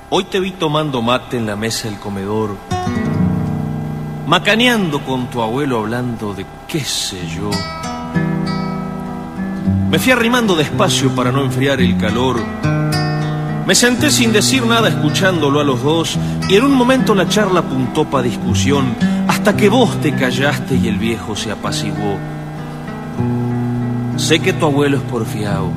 hoy 0.09 0.23
te 0.23 0.39
vi 0.39 0.51
tomando 0.51 1.03
mate 1.03 1.37
en 1.37 1.45
la 1.45 1.55
mesa 1.55 1.87
del 1.87 1.99
comedor, 1.99 2.57
macaneando 4.25 5.05
con 5.05 5.29
tu 5.29 5.41
abuelo 5.43 5.77
hablando 5.77 6.33
de 6.33 6.47
qué 6.67 6.79
sé 6.79 7.19
yo. 7.27 7.51
Me 9.91 9.99
fui 9.99 10.13
arrimando 10.13 10.55
despacio 10.55 11.13
para 11.13 11.34
no 11.34 11.43
enfriar 11.43 11.81
el 11.81 11.97
calor. 11.97 12.38
Me 13.68 13.76
senté 13.76 14.09
sin 14.09 14.31
decir 14.31 14.65
nada 14.65 14.88
escuchándolo 14.88 15.59
a 15.59 15.65
los 15.65 15.84
dos 15.84 16.18
y 16.47 16.55
en 16.55 16.63
un 16.63 16.73
momento 16.73 17.13
la 17.13 17.27
charla 17.27 17.59
apuntó 17.59 18.05
para 18.05 18.23
discusión 18.23 18.95
hasta 19.27 19.57
que 19.57 19.68
vos 19.68 19.99
te 19.99 20.15
callaste 20.15 20.76
y 20.76 20.88
el 20.88 20.97
viejo 20.97 21.35
se 21.35 21.51
apaciguó. 21.51 22.18
Sé 24.15 24.39
que 24.39 24.53
tu 24.53 24.65
abuelo 24.65 24.95
es 24.95 25.03
porfiado. 25.03 25.73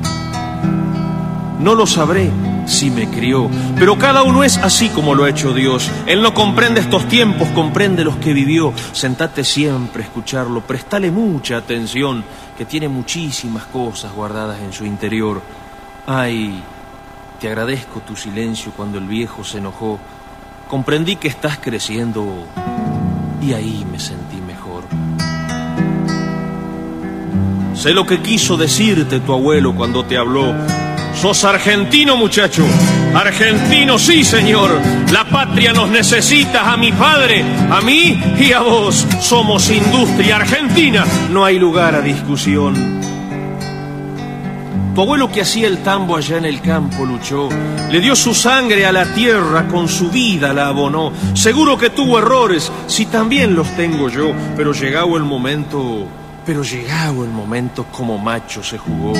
No 1.59 1.75
lo 1.75 1.85
sabré 1.85 2.31
si 2.67 2.89
me 2.91 3.09
crió, 3.09 3.49
pero 3.77 3.97
cada 3.97 4.23
uno 4.23 4.45
es 4.45 4.57
así 4.57 4.87
como 4.89 5.13
lo 5.13 5.25
ha 5.25 5.29
hecho 5.29 5.53
Dios. 5.53 5.89
Él 6.05 6.21
no 6.21 6.33
comprende 6.33 6.79
estos 6.79 7.05
tiempos, 7.09 7.49
comprende 7.49 8.05
los 8.05 8.15
que 8.15 8.33
vivió. 8.33 8.73
Sentate 8.93 9.43
siempre 9.43 10.03
a 10.03 10.05
escucharlo, 10.05 10.61
prestale 10.61 11.11
mucha 11.11 11.57
atención, 11.57 12.23
que 12.57 12.65
tiene 12.65 12.87
muchísimas 12.87 13.65
cosas 13.65 14.13
guardadas 14.13 14.59
en 14.61 14.71
su 14.71 14.85
interior. 14.85 15.41
Ay, 16.07 16.63
te 17.39 17.47
agradezco 17.47 17.99
tu 17.99 18.15
silencio 18.15 18.71
cuando 18.75 18.97
el 18.97 19.05
viejo 19.05 19.43
se 19.43 19.57
enojó. 19.57 19.99
Comprendí 20.67 21.17
que 21.17 21.27
estás 21.27 21.57
creciendo 21.57 22.47
y 23.41 23.53
ahí 23.53 23.85
me 23.91 23.99
sentí 23.99 24.37
mejor. 24.37 24.83
Sé 27.75 27.93
lo 27.93 28.05
que 28.05 28.21
quiso 28.21 28.57
decirte 28.57 29.19
tu 29.19 29.33
abuelo 29.33 29.75
cuando 29.75 30.05
te 30.05 30.17
habló. 30.17 30.53
Sos 31.25 31.43
argentino, 31.43 32.15
muchacho. 32.15 32.63
Argentino, 33.15 33.97
sí, 33.97 34.23
señor. 34.23 34.79
La 35.11 35.25
patria 35.25 35.73
nos 35.73 35.89
necesita 35.89 36.71
a 36.71 36.77
mi 36.77 36.91
padre, 36.91 37.43
a 37.71 37.81
mí 37.81 38.21
y 38.37 38.51
a 38.51 38.59
vos. 38.59 39.07
Somos 39.21 39.71
industria 39.71 40.35
argentina. 40.35 41.03
No 41.31 41.43
hay 41.43 41.57
lugar 41.57 41.95
a 41.95 42.01
discusión. 42.01 42.75
Tu 44.93 45.01
abuelo 45.01 45.31
que 45.31 45.41
hacía 45.41 45.67
el 45.67 45.79
tambo 45.79 46.15
allá 46.15 46.37
en 46.37 46.45
el 46.45 46.61
campo 46.61 47.03
luchó, 47.03 47.49
le 47.89 47.99
dio 48.01 48.15
su 48.15 48.35
sangre 48.35 48.85
a 48.85 48.91
la 48.91 49.05
tierra, 49.15 49.67
con 49.67 49.89
su 49.89 50.11
vida 50.11 50.53
la 50.53 50.67
abonó. 50.67 51.11
Seguro 51.33 51.75
que 51.75 51.89
tuvo 51.89 52.19
errores, 52.19 52.71
si 52.85 53.07
también 53.07 53.55
los 53.55 53.67
tengo 53.75 54.09
yo, 54.09 54.31
pero 54.55 54.73
llegado 54.73 55.17
el 55.17 55.23
momento, 55.23 56.05
pero 56.45 56.61
llegado 56.61 57.23
el 57.23 57.31
momento 57.31 57.87
como 57.91 58.19
macho 58.19 58.61
se 58.63 58.77
jugó. 58.77 59.13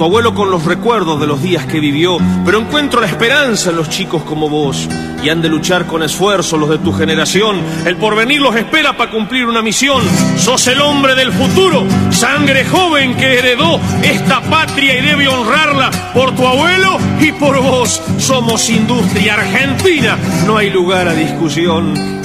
Tu 0.00 0.04
abuelo 0.06 0.34
con 0.34 0.50
los 0.50 0.64
recuerdos 0.64 1.20
de 1.20 1.26
los 1.26 1.42
días 1.42 1.66
que 1.66 1.78
vivió, 1.78 2.16
pero 2.46 2.58
encuentro 2.58 3.02
la 3.02 3.06
esperanza 3.06 3.68
en 3.68 3.76
los 3.76 3.90
chicos 3.90 4.22
como 4.22 4.48
vos. 4.48 4.88
Y 5.22 5.28
han 5.28 5.42
de 5.42 5.50
luchar 5.50 5.84
con 5.84 6.02
esfuerzo 6.02 6.56
los 6.56 6.70
de 6.70 6.78
tu 6.78 6.90
generación. 6.90 7.60
El 7.84 7.98
porvenir 7.98 8.40
los 8.40 8.56
espera 8.56 8.96
para 8.96 9.10
cumplir 9.10 9.44
una 9.44 9.60
misión. 9.60 10.02
Sos 10.38 10.66
el 10.68 10.80
hombre 10.80 11.14
del 11.14 11.30
futuro, 11.32 11.84
sangre 12.08 12.64
joven 12.64 13.14
que 13.14 13.40
heredó 13.40 13.78
esta 14.02 14.40
patria 14.40 14.98
y 14.98 15.02
debe 15.02 15.28
honrarla 15.28 15.90
por 16.14 16.34
tu 16.34 16.46
abuelo 16.46 16.96
y 17.20 17.32
por 17.32 17.60
vos. 17.60 18.00
Somos 18.16 18.70
industria 18.70 19.34
argentina, 19.34 20.16
no 20.46 20.56
hay 20.56 20.70
lugar 20.70 21.08
a 21.08 21.12
discusión. 21.12 22.19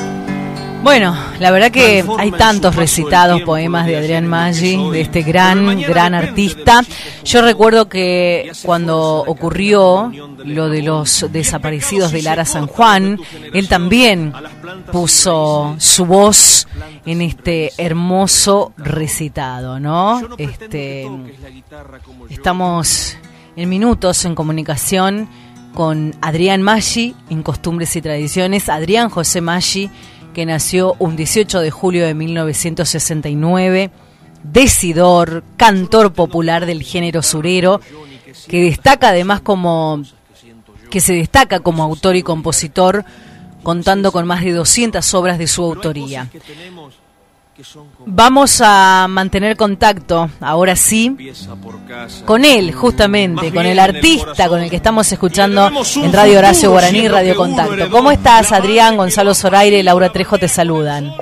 Bueno, 0.85 1.17
la 1.39 1.49
verdad 1.49 1.71
que 1.71 2.05
hay 2.19 2.29
tantos 2.29 2.75
recitados 2.75 3.41
poemas 3.41 3.87
de 3.87 3.97
Adrián 3.97 4.27
Maggi, 4.27 4.77
de 4.91 5.01
este 5.01 5.23
gran, 5.23 5.81
gran 5.81 6.13
artista. 6.13 6.83
Yo 7.23 7.41
recuerdo 7.41 7.89
que 7.89 8.51
cuando 8.61 9.23
ocurrió 9.25 10.11
lo 10.45 10.69
de 10.69 10.83
los 10.83 11.25
desaparecidos 11.31 12.11
de 12.11 12.21
Lara 12.21 12.45
San 12.45 12.67
Juan, 12.67 13.19
él 13.51 13.67
también 13.67 14.31
puso 14.91 15.75
su 15.79 16.05
voz 16.05 16.67
en 17.07 17.23
este 17.23 17.71
hermoso 17.79 18.71
recitado, 18.77 19.79
¿no? 19.79 20.21
Este, 20.37 21.09
estamos 22.29 23.17
en 23.55 23.69
minutos 23.69 24.23
en 24.23 24.35
comunicación 24.35 25.27
con 25.73 26.15
Adrián 26.21 26.61
Maggi 26.61 27.15
en 27.31 27.41
Costumbres 27.41 27.95
y 27.95 28.03
Tradiciones. 28.03 28.69
Adrián 28.69 29.09
José 29.09 29.41
Maggi 29.41 29.89
que 30.35 30.45
nació 30.45 30.95
un 30.99 31.15
18 31.15 31.61
de 31.61 31.71
julio 31.71 32.05
de 32.05 32.13
1969, 32.13 33.89
decidor, 34.43 35.45
cantor 35.55 36.11
popular 36.11 36.65
del 36.65 36.83
género 36.83 37.23
surero, 37.23 37.79
que 38.49 38.61
destaca 38.61 39.09
además 39.09 39.39
como 39.39 40.03
que 40.91 40.99
se 40.99 41.13
destaca 41.13 41.61
como 41.61 41.83
autor 41.83 42.17
y 42.17 42.21
compositor, 42.21 43.05
contando 43.63 44.11
con 44.11 44.27
más 44.27 44.43
de 44.43 44.51
200 44.51 45.13
obras 45.13 45.39
de 45.39 45.47
su 45.47 45.63
autoría. 45.63 46.29
Vamos 48.05 48.61
a 48.61 49.07
mantener 49.09 49.55
contacto, 49.55 50.29
ahora 50.41 50.75
sí, 50.75 51.15
con 52.25 52.43
él, 52.43 52.73
justamente, 52.73 53.53
con 53.53 53.65
el 53.65 53.79
artista 53.79 54.49
con 54.49 54.61
el 54.61 54.69
que 54.69 54.75
estamos 54.75 55.09
escuchando 55.09 55.71
en 55.95 56.11
Radio 56.11 56.39
Horacio 56.39 56.71
Guaraní, 56.71 57.07
Radio 57.07 57.35
Contacto. 57.35 57.89
¿Cómo 57.89 58.11
estás, 58.11 58.51
Adrián? 58.51 58.97
Gonzalo 58.97 59.33
Zoraire 59.33 59.79
y 59.79 59.83
Laura 59.83 60.11
Trejo 60.11 60.37
te 60.37 60.49
saludan. 60.49 61.15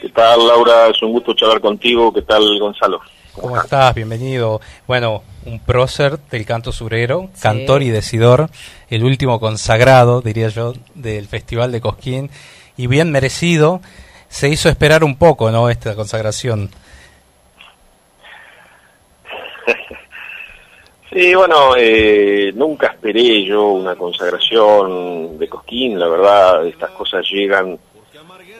¿Qué 0.00 0.08
tal, 0.08 0.46
Laura? 0.46 0.88
Es 0.88 1.02
un 1.02 1.12
gusto 1.12 1.34
charlar 1.34 1.60
contigo. 1.60 2.12
¿Qué 2.12 2.22
tal, 2.22 2.58
Gonzalo? 2.58 3.00
¿Cómo, 3.34 3.60
estás? 3.60 3.94
Bienvenido. 3.94 4.60
Bueno, 4.86 5.22
un 5.44 5.60
prócer 5.60 6.18
del 6.30 6.46
canto 6.46 6.72
surero, 6.72 7.28
cantor 7.40 7.82
y 7.82 7.90
decidor, 7.90 8.48
el 8.88 9.04
último 9.04 9.40
consagrado, 9.40 10.22
diría 10.22 10.48
yo, 10.48 10.72
del 10.94 11.26
Festival 11.26 11.70
de 11.70 11.80
Cosquín, 11.80 12.30
y 12.76 12.86
bien 12.86 13.12
merecido 13.12 13.80
se 14.28 14.48
hizo 14.48 14.68
esperar 14.68 15.02
un 15.04 15.16
poco, 15.16 15.50
¿no? 15.50 15.70
Esta 15.70 15.94
consagración. 15.94 16.70
Sí, 21.10 21.34
bueno, 21.34 21.74
eh, 21.74 22.52
nunca 22.54 22.88
esperé 22.88 23.42
yo 23.42 23.68
una 23.68 23.96
consagración 23.96 25.38
de 25.38 25.48
Cosquín, 25.48 25.98
la 25.98 26.06
verdad, 26.06 26.66
estas 26.66 26.90
cosas 26.90 27.26
llegan, 27.32 27.78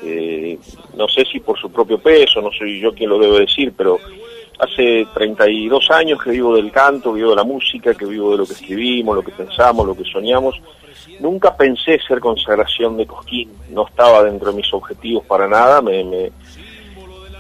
eh, 0.03 0.59
no 0.97 1.07
sé 1.09 1.27
si 1.31 1.41
por 1.41 1.59
su 1.59 1.71
propio 1.71 1.99
peso, 1.99 2.41
no 2.41 2.51
soy 2.51 2.81
yo 2.81 2.95
quien 2.95 3.11
lo 3.11 3.19
debe 3.19 3.41
decir, 3.41 3.75
pero 3.77 4.01
hace 4.59 5.07
32 5.15 5.91
años 5.91 6.23
que 6.23 6.31
vivo 6.31 6.57
del 6.57 6.71
canto, 6.73 7.13
vivo 7.13 7.31
de 7.31 7.37
la 7.37 7.45
música, 7.45 7.95
que 7.95 8.05
vivo 8.05 8.33
de 8.33 8.39
lo 8.39 8.47
que 8.47 8.55
escribimos, 8.55 9.17
lo 9.17 9.23
que 9.23 9.33
pensamos, 9.33 9.87
lo 9.87 9.97
que 9.97 10.05
soñamos, 10.05 10.61
Nunca 11.21 11.57
pensé 11.57 11.99
ser 12.07 12.21
consagración 12.21 12.97
de 12.97 13.07
Cosquín, 13.07 13.51
no 13.71 13.87
estaba 13.87 14.23
dentro 14.23 14.51
de 14.51 14.57
mis 14.57 14.73
objetivos 14.73 15.25
para 15.25 15.49
nada. 15.49 15.83
Me, 15.83 16.31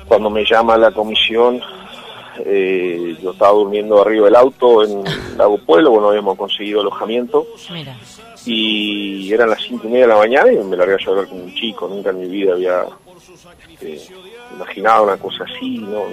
cuando 0.06 0.30
me 0.30 0.44
llama 0.44 0.76
la 0.76 0.90
comisión, 0.90 1.60
eh, 2.44 3.16
yo 3.22 3.30
estaba 3.30 3.52
durmiendo 3.52 4.00
arriba 4.00 4.24
del 4.24 4.36
auto 4.36 4.82
en 4.82 5.04
Lago 5.36 5.58
Pueblo, 5.58 5.92
bueno, 5.92 6.08
habíamos 6.08 6.36
conseguido 6.36 6.80
alojamiento. 6.80 7.46
Y 8.44 9.32
eran 9.32 9.50
las 9.50 9.62
cinco 9.62 9.86
y 9.86 9.90
media 9.90 10.06
de 10.06 10.12
la 10.12 10.18
mañana 10.18 10.52
y 10.52 10.56
me 10.56 10.76
largué 10.76 10.94
a 10.94 10.98
llorar 10.98 11.28
con 11.28 11.40
un 11.40 11.54
chico. 11.54 11.86
Nunca 11.86 12.10
en 12.10 12.20
mi 12.20 12.28
vida 12.28 12.54
había 12.54 12.84
este, 13.28 13.98
imaginado 14.54 15.04
una 15.04 15.16
cosa 15.16 15.44
así. 15.44 15.78
¿no? 15.78 16.04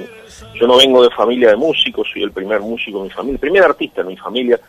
Yo 0.54 0.68
no 0.68 0.78
vengo 0.78 1.04
de 1.04 1.10
familia 1.12 1.50
de 1.50 1.56
músicos, 1.56 2.08
soy 2.12 2.24
el 2.24 2.32
primer 2.32 2.60
músico 2.62 2.98
en 3.00 3.04
mi 3.06 3.10
familia, 3.10 3.34
el 3.34 3.40
primer 3.40 3.64
artista 3.64 4.02
en 4.02 4.08
mi 4.08 4.18
familia. 4.18 4.60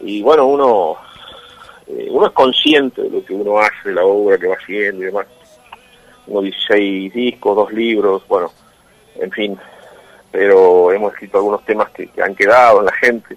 Y 0.00 0.22
bueno, 0.22 0.46
uno 0.46 0.96
eh, 1.86 2.08
uno 2.10 2.26
es 2.26 2.32
consciente 2.32 3.02
de 3.02 3.10
lo 3.10 3.24
que 3.24 3.32
uno 3.32 3.58
hace, 3.58 3.92
la 3.92 4.04
obra 4.04 4.38
que 4.38 4.48
va 4.48 4.56
haciendo 4.56 5.02
y 5.02 5.06
demás. 5.06 5.26
Uno 6.26 6.42
16 6.42 7.12
discos, 7.12 7.54
dos 7.54 7.72
libros, 7.72 8.26
bueno, 8.26 8.50
en 9.14 9.30
fin. 9.30 9.58
Pero 10.32 10.92
hemos 10.92 11.12
escrito 11.12 11.38
algunos 11.38 11.64
temas 11.64 11.90
que, 11.90 12.10
han 12.20 12.34
quedado 12.34 12.80
en 12.80 12.86
la 12.86 12.92
gente, 12.92 13.36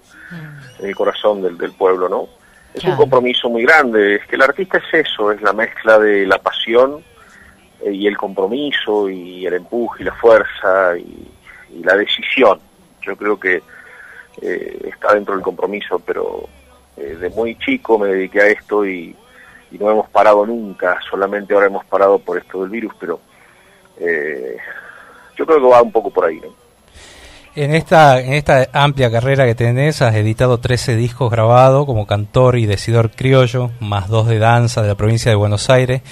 en 0.80 0.86
el 0.86 0.96
corazón 0.96 1.40
del, 1.40 1.56
del 1.56 1.72
pueblo, 1.72 2.08
¿no? 2.08 2.28
Es 2.74 2.84
un 2.84 2.96
compromiso 2.96 3.48
muy 3.48 3.62
grande. 3.62 4.16
Es 4.16 4.26
que 4.26 4.36
el 4.36 4.42
artista 4.42 4.78
es 4.78 5.06
eso, 5.06 5.32
es 5.32 5.40
la 5.42 5.52
mezcla 5.52 5.98
de 5.98 6.26
la 6.26 6.38
pasión 6.38 6.98
eh, 6.98 7.09
y 7.84 8.06
el 8.06 8.16
compromiso 8.16 9.08
y 9.08 9.46
el 9.46 9.54
empuje 9.54 10.02
y 10.02 10.06
la 10.06 10.14
fuerza 10.14 10.96
y, 10.98 11.28
la 11.82 11.94
decisión. 11.94 12.58
Yo 13.00 13.16
creo 13.16 13.38
que 13.38 13.62
eh, 14.42 14.80
está 14.92 15.14
dentro 15.14 15.34
del 15.34 15.42
compromiso, 15.42 16.00
pero 16.00 16.48
eh, 16.96 17.16
de 17.20 17.30
muy 17.30 17.56
chico 17.58 17.96
me 17.96 18.08
dediqué 18.08 18.40
a 18.40 18.46
esto 18.48 18.84
y, 18.84 19.16
no 19.78 19.88
hemos 19.88 20.08
parado 20.08 20.44
nunca, 20.44 20.98
solamente 21.08 21.54
ahora 21.54 21.68
hemos 21.68 21.84
parado 21.84 22.18
por 22.18 22.36
esto 22.36 22.60
del 22.62 22.70
virus, 22.70 22.92
pero 22.98 23.20
eh, 24.00 24.56
yo 25.36 25.46
creo 25.46 25.60
que 25.60 25.66
va 25.68 25.80
un 25.80 25.92
poco 25.92 26.10
por 26.10 26.24
ahí. 26.24 26.40
En 27.54 27.74
esta, 27.74 28.20
en 28.20 28.32
esta 28.32 28.68
amplia 28.72 29.10
carrera 29.10 29.46
que 29.46 29.54
tenés, 29.54 30.02
has 30.02 30.14
editado 30.16 30.58
13 30.58 30.96
discos 30.96 31.30
grabados 31.30 31.86
como 31.86 32.06
cantor 32.06 32.58
y 32.58 32.66
decidor 32.66 33.10
criollo, 33.10 33.70
más 33.78 34.08
dos 34.08 34.26
de 34.26 34.38
danza 34.38 34.82
de 34.82 34.88
la 34.88 34.96
provincia 34.96 35.30
de 35.30 35.36
Buenos 35.36 35.70
Aires, 35.70 36.02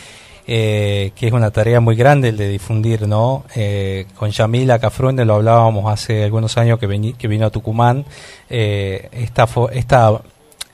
eh, 0.49 1.12
que 1.15 1.29
es 1.29 1.33
una 1.33 1.53
tarea 1.53 1.79
muy 1.79 1.95
grande 1.95 2.31
el 2.31 2.37
de 2.37 2.49
difundir, 2.49 3.07
¿no? 3.07 3.45
con 4.16 4.31
Yamila 4.31 4.81
Cafruende 4.81 5.25
lo 5.25 5.37
hablábamos 5.37 5.93
hace 5.93 6.25
algunos 6.25 6.57
años 6.59 6.81
que, 6.81 7.15
que 7.16 7.29
vino 7.29 7.47
a 7.47 7.51
Tucumán, 7.51 8.05
esta, 8.49 9.47
esta 9.73 10.20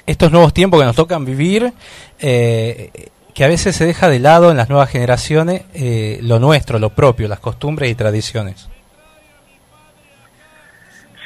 estos 0.07 0.31
nuevos 0.31 0.53
tiempos 0.53 0.81
que 0.81 0.87
nos 0.87 0.97
tocan 0.97 1.25
vivir, 1.25 1.73
eh, 2.21 2.91
que 3.35 3.45
a 3.45 3.49
veces 3.49 3.75
se 3.75 3.87
deja 3.87 4.09
de 4.09 4.21
lado 4.21 4.51
en 4.51 4.57
las 4.57 4.69
nuevas 4.69 4.91
generaciones 4.91 5.63
eh, 5.75 6.19
lo 6.23 6.39
nuestro, 6.39 6.79
lo 6.79 6.91
propio, 6.91 7.27
las 7.29 7.41
costumbres 7.41 7.91
y 7.91 7.95
tradiciones. 7.95 8.69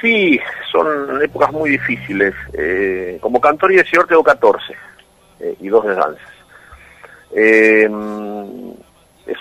Sí, 0.00 0.38
son 0.70 1.22
épocas 1.22 1.52
muy 1.52 1.70
difíciles. 1.70 2.34
Eh, 2.52 3.18
como 3.20 3.40
cantor 3.40 3.72
y 3.72 3.76
decidor 3.76 4.06
tengo 4.06 4.22
14 4.22 4.72
eh, 5.40 5.56
y 5.60 5.68
dos 5.68 5.84
de 5.84 5.94
danzas. 5.94 6.37
Eh, 7.34 7.88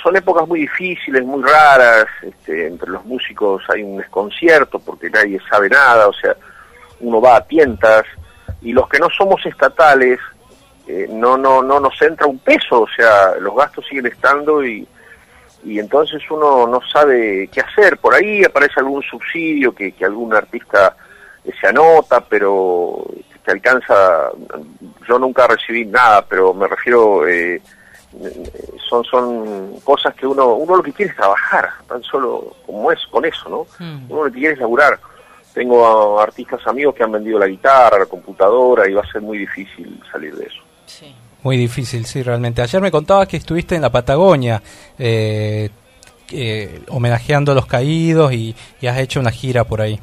son 0.03 0.15
épocas 0.15 0.47
muy 0.47 0.61
difíciles, 0.61 1.23
muy 1.23 1.43
raras. 1.43 2.07
Este, 2.21 2.67
entre 2.67 2.89
los 2.89 3.05
músicos 3.05 3.63
hay 3.69 3.83
un 3.83 3.97
desconcierto 3.97 4.79
porque 4.79 5.09
nadie 5.09 5.39
sabe 5.49 5.69
nada, 5.69 6.07
o 6.07 6.13
sea, 6.13 6.35
uno 6.99 7.21
va 7.21 7.37
a 7.37 7.45
tientas 7.45 8.03
y 8.61 8.73
los 8.73 8.87
que 8.89 8.99
no 8.99 9.07
somos 9.09 9.45
estatales 9.45 10.19
eh, 10.87 11.07
no 11.09 11.37
no 11.37 11.61
no 11.61 11.79
nos 11.79 12.01
entra 12.01 12.25
un 12.25 12.39
peso, 12.39 12.81
o 12.81 12.87
sea, 12.95 13.35
los 13.39 13.55
gastos 13.55 13.85
siguen 13.87 14.07
estando 14.07 14.65
y 14.65 14.87
y 15.63 15.79
entonces 15.79 16.21
uno 16.29 16.67
no 16.67 16.79
sabe 16.93 17.49
qué 17.51 17.61
hacer. 17.61 17.97
Por 17.97 18.13
ahí 18.13 18.43
aparece 18.43 18.79
algún 18.79 19.01
subsidio 19.03 19.73
que, 19.73 19.91
que 19.91 20.05
algún 20.05 20.33
artista 20.33 20.95
eh, 21.43 21.51
se 21.59 21.67
anota, 21.67 22.21
pero 22.21 23.05
te 23.43 23.51
alcanza. 23.51 24.29
Yo 25.07 25.19
nunca 25.19 25.47
recibí 25.47 25.85
nada, 25.85 26.25
pero 26.25 26.53
me 26.53 26.67
refiero. 26.67 27.27
Eh, 27.27 27.61
son 28.89 29.03
son 29.03 29.79
cosas 29.81 30.13
que 30.15 30.25
uno 30.25 30.53
uno 30.55 30.77
lo 30.77 30.83
que 30.83 30.93
quiere 30.93 31.11
es 31.11 31.17
trabajar 31.17 31.69
tan 31.87 32.01
solo 32.03 32.55
como 32.65 32.91
es 32.91 32.99
con 33.07 33.25
eso 33.25 33.49
no 33.49 33.65
uno 34.09 34.25
lo 34.25 34.31
que 34.31 34.39
quiere 34.39 34.53
es 34.53 34.59
laburar. 34.59 34.99
Tengo 35.53 36.19
artistas 36.19 36.61
amigos 36.67 36.93
que 36.93 37.01
han 37.01 37.11
vendido 37.11 37.39
la 37.39 37.47
guitarra 37.47 37.97
la 37.97 38.05
computadora 38.05 38.87
y 38.87 38.93
va 38.93 39.01
a 39.01 39.11
ser 39.11 39.21
muy 39.21 39.39
difícil 39.39 39.99
salir 40.11 40.35
de 40.35 40.45
eso. 40.45 40.61
Muy 41.43 41.57
difícil, 41.57 42.05
sí, 42.05 42.23
realmente. 42.23 42.61
Ayer 42.61 42.81
me 42.81 42.91
contabas 42.91 43.27
que 43.27 43.37
estuviste 43.37 43.75
en 43.75 43.81
la 43.81 43.91
Patagonia 43.91 44.61
eh, 44.99 45.69
eh, 46.31 46.81
homenajeando 46.89 47.51
a 47.51 47.55
los 47.55 47.65
caídos 47.67 48.33
y, 48.33 48.55
has 48.87 48.99
hecho 48.99 49.19
una 49.19 49.31
gira 49.31 49.63
por 49.63 49.81
ahí. 49.81 49.99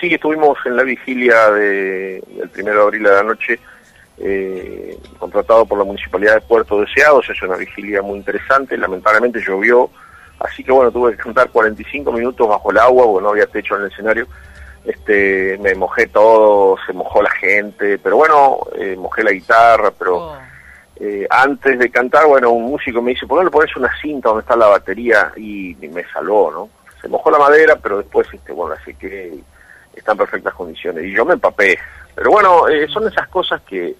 Sí, 0.00 0.12
estuvimos 0.12 0.58
en 0.64 0.76
la 0.76 0.82
vigilia 0.82 1.50
de, 1.50 2.22
del 2.36 2.48
primero 2.48 2.78
de 2.78 2.82
abril 2.82 3.02
de 3.02 3.10
la 3.10 3.22
noche, 3.22 3.60
eh, 4.22 4.98
contratado 5.18 5.64
por 5.64 5.78
la 5.78 5.84
Municipalidad 5.84 6.34
de 6.34 6.40
Puerto 6.42 6.80
Deseado, 6.80 7.22
se 7.22 7.32
hizo 7.32 7.46
una 7.46 7.56
vigilia 7.56 8.02
muy 8.02 8.18
interesante, 8.18 8.76
lamentablemente 8.76 9.40
llovió, 9.40 9.90
así 10.38 10.62
que 10.62 10.72
bueno, 10.72 10.90
tuve 10.90 11.12
que 11.12 11.22
cantar 11.22 11.48
45 11.50 12.12
minutos 12.12 12.48
bajo 12.48 12.70
el 12.70 12.78
agua, 12.78 13.04
porque 13.06 13.22
no 13.22 13.30
había 13.30 13.46
techo 13.46 13.76
en 13.76 13.82
el 13.82 13.90
escenario, 13.90 14.26
este 14.84 15.58
me 15.60 15.74
mojé 15.74 16.06
todo, 16.08 16.76
se 16.86 16.92
mojó 16.92 17.22
la 17.22 17.30
gente, 17.30 17.98
pero 17.98 18.16
bueno, 18.16 18.58
eh, 18.76 18.96
mojé 18.96 19.22
la 19.22 19.32
guitarra, 19.32 19.90
pero 19.90 20.16
Oh. 20.18 20.38
eh, 20.96 21.26
antes 21.30 21.78
de 21.78 21.90
cantar, 21.90 22.26
bueno, 22.26 22.50
un 22.50 22.64
músico 22.64 23.00
me 23.00 23.12
dice, 23.12 23.26
¿por 23.26 23.38
qué 23.38 23.44
no 23.44 23.50
le 23.50 23.52
pones 23.52 23.76
una 23.76 23.90
cinta 24.00 24.28
donde 24.28 24.42
está 24.42 24.56
la 24.56 24.66
batería? 24.66 25.32
Y, 25.36 25.74
me 25.90 26.04
salvó, 26.12 26.50
¿no? 26.50 26.68
Se 27.00 27.08
mojó 27.08 27.30
la 27.30 27.38
madera, 27.38 27.76
pero 27.82 27.98
después, 27.98 28.28
este, 28.32 28.52
bueno, 28.52 28.74
así 28.78 28.94
que 28.94 29.38
está 29.94 30.12
en 30.12 30.18
perfectas 30.18 30.54
condiciones. 30.54 31.04
Y 31.04 31.12
yo 31.12 31.24
me 31.24 31.34
empapé. 31.34 31.78
Pero 32.14 32.30
bueno, 32.30 32.68
eh, 32.68 32.86
son 32.88 33.08
esas 33.08 33.28
cosas 33.28 33.62
que 33.62 33.94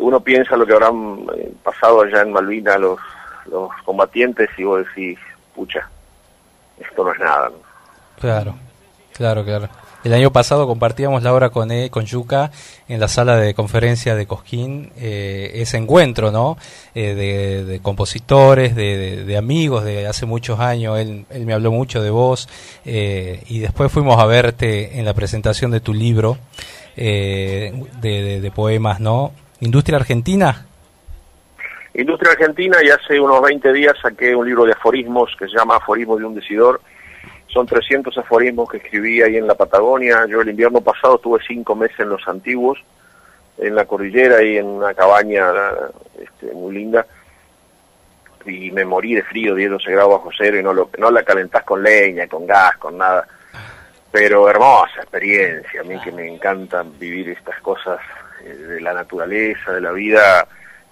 uno 0.00 0.20
piensa 0.20 0.56
lo 0.56 0.66
que 0.66 0.72
habrán 0.72 1.26
eh, 1.36 1.52
pasado 1.62 2.02
allá 2.02 2.22
en 2.22 2.32
Malvinas 2.32 2.78
los, 2.80 2.98
los 3.46 3.70
combatientes 3.84 4.48
y 4.58 4.64
vos 4.64 4.84
decís, 4.86 5.18
pucha, 5.54 5.88
esto 6.78 7.04
no 7.04 7.12
es 7.12 7.18
nada. 7.20 7.50
Claro, 8.18 8.54
claro, 9.14 9.44
claro. 9.44 9.68
El 10.02 10.14
año 10.14 10.32
pasado 10.32 10.66
compartíamos 10.66 11.22
la 11.22 11.34
hora 11.34 11.50
con 11.50 11.70
él, 11.70 11.90
con 11.90 12.06
Yuka 12.06 12.50
en 12.88 13.00
la 13.00 13.08
sala 13.08 13.36
de 13.36 13.52
conferencia 13.52 14.14
de 14.14 14.26
Cosquín, 14.26 14.92
eh, 14.96 15.50
ese 15.56 15.76
encuentro, 15.76 16.30
¿no? 16.30 16.56
Eh, 16.94 17.14
de, 17.66 17.80
compositores, 17.80 18.74
de, 18.74 19.36
amigos 19.36 19.84
de 19.84 20.06
hace 20.06 20.24
muchos 20.24 20.58
años. 20.58 20.98
Él, 20.98 21.26
él 21.28 21.44
me 21.44 21.52
habló 21.52 21.70
mucho 21.70 22.02
de 22.02 22.08
vos 22.08 22.48
eh, 22.86 23.42
y 23.48 23.58
después 23.58 23.92
fuimos 23.92 24.18
a 24.18 24.24
verte 24.24 24.98
en 24.98 25.04
la 25.04 25.12
presentación 25.12 25.70
de 25.70 25.80
tu 25.80 25.92
libro 25.92 26.38
eh, 26.96 27.74
de 28.00 28.52
poemas, 28.54 29.00
¿no? 29.00 29.32
Industria 29.60 29.98
Argentina. 29.98 30.66
Industria 31.94 32.32
Argentina 32.32 32.78
y 32.82 32.88
hace 32.88 33.20
unos 33.20 33.42
20 33.42 33.72
días 33.72 33.94
saqué 34.00 34.34
un 34.34 34.46
libro 34.46 34.64
de 34.64 34.72
aforismos 34.72 35.34
que 35.38 35.46
se 35.48 35.56
llama 35.56 35.76
Aforismos 35.76 36.18
de 36.18 36.24
un 36.24 36.34
decidor. 36.34 36.80
Son 37.48 37.66
300 37.66 38.16
aforismos 38.16 38.70
que 38.70 38.78
escribí 38.78 39.22
ahí 39.22 39.36
en 39.36 39.46
la 39.46 39.54
Patagonia. 39.54 40.24
Yo 40.28 40.40
el 40.40 40.48
invierno 40.48 40.80
pasado 40.80 41.18
tuve 41.18 41.40
cinco 41.46 41.74
meses 41.74 41.98
en 42.00 42.08
los 42.08 42.26
antiguos, 42.28 42.78
en 43.58 43.74
la 43.74 43.84
cordillera 43.84 44.42
y 44.42 44.56
en 44.56 44.66
una 44.66 44.94
cabaña 44.94 45.46
este, 46.18 46.54
muy 46.54 46.74
linda. 46.74 47.04
Y 48.46 48.70
me 48.70 48.84
morí 48.84 49.14
de 49.14 49.22
frío, 49.22 49.54
10, 49.54 49.72
12 49.72 49.90
grados 49.90 50.12
bajo 50.12 50.30
cero 50.36 50.58
y 50.58 50.62
no, 50.62 50.72
lo, 50.72 50.88
no 50.96 51.10
la 51.10 51.22
calentás 51.24 51.64
con 51.64 51.82
leña, 51.82 52.26
con 52.28 52.46
gas, 52.46 52.76
con 52.78 52.96
nada. 52.96 53.26
Pero 54.12 54.48
hermosa 54.48 55.00
experiencia, 55.02 55.82
a 55.82 55.84
mí 55.84 55.98
que 56.00 56.12
me 56.12 56.26
encanta 56.26 56.84
vivir 56.98 57.28
estas 57.30 57.60
cosas 57.60 58.00
de 58.44 58.80
la 58.80 58.92
naturaleza, 58.94 59.72
de 59.72 59.80
la 59.80 59.92
vida, 59.92 60.46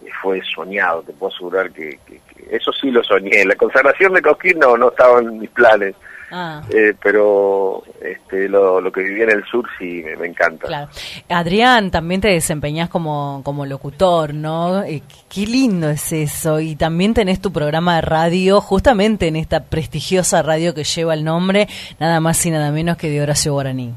eh, 0.05 0.09
fue 0.23 0.41
soñado, 0.55 1.03
te 1.03 1.13
puedo 1.13 1.33
asegurar 1.35 1.71
que, 1.73 1.99
que- 2.07 2.21
que 2.35 2.57
eso 2.57 2.73
sí 2.73 2.91
lo 2.91 3.03
soñé. 3.03 3.45
La 3.45 3.55
consagración 3.57 4.13
de 4.15 4.23
Cosquín 4.23 4.59
no, 4.59 4.77
no 4.77 4.89
estaba 4.91 5.21
en 5.21 5.39
mis 5.39 5.51
planes, 5.51 5.95
Ah, 6.31 6.61
eh, 6.69 6.93
pero 7.03 7.83
este, 8.03 8.51
lo, 8.51 8.83
lo 8.83 8.93
que 8.93 9.01
viví 9.01 9.23
en 9.23 9.31
el 9.31 9.43
sur 9.47 9.67
sí 9.79 10.03
me, 10.05 10.15
me 10.17 10.27
encanta. 10.27 10.67
claro. 10.67 10.91
Adrián, 11.31 11.91
también 11.91 12.21
te 12.21 12.29
desempeñás 12.29 12.91
como, 12.91 13.41
como 13.43 13.65
locutor, 13.65 14.35
¿no? 14.35 14.83
Eh, 14.83 15.01
qué 15.33 15.47
lindo 15.47 15.89
es 15.89 16.13
eso. 16.13 16.61
Y 16.61 16.77
también 16.77 17.15
tenés 17.15 17.41
tu 17.41 17.51
programa 17.51 17.95
de 17.95 18.03
radio, 18.03 18.61
justamente 18.61 19.27
en 19.27 19.37
esta 19.37 19.65
prestigiosa 19.65 20.43
radio 20.43 20.75
que 20.75 20.85
lleva 20.85 21.15
el 21.15 21.25
nombre, 21.25 21.67
nada 21.99 22.21
más 22.21 22.45
y 22.45 22.51
nada 22.51 22.71
menos 22.73 22.99
que 22.99 23.09
de 23.09 23.23
Horacio 23.23 23.55
Guaraní. 23.55 23.95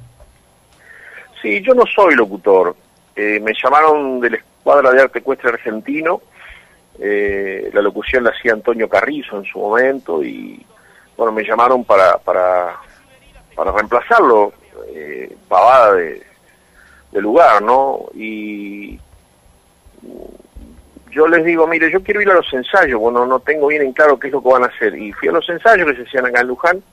Sí, 1.41 1.61
yo 1.65 1.73
no 1.73 1.83
soy 1.93 2.15
locutor. 2.15 2.75
Eh, 3.21 3.39
me 3.39 3.53
llamaron 3.53 4.19
de 4.19 4.31
la 4.31 4.37
Escuadra 4.37 4.89
de 4.89 4.99
Arte 4.99 5.19
Ecuestre 5.19 5.49
Argentino. 5.49 6.21
Eh, 6.99 7.69
la 7.71 7.81
locución 7.83 8.23
la 8.23 8.31
hacía 8.31 8.53
Antonio 8.53 8.89
Carrizo 8.89 9.37
en 9.37 9.45
su 9.45 9.59
momento 9.59 10.23
y, 10.23 10.65
bueno, 11.15 11.31
me 11.31 11.43
llamaron 11.43 11.83
para, 11.83 12.17
para, 12.17 12.77
para 13.55 13.71
reemplazarlo, 13.73 14.53
eh, 14.87 15.35
pavada 15.47 15.93
de, 15.93 16.23
de 17.11 17.21
lugar, 17.21 17.61
¿no? 17.61 18.05
Y 18.15 18.99
yo 21.11 21.27
les 21.27 21.45
digo, 21.45 21.67
mire, 21.67 21.91
yo 21.91 22.01
quiero 22.01 22.23
ir 22.23 22.29
a 22.31 22.35
los 22.35 22.51
ensayos, 22.51 22.99
bueno, 22.99 23.27
no 23.27 23.39
tengo 23.39 23.67
bien 23.67 23.83
en 23.83 23.93
claro 23.93 24.17
qué 24.17 24.27
es 24.27 24.33
lo 24.33 24.41
que 24.41 24.49
van 24.49 24.63
a 24.63 24.67
hacer. 24.67 24.95
Y 24.95 25.11
fui 25.13 25.27
a 25.27 25.33
los 25.33 25.47
ensayos 25.47 25.87
que 25.91 25.95
se 25.95 26.09
hacían 26.09 26.25
acá 26.25 26.41
en 26.41 26.47
Luján 26.47 26.83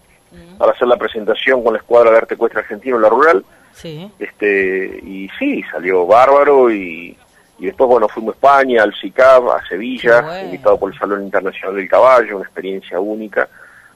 para 0.58 0.72
hacer 0.72 0.88
la 0.88 0.98
presentación 0.98 1.64
con 1.64 1.72
la 1.72 1.78
Escuadra 1.78 2.10
de 2.10 2.18
Arte 2.18 2.34
Ecuestre 2.34 2.60
Argentino 2.60 2.96
en 2.96 3.02
la 3.02 3.08
Rural 3.08 3.44
Sí. 3.72 4.10
este 4.18 5.00
y 5.04 5.28
sí 5.38 5.62
salió 5.70 6.06
bárbaro 6.06 6.70
y, 6.70 7.16
y 7.58 7.66
después 7.66 7.88
bueno 7.88 8.08
fuimos 8.08 8.34
a 8.34 8.36
España 8.36 8.82
al 8.82 8.94
CICAB 8.94 9.50
a 9.50 9.66
Sevilla 9.68 10.20
bueno. 10.22 10.44
invitado 10.46 10.78
por 10.78 10.92
el 10.92 10.98
Salón 10.98 11.22
Internacional 11.24 11.76
del 11.76 11.88
Caballo 11.88 12.36
una 12.36 12.44
experiencia 12.46 12.98
única 13.00 13.48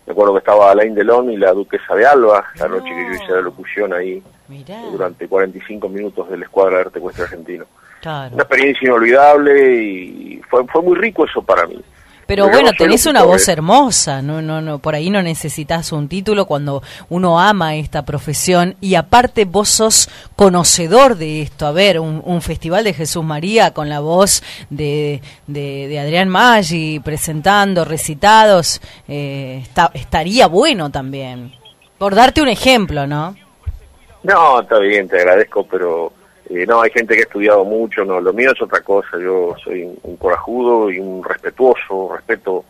me 0.06 0.12
acuerdo 0.12 0.32
que 0.34 0.38
estaba 0.40 0.70
Alain 0.70 0.94
Delon 0.94 1.30
y 1.30 1.36
la 1.36 1.52
duquesa 1.52 1.94
de 1.94 2.06
Alba 2.06 2.44
la 2.58 2.68
noche 2.68 2.88
que 2.88 3.06
yo 3.06 3.22
hice 3.22 3.32
la 3.32 3.40
locución 3.40 3.92
ahí 3.92 4.22
Mirá. 4.48 4.80
durante 4.90 5.26
45 5.28 5.88
minutos 5.88 6.28
de 6.28 6.36
la 6.38 6.44
escuadra 6.44 6.76
de 6.78 6.82
arte 6.82 6.98
ecuestre 6.98 7.24
argentino 7.24 7.64
Claro. 8.00 8.34
una 8.34 8.42
experiencia 8.42 8.86
inolvidable 8.86 9.74
y 9.80 10.42
fue 10.50 10.64
fue 10.66 10.82
muy 10.82 10.96
rico 10.96 11.24
eso 11.24 11.40
para 11.42 11.66
mí 11.66 11.80
Pero 12.26 12.48
bueno, 12.48 12.70
tenés 12.78 13.04
una 13.06 13.24
voz 13.24 13.48
¿eh? 13.48 13.52
hermosa, 13.52 14.22
no, 14.22 14.40
no, 14.40 14.60
no, 14.62 14.78
por 14.78 14.94
ahí 14.94 15.10
no 15.10 15.22
necesitas 15.22 15.92
un 15.92 16.08
título 16.08 16.46
cuando 16.46 16.82
uno 17.10 17.38
ama 17.40 17.74
esta 17.74 18.04
profesión 18.04 18.76
y 18.80 18.94
aparte 18.94 19.44
vos 19.44 19.68
sos 19.68 20.08
conocedor 20.36 21.16
de 21.16 21.42
esto. 21.42 21.66
A 21.66 21.72
ver, 21.72 21.98
un, 22.00 22.22
un 22.24 22.40
festival 22.40 22.84
de 22.84 22.94
Jesús 22.94 23.24
María 23.24 23.72
con 23.72 23.88
la 23.88 24.00
voz 24.00 24.42
de, 24.70 25.20
de, 25.46 25.88
de 25.88 25.98
Adrián 26.00 26.28
Maggi 26.28 27.00
presentando 27.00 27.84
recitados, 27.84 28.80
eh, 29.08 29.58
está- 29.62 29.90
estaría 29.92 30.46
bueno 30.46 30.90
también. 30.90 31.52
Por 31.98 32.14
darte 32.14 32.40
un 32.40 32.48
ejemplo, 32.48 33.06
¿no? 33.06 33.36
No, 34.22 34.60
está 34.60 34.78
bien, 34.78 35.08
te 35.08 35.18
agradezco, 35.18 35.66
pero 35.66 36.12
eh, 36.54 36.66
no, 36.66 36.82
hay 36.82 36.90
gente 36.90 37.14
que 37.14 37.20
ha 37.20 37.24
estudiado 37.24 37.64
mucho, 37.64 38.04
no, 38.04 38.20
lo 38.20 38.32
mío 38.34 38.52
es 38.52 38.60
otra 38.60 38.80
cosa, 38.82 39.18
yo 39.18 39.54
soy 39.64 39.84
un, 40.02 40.16
corajudo 40.16 40.90
y 40.90 40.98
un 40.98 41.24
respetuoso, 41.24 42.10
respeto 42.14 42.64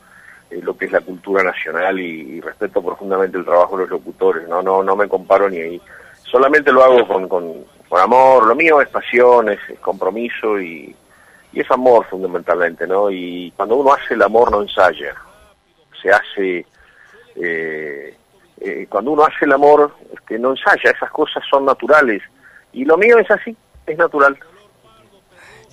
eh, 0.51 0.61
lo 0.63 0.77
que 0.77 0.85
es 0.85 0.93
la 0.93 1.01
cultura 1.01 1.43
nacional 1.43 1.99
y, 1.99 2.41
respeto 2.41 2.81
profundamente 2.81 3.39
el 3.39 3.45
trabajo 3.45 3.77
de 3.77 3.83
los 3.83 3.91
locutores, 3.91 4.49
no, 4.49 4.63
no, 4.63 4.83
no 4.83 4.95
me 4.95 5.09
comparo 5.09 5.51
ni 5.51 5.59
ahí, 5.59 5.81
solamente 6.23 6.71
lo 6.71 6.85
hago 6.85 7.09
con, 7.09 7.29
con, 7.29 7.65
con 7.89 8.01
amor, 8.01 8.47
lo 8.47 8.55
mío 8.55 8.81
es 8.81 8.89
pasión, 8.89 9.49
es, 9.49 9.59
es 9.69 9.81
compromiso 9.81 10.61
y, 10.61 10.95
y 11.53 11.61
es 11.61 11.71
amor 11.71 12.07
fundamentalmente, 12.07 12.87
¿no? 12.87 13.11
Y 13.11 13.53
cuando 13.57 13.77
uno 13.77 13.93
hace 13.93 14.15
el 14.15 14.23
amor 14.23 14.51
no 14.51 14.63
ensaya, 14.63 15.15
se 16.01 16.11
hace... 16.11 16.67
Eh, 17.37 18.17
eh, 18.61 18.87
cuando 18.89 19.11
uno 19.11 19.25
hace 19.25 19.45
el 19.45 19.53
amor, 19.53 19.93
este, 20.15 20.39
no 20.39 20.51
ensaya, 20.51 20.93
esas 20.93 21.11
cosas 21.11 21.43
son 21.51 21.65
naturales. 21.65 22.23
Y 22.73 22.85
lo 22.85 22.97
mío 22.97 23.19
es 23.19 23.29
así, 23.31 23.57
es 23.87 23.99
natural. 23.99 24.39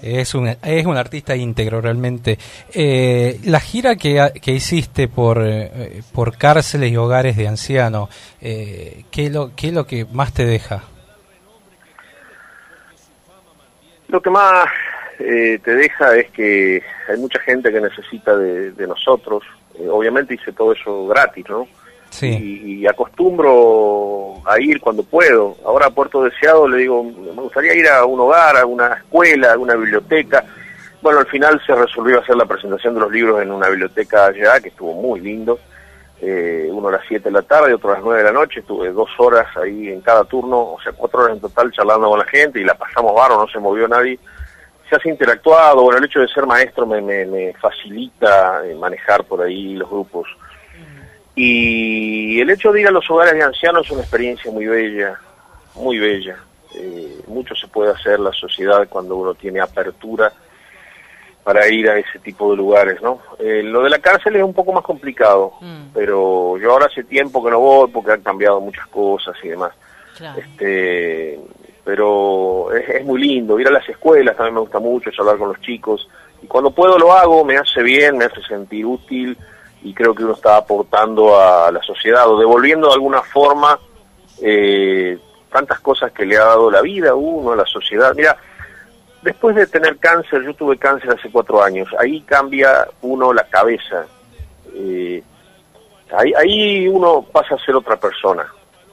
Es 0.01 0.33
un, 0.33 0.47
es 0.47 0.85
un 0.85 0.95
artista 0.95 1.35
íntegro 1.35 1.81
realmente. 1.81 2.37
Eh, 2.73 3.39
la 3.43 3.59
gira 3.59 3.97
que, 3.97 4.31
que 4.41 4.51
hiciste 4.51 5.09
por, 5.09 5.45
eh, 5.45 6.01
por 6.13 6.37
cárceles 6.37 6.91
y 6.91 6.97
hogares 6.97 7.35
de 7.35 7.47
ancianos, 7.47 8.09
eh, 8.39 9.03
¿qué, 9.11 9.25
es 9.25 9.33
lo, 9.33 9.51
¿qué 9.55 9.67
es 9.67 9.73
lo 9.73 9.85
que 9.85 10.05
más 10.05 10.33
te 10.33 10.45
deja? 10.45 10.83
Lo 14.07 14.21
que 14.21 14.29
más 14.29 14.69
eh, 15.19 15.59
te 15.63 15.75
deja 15.75 16.15
es 16.15 16.31
que 16.31 16.81
hay 17.09 17.17
mucha 17.17 17.39
gente 17.41 17.71
que 17.71 17.81
necesita 17.81 18.37
de, 18.37 18.71
de 18.71 18.87
nosotros. 18.87 19.43
Eh, 19.77 19.87
obviamente 19.89 20.33
hice 20.33 20.53
todo 20.53 20.71
eso 20.71 21.07
gratis, 21.07 21.45
¿no? 21.49 21.67
Sí. 22.09 22.81
Y, 22.81 22.87
acostumbro 22.87 24.41
a 24.45 24.59
ir 24.59 24.79
cuando 24.79 25.03
puedo. 25.03 25.55
Ahora 25.65 25.87
a 25.87 25.91
Puerto 25.91 26.23
Deseado 26.23 26.67
le 26.67 26.77
digo, 26.77 27.03
me 27.03 27.41
gustaría 27.41 27.75
ir 27.75 27.87
a 27.87 28.05
un 28.05 28.19
hogar, 28.19 28.57
a 28.57 28.65
una 28.65 28.93
escuela, 28.93 29.53
a 29.53 29.57
una 29.57 29.75
biblioteca. 29.75 30.43
Bueno, 31.01 31.19
al 31.19 31.27
final 31.27 31.61
se 31.65 31.73
resolvió 31.75 32.19
hacer 32.19 32.35
la 32.35 32.45
presentación 32.45 32.93
de 32.95 33.01
los 33.01 33.11
libros 33.11 33.41
en 33.41 33.51
una 33.51 33.69
biblioteca 33.69 34.25
allá, 34.25 34.59
que 34.59 34.69
estuvo 34.69 34.93
muy 34.93 35.19
lindo. 35.19 35.59
Eh, 36.21 36.67
uno 36.69 36.89
a 36.89 36.93
las 36.93 37.01
7 37.07 37.23
de 37.23 37.31
la 37.31 37.41
tarde, 37.41 37.73
otro 37.73 37.91
a 37.91 37.93
las 37.93 38.03
9 38.03 38.19
de 38.19 38.25
la 38.25 38.33
noche. 38.33 38.59
Estuve 38.59 38.91
dos 38.91 39.09
horas 39.17 39.47
ahí 39.55 39.89
en 39.89 40.01
cada 40.01 40.25
turno, 40.25 40.73
o 40.73 40.81
sea, 40.81 40.91
cuatro 40.91 41.21
horas 41.21 41.35
en 41.35 41.41
total 41.41 41.71
charlando 41.71 42.09
con 42.09 42.19
la 42.19 42.25
gente 42.25 42.59
y 42.59 42.65
la 42.65 42.73
pasamos 42.73 43.15
barro, 43.15 43.37
no 43.37 43.47
se 43.47 43.59
movió 43.59 43.87
nadie. 43.87 44.19
Se 44.89 44.95
hace 44.95 45.09
interactuado, 45.09 45.83
bueno, 45.83 45.99
el 45.99 46.05
hecho 46.05 46.19
de 46.19 46.27
ser 46.27 46.45
maestro 46.45 46.85
me, 46.85 46.99
me, 46.99 47.25
me 47.25 47.53
facilita 47.53 48.65
eh, 48.65 48.75
manejar 48.75 49.23
por 49.23 49.41
ahí 49.41 49.75
los 49.75 49.89
grupos. 49.89 50.27
Y 51.41 52.41
el 52.41 52.49
hecho 52.49 52.73
de 52.73 52.81
ir 52.81 52.87
a 52.89 52.91
los 52.91 53.09
hogares 53.09 53.33
de 53.33 53.43
ancianos 53.43 53.85
es 53.85 53.91
una 53.93 54.01
experiencia 54.01 54.51
muy 54.51 54.65
bella, 54.65 55.17
muy 55.75 55.97
bella. 55.97 56.35
Eh, 56.75 57.21
mucho 57.27 57.55
se 57.55 57.65
puede 57.69 57.93
hacer 57.93 58.19
la 58.19 58.33
sociedad 58.33 58.85
cuando 58.89 59.15
uno 59.15 59.33
tiene 59.35 59.61
apertura 59.61 60.33
para 61.41 61.65
ir 61.69 61.89
a 61.89 61.97
ese 61.97 62.19
tipo 62.19 62.51
de 62.51 62.57
lugares, 62.57 63.01
¿no? 63.01 63.21
Eh, 63.39 63.63
lo 63.63 63.83
de 63.83 63.89
la 63.89 63.99
cárcel 63.99 64.35
es 64.35 64.43
un 64.43 64.53
poco 64.53 64.73
más 64.73 64.83
complicado, 64.83 65.53
pero 65.93 66.57
yo 66.57 66.73
ahora 66.73 66.87
hace 66.87 67.05
tiempo 67.05 67.41
que 67.41 67.51
no 67.51 67.59
voy 67.61 67.89
porque 67.89 68.11
han 68.11 68.21
cambiado 68.21 68.59
muchas 68.59 68.87
cosas 68.87 69.37
y 69.41 69.47
demás. 69.47 69.71
Este, 70.37 71.39
pero 71.85 72.75
es, 72.75 72.89
es 72.89 73.05
muy 73.05 73.21
lindo, 73.21 73.57
ir 73.57 73.69
a 73.69 73.71
las 73.71 73.87
escuelas 73.87 74.35
también 74.35 74.55
me 74.55 74.59
gusta 74.59 74.79
mucho, 74.79 75.09
es 75.09 75.17
hablar 75.17 75.37
con 75.37 75.47
los 75.47 75.61
chicos. 75.61 76.05
Y 76.43 76.47
cuando 76.47 76.71
puedo 76.71 76.99
lo 76.99 77.13
hago, 77.13 77.45
me 77.45 77.55
hace 77.55 77.81
bien, 77.81 78.17
me 78.17 78.25
hace 78.25 78.41
sentir 78.43 78.85
útil 78.85 79.37
y 79.81 79.93
creo 79.93 80.13
que 80.13 80.23
uno 80.23 80.33
está 80.33 80.57
aportando 80.57 81.39
a 81.39 81.71
la 81.71 81.81
sociedad 81.81 82.27
o 82.29 82.39
devolviendo 82.39 82.87
de 82.87 82.93
alguna 82.93 83.21
forma 83.21 83.79
eh, 84.41 85.17
tantas 85.51 85.79
cosas 85.79 86.11
que 86.11 86.25
le 86.25 86.37
ha 86.37 86.45
dado 86.45 86.69
la 86.69 86.81
vida 86.81 87.11
a 87.11 87.15
uno, 87.15 87.51
a 87.51 87.55
la 87.55 87.65
sociedad. 87.65 88.13
Mira, 88.15 88.37
después 89.21 89.55
de 89.55 89.67
tener 89.67 89.97
cáncer, 89.97 90.43
yo 90.43 90.53
tuve 90.53 90.77
cáncer 90.77 91.11
hace 91.11 91.31
cuatro 91.31 91.63
años, 91.63 91.87
ahí 91.97 92.21
cambia 92.21 92.87
uno 93.01 93.33
la 93.33 93.43
cabeza. 93.47 94.05
Eh, 94.73 95.23
ahí, 96.11 96.33
ahí 96.37 96.87
uno 96.87 97.25
pasa 97.31 97.55
a 97.55 97.65
ser 97.65 97.75
otra 97.75 97.97
persona. 97.97 98.45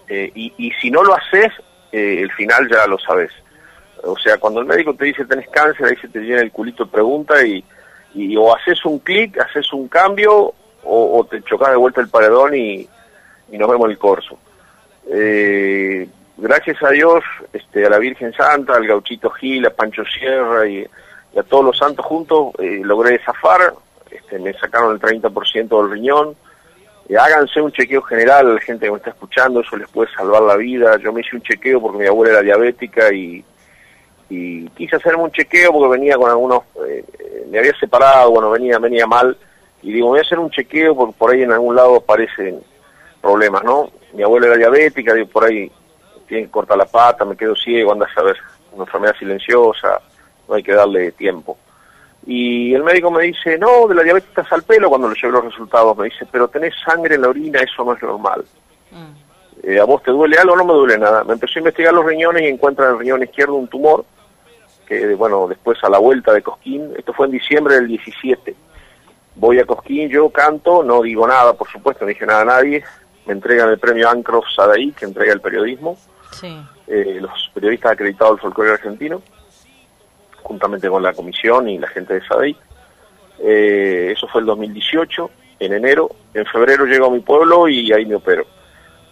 Eh, 0.08 0.30
y, 0.34 0.52
y 0.56 0.70
si 0.80 0.90
no 0.90 1.02
lo 1.02 1.14
haces, 1.14 1.52
eh, 1.92 2.20
el 2.22 2.30
final 2.32 2.68
ya 2.70 2.86
lo 2.86 2.98
sabes. 2.98 3.32
O 4.04 4.16
sea, 4.16 4.38
cuando 4.38 4.60
el 4.60 4.66
médico 4.66 4.94
te 4.94 5.06
dice 5.06 5.24
tenés 5.24 5.48
cáncer, 5.48 5.86
ahí 5.86 5.96
se 5.96 6.08
te 6.08 6.20
llena 6.20 6.42
el 6.42 6.52
culito 6.52 6.84
de 6.84 6.92
pregunta 6.92 7.44
y, 7.44 7.64
y 8.14 8.36
o 8.36 8.54
haces 8.54 8.84
un 8.84 9.00
clic, 9.00 9.38
haces 9.40 9.72
un 9.72 9.88
cambio 9.88 10.54
o, 10.86 11.26
te 11.30 11.42
chocas 11.42 11.70
de 11.70 11.76
vuelta 11.76 12.00
el 12.00 12.08
paredón 12.08 12.54
y, 12.54 12.88
y 13.50 13.58
nos 13.58 13.68
vemos 13.68 13.90
el 13.90 13.98
corso. 13.98 14.38
Eh, 15.08 16.08
gracias 16.36 16.82
a 16.82 16.90
Dios, 16.90 17.22
este, 17.52 17.86
a 17.86 17.90
la 17.90 17.98
Virgen 17.98 18.32
Santa, 18.32 18.74
al 18.74 18.86
Gauchito 18.86 19.30
Gil, 19.30 19.66
a 19.66 19.70
Pancho 19.70 20.04
Sierra 20.04 20.66
y, 20.66 20.86
y 21.34 21.38
a 21.38 21.42
todos 21.42 21.64
los 21.64 21.78
santos 21.78 22.04
juntos, 22.04 22.52
eh, 22.58 22.80
logré 22.82 23.18
zafar, 23.24 23.74
este, 24.10 24.38
me 24.38 24.52
sacaron 24.54 24.92
el 24.92 25.00
30% 25.00 25.82
del 25.82 25.90
riñón. 25.90 26.36
Eh, 27.08 27.16
háganse 27.16 27.60
un 27.60 27.72
chequeo 27.72 28.02
general, 28.02 28.54
la 28.54 28.60
gente 28.60 28.86
que 28.86 28.90
me 28.90 28.98
está 28.98 29.10
escuchando, 29.10 29.60
eso 29.60 29.76
les 29.76 29.88
puede 29.88 30.10
salvar 30.12 30.42
la 30.42 30.56
vida. 30.56 30.96
Yo 30.98 31.12
me 31.12 31.20
hice 31.20 31.36
un 31.36 31.42
chequeo 31.42 31.80
porque 31.80 31.98
mi 31.98 32.06
abuela 32.06 32.34
era 32.34 32.42
diabética 32.42 33.12
y, 33.12 33.44
y 34.28 34.68
quise 34.70 34.96
hacerme 34.96 35.22
un 35.22 35.30
chequeo 35.30 35.72
porque 35.72 35.98
venía 35.98 36.16
con 36.16 36.30
algunos, 36.30 36.62
eh, 36.86 37.04
eh, 37.18 37.46
me 37.50 37.58
había 37.58 37.78
separado, 37.78 38.30
bueno, 38.30 38.50
venía, 38.50 38.78
venía 38.78 39.06
mal, 39.06 39.36
y 39.86 39.92
digo, 39.92 40.08
voy 40.08 40.18
a 40.18 40.22
hacer 40.22 40.40
un 40.40 40.50
chequeo 40.50 40.96
porque 40.96 41.14
por 41.16 41.30
ahí 41.30 41.42
en 41.42 41.52
algún 41.52 41.76
lado 41.76 41.94
aparecen 41.94 42.58
problemas, 43.22 43.62
¿no? 43.62 43.88
Mi 44.14 44.24
abuela 44.24 44.48
era 44.48 44.56
diabética, 44.56 45.14
digo, 45.14 45.28
por 45.28 45.44
ahí 45.44 45.70
tiene 46.26 46.46
que 46.46 46.50
cortar 46.50 46.76
la 46.76 46.86
pata, 46.86 47.24
me 47.24 47.36
quedo 47.36 47.54
ciego, 47.54 47.92
anda 47.92 48.04
a 48.04 48.12
saber, 48.12 48.36
una 48.72 48.82
enfermedad 48.82 49.14
silenciosa, 49.16 50.00
no 50.48 50.54
hay 50.56 50.64
que 50.64 50.72
darle 50.72 51.12
tiempo. 51.12 51.56
Y 52.26 52.74
el 52.74 52.82
médico 52.82 53.12
me 53.12 53.22
dice, 53.22 53.56
no, 53.58 53.86
de 53.86 53.94
la 53.94 54.02
diabetes 54.02 54.28
estás 54.28 54.50
al 54.50 54.64
pelo 54.64 54.88
cuando 54.88 55.08
le 55.08 55.14
llevo 55.14 55.34
los 55.34 55.44
resultados, 55.44 55.96
me 55.96 56.06
dice, 56.06 56.26
pero 56.32 56.48
tenés 56.48 56.74
sangre 56.84 57.14
en 57.14 57.22
la 57.22 57.28
orina, 57.28 57.60
eso 57.60 57.84
no 57.84 57.92
es 57.92 58.02
normal. 58.02 58.44
Eh, 59.62 59.78
¿A 59.78 59.84
vos 59.84 60.02
te 60.02 60.10
duele 60.10 60.36
algo? 60.36 60.56
No 60.56 60.64
me 60.64 60.72
duele 60.72 60.98
nada. 60.98 61.22
Me 61.22 61.34
empezó 61.34 61.60
a 61.60 61.60
investigar 61.60 61.94
los 61.94 62.04
riñones 62.04 62.42
y 62.42 62.46
encuentra 62.46 62.86
en 62.86 62.94
el 62.94 62.98
riñón 62.98 63.22
izquierdo 63.22 63.54
un 63.54 63.68
tumor, 63.68 64.04
que 64.84 65.14
bueno, 65.14 65.46
después 65.46 65.78
a 65.84 65.88
la 65.88 65.98
vuelta 65.98 66.32
de 66.32 66.42
Cosquín, 66.42 66.92
esto 66.98 67.12
fue 67.12 67.26
en 67.26 67.32
diciembre 67.32 67.76
del 67.76 67.86
17. 67.86 68.56
Voy 69.36 69.58
a 69.60 69.64
Cosquín, 69.66 70.08
yo 70.08 70.30
canto, 70.30 70.82
no 70.82 71.02
digo 71.02 71.26
nada, 71.28 71.52
por 71.52 71.68
supuesto, 71.70 72.04
no 72.04 72.08
dije 72.08 72.26
nada 72.26 72.40
a 72.42 72.44
nadie. 72.46 72.82
Me 73.26 73.32
entregan 73.34 73.68
el 73.68 73.78
premio 73.78 74.08
Ancrof 74.08 74.46
Sadaí, 74.54 74.92
que 74.92 75.04
entrega 75.04 75.32
el 75.32 75.40
periodismo, 75.40 75.98
Sí. 76.32 76.56
eh, 76.86 77.18
los 77.20 77.50
periodistas 77.52 77.92
acreditados 77.92 78.36
del 78.36 78.40
folclore 78.42 78.72
argentino, 78.72 79.22
juntamente 80.42 80.88
con 80.88 81.02
la 81.02 81.12
comisión 81.12 81.68
y 81.68 81.78
la 81.78 81.88
gente 81.88 82.14
de 82.14 82.26
Sadaí. 82.26 82.56
Eh, 83.38 84.12
eso 84.16 84.26
fue 84.28 84.40
el 84.40 84.46
2018, 84.46 85.30
en 85.60 85.72
enero. 85.74 86.10
En 86.34 86.46
febrero 86.46 86.86
llego 86.86 87.06
a 87.06 87.10
mi 87.10 87.20
pueblo 87.20 87.68
y 87.68 87.92
ahí 87.92 88.06
me 88.06 88.14
opero. 88.14 88.44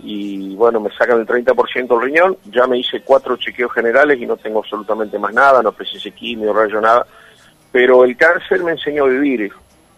Y 0.01 0.55
bueno, 0.55 0.81
me 0.81 0.91
sacan 0.91 1.21
el 1.21 1.27
30% 1.27 1.99
del 1.99 2.01
riñón. 2.03 2.37
Ya 2.51 2.67
me 2.67 2.79
hice 2.79 3.01
cuatro 3.03 3.37
chequeos 3.37 3.73
generales 3.73 4.19
y 4.21 4.27
no 4.27 4.37
tengo 4.37 4.61
absolutamente 4.61 5.19
más 5.19 5.33
nada, 5.35 5.63
no 5.63 5.73
precisé 5.73 6.11
quimio, 6.13 6.53
rayo, 6.53 6.81
nada. 6.81 7.07
Pero 7.73 8.05
el 8.05 8.17
cáncer 8.17 8.63
me 8.63 8.73
enseñó 8.73 9.05
a 9.05 9.09
vivir. 9.09 9.53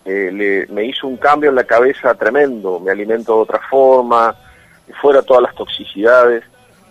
Eh, 0.07 0.31
le- 0.33 0.67
me 0.69 0.85
hizo 0.85 1.07
un 1.07 1.17
cambio 1.17 1.51
en 1.51 1.57
la 1.57 1.65
cabeza 1.65 2.15
tremendo. 2.15 2.79
Me 2.81 2.93
alimento 2.93 3.35
de 3.37 3.43
otra 3.43 3.61
forma, 3.69 4.35
fuera 5.01 5.21
todas 5.23 5.43
las 5.43 5.55
toxicidades, 5.55 6.45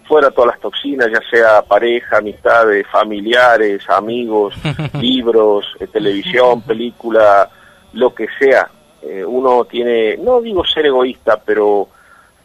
fuera 0.08 0.30
todas 0.32 0.52
las 0.52 0.60
toxinas, 0.60 1.08
ya 1.12 1.22
sea 1.32 1.62
pareja, 1.62 2.18
amistades, 2.18 2.86
familiares, 2.92 3.90
amigos, 3.90 4.54
libros, 5.02 5.66
eh, 5.80 5.88
televisión, 5.88 6.62
película, 6.62 7.50
lo 7.94 8.14
que 8.14 8.28
sea. 8.38 8.70
Eh, 9.02 9.24
uno 9.24 9.66
tiene, 9.66 10.18
no 10.18 10.42
digo 10.42 10.66
ser 10.66 10.86
egoísta, 10.88 11.40
pero 11.44 11.88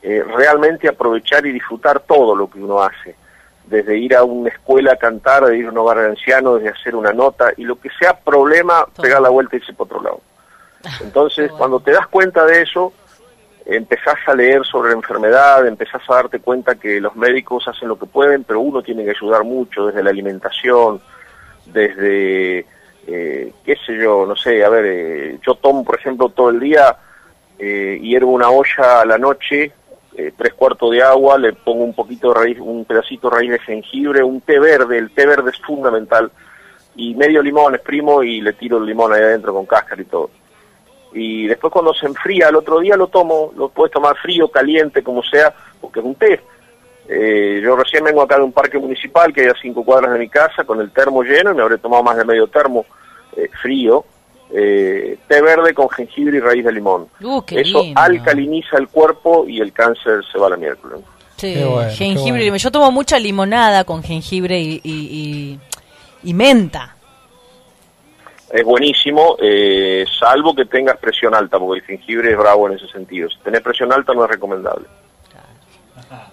eh, 0.02 0.22
realmente 0.36 0.88
aprovechar 0.88 1.44
y 1.46 1.52
disfrutar 1.52 2.00
todo 2.00 2.34
lo 2.36 2.48
que 2.48 2.58
uno 2.60 2.80
hace. 2.80 3.16
Desde 3.66 3.98
ir 3.98 4.14
a 4.16 4.24
una 4.24 4.50
escuela 4.50 4.92
a 4.92 4.96
cantar, 4.96 5.44
de 5.46 5.58
ir 5.58 5.66
a 5.66 5.70
un 5.70 5.78
hogar 5.78 5.98
de 5.98 6.06
ancianos, 6.06 6.56
desde 6.60 6.70
hacer 6.78 6.94
una 6.96 7.12
nota, 7.12 7.52
y 7.56 7.64
lo 7.64 7.78
que 7.78 7.88
sea 7.98 8.14
problema, 8.18 8.84
pegar 9.00 9.20
la 9.20 9.28
vuelta 9.28 9.56
y 9.56 9.58
irse 9.58 9.72
por 9.72 9.86
otro 9.86 10.02
lado. 10.02 10.20
Entonces, 11.02 11.50
cuando 11.52 11.80
te 11.80 11.92
das 11.92 12.06
cuenta 12.08 12.44
de 12.44 12.62
eso, 12.62 12.92
empezás 13.66 14.16
a 14.26 14.34
leer 14.34 14.64
sobre 14.64 14.90
la 14.90 14.96
enfermedad, 14.96 15.66
empezás 15.66 16.02
a 16.08 16.14
darte 16.14 16.40
cuenta 16.40 16.74
que 16.74 17.00
los 17.00 17.14
médicos 17.16 17.68
hacen 17.68 17.88
lo 17.88 17.98
que 17.98 18.06
pueden, 18.06 18.44
pero 18.44 18.60
uno 18.60 18.82
tiene 18.82 19.04
que 19.04 19.10
ayudar 19.10 19.44
mucho 19.44 19.86
desde 19.86 20.02
la 20.02 20.10
alimentación, 20.10 21.00
desde, 21.66 22.66
eh, 23.06 23.52
qué 23.64 23.76
sé 23.86 23.96
yo, 23.96 24.26
no 24.26 24.34
sé, 24.36 24.64
a 24.64 24.68
ver, 24.68 24.84
eh, 24.86 25.38
yo 25.46 25.54
tomo, 25.54 25.84
por 25.84 25.98
ejemplo, 25.98 26.30
todo 26.30 26.50
el 26.50 26.60
día, 26.60 26.96
eh, 27.58 27.98
hiervo 28.02 28.32
una 28.32 28.50
olla 28.50 29.02
a 29.02 29.04
la 29.04 29.18
noche, 29.18 29.72
eh, 30.16 30.32
tres 30.36 30.54
cuartos 30.54 30.90
de 30.90 31.02
agua, 31.02 31.38
le 31.38 31.52
pongo 31.52 31.84
un 31.84 31.94
poquito 31.94 32.32
de 32.32 32.40
raíz, 32.40 32.58
un 32.58 32.84
pedacito 32.84 33.30
de 33.30 33.36
raíz 33.36 33.50
de 33.52 33.58
jengibre, 33.60 34.22
un 34.22 34.40
té 34.40 34.58
verde, 34.58 34.98
el 34.98 35.10
té 35.12 35.26
verde 35.26 35.50
es 35.50 35.60
fundamental, 35.60 36.32
y 36.96 37.14
medio 37.14 37.42
limón 37.42 37.74
exprimo 37.74 38.22
y 38.22 38.40
le 38.40 38.54
tiro 38.54 38.78
el 38.78 38.86
limón 38.86 39.12
ahí 39.12 39.22
adentro 39.22 39.54
con 39.54 39.64
cáscara 39.64 40.02
y 40.02 40.06
todo 40.06 40.30
y 41.12 41.46
después 41.46 41.72
cuando 41.72 41.92
se 41.94 42.06
enfría 42.06 42.48
al 42.48 42.56
otro 42.56 42.80
día 42.80 42.96
lo 42.96 43.08
tomo, 43.08 43.52
lo 43.56 43.68
puedes 43.68 43.92
tomar 43.92 44.16
frío, 44.16 44.48
caliente, 44.50 45.02
como 45.02 45.22
sea, 45.22 45.52
porque 45.80 46.00
es 46.00 46.04
un 46.06 46.14
té. 46.14 46.40
Eh, 47.08 47.60
yo 47.62 47.74
recién 47.76 48.04
vengo 48.04 48.22
acá 48.22 48.36
de 48.36 48.44
un 48.44 48.52
parque 48.52 48.78
municipal 48.78 49.32
que 49.32 49.40
hay 49.42 49.46
a 49.48 49.54
cinco 49.60 49.84
cuadras 49.84 50.12
de 50.12 50.18
mi 50.20 50.28
casa 50.28 50.62
con 50.64 50.80
el 50.80 50.92
termo 50.92 51.22
lleno 51.24 51.50
y 51.50 51.54
me 51.54 51.62
habré 51.62 51.78
tomado 51.78 52.02
más 52.04 52.16
de 52.16 52.24
medio 52.24 52.46
termo 52.46 52.84
eh, 53.36 53.48
frío, 53.60 54.04
eh, 54.52 55.18
té 55.26 55.42
verde 55.42 55.74
con 55.74 55.88
jengibre 55.90 56.36
y 56.36 56.40
raíz 56.40 56.64
de 56.64 56.72
limón. 56.72 57.08
Uh, 57.20 57.42
qué 57.42 57.60
Eso 57.62 57.82
lindo. 57.82 58.00
alcaliniza 58.00 58.76
el 58.78 58.86
cuerpo 58.88 59.44
y 59.48 59.60
el 59.60 59.72
cáncer 59.72 60.20
se 60.30 60.38
va 60.38 60.46
a 60.46 60.50
la 60.50 60.56
miércoles. 60.56 61.00
Sí, 61.36 61.54
bueno, 61.64 61.90
jengibre. 61.90 62.42
bueno. 62.42 62.56
Yo 62.58 62.70
tomo 62.70 62.92
mucha 62.92 63.18
limonada 63.18 63.82
con 63.84 64.02
jengibre 64.04 64.60
y, 64.60 64.80
y, 64.84 64.92
y- 64.92 65.58
y 66.22 66.34
menta. 66.34 66.94
Es 68.52 68.64
buenísimo, 68.64 69.36
eh, 69.40 70.04
salvo 70.18 70.54
que 70.54 70.64
tengas 70.64 70.98
presión 70.98 71.34
alta, 71.34 71.58
porque 71.58 71.80
el 71.80 71.86
jengibre 71.86 72.32
es 72.32 72.36
bravo 72.36 72.68
en 72.68 72.74
ese 72.74 72.88
sentido. 72.88 73.28
Si 73.30 73.38
tenés 73.38 73.60
presión 73.60 73.92
alta 73.92 74.12
no 74.12 74.24
es 74.24 74.30
recomendable. 74.30 74.86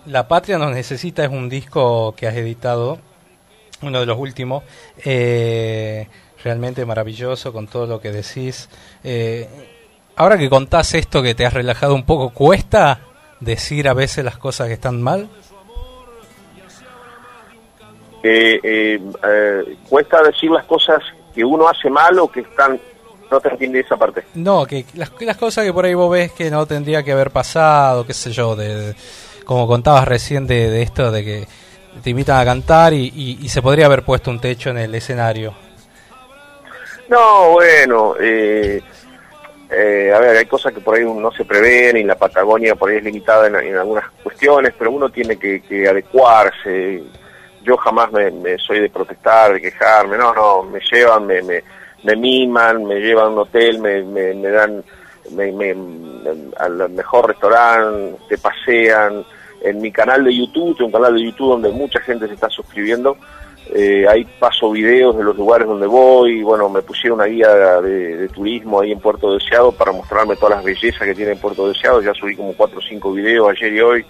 La 0.08 0.28
Patria 0.28 0.58
nos 0.58 0.72
necesita 0.72 1.24
es 1.24 1.30
un 1.30 1.50
disco 1.50 2.16
que 2.18 2.28
has 2.28 2.36
editado 2.36 2.98
uno 3.84 4.00
de 4.00 4.06
los 4.06 4.18
últimos. 4.18 4.64
Eh, 5.06 6.08
realmente 6.44 6.86
maravilloso 6.86 7.52
con 7.54 7.68
todo 7.68 7.86
lo 7.86 8.02
que 8.02 8.12
decís. 8.12 8.70
Eh, 9.04 9.48
ahora 10.16 10.38
que 10.38 10.50
contás 10.50 10.94
esto 10.94 11.22
que 11.22 11.36
te 11.36 11.46
has 11.46 11.54
relajado 11.54 11.94
un 11.94 12.06
poco, 12.06 12.30
¿cuesta 12.32 13.00
decir 13.40 13.88
a 13.88 13.94
veces 13.94 14.24
las 14.24 14.38
cosas 14.38 14.68
que 14.68 14.74
están 14.74 15.02
mal? 15.02 15.30
Eh, 18.24 18.60
eh, 18.64 19.00
eh, 19.24 19.78
cuesta 19.88 20.22
decir 20.24 20.52
las 20.52 20.66
cosas 20.66 21.02
que 21.38 21.46
uno 21.46 21.68
hace 21.70 21.90
mal 21.90 22.18
o 22.20 22.28
que 22.32 22.40
están... 22.42 22.80
No 23.30 23.40
te 23.42 23.50
entiende 23.50 23.82
esa 23.82 23.96
parte. 23.98 24.24
No, 24.36 24.66
que 24.66 24.86
las, 24.96 25.12
las 25.20 25.38
cosas 25.38 25.66
que 25.66 25.74
por 25.74 25.84
ahí 25.86 25.94
vos 25.94 26.10
ves 26.10 26.32
que 26.32 26.50
no 26.50 26.66
tendría 26.66 27.04
que 27.04 27.12
haber 27.12 27.30
pasado, 27.30 28.06
qué 28.08 28.14
sé 28.14 28.32
yo, 28.32 28.56
de, 28.56 28.74
de- 28.76 28.96
como 29.46 29.68
contabas 29.68 30.08
recién 30.08 30.48
de, 30.48 30.70
de 30.70 30.82
esto 30.82 31.12
de 31.12 31.24
que 31.26 31.48
te 32.02 32.10
invitan 32.10 32.38
a 32.40 32.46
cantar 32.46 32.94
y, 32.94 33.12
y- 33.16 33.38
y 33.42 33.50
se 33.50 33.62
podría 33.62 33.86
haber 33.88 34.04
puesto 34.04 34.32
un 34.32 34.40
techo 34.40 34.70
en 34.70 34.78
el 34.78 34.96
escenario. 34.96 35.54
No, 37.10 37.52
bueno, 37.52 38.16
eh, 38.20 38.82
eh, 39.70 40.12
a 40.16 40.20
ver, 40.20 40.38
hay 40.38 40.46
cosas 40.46 40.74
que 40.74 40.80
por 40.82 40.96
ahí 40.96 41.04
no 41.04 41.32
se 41.32 41.46
prevén 41.46 41.98
y 41.98 42.04
la 42.04 42.16
Patagonia 42.16 42.76
por 42.76 42.90
ahí 42.90 42.98
es 42.98 43.04
limitada 43.04 43.48
en, 43.48 43.56
en 43.58 43.76
algunas 43.78 44.10
cuestiones, 44.24 44.74
pero 44.78 44.92
uno 44.92 45.10
tiene 45.10 45.38
que, 45.38 45.62
que 45.62 45.88
adecuarse. 45.88 47.04
Yo 47.68 47.76
jamás 47.78 48.10
me, 48.14 48.58
soy 48.58 48.80
de 48.80 48.90
protestar, 48.90 49.54
de 49.54 49.62
quejarme, 49.62 50.18
no, 50.18 50.34
no, 50.34 50.64
me 50.64 50.80
llevan, 50.80 51.28
me, 51.28 51.42
me, 51.42 51.62
me 52.04 52.16
miman, 52.16 52.86
me 52.86 52.96
llevan 52.96 53.26
a 53.26 53.30
un 53.30 53.40
hotel, 53.40 53.80
me, 53.80 54.02
me, 54.04 54.34
me 54.34 54.50
dan 54.50 54.84
me, 55.32 55.52
me- 55.52 55.76
al 56.58 56.90
mejor 56.90 57.28
restaurante, 57.28 58.16
te 58.30 58.38
pasean. 58.38 59.26
En 59.62 59.82
mi 59.82 59.92
canal 59.92 60.24
de 60.24 60.34
YouTube, 60.34 60.78
tengo 60.78 60.86
un 60.88 60.92
canal 60.94 61.16
de 61.16 61.24
YouTube 61.24 61.50
donde 61.50 61.70
mucha 61.72 62.00
gente 62.00 62.28
se 62.28 62.36
está 62.36 62.50
suscribiendo. 62.50 63.18
Eh, 63.74 64.06
ahí 64.08 64.24
paso 64.40 64.72
videos 64.72 65.18
de 65.18 65.24
los 65.26 65.36
lugares 65.36 65.68
donde 65.68 65.88
voy. 65.88 66.42
Bueno, 66.44 66.70
me 66.70 66.82
pusieron 66.82 67.20
una 67.20 67.28
guía 67.28 67.50
de, 67.82 68.16
de 68.18 68.30
turismo 68.30 68.80
ahí 68.80 68.92
en 68.94 69.00
Puerto 69.00 69.34
Deseado 69.34 69.72
para 69.74 69.92
mostrarme 69.92 70.36
todas 70.38 70.56
las 70.58 70.64
bellezas 70.64 71.02
que 71.06 71.16
tiene 71.16 71.36
Puerto 71.36 71.68
Deseado. 71.68 72.02
Ya 72.02 72.14
subí 72.14 72.36
como 72.36 72.54
cuatro 72.54 72.80
o 72.80 72.82
cinco 72.82 73.12
videos 73.12 73.50
ayer 73.50 73.74
y 73.74 73.82
hoy. 73.82 74.06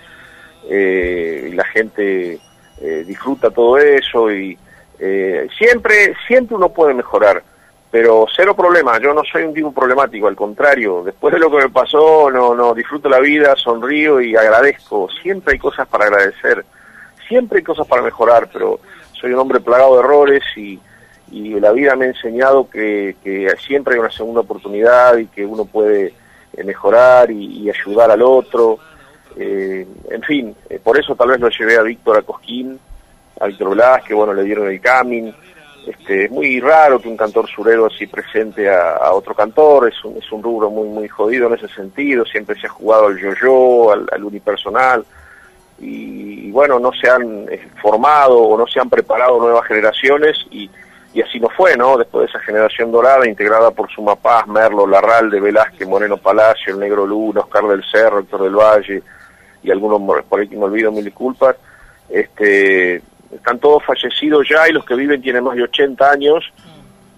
Eh, 0.69 1.49
y 1.51 1.55
la 1.55 1.63
gente 1.65 2.39
eh, 2.79 3.03
disfruta 3.05 3.49
todo 3.49 3.77
eso 3.77 4.31
y 4.31 4.57
eh, 4.99 5.47
siempre, 5.57 6.15
siempre 6.27 6.55
uno 6.55 6.69
puede 6.69 6.93
mejorar. 6.93 7.43
Pero 7.89 8.25
cero 8.35 8.53
problema, 8.55 8.99
yo 8.99 9.13
no 9.13 9.23
soy 9.23 9.43
un 9.43 9.53
tipo 9.53 9.71
problemático, 9.71 10.27
al 10.27 10.35
contrario, 10.35 11.03
después 11.05 11.33
de 11.33 11.39
lo 11.39 11.49
que 11.49 11.57
me 11.57 11.69
pasó, 11.69 12.29
no, 12.29 12.53
no, 12.53 12.73
disfruto 12.73 13.07
la 13.07 13.19
vida, 13.19 13.55
sonrío 13.55 14.19
y 14.19 14.35
agradezco. 14.35 15.07
Siempre 15.21 15.53
hay 15.53 15.59
cosas 15.59 15.87
para 15.87 16.05
agradecer, 16.05 16.65
siempre 17.27 17.59
hay 17.59 17.63
cosas 17.63 17.87
para 17.87 18.01
mejorar, 18.01 18.49
pero 18.51 18.81
soy 19.13 19.31
un 19.31 19.39
hombre 19.39 19.61
plagado 19.61 19.95
de 19.95 19.99
errores 20.01 20.43
y, 20.57 20.79
y 21.31 21.59
la 21.61 21.71
vida 21.71 21.95
me 21.95 22.05
ha 22.05 22.09
enseñado 22.09 22.69
que, 22.69 23.15
que 23.23 23.49
siempre 23.65 23.93
hay 23.93 24.01
una 24.01 24.11
segunda 24.11 24.41
oportunidad 24.41 25.17
y 25.17 25.27
que 25.27 25.45
uno 25.45 25.63
puede 25.63 26.13
eh, 26.53 26.63
mejorar 26.65 27.31
y 27.31 27.69
ayudar 27.69 28.11
al 28.11 28.21
otro. 28.21 28.79
Eh, 29.39 29.85
en 30.09 30.21
fin, 30.23 30.55
eh, 30.67 30.79
por 30.83 30.99
eso 30.99 31.15
tal 31.15 31.29
vez 31.29 31.39
lo 31.39 31.49
llevé 31.49 31.77
a 31.77 31.83
Víctor 31.83 32.17
a 32.17 32.21
Cosquín, 32.23 32.79
a 33.39 33.45
Víctor 33.45 33.69
Blas, 33.69 34.03
que 34.03 34.15
bueno, 34.15 34.33
le 34.33 34.43
dieron 34.43 34.67
el 34.67 34.81
camin. 34.81 35.33
Este, 35.85 36.25
es 36.25 36.31
muy 36.31 36.59
raro 36.59 36.99
que 36.99 37.07
un 37.07 37.15
cantor 37.15 37.47
surero 37.47 37.85
así 37.85 38.07
presente 38.07 38.69
a, 38.69 39.11
otro 39.13 39.33
cantor, 39.33 39.87
es 39.87 40.03
un, 40.03 40.17
es 40.17 40.29
un 40.31 40.43
rubro 40.43 40.69
muy 40.69 40.89
muy 40.89 41.07
jodido 41.07 41.47
en 41.47 41.53
ese 41.53 41.69
sentido, 41.69 42.25
siempre 42.25 42.59
se 42.59 42.67
ha 42.67 42.69
jugado 42.69 43.07
al 43.07 43.17
yo-yo, 43.17 43.93
al, 43.93 44.05
al 44.11 44.23
unipersonal, 44.23 45.05
y, 45.79 46.47
y 46.47 46.51
bueno, 46.51 46.77
no 46.79 46.91
se 46.91 47.09
han 47.09 47.47
eh, 47.49 47.69
formado 47.81 48.37
o 48.37 48.57
no 48.57 48.67
se 48.67 48.81
han 48.81 48.89
preparado 48.89 49.39
nuevas 49.39 49.65
generaciones, 49.65 50.37
y, 50.51 50.69
y 51.13 51.21
así 51.21 51.39
no 51.39 51.47
fue, 51.49 51.77
¿no? 51.77 51.97
Después 51.97 52.25
de 52.25 52.37
esa 52.37 52.45
generación 52.45 52.91
dorada, 52.91 53.25
integrada 53.25 53.71
por 53.71 53.89
Suma 53.89 54.17
Paz, 54.17 54.45
Merlo, 54.47 54.85
Larralde, 54.87 55.39
Velázquez, 55.39 55.87
Moreno 55.87 56.17
Palacio, 56.17 56.73
El 56.73 56.79
Negro 56.79 57.05
Luna, 57.05 57.41
Oscar 57.41 57.65
del 57.65 57.83
Cerro, 57.89 58.19
Héctor 58.19 58.43
del 58.43 58.55
Valle, 58.55 59.03
y 59.67 59.71
algunos 59.71 60.01
por- 60.27 60.39
ahí 60.39 60.47
que 60.47 60.55
me 60.55 60.63
olvido, 60.63 60.91
mil 60.91 61.03
disculpas, 61.03 61.55
este, 62.09 63.01
están 63.35 63.59
todos 63.59 63.83
fallecidos 63.83 64.47
ya 64.49 64.67
y 64.69 64.71
los 64.71 64.85
que 64.85 64.95
viven 64.95 65.21
tienen 65.21 65.43
más 65.43 65.55
de 65.55 65.63
80 65.63 66.09
años 66.09 66.43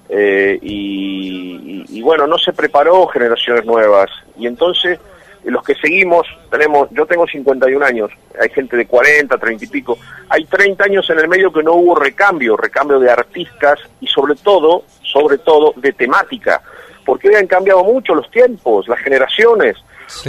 eh, 0.10 0.58
y, 0.62 1.86
y- 1.88 2.00
y 2.00 2.02
bueno, 2.02 2.26
no 2.26 2.38
se 2.40 2.52
preparó 2.52 3.06
generaciones 3.08 3.64
nuevas 3.66 4.10
y 4.38 4.48
entonces 4.48 5.00
los 5.46 5.64
que 5.64 5.74
seguimos, 5.76 6.28
tenemos, 6.52 6.90
yo 6.92 7.06
tengo 7.06 7.26
51 7.26 7.86
años, 7.86 8.12
hay 8.42 8.50
gente 8.50 8.76
de 8.76 8.86
40, 8.88 9.38
30 9.38 9.64
y 9.64 9.68
pico, 9.68 9.98
hay 10.28 10.44
30 10.46 10.84
años 10.84 11.10
en 11.10 11.20
el 11.20 11.28
medio 11.30 11.54
que 11.54 11.64
no 11.64 11.74
hubo 11.76 11.96
recambio, 11.96 12.58
recambio 12.58 13.00
de 13.00 13.10
artistas 13.10 13.80
y 14.02 14.08
sobre 14.08 14.36
todo, 14.36 14.84
sobre 15.04 15.38
todo 15.38 15.74
de 15.78 15.94
temática, 15.94 16.62
porque 17.06 17.30
hoy 17.30 17.36
han 17.36 17.48
cambiado 17.48 17.84
mucho 17.86 18.14
los 18.16 18.30
tiempos, 18.32 18.88
las 18.88 19.00
generaciones. 19.00 19.78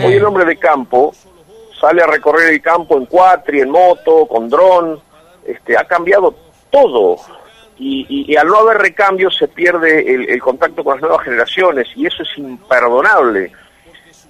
Hoy 0.04 0.14
el 0.14 0.24
hombre 0.24 0.44
de 0.44 0.56
campo 0.56 1.12
sale 1.80 2.02
a 2.02 2.06
recorrer 2.06 2.52
el 2.52 2.60
campo 2.60 2.96
en 2.96 3.06
cuatri, 3.06 3.60
en 3.60 3.70
moto, 3.70 4.26
con 4.26 4.48
dron, 4.48 5.00
este, 5.46 5.76
ha 5.76 5.84
cambiado 5.84 6.34
todo. 6.70 7.16
Y, 7.82 8.36
al 8.36 8.46
no 8.46 8.58
haber 8.58 8.76
recambio 8.76 9.30
se 9.30 9.48
pierde 9.48 10.12
el, 10.12 10.42
contacto 10.42 10.84
con 10.84 10.94
las 10.94 11.00
nuevas 11.00 11.24
generaciones 11.24 11.88
y 11.96 12.06
eso 12.06 12.22
es 12.22 12.28
imperdonable. 12.36 13.50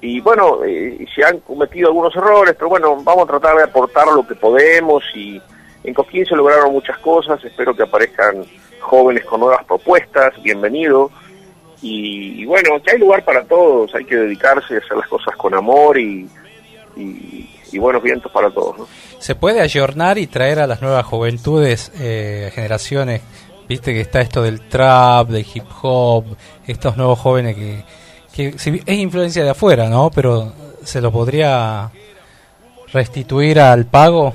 Y 0.00 0.20
bueno, 0.20 0.60
eh, 0.64 1.04
se 1.12 1.24
han 1.24 1.40
cometido 1.40 1.88
algunos 1.88 2.14
errores, 2.14 2.54
pero 2.56 2.68
bueno, 2.68 2.96
vamos 3.02 3.24
a 3.24 3.32
tratar 3.32 3.56
de 3.56 3.64
aportar 3.64 4.06
lo 4.06 4.24
que 4.24 4.36
podemos 4.36 5.02
y 5.16 5.42
en 5.82 5.94
Cosquín 5.94 6.24
se 6.26 6.36
lograron 6.36 6.72
muchas 6.72 6.96
cosas, 6.98 7.44
espero 7.44 7.74
que 7.74 7.82
aparezcan 7.82 8.44
jóvenes 8.78 9.24
con 9.24 9.40
nuevas 9.40 9.64
propuestas, 9.64 10.40
bienvenido. 10.44 11.10
Y, 11.82 12.42
y 12.42 12.44
bueno, 12.46 12.80
que 12.80 12.92
hay 12.92 12.98
lugar 12.98 13.24
para 13.24 13.44
todos, 13.44 13.92
hay 13.96 14.04
que 14.04 14.14
dedicarse 14.14 14.76
a 14.76 14.78
hacer 14.78 14.96
las 14.96 15.08
cosas 15.08 15.34
con 15.34 15.54
amor 15.54 15.98
y, 15.98 16.28
y- 16.96 17.48
y 17.72 17.78
buenos 17.78 18.02
vientos 18.02 18.30
para 18.32 18.50
todos. 18.50 18.78
¿no? 18.78 18.88
¿Se 19.18 19.34
puede 19.34 19.60
ayornar 19.60 20.18
y 20.18 20.26
traer 20.26 20.58
a 20.60 20.66
las 20.66 20.82
nuevas 20.82 21.04
juventudes, 21.06 21.92
eh, 22.00 22.50
generaciones? 22.54 23.22
Viste 23.68 23.92
que 23.94 24.00
está 24.00 24.20
esto 24.20 24.42
del 24.42 24.66
trap, 24.68 25.28
del 25.28 25.46
hip 25.54 25.64
hop, 25.82 26.24
estos 26.66 26.96
nuevos 26.96 27.18
jóvenes 27.18 27.54
que, 27.56 27.84
es 28.48 28.66
influencia 28.88 29.44
de 29.44 29.50
afuera, 29.50 29.88
¿no? 29.88 30.10
Pero 30.10 30.52
se 30.82 31.00
lo 31.00 31.12
podría 31.12 31.90
restituir 32.92 33.60
al 33.60 33.84
pago. 33.86 34.34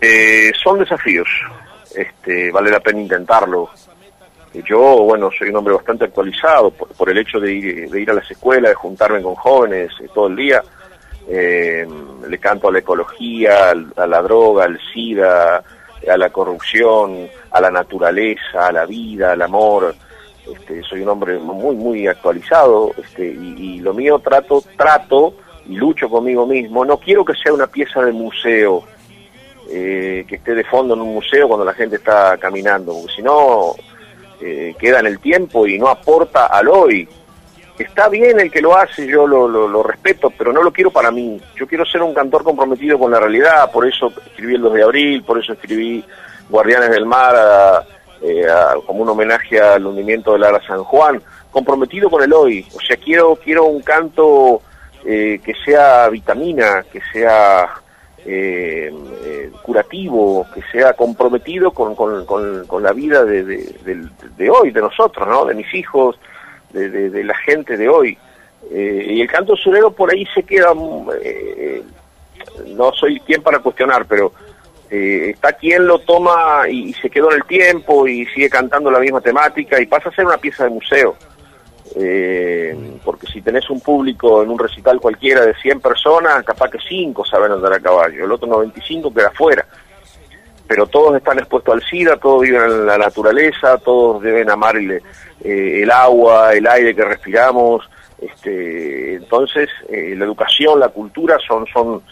Eh, 0.00 0.52
son 0.62 0.78
desafíos, 0.78 1.28
este, 1.94 2.50
vale 2.50 2.70
la 2.70 2.80
pena 2.80 3.00
intentarlo. 3.00 3.68
Yo, 4.54 4.78
bueno, 5.04 5.30
soy 5.36 5.50
un 5.50 5.56
hombre 5.56 5.74
bastante 5.74 6.04
actualizado 6.06 6.70
por, 6.70 6.88
por 6.88 7.10
el 7.10 7.18
hecho 7.18 7.38
de 7.38 7.52
ir, 7.52 7.90
de 7.90 8.00
ir 8.00 8.10
a 8.10 8.14
las 8.14 8.30
escuelas, 8.30 8.70
de 8.70 8.74
juntarme 8.74 9.22
con 9.22 9.34
jóvenes 9.34 9.90
eh, 10.00 10.08
todo 10.12 10.26
el 10.28 10.36
día. 10.36 10.62
Eh, 11.28 11.86
le 12.26 12.38
canto 12.38 12.68
a 12.68 12.72
la 12.72 12.78
ecología, 12.78 13.70
al- 13.70 13.92
a 13.96 14.06
la 14.06 14.22
droga, 14.22 14.64
al 14.64 14.80
SIDA, 14.92 15.62
a 16.10 16.16
la 16.16 16.30
corrupción, 16.30 17.28
a 17.50 17.60
la 17.60 17.70
naturaleza, 17.70 18.66
a 18.68 18.72
la 18.72 18.86
vida, 18.86 19.32
al 19.32 19.42
amor. 19.42 19.94
Este, 20.50 20.82
soy 20.82 21.02
un 21.02 21.10
hombre 21.10 21.38
muy, 21.38 21.76
muy 21.76 22.06
actualizado 22.06 22.92
este, 22.96 23.26
y, 23.26 23.76
y 23.76 23.78
lo 23.80 23.92
mío 23.92 24.18
trato, 24.18 24.62
trato 24.78 25.34
y 25.66 25.74
lucho 25.76 26.08
conmigo 26.08 26.46
mismo. 26.46 26.84
No 26.86 26.96
quiero 26.96 27.22
que 27.24 27.34
sea 27.34 27.52
una 27.52 27.66
pieza 27.66 28.00
de 28.02 28.12
museo, 28.12 28.84
eh, 29.70 30.24
que 30.26 30.36
esté 30.36 30.54
de 30.54 30.64
fondo 30.64 30.94
en 30.94 31.02
un 31.02 31.12
museo 31.12 31.46
cuando 31.48 31.66
la 31.66 31.74
gente 31.74 31.96
está 31.96 32.38
caminando, 32.38 32.94
porque 32.94 33.12
si 33.16 33.22
no 33.22 33.74
eh, 34.40 34.74
queda 34.78 35.00
en 35.00 35.06
el 35.06 35.18
tiempo 35.18 35.66
y 35.66 35.78
no 35.78 35.88
aporta 35.88 36.46
al 36.46 36.68
hoy. 36.68 37.08
Está 37.78 38.08
bien 38.08 38.40
el 38.40 38.50
que 38.50 38.60
lo 38.60 38.76
hace, 38.76 39.06
yo 39.06 39.24
lo, 39.26 39.46
lo- 39.46 39.82
respeto, 39.84 40.30
pero 40.36 40.52
no 40.52 40.62
lo 40.62 40.72
quiero 40.72 40.90
para 40.90 41.10
mí. 41.12 41.40
Yo 41.56 41.66
quiero 41.68 41.84
ser 41.86 42.02
un 42.02 42.12
cantor 42.12 42.42
comprometido 42.42 42.98
con 42.98 43.12
la 43.12 43.20
realidad, 43.20 43.70
por 43.70 43.86
eso 43.86 44.12
escribí 44.26 44.56
el 44.56 44.62
2 44.62 44.74
de 44.74 44.82
abril, 44.82 45.22
por 45.22 45.38
eso 45.38 45.52
escribí 45.52 46.04
Guardianes 46.50 46.90
del 46.90 47.06
Mar 47.06 47.84
eh, 48.20 48.46
como 48.84 49.02
un 49.02 49.08
homenaje 49.10 49.60
al 49.60 49.86
hundimiento 49.86 50.32
del 50.32 50.42
Ara 50.42 50.60
San 50.66 50.82
Juan, 50.82 51.22
comprometido 51.52 52.10
con 52.10 52.20
el 52.22 52.32
hoy. 52.32 52.66
O 52.74 52.80
sea, 52.80 52.96
quiero, 52.96 53.36
quiero 53.36 53.66
un 53.66 53.80
canto 53.80 54.60
eh, 55.04 55.40
que 55.44 55.54
sea 55.64 56.08
vitamina, 56.08 56.84
que 56.92 57.00
sea 57.12 57.70
eh, 58.26 58.92
eh, 59.24 59.50
curativo, 59.62 60.46
que 60.54 60.62
sea 60.72 60.92
comprometido 60.94 61.70
con, 61.72 61.94
con- 61.94 62.24
con- 62.24 62.82
la 62.82 62.92
vida 62.92 63.24
de, 63.24 64.50
hoy, 64.50 64.70
de 64.70 64.80
nosotros, 64.80 65.26
¿no? 65.28 65.44
de 65.44 65.54
mis 65.54 65.72
hijos, 65.74 66.18
de 66.72 67.24
la 67.24 67.34
gente 67.36 67.76
de 67.76 67.88
hoy. 67.88 68.18
Eh, 68.70 69.06
y 69.10 69.20
el 69.20 69.28
canto 69.30 69.56
surero 69.56 69.90
por 69.90 70.10
ahí 70.10 70.26
se 70.34 70.42
queda, 70.42 70.74
mm, 70.74 71.08
eh, 71.22 71.82
no 72.76 72.92
soy 72.92 73.20
quien 73.20 73.42
para 73.42 73.60
cuestionar, 73.60 74.04
pero 74.06 74.32
eh, 74.90 75.30
está 75.34 75.52
quien 75.52 75.86
lo 75.86 76.00
toma 76.00 76.64
y, 76.68 76.88
y 76.90 76.92
se 76.94 77.08
quedó 77.08 77.30
en 77.30 77.36
el 77.36 77.44
tiempo 77.44 78.06
y 78.08 78.26
sigue 78.26 78.50
cantando 78.50 78.90
la 78.90 78.98
misma 78.98 79.20
temática 79.20 79.80
y 79.80 79.86
pasa 79.86 80.08
a 80.08 80.14
ser 80.14 80.26
una 80.26 80.38
pieza 80.38 80.64
de 80.64 80.70
museo. 80.70 81.16
Eh, 81.96 82.98
porque 83.04 83.26
si 83.26 83.40
tenés 83.40 83.68
un 83.70 83.80
público 83.80 84.42
en 84.42 84.50
un 84.50 84.58
recital 84.58 85.00
cualquiera 85.00 85.44
de 85.44 85.54
100 85.54 85.80
personas, 85.80 86.44
capaz 86.44 86.70
que 86.70 86.78
5 86.78 87.24
saben 87.24 87.52
andar 87.52 87.72
a 87.72 87.80
caballo, 87.80 88.24
el 88.24 88.32
otro 88.32 88.46
95 88.48 89.12
queda 89.12 89.28
afuera. 89.28 89.66
pero 90.66 90.86
todos 90.86 91.16
están 91.16 91.38
expuestos 91.38 91.74
al 91.74 91.82
SIDA, 91.82 92.18
todos 92.18 92.42
viven 92.42 92.62
en 92.62 92.86
la 92.86 92.98
naturaleza, 92.98 93.78
todos 93.78 94.22
deben 94.22 94.50
amar 94.50 94.76
el, 94.76 95.02
eh, 95.42 95.88
agua, 95.90 96.52
el 96.52 96.66
aire 96.66 96.94
que 96.94 97.04
respiramos, 97.04 97.88
este, 98.20 99.14
entonces 99.14 99.70
eh, 99.88 100.14
la 100.16 100.26
educación, 100.26 100.78
la 100.78 100.88
cultura 100.88 101.38
son, 101.46 101.64
son, 101.72 102.02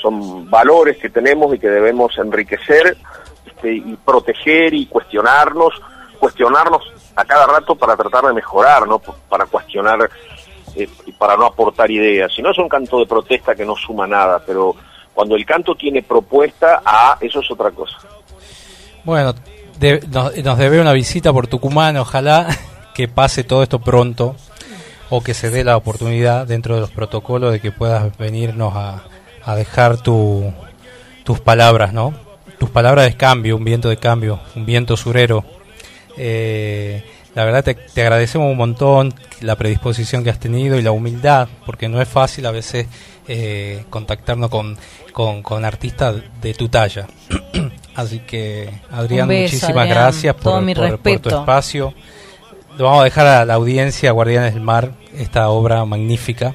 son 0.00 0.50
valores 0.50 0.96
que 0.96 1.10
tenemos 1.10 1.54
y 1.54 1.58
que 1.58 1.68
debemos 1.68 2.18
enriquecer 2.18 2.96
este, 3.46 3.74
y 3.74 3.96
proteger 4.04 4.74
y 4.74 4.86
cuestionarnos, 4.86 5.80
cuestionarnos 6.18 6.82
a 7.20 7.24
cada 7.24 7.46
rato 7.46 7.74
para 7.74 7.96
tratar 7.96 8.24
de 8.24 8.32
mejorar, 8.32 8.86
no 8.86 8.98
para 8.98 9.46
cuestionar 9.46 10.08
eh, 10.74 10.88
para 11.18 11.36
no 11.36 11.46
aportar 11.46 11.90
ideas. 11.90 12.32
Si 12.34 12.42
no 12.42 12.50
es 12.50 12.58
un 12.58 12.68
canto 12.68 12.98
de 12.98 13.06
protesta 13.06 13.54
que 13.54 13.64
no 13.64 13.76
suma 13.76 14.06
nada, 14.06 14.42
pero 14.44 14.74
cuando 15.12 15.36
el 15.36 15.44
canto 15.44 15.74
tiene 15.74 16.02
propuesta, 16.02 16.82
ah, 16.84 17.18
eso 17.20 17.40
es 17.40 17.50
otra 17.50 17.70
cosa. 17.70 17.98
Bueno, 19.04 19.34
nos, 20.08 20.36
nos 20.36 20.58
debe 20.58 20.80
una 20.80 20.92
visita 20.92 21.32
por 21.32 21.46
Tucumán, 21.46 21.96
ojalá 21.96 22.46
que 22.94 23.08
pase 23.08 23.44
todo 23.44 23.62
esto 23.62 23.80
pronto 23.80 24.36
o 25.10 25.22
que 25.22 25.34
se 25.34 25.50
dé 25.50 25.64
la 25.64 25.76
oportunidad 25.76 26.46
dentro 26.46 26.76
de 26.76 26.80
los 26.80 26.90
protocolos 26.90 27.52
de 27.52 27.60
que 27.60 27.72
puedas 27.72 28.16
venirnos 28.16 28.74
a, 28.76 29.02
a 29.44 29.54
dejar 29.56 29.98
tu, 29.98 30.52
tus 31.24 31.40
palabras, 31.40 31.92
¿no? 31.92 32.14
Tus 32.58 32.70
palabras 32.70 33.06
de 33.06 33.16
cambio, 33.16 33.56
un 33.56 33.64
viento 33.64 33.88
de 33.88 33.96
cambio, 33.96 34.40
un 34.54 34.66
viento 34.66 34.96
surero. 34.96 35.44
Eh, 36.22 37.02
la 37.34 37.46
verdad 37.46 37.64
te, 37.64 37.74
te, 37.74 38.02
agradecemos 38.02 38.50
un 38.50 38.58
montón 38.58 39.14
la 39.40 39.56
predisposición 39.56 40.22
que 40.22 40.28
has 40.28 40.38
tenido 40.38 40.78
y 40.78 40.82
la 40.82 40.92
humildad, 40.92 41.48
porque 41.64 41.88
no 41.88 41.98
es 42.02 42.08
fácil 42.08 42.44
a 42.44 42.50
veces 42.50 42.86
eh, 43.26 43.84
contactarnos 43.88 44.50
con, 44.50 44.76
con, 45.14 45.42
con, 45.42 45.64
artistas 45.64 46.16
de 46.42 46.52
tu 46.52 46.68
talla. 46.68 47.06
Así 47.94 48.18
que, 48.18 48.68
Adrián, 48.90 49.28
muchísimas 49.28 49.88
gracias 49.88 50.34
por, 50.34 50.62
por, 50.74 50.98
por, 50.98 51.18
tu 51.20 51.28
espacio. 51.30 51.94
Lo 52.76 52.84
vamos 52.84 53.00
a 53.00 53.04
dejar 53.04 53.26
a 53.26 53.44
la 53.46 53.54
audiencia, 53.54 54.12
Guardianes 54.12 54.52
del 54.52 54.62
Mar, 54.62 54.90
esta 55.16 55.48
obra 55.48 55.86
magnífica 55.86 56.54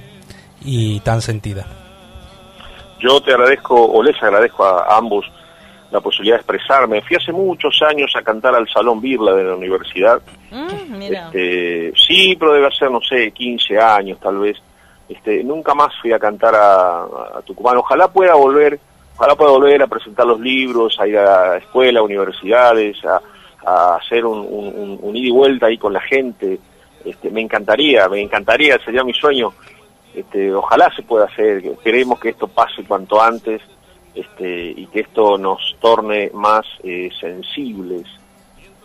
y 0.64 1.00
tan 1.00 1.24
sentida. 1.24 1.66
Yo 3.00 3.20
te 3.20 3.32
agradezco, 3.32 3.84
o 3.84 4.04
les 4.04 4.22
agradezco 4.22 4.64
a 4.64 4.96
ambos 4.96 5.26
la 5.96 6.02
posibilidad 6.02 6.36
de 6.36 6.42
expresarme. 6.42 7.02
Fui 7.02 7.16
hace 7.16 7.32
muchos 7.32 7.82
años 7.82 8.12
a 8.16 8.22
cantar 8.22 8.54
al 8.54 8.68
Salón 8.68 9.00
Birla 9.00 9.34
de 9.34 9.44
la 9.46 9.56
universidad. 9.56 10.22
Mm, 10.52 11.02
este, 11.02 11.94
sí, 11.96 12.36
pero 12.38 12.54
debe 12.54 12.70
ser, 12.72 12.92
no 12.92 13.02
sé, 13.02 13.32
15 13.32 13.80
años 13.80 14.20
tal 14.20 14.40
vez. 14.40 14.58
Este, 15.08 15.44
nunca 15.44 15.74
más 15.74 15.94
fui 16.02 16.12
a 16.12 16.20
cantar 16.20 16.54
a, 16.54 17.04
a, 17.38 17.42
Tucumán. 17.46 17.78
Ojalá 17.78 18.10
pueda 18.10 18.36
volver, 18.36 18.78
ojalá 19.16 19.36
pueda 19.36 19.52
volver 19.52 19.82
a 19.82 19.88
presentar 19.88 20.26
los 20.26 20.40
libros, 20.40 21.00
a 21.00 21.08
ir 21.08 21.18
a 21.18 21.58
escuela, 21.58 22.02
universidades, 22.02 22.98
a, 23.06 23.22
a 23.66 23.96
hacer 23.96 24.26
un, 24.26 24.40
un, 24.40 25.00
un, 25.02 25.16
ida 25.16 25.28
y 25.28 25.32
vuelta 25.32 25.68
ahí 25.68 25.78
con 25.78 25.94
la 25.94 26.02
gente. 26.02 26.60
Este, 27.06 27.30
me 27.30 27.40
encantaría, 27.40 28.10
me 28.10 28.22
encantaría, 28.22 28.78
sería 28.84 29.04
mi 29.04 29.14
sueño. 29.14 29.54
Este, 30.14 30.54
ojalá 30.54 30.94
se 30.94 31.04
pueda 31.04 31.26
hacer, 31.26 31.62
queremos 31.84 32.20
que 32.20 32.30
esto 32.30 32.48
pase 32.48 32.84
cuanto 32.84 33.22
antes 33.22 33.62
este, 34.16 34.72
y 34.72 34.88
que 34.88 35.02
esto 35.02 35.38
nos 35.38 35.76
torne 35.80 36.32
más 36.34 36.66
eh, 36.84 37.10
sensibles, 37.20 38.04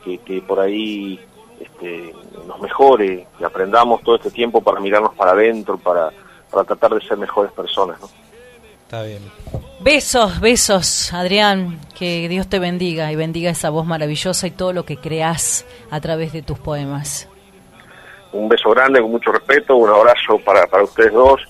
que, 0.05 0.19
que, 0.19 0.43
por 0.43 0.59
ahí 0.59 1.21
este, 1.61 2.13
nos 2.47 2.61
mejore, 2.61 3.29
que 3.39 3.45
aprendamos 3.45 4.03
todo 4.03 4.17
este 4.17 4.31
tiempo 4.31 4.61
para 4.61 4.81
mirarnos 4.81 5.15
para 5.15 5.33
adentro, 5.33 5.79
para, 5.79 6.11
para 6.51 6.65
tratar 6.65 6.95
de 6.95 7.07
ser 7.07 7.17
mejores 7.17 7.53
personas. 7.53 8.01
¿no? 8.01 8.09
Está 8.83 9.05
bien. 9.05 9.23
Besos, 9.79 10.41
besos, 10.41 11.13
Adrián, 11.13 11.79
que 11.97 12.29
Dios 12.29 12.49
te 12.49 12.59
bendiga 12.59 13.13
y 13.13 13.17
bendiga 13.17 13.51
esa 13.51 13.71
voz 13.71 13.87
maravillosa 13.87 14.49
y 14.49 14.51
todo 14.51 14.73
lo 14.73 14.85
que 14.85 14.97
creas 14.97 15.65
a 15.91 16.01
través 16.01 16.33
de 16.33 16.43
tus 16.43 16.59
poemas. 16.59 17.29
Un 18.33 18.49
beso 18.49 18.71
grande, 18.71 19.01
con 19.01 19.13
mucho 19.13 19.31
respeto, 19.31 19.77
un 19.77 19.91
abrazo 19.91 20.39
para, 20.45 20.67
para 20.67 20.83
ustedes 20.83 21.13
dos, 21.13 21.41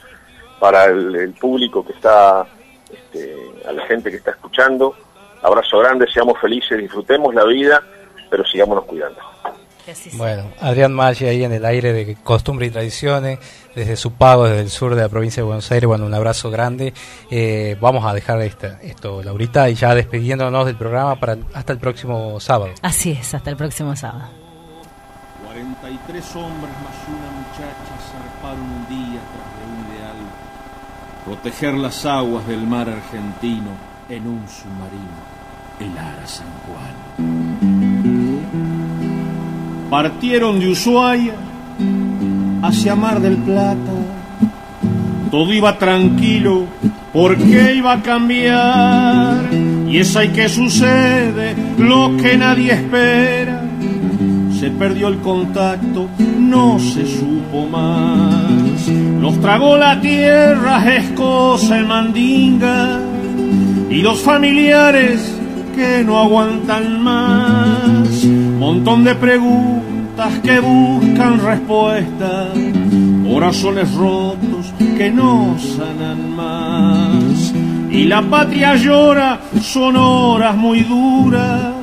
para 0.58 0.84
el, 0.84 1.16
el 1.16 1.32
público 1.32 1.84
que 1.84 1.92
está 1.92 2.46
este, 2.92 3.36
a 3.66 3.72
la 3.72 3.86
gente 3.86 4.10
que 4.10 4.16
está 4.16 4.32
escuchando. 4.32 4.94
Abrazo 5.42 5.78
grande, 5.78 6.06
seamos 6.12 6.38
felices, 6.40 6.78
disfrutemos 6.78 7.34
la 7.34 7.44
vida, 7.44 7.82
pero 8.28 8.44
sigámonos 8.44 8.84
cuidando. 8.84 9.20
Bueno, 10.14 10.44
Adrián 10.60 10.92
Maggi 10.92 11.26
ahí 11.26 11.42
en 11.42 11.52
el 11.52 11.64
aire 11.64 11.92
de 11.92 12.14
costumbre 12.16 12.66
y 12.66 12.70
tradiciones, 12.70 13.38
desde 13.74 13.96
su 13.96 14.12
pago, 14.12 14.44
desde 14.44 14.60
el 14.60 14.70
sur 14.70 14.94
de 14.94 15.02
la 15.02 15.08
provincia 15.08 15.42
de 15.42 15.46
Buenos 15.46 15.70
Aires. 15.72 15.86
Bueno, 15.86 16.06
un 16.06 16.14
abrazo 16.14 16.50
grande. 16.50 16.92
Eh, 17.30 17.76
vamos 17.80 18.04
a 18.04 18.14
dejar 18.14 18.40
esta, 18.42 18.80
esto, 18.82 19.22
Laurita, 19.22 19.68
y 19.68 19.74
ya 19.74 19.94
despidiéndonos 19.94 20.66
del 20.66 20.76
programa 20.76 21.16
para 21.16 21.38
hasta 21.54 21.72
el 21.72 21.78
próximo 21.78 22.38
sábado. 22.40 22.72
Así 22.82 23.12
es, 23.12 23.34
hasta 23.34 23.50
el 23.50 23.56
próximo 23.56 23.96
sábado. 23.96 24.28
43 25.46 26.36
hombres 26.36 26.72
más 26.84 26.96
una 27.08 27.30
muchacha 27.40 27.90
zarparon 28.12 28.62
un 28.62 28.88
día 28.88 29.20
tras 29.32 29.50
de 29.58 29.64
un 29.66 29.78
ideal 29.90 30.16
proteger 31.30 31.74
las 31.74 32.04
aguas 32.06 32.44
del 32.48 32.66
mar 32.66 32.88
argentino 32.88 33.70
en 34.08 34.26
un 34.26 34.42
submarino, 34.48 35.20
el 35.78 35.96
Ara 35.96 36.26
San 36.26 36.48
Juan. 36.66 36.94
Partieron 39.88 40.58
de 40.58 40.70
Ushuaia 40.70 41.34
hacia 42.62 42.96
Mar 42.96 43.20
del 43.20 43.36
Plata. 43.36 43.92
Todo 45.30 45.52
iba 45.52 45.78
tranquilo, 45.78 46.64
¿por 47.12 47.36
qué 47.36 47.74
iba 47.76 47.92
a 47.92 48.02
cambiar? 48.02 49.54
Y 49.88 49.98
es 49.98 50.16
ahí 50.16 50.30
que 50.30 50.48
sucede 50.48 51.54
lo 51.78 52.16
que 52.16 52.36
nadie 52.36 52.72
espera. 52.72 53.62
Se 54.58 54.68
perdió 54.70 55.06
el 55.06 55.20
contacto, 55.20 56.08
no 56.40 56.80
se 56.80 57.06
supo 57.06 57.66
más. 57.66 58.59
Los 59.20 59.38
tragó 59.38 59.76
la 59.76 60.00
tierra, 60.00 60.96
escosa 60.96 61.78
y 61.78 61.84
mandinga. 61.84 63.00
Y 63.90 64.00
los 64.00 64.18
familiares 64.20 65.20
que 65.76 66.02
no 66.02 66.18
aguantan 66.18 67.02
más. 67.02 68.24
Montón 68.24 69.04
de 69.04 69.14
preguntas 69.14 70.38
que 70.42 70.58
buscan 70.60 71.38
respuesta. 71.38 72.48
Corazones 73.30 73.92
rotos 73.94 74.72
que 74.96 75.10
no 75.10 75.54
sanan 75.58 76.34
más. 76.34 77.52
Y 77.90 78.04
la 78.04 78.22
patria 78.22 78.74
llora, 78.76 79.38
son 79.60 79.96
horas 79.96 80.56
muy 80.56 80.80
duras. 80.80 81.74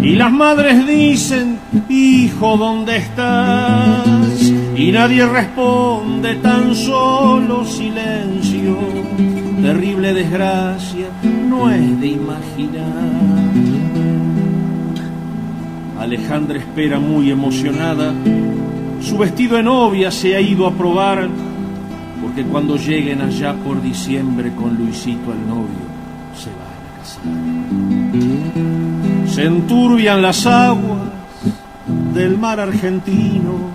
Y 0.00 0.14
las 0.14 0.30
madres 0.30 0.86
dicen, 0.86 1.58
hijo, 1.88 2.56
¿dónde 2.56 2.98
estás? 2.98 4.61
Y 4.82 4.90
nadie 4.90 5.24
responde, 5.24 6.34
tan 6.42 6.74
solo 6.74 7.64
silencio. 7.64 8.76
Terrible 9.62 10.12
desgracia, 10.12 11.06
no 11.48 11.70
es 11.70 12.00
de 12.00 12.06
imaginar. 12.08 13.12
Alejandra 16.00 16.58
espera 16.58 16.98
muy 16.98 17.30
emocionada. 17.30 18.12
Su 19.00 19.16
vestido 19.18 19.56
de 19.56 19.62
novia 19.62 20.10
se 20.10 20.34
ha 20.34 20.40
ido 20.40 20.66
a 20.66 20.72
probar, 20.72 21.28
porque 22.20 22.42
cuando 22.42 22.76
lleguen 22.76 23.22
allá 23.22 23.54
por 23.54 23.80
diciembre 23.80 24.50
con 24.50 24.74
Luisito 24.74 25.30
al 25.30 25.46
novio, 25.46 25.86
se 26.34 26.50
van 26.58 26.82
a 26.82 26.98
casar. 26.98 27.22
Se 29.32 29.44
enturbian 29.44 30.20
las 30.20 30.44
aguas 30.44 31.02
del 32.12 32.36
mar 32.36 32.58
argentino, 32.58 33.70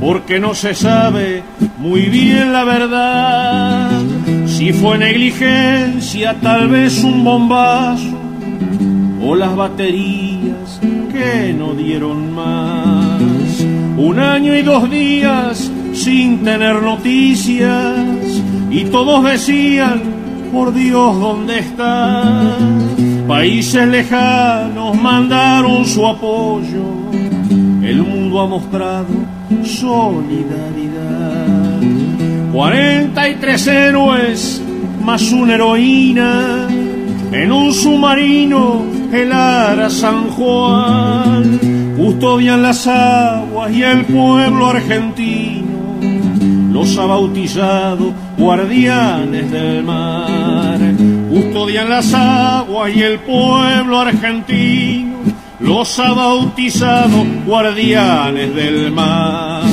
porque 0.00 0.40
no 0.40 0.54
se 0.54 0.74
sabe 0.74 1.42
muy 1.78 2.06
bien 2.06 2.52
la 2.52 2.64
verdad. 2.64 3.90
Si 4.46 4.72
fue 4.72 4.98
negligencia, 4.98 6.34
tal 6.40 6.68
vez 6.68 7.04
un 7.04 7.22
bombazo, 7.22 8.18
o 9.22 9.36
las 9.36 9.54
baterías 9.54 10.80
que 11.12 11.52
no 11.52 11.74
dieron 11.74 12.34
más. 12.34 13.20
Un 13.96 14.18
año 14.18 14.56
y 14.56 14.62
dos 14.62 14.90
días 14.90 15.70
sin 15.92 16.42
tener 16.42 16.82
noticias, 16.82 17.98
y 18.70 18.84
todos 18.84 19.24
decían, 19.24 20.00
por 20.50 20.72
Dios, 20.72 21.20
¿dónde 21.20 21.58
estás? 21.58 22.56
Países 23.28 23.86
lejanos 23.86 25.00
mandaron 25.00 25.84
su 25.84 26.06
apoyo, 26.06 26.84
el 27.82 28.02
mundo 28.02 28.40
ha 28.40 28.46
mostrado 28.46 29.29
solidaridad. 29.64 31.00
43 32.52 33.66
héroes 33.66 34.62
más 35.02 35.30
una 35.32 35.54
heroína 35.54 36.68
en 37.32 37.52
un 37.52 37.72
submarino, 37.72 38.84
el 39.12 39.32
Ara 39.32 39.88
San 39.90 40.28
Juan. 40.30 41.58
Custodian 41.96 42.62
las 42.62 42.86
aguas 42.86 43.72
y 43.72 43.82
el 43.82 44.04
pueblo 44.06 44.68
argentino, 44.68 45.98
los 46.72 46.96
ha 46.98 47.04
bautizado 47.04 48.12
guardianes 48.38 49.50
del 49.50 49.84
mar 49.84 50.80
custodian 51.30 51.88
las 51.88 52.12
aguas 52.12 52.94
y 52.94 53.02
el 53.02 53.18
pueblo 53.20 54.00
argentino 54.00 55.18
los 55.60 55.98
ha 55.98 56.12
bautizado 56.12 57.24
guardianes 57.46 58.54
del 58.54 58.92
mar. 58.92 59.64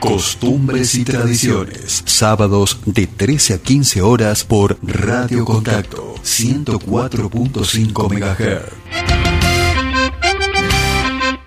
Costumbres 0.00 0.94
y 0.94 1.04
tradiciones, 1.04 2.02
sábados 2.06 2.78
de 2.84 3.06
13 3.06 3.54
a 3.54 3.58
15 3.58 4.02
horas 4.02 4.44
por 4.44 4.78
Radio 4.82 5.44
Contacto 5.44 6.14
104.5 6.24 8.10
MHz. 8.10 8.82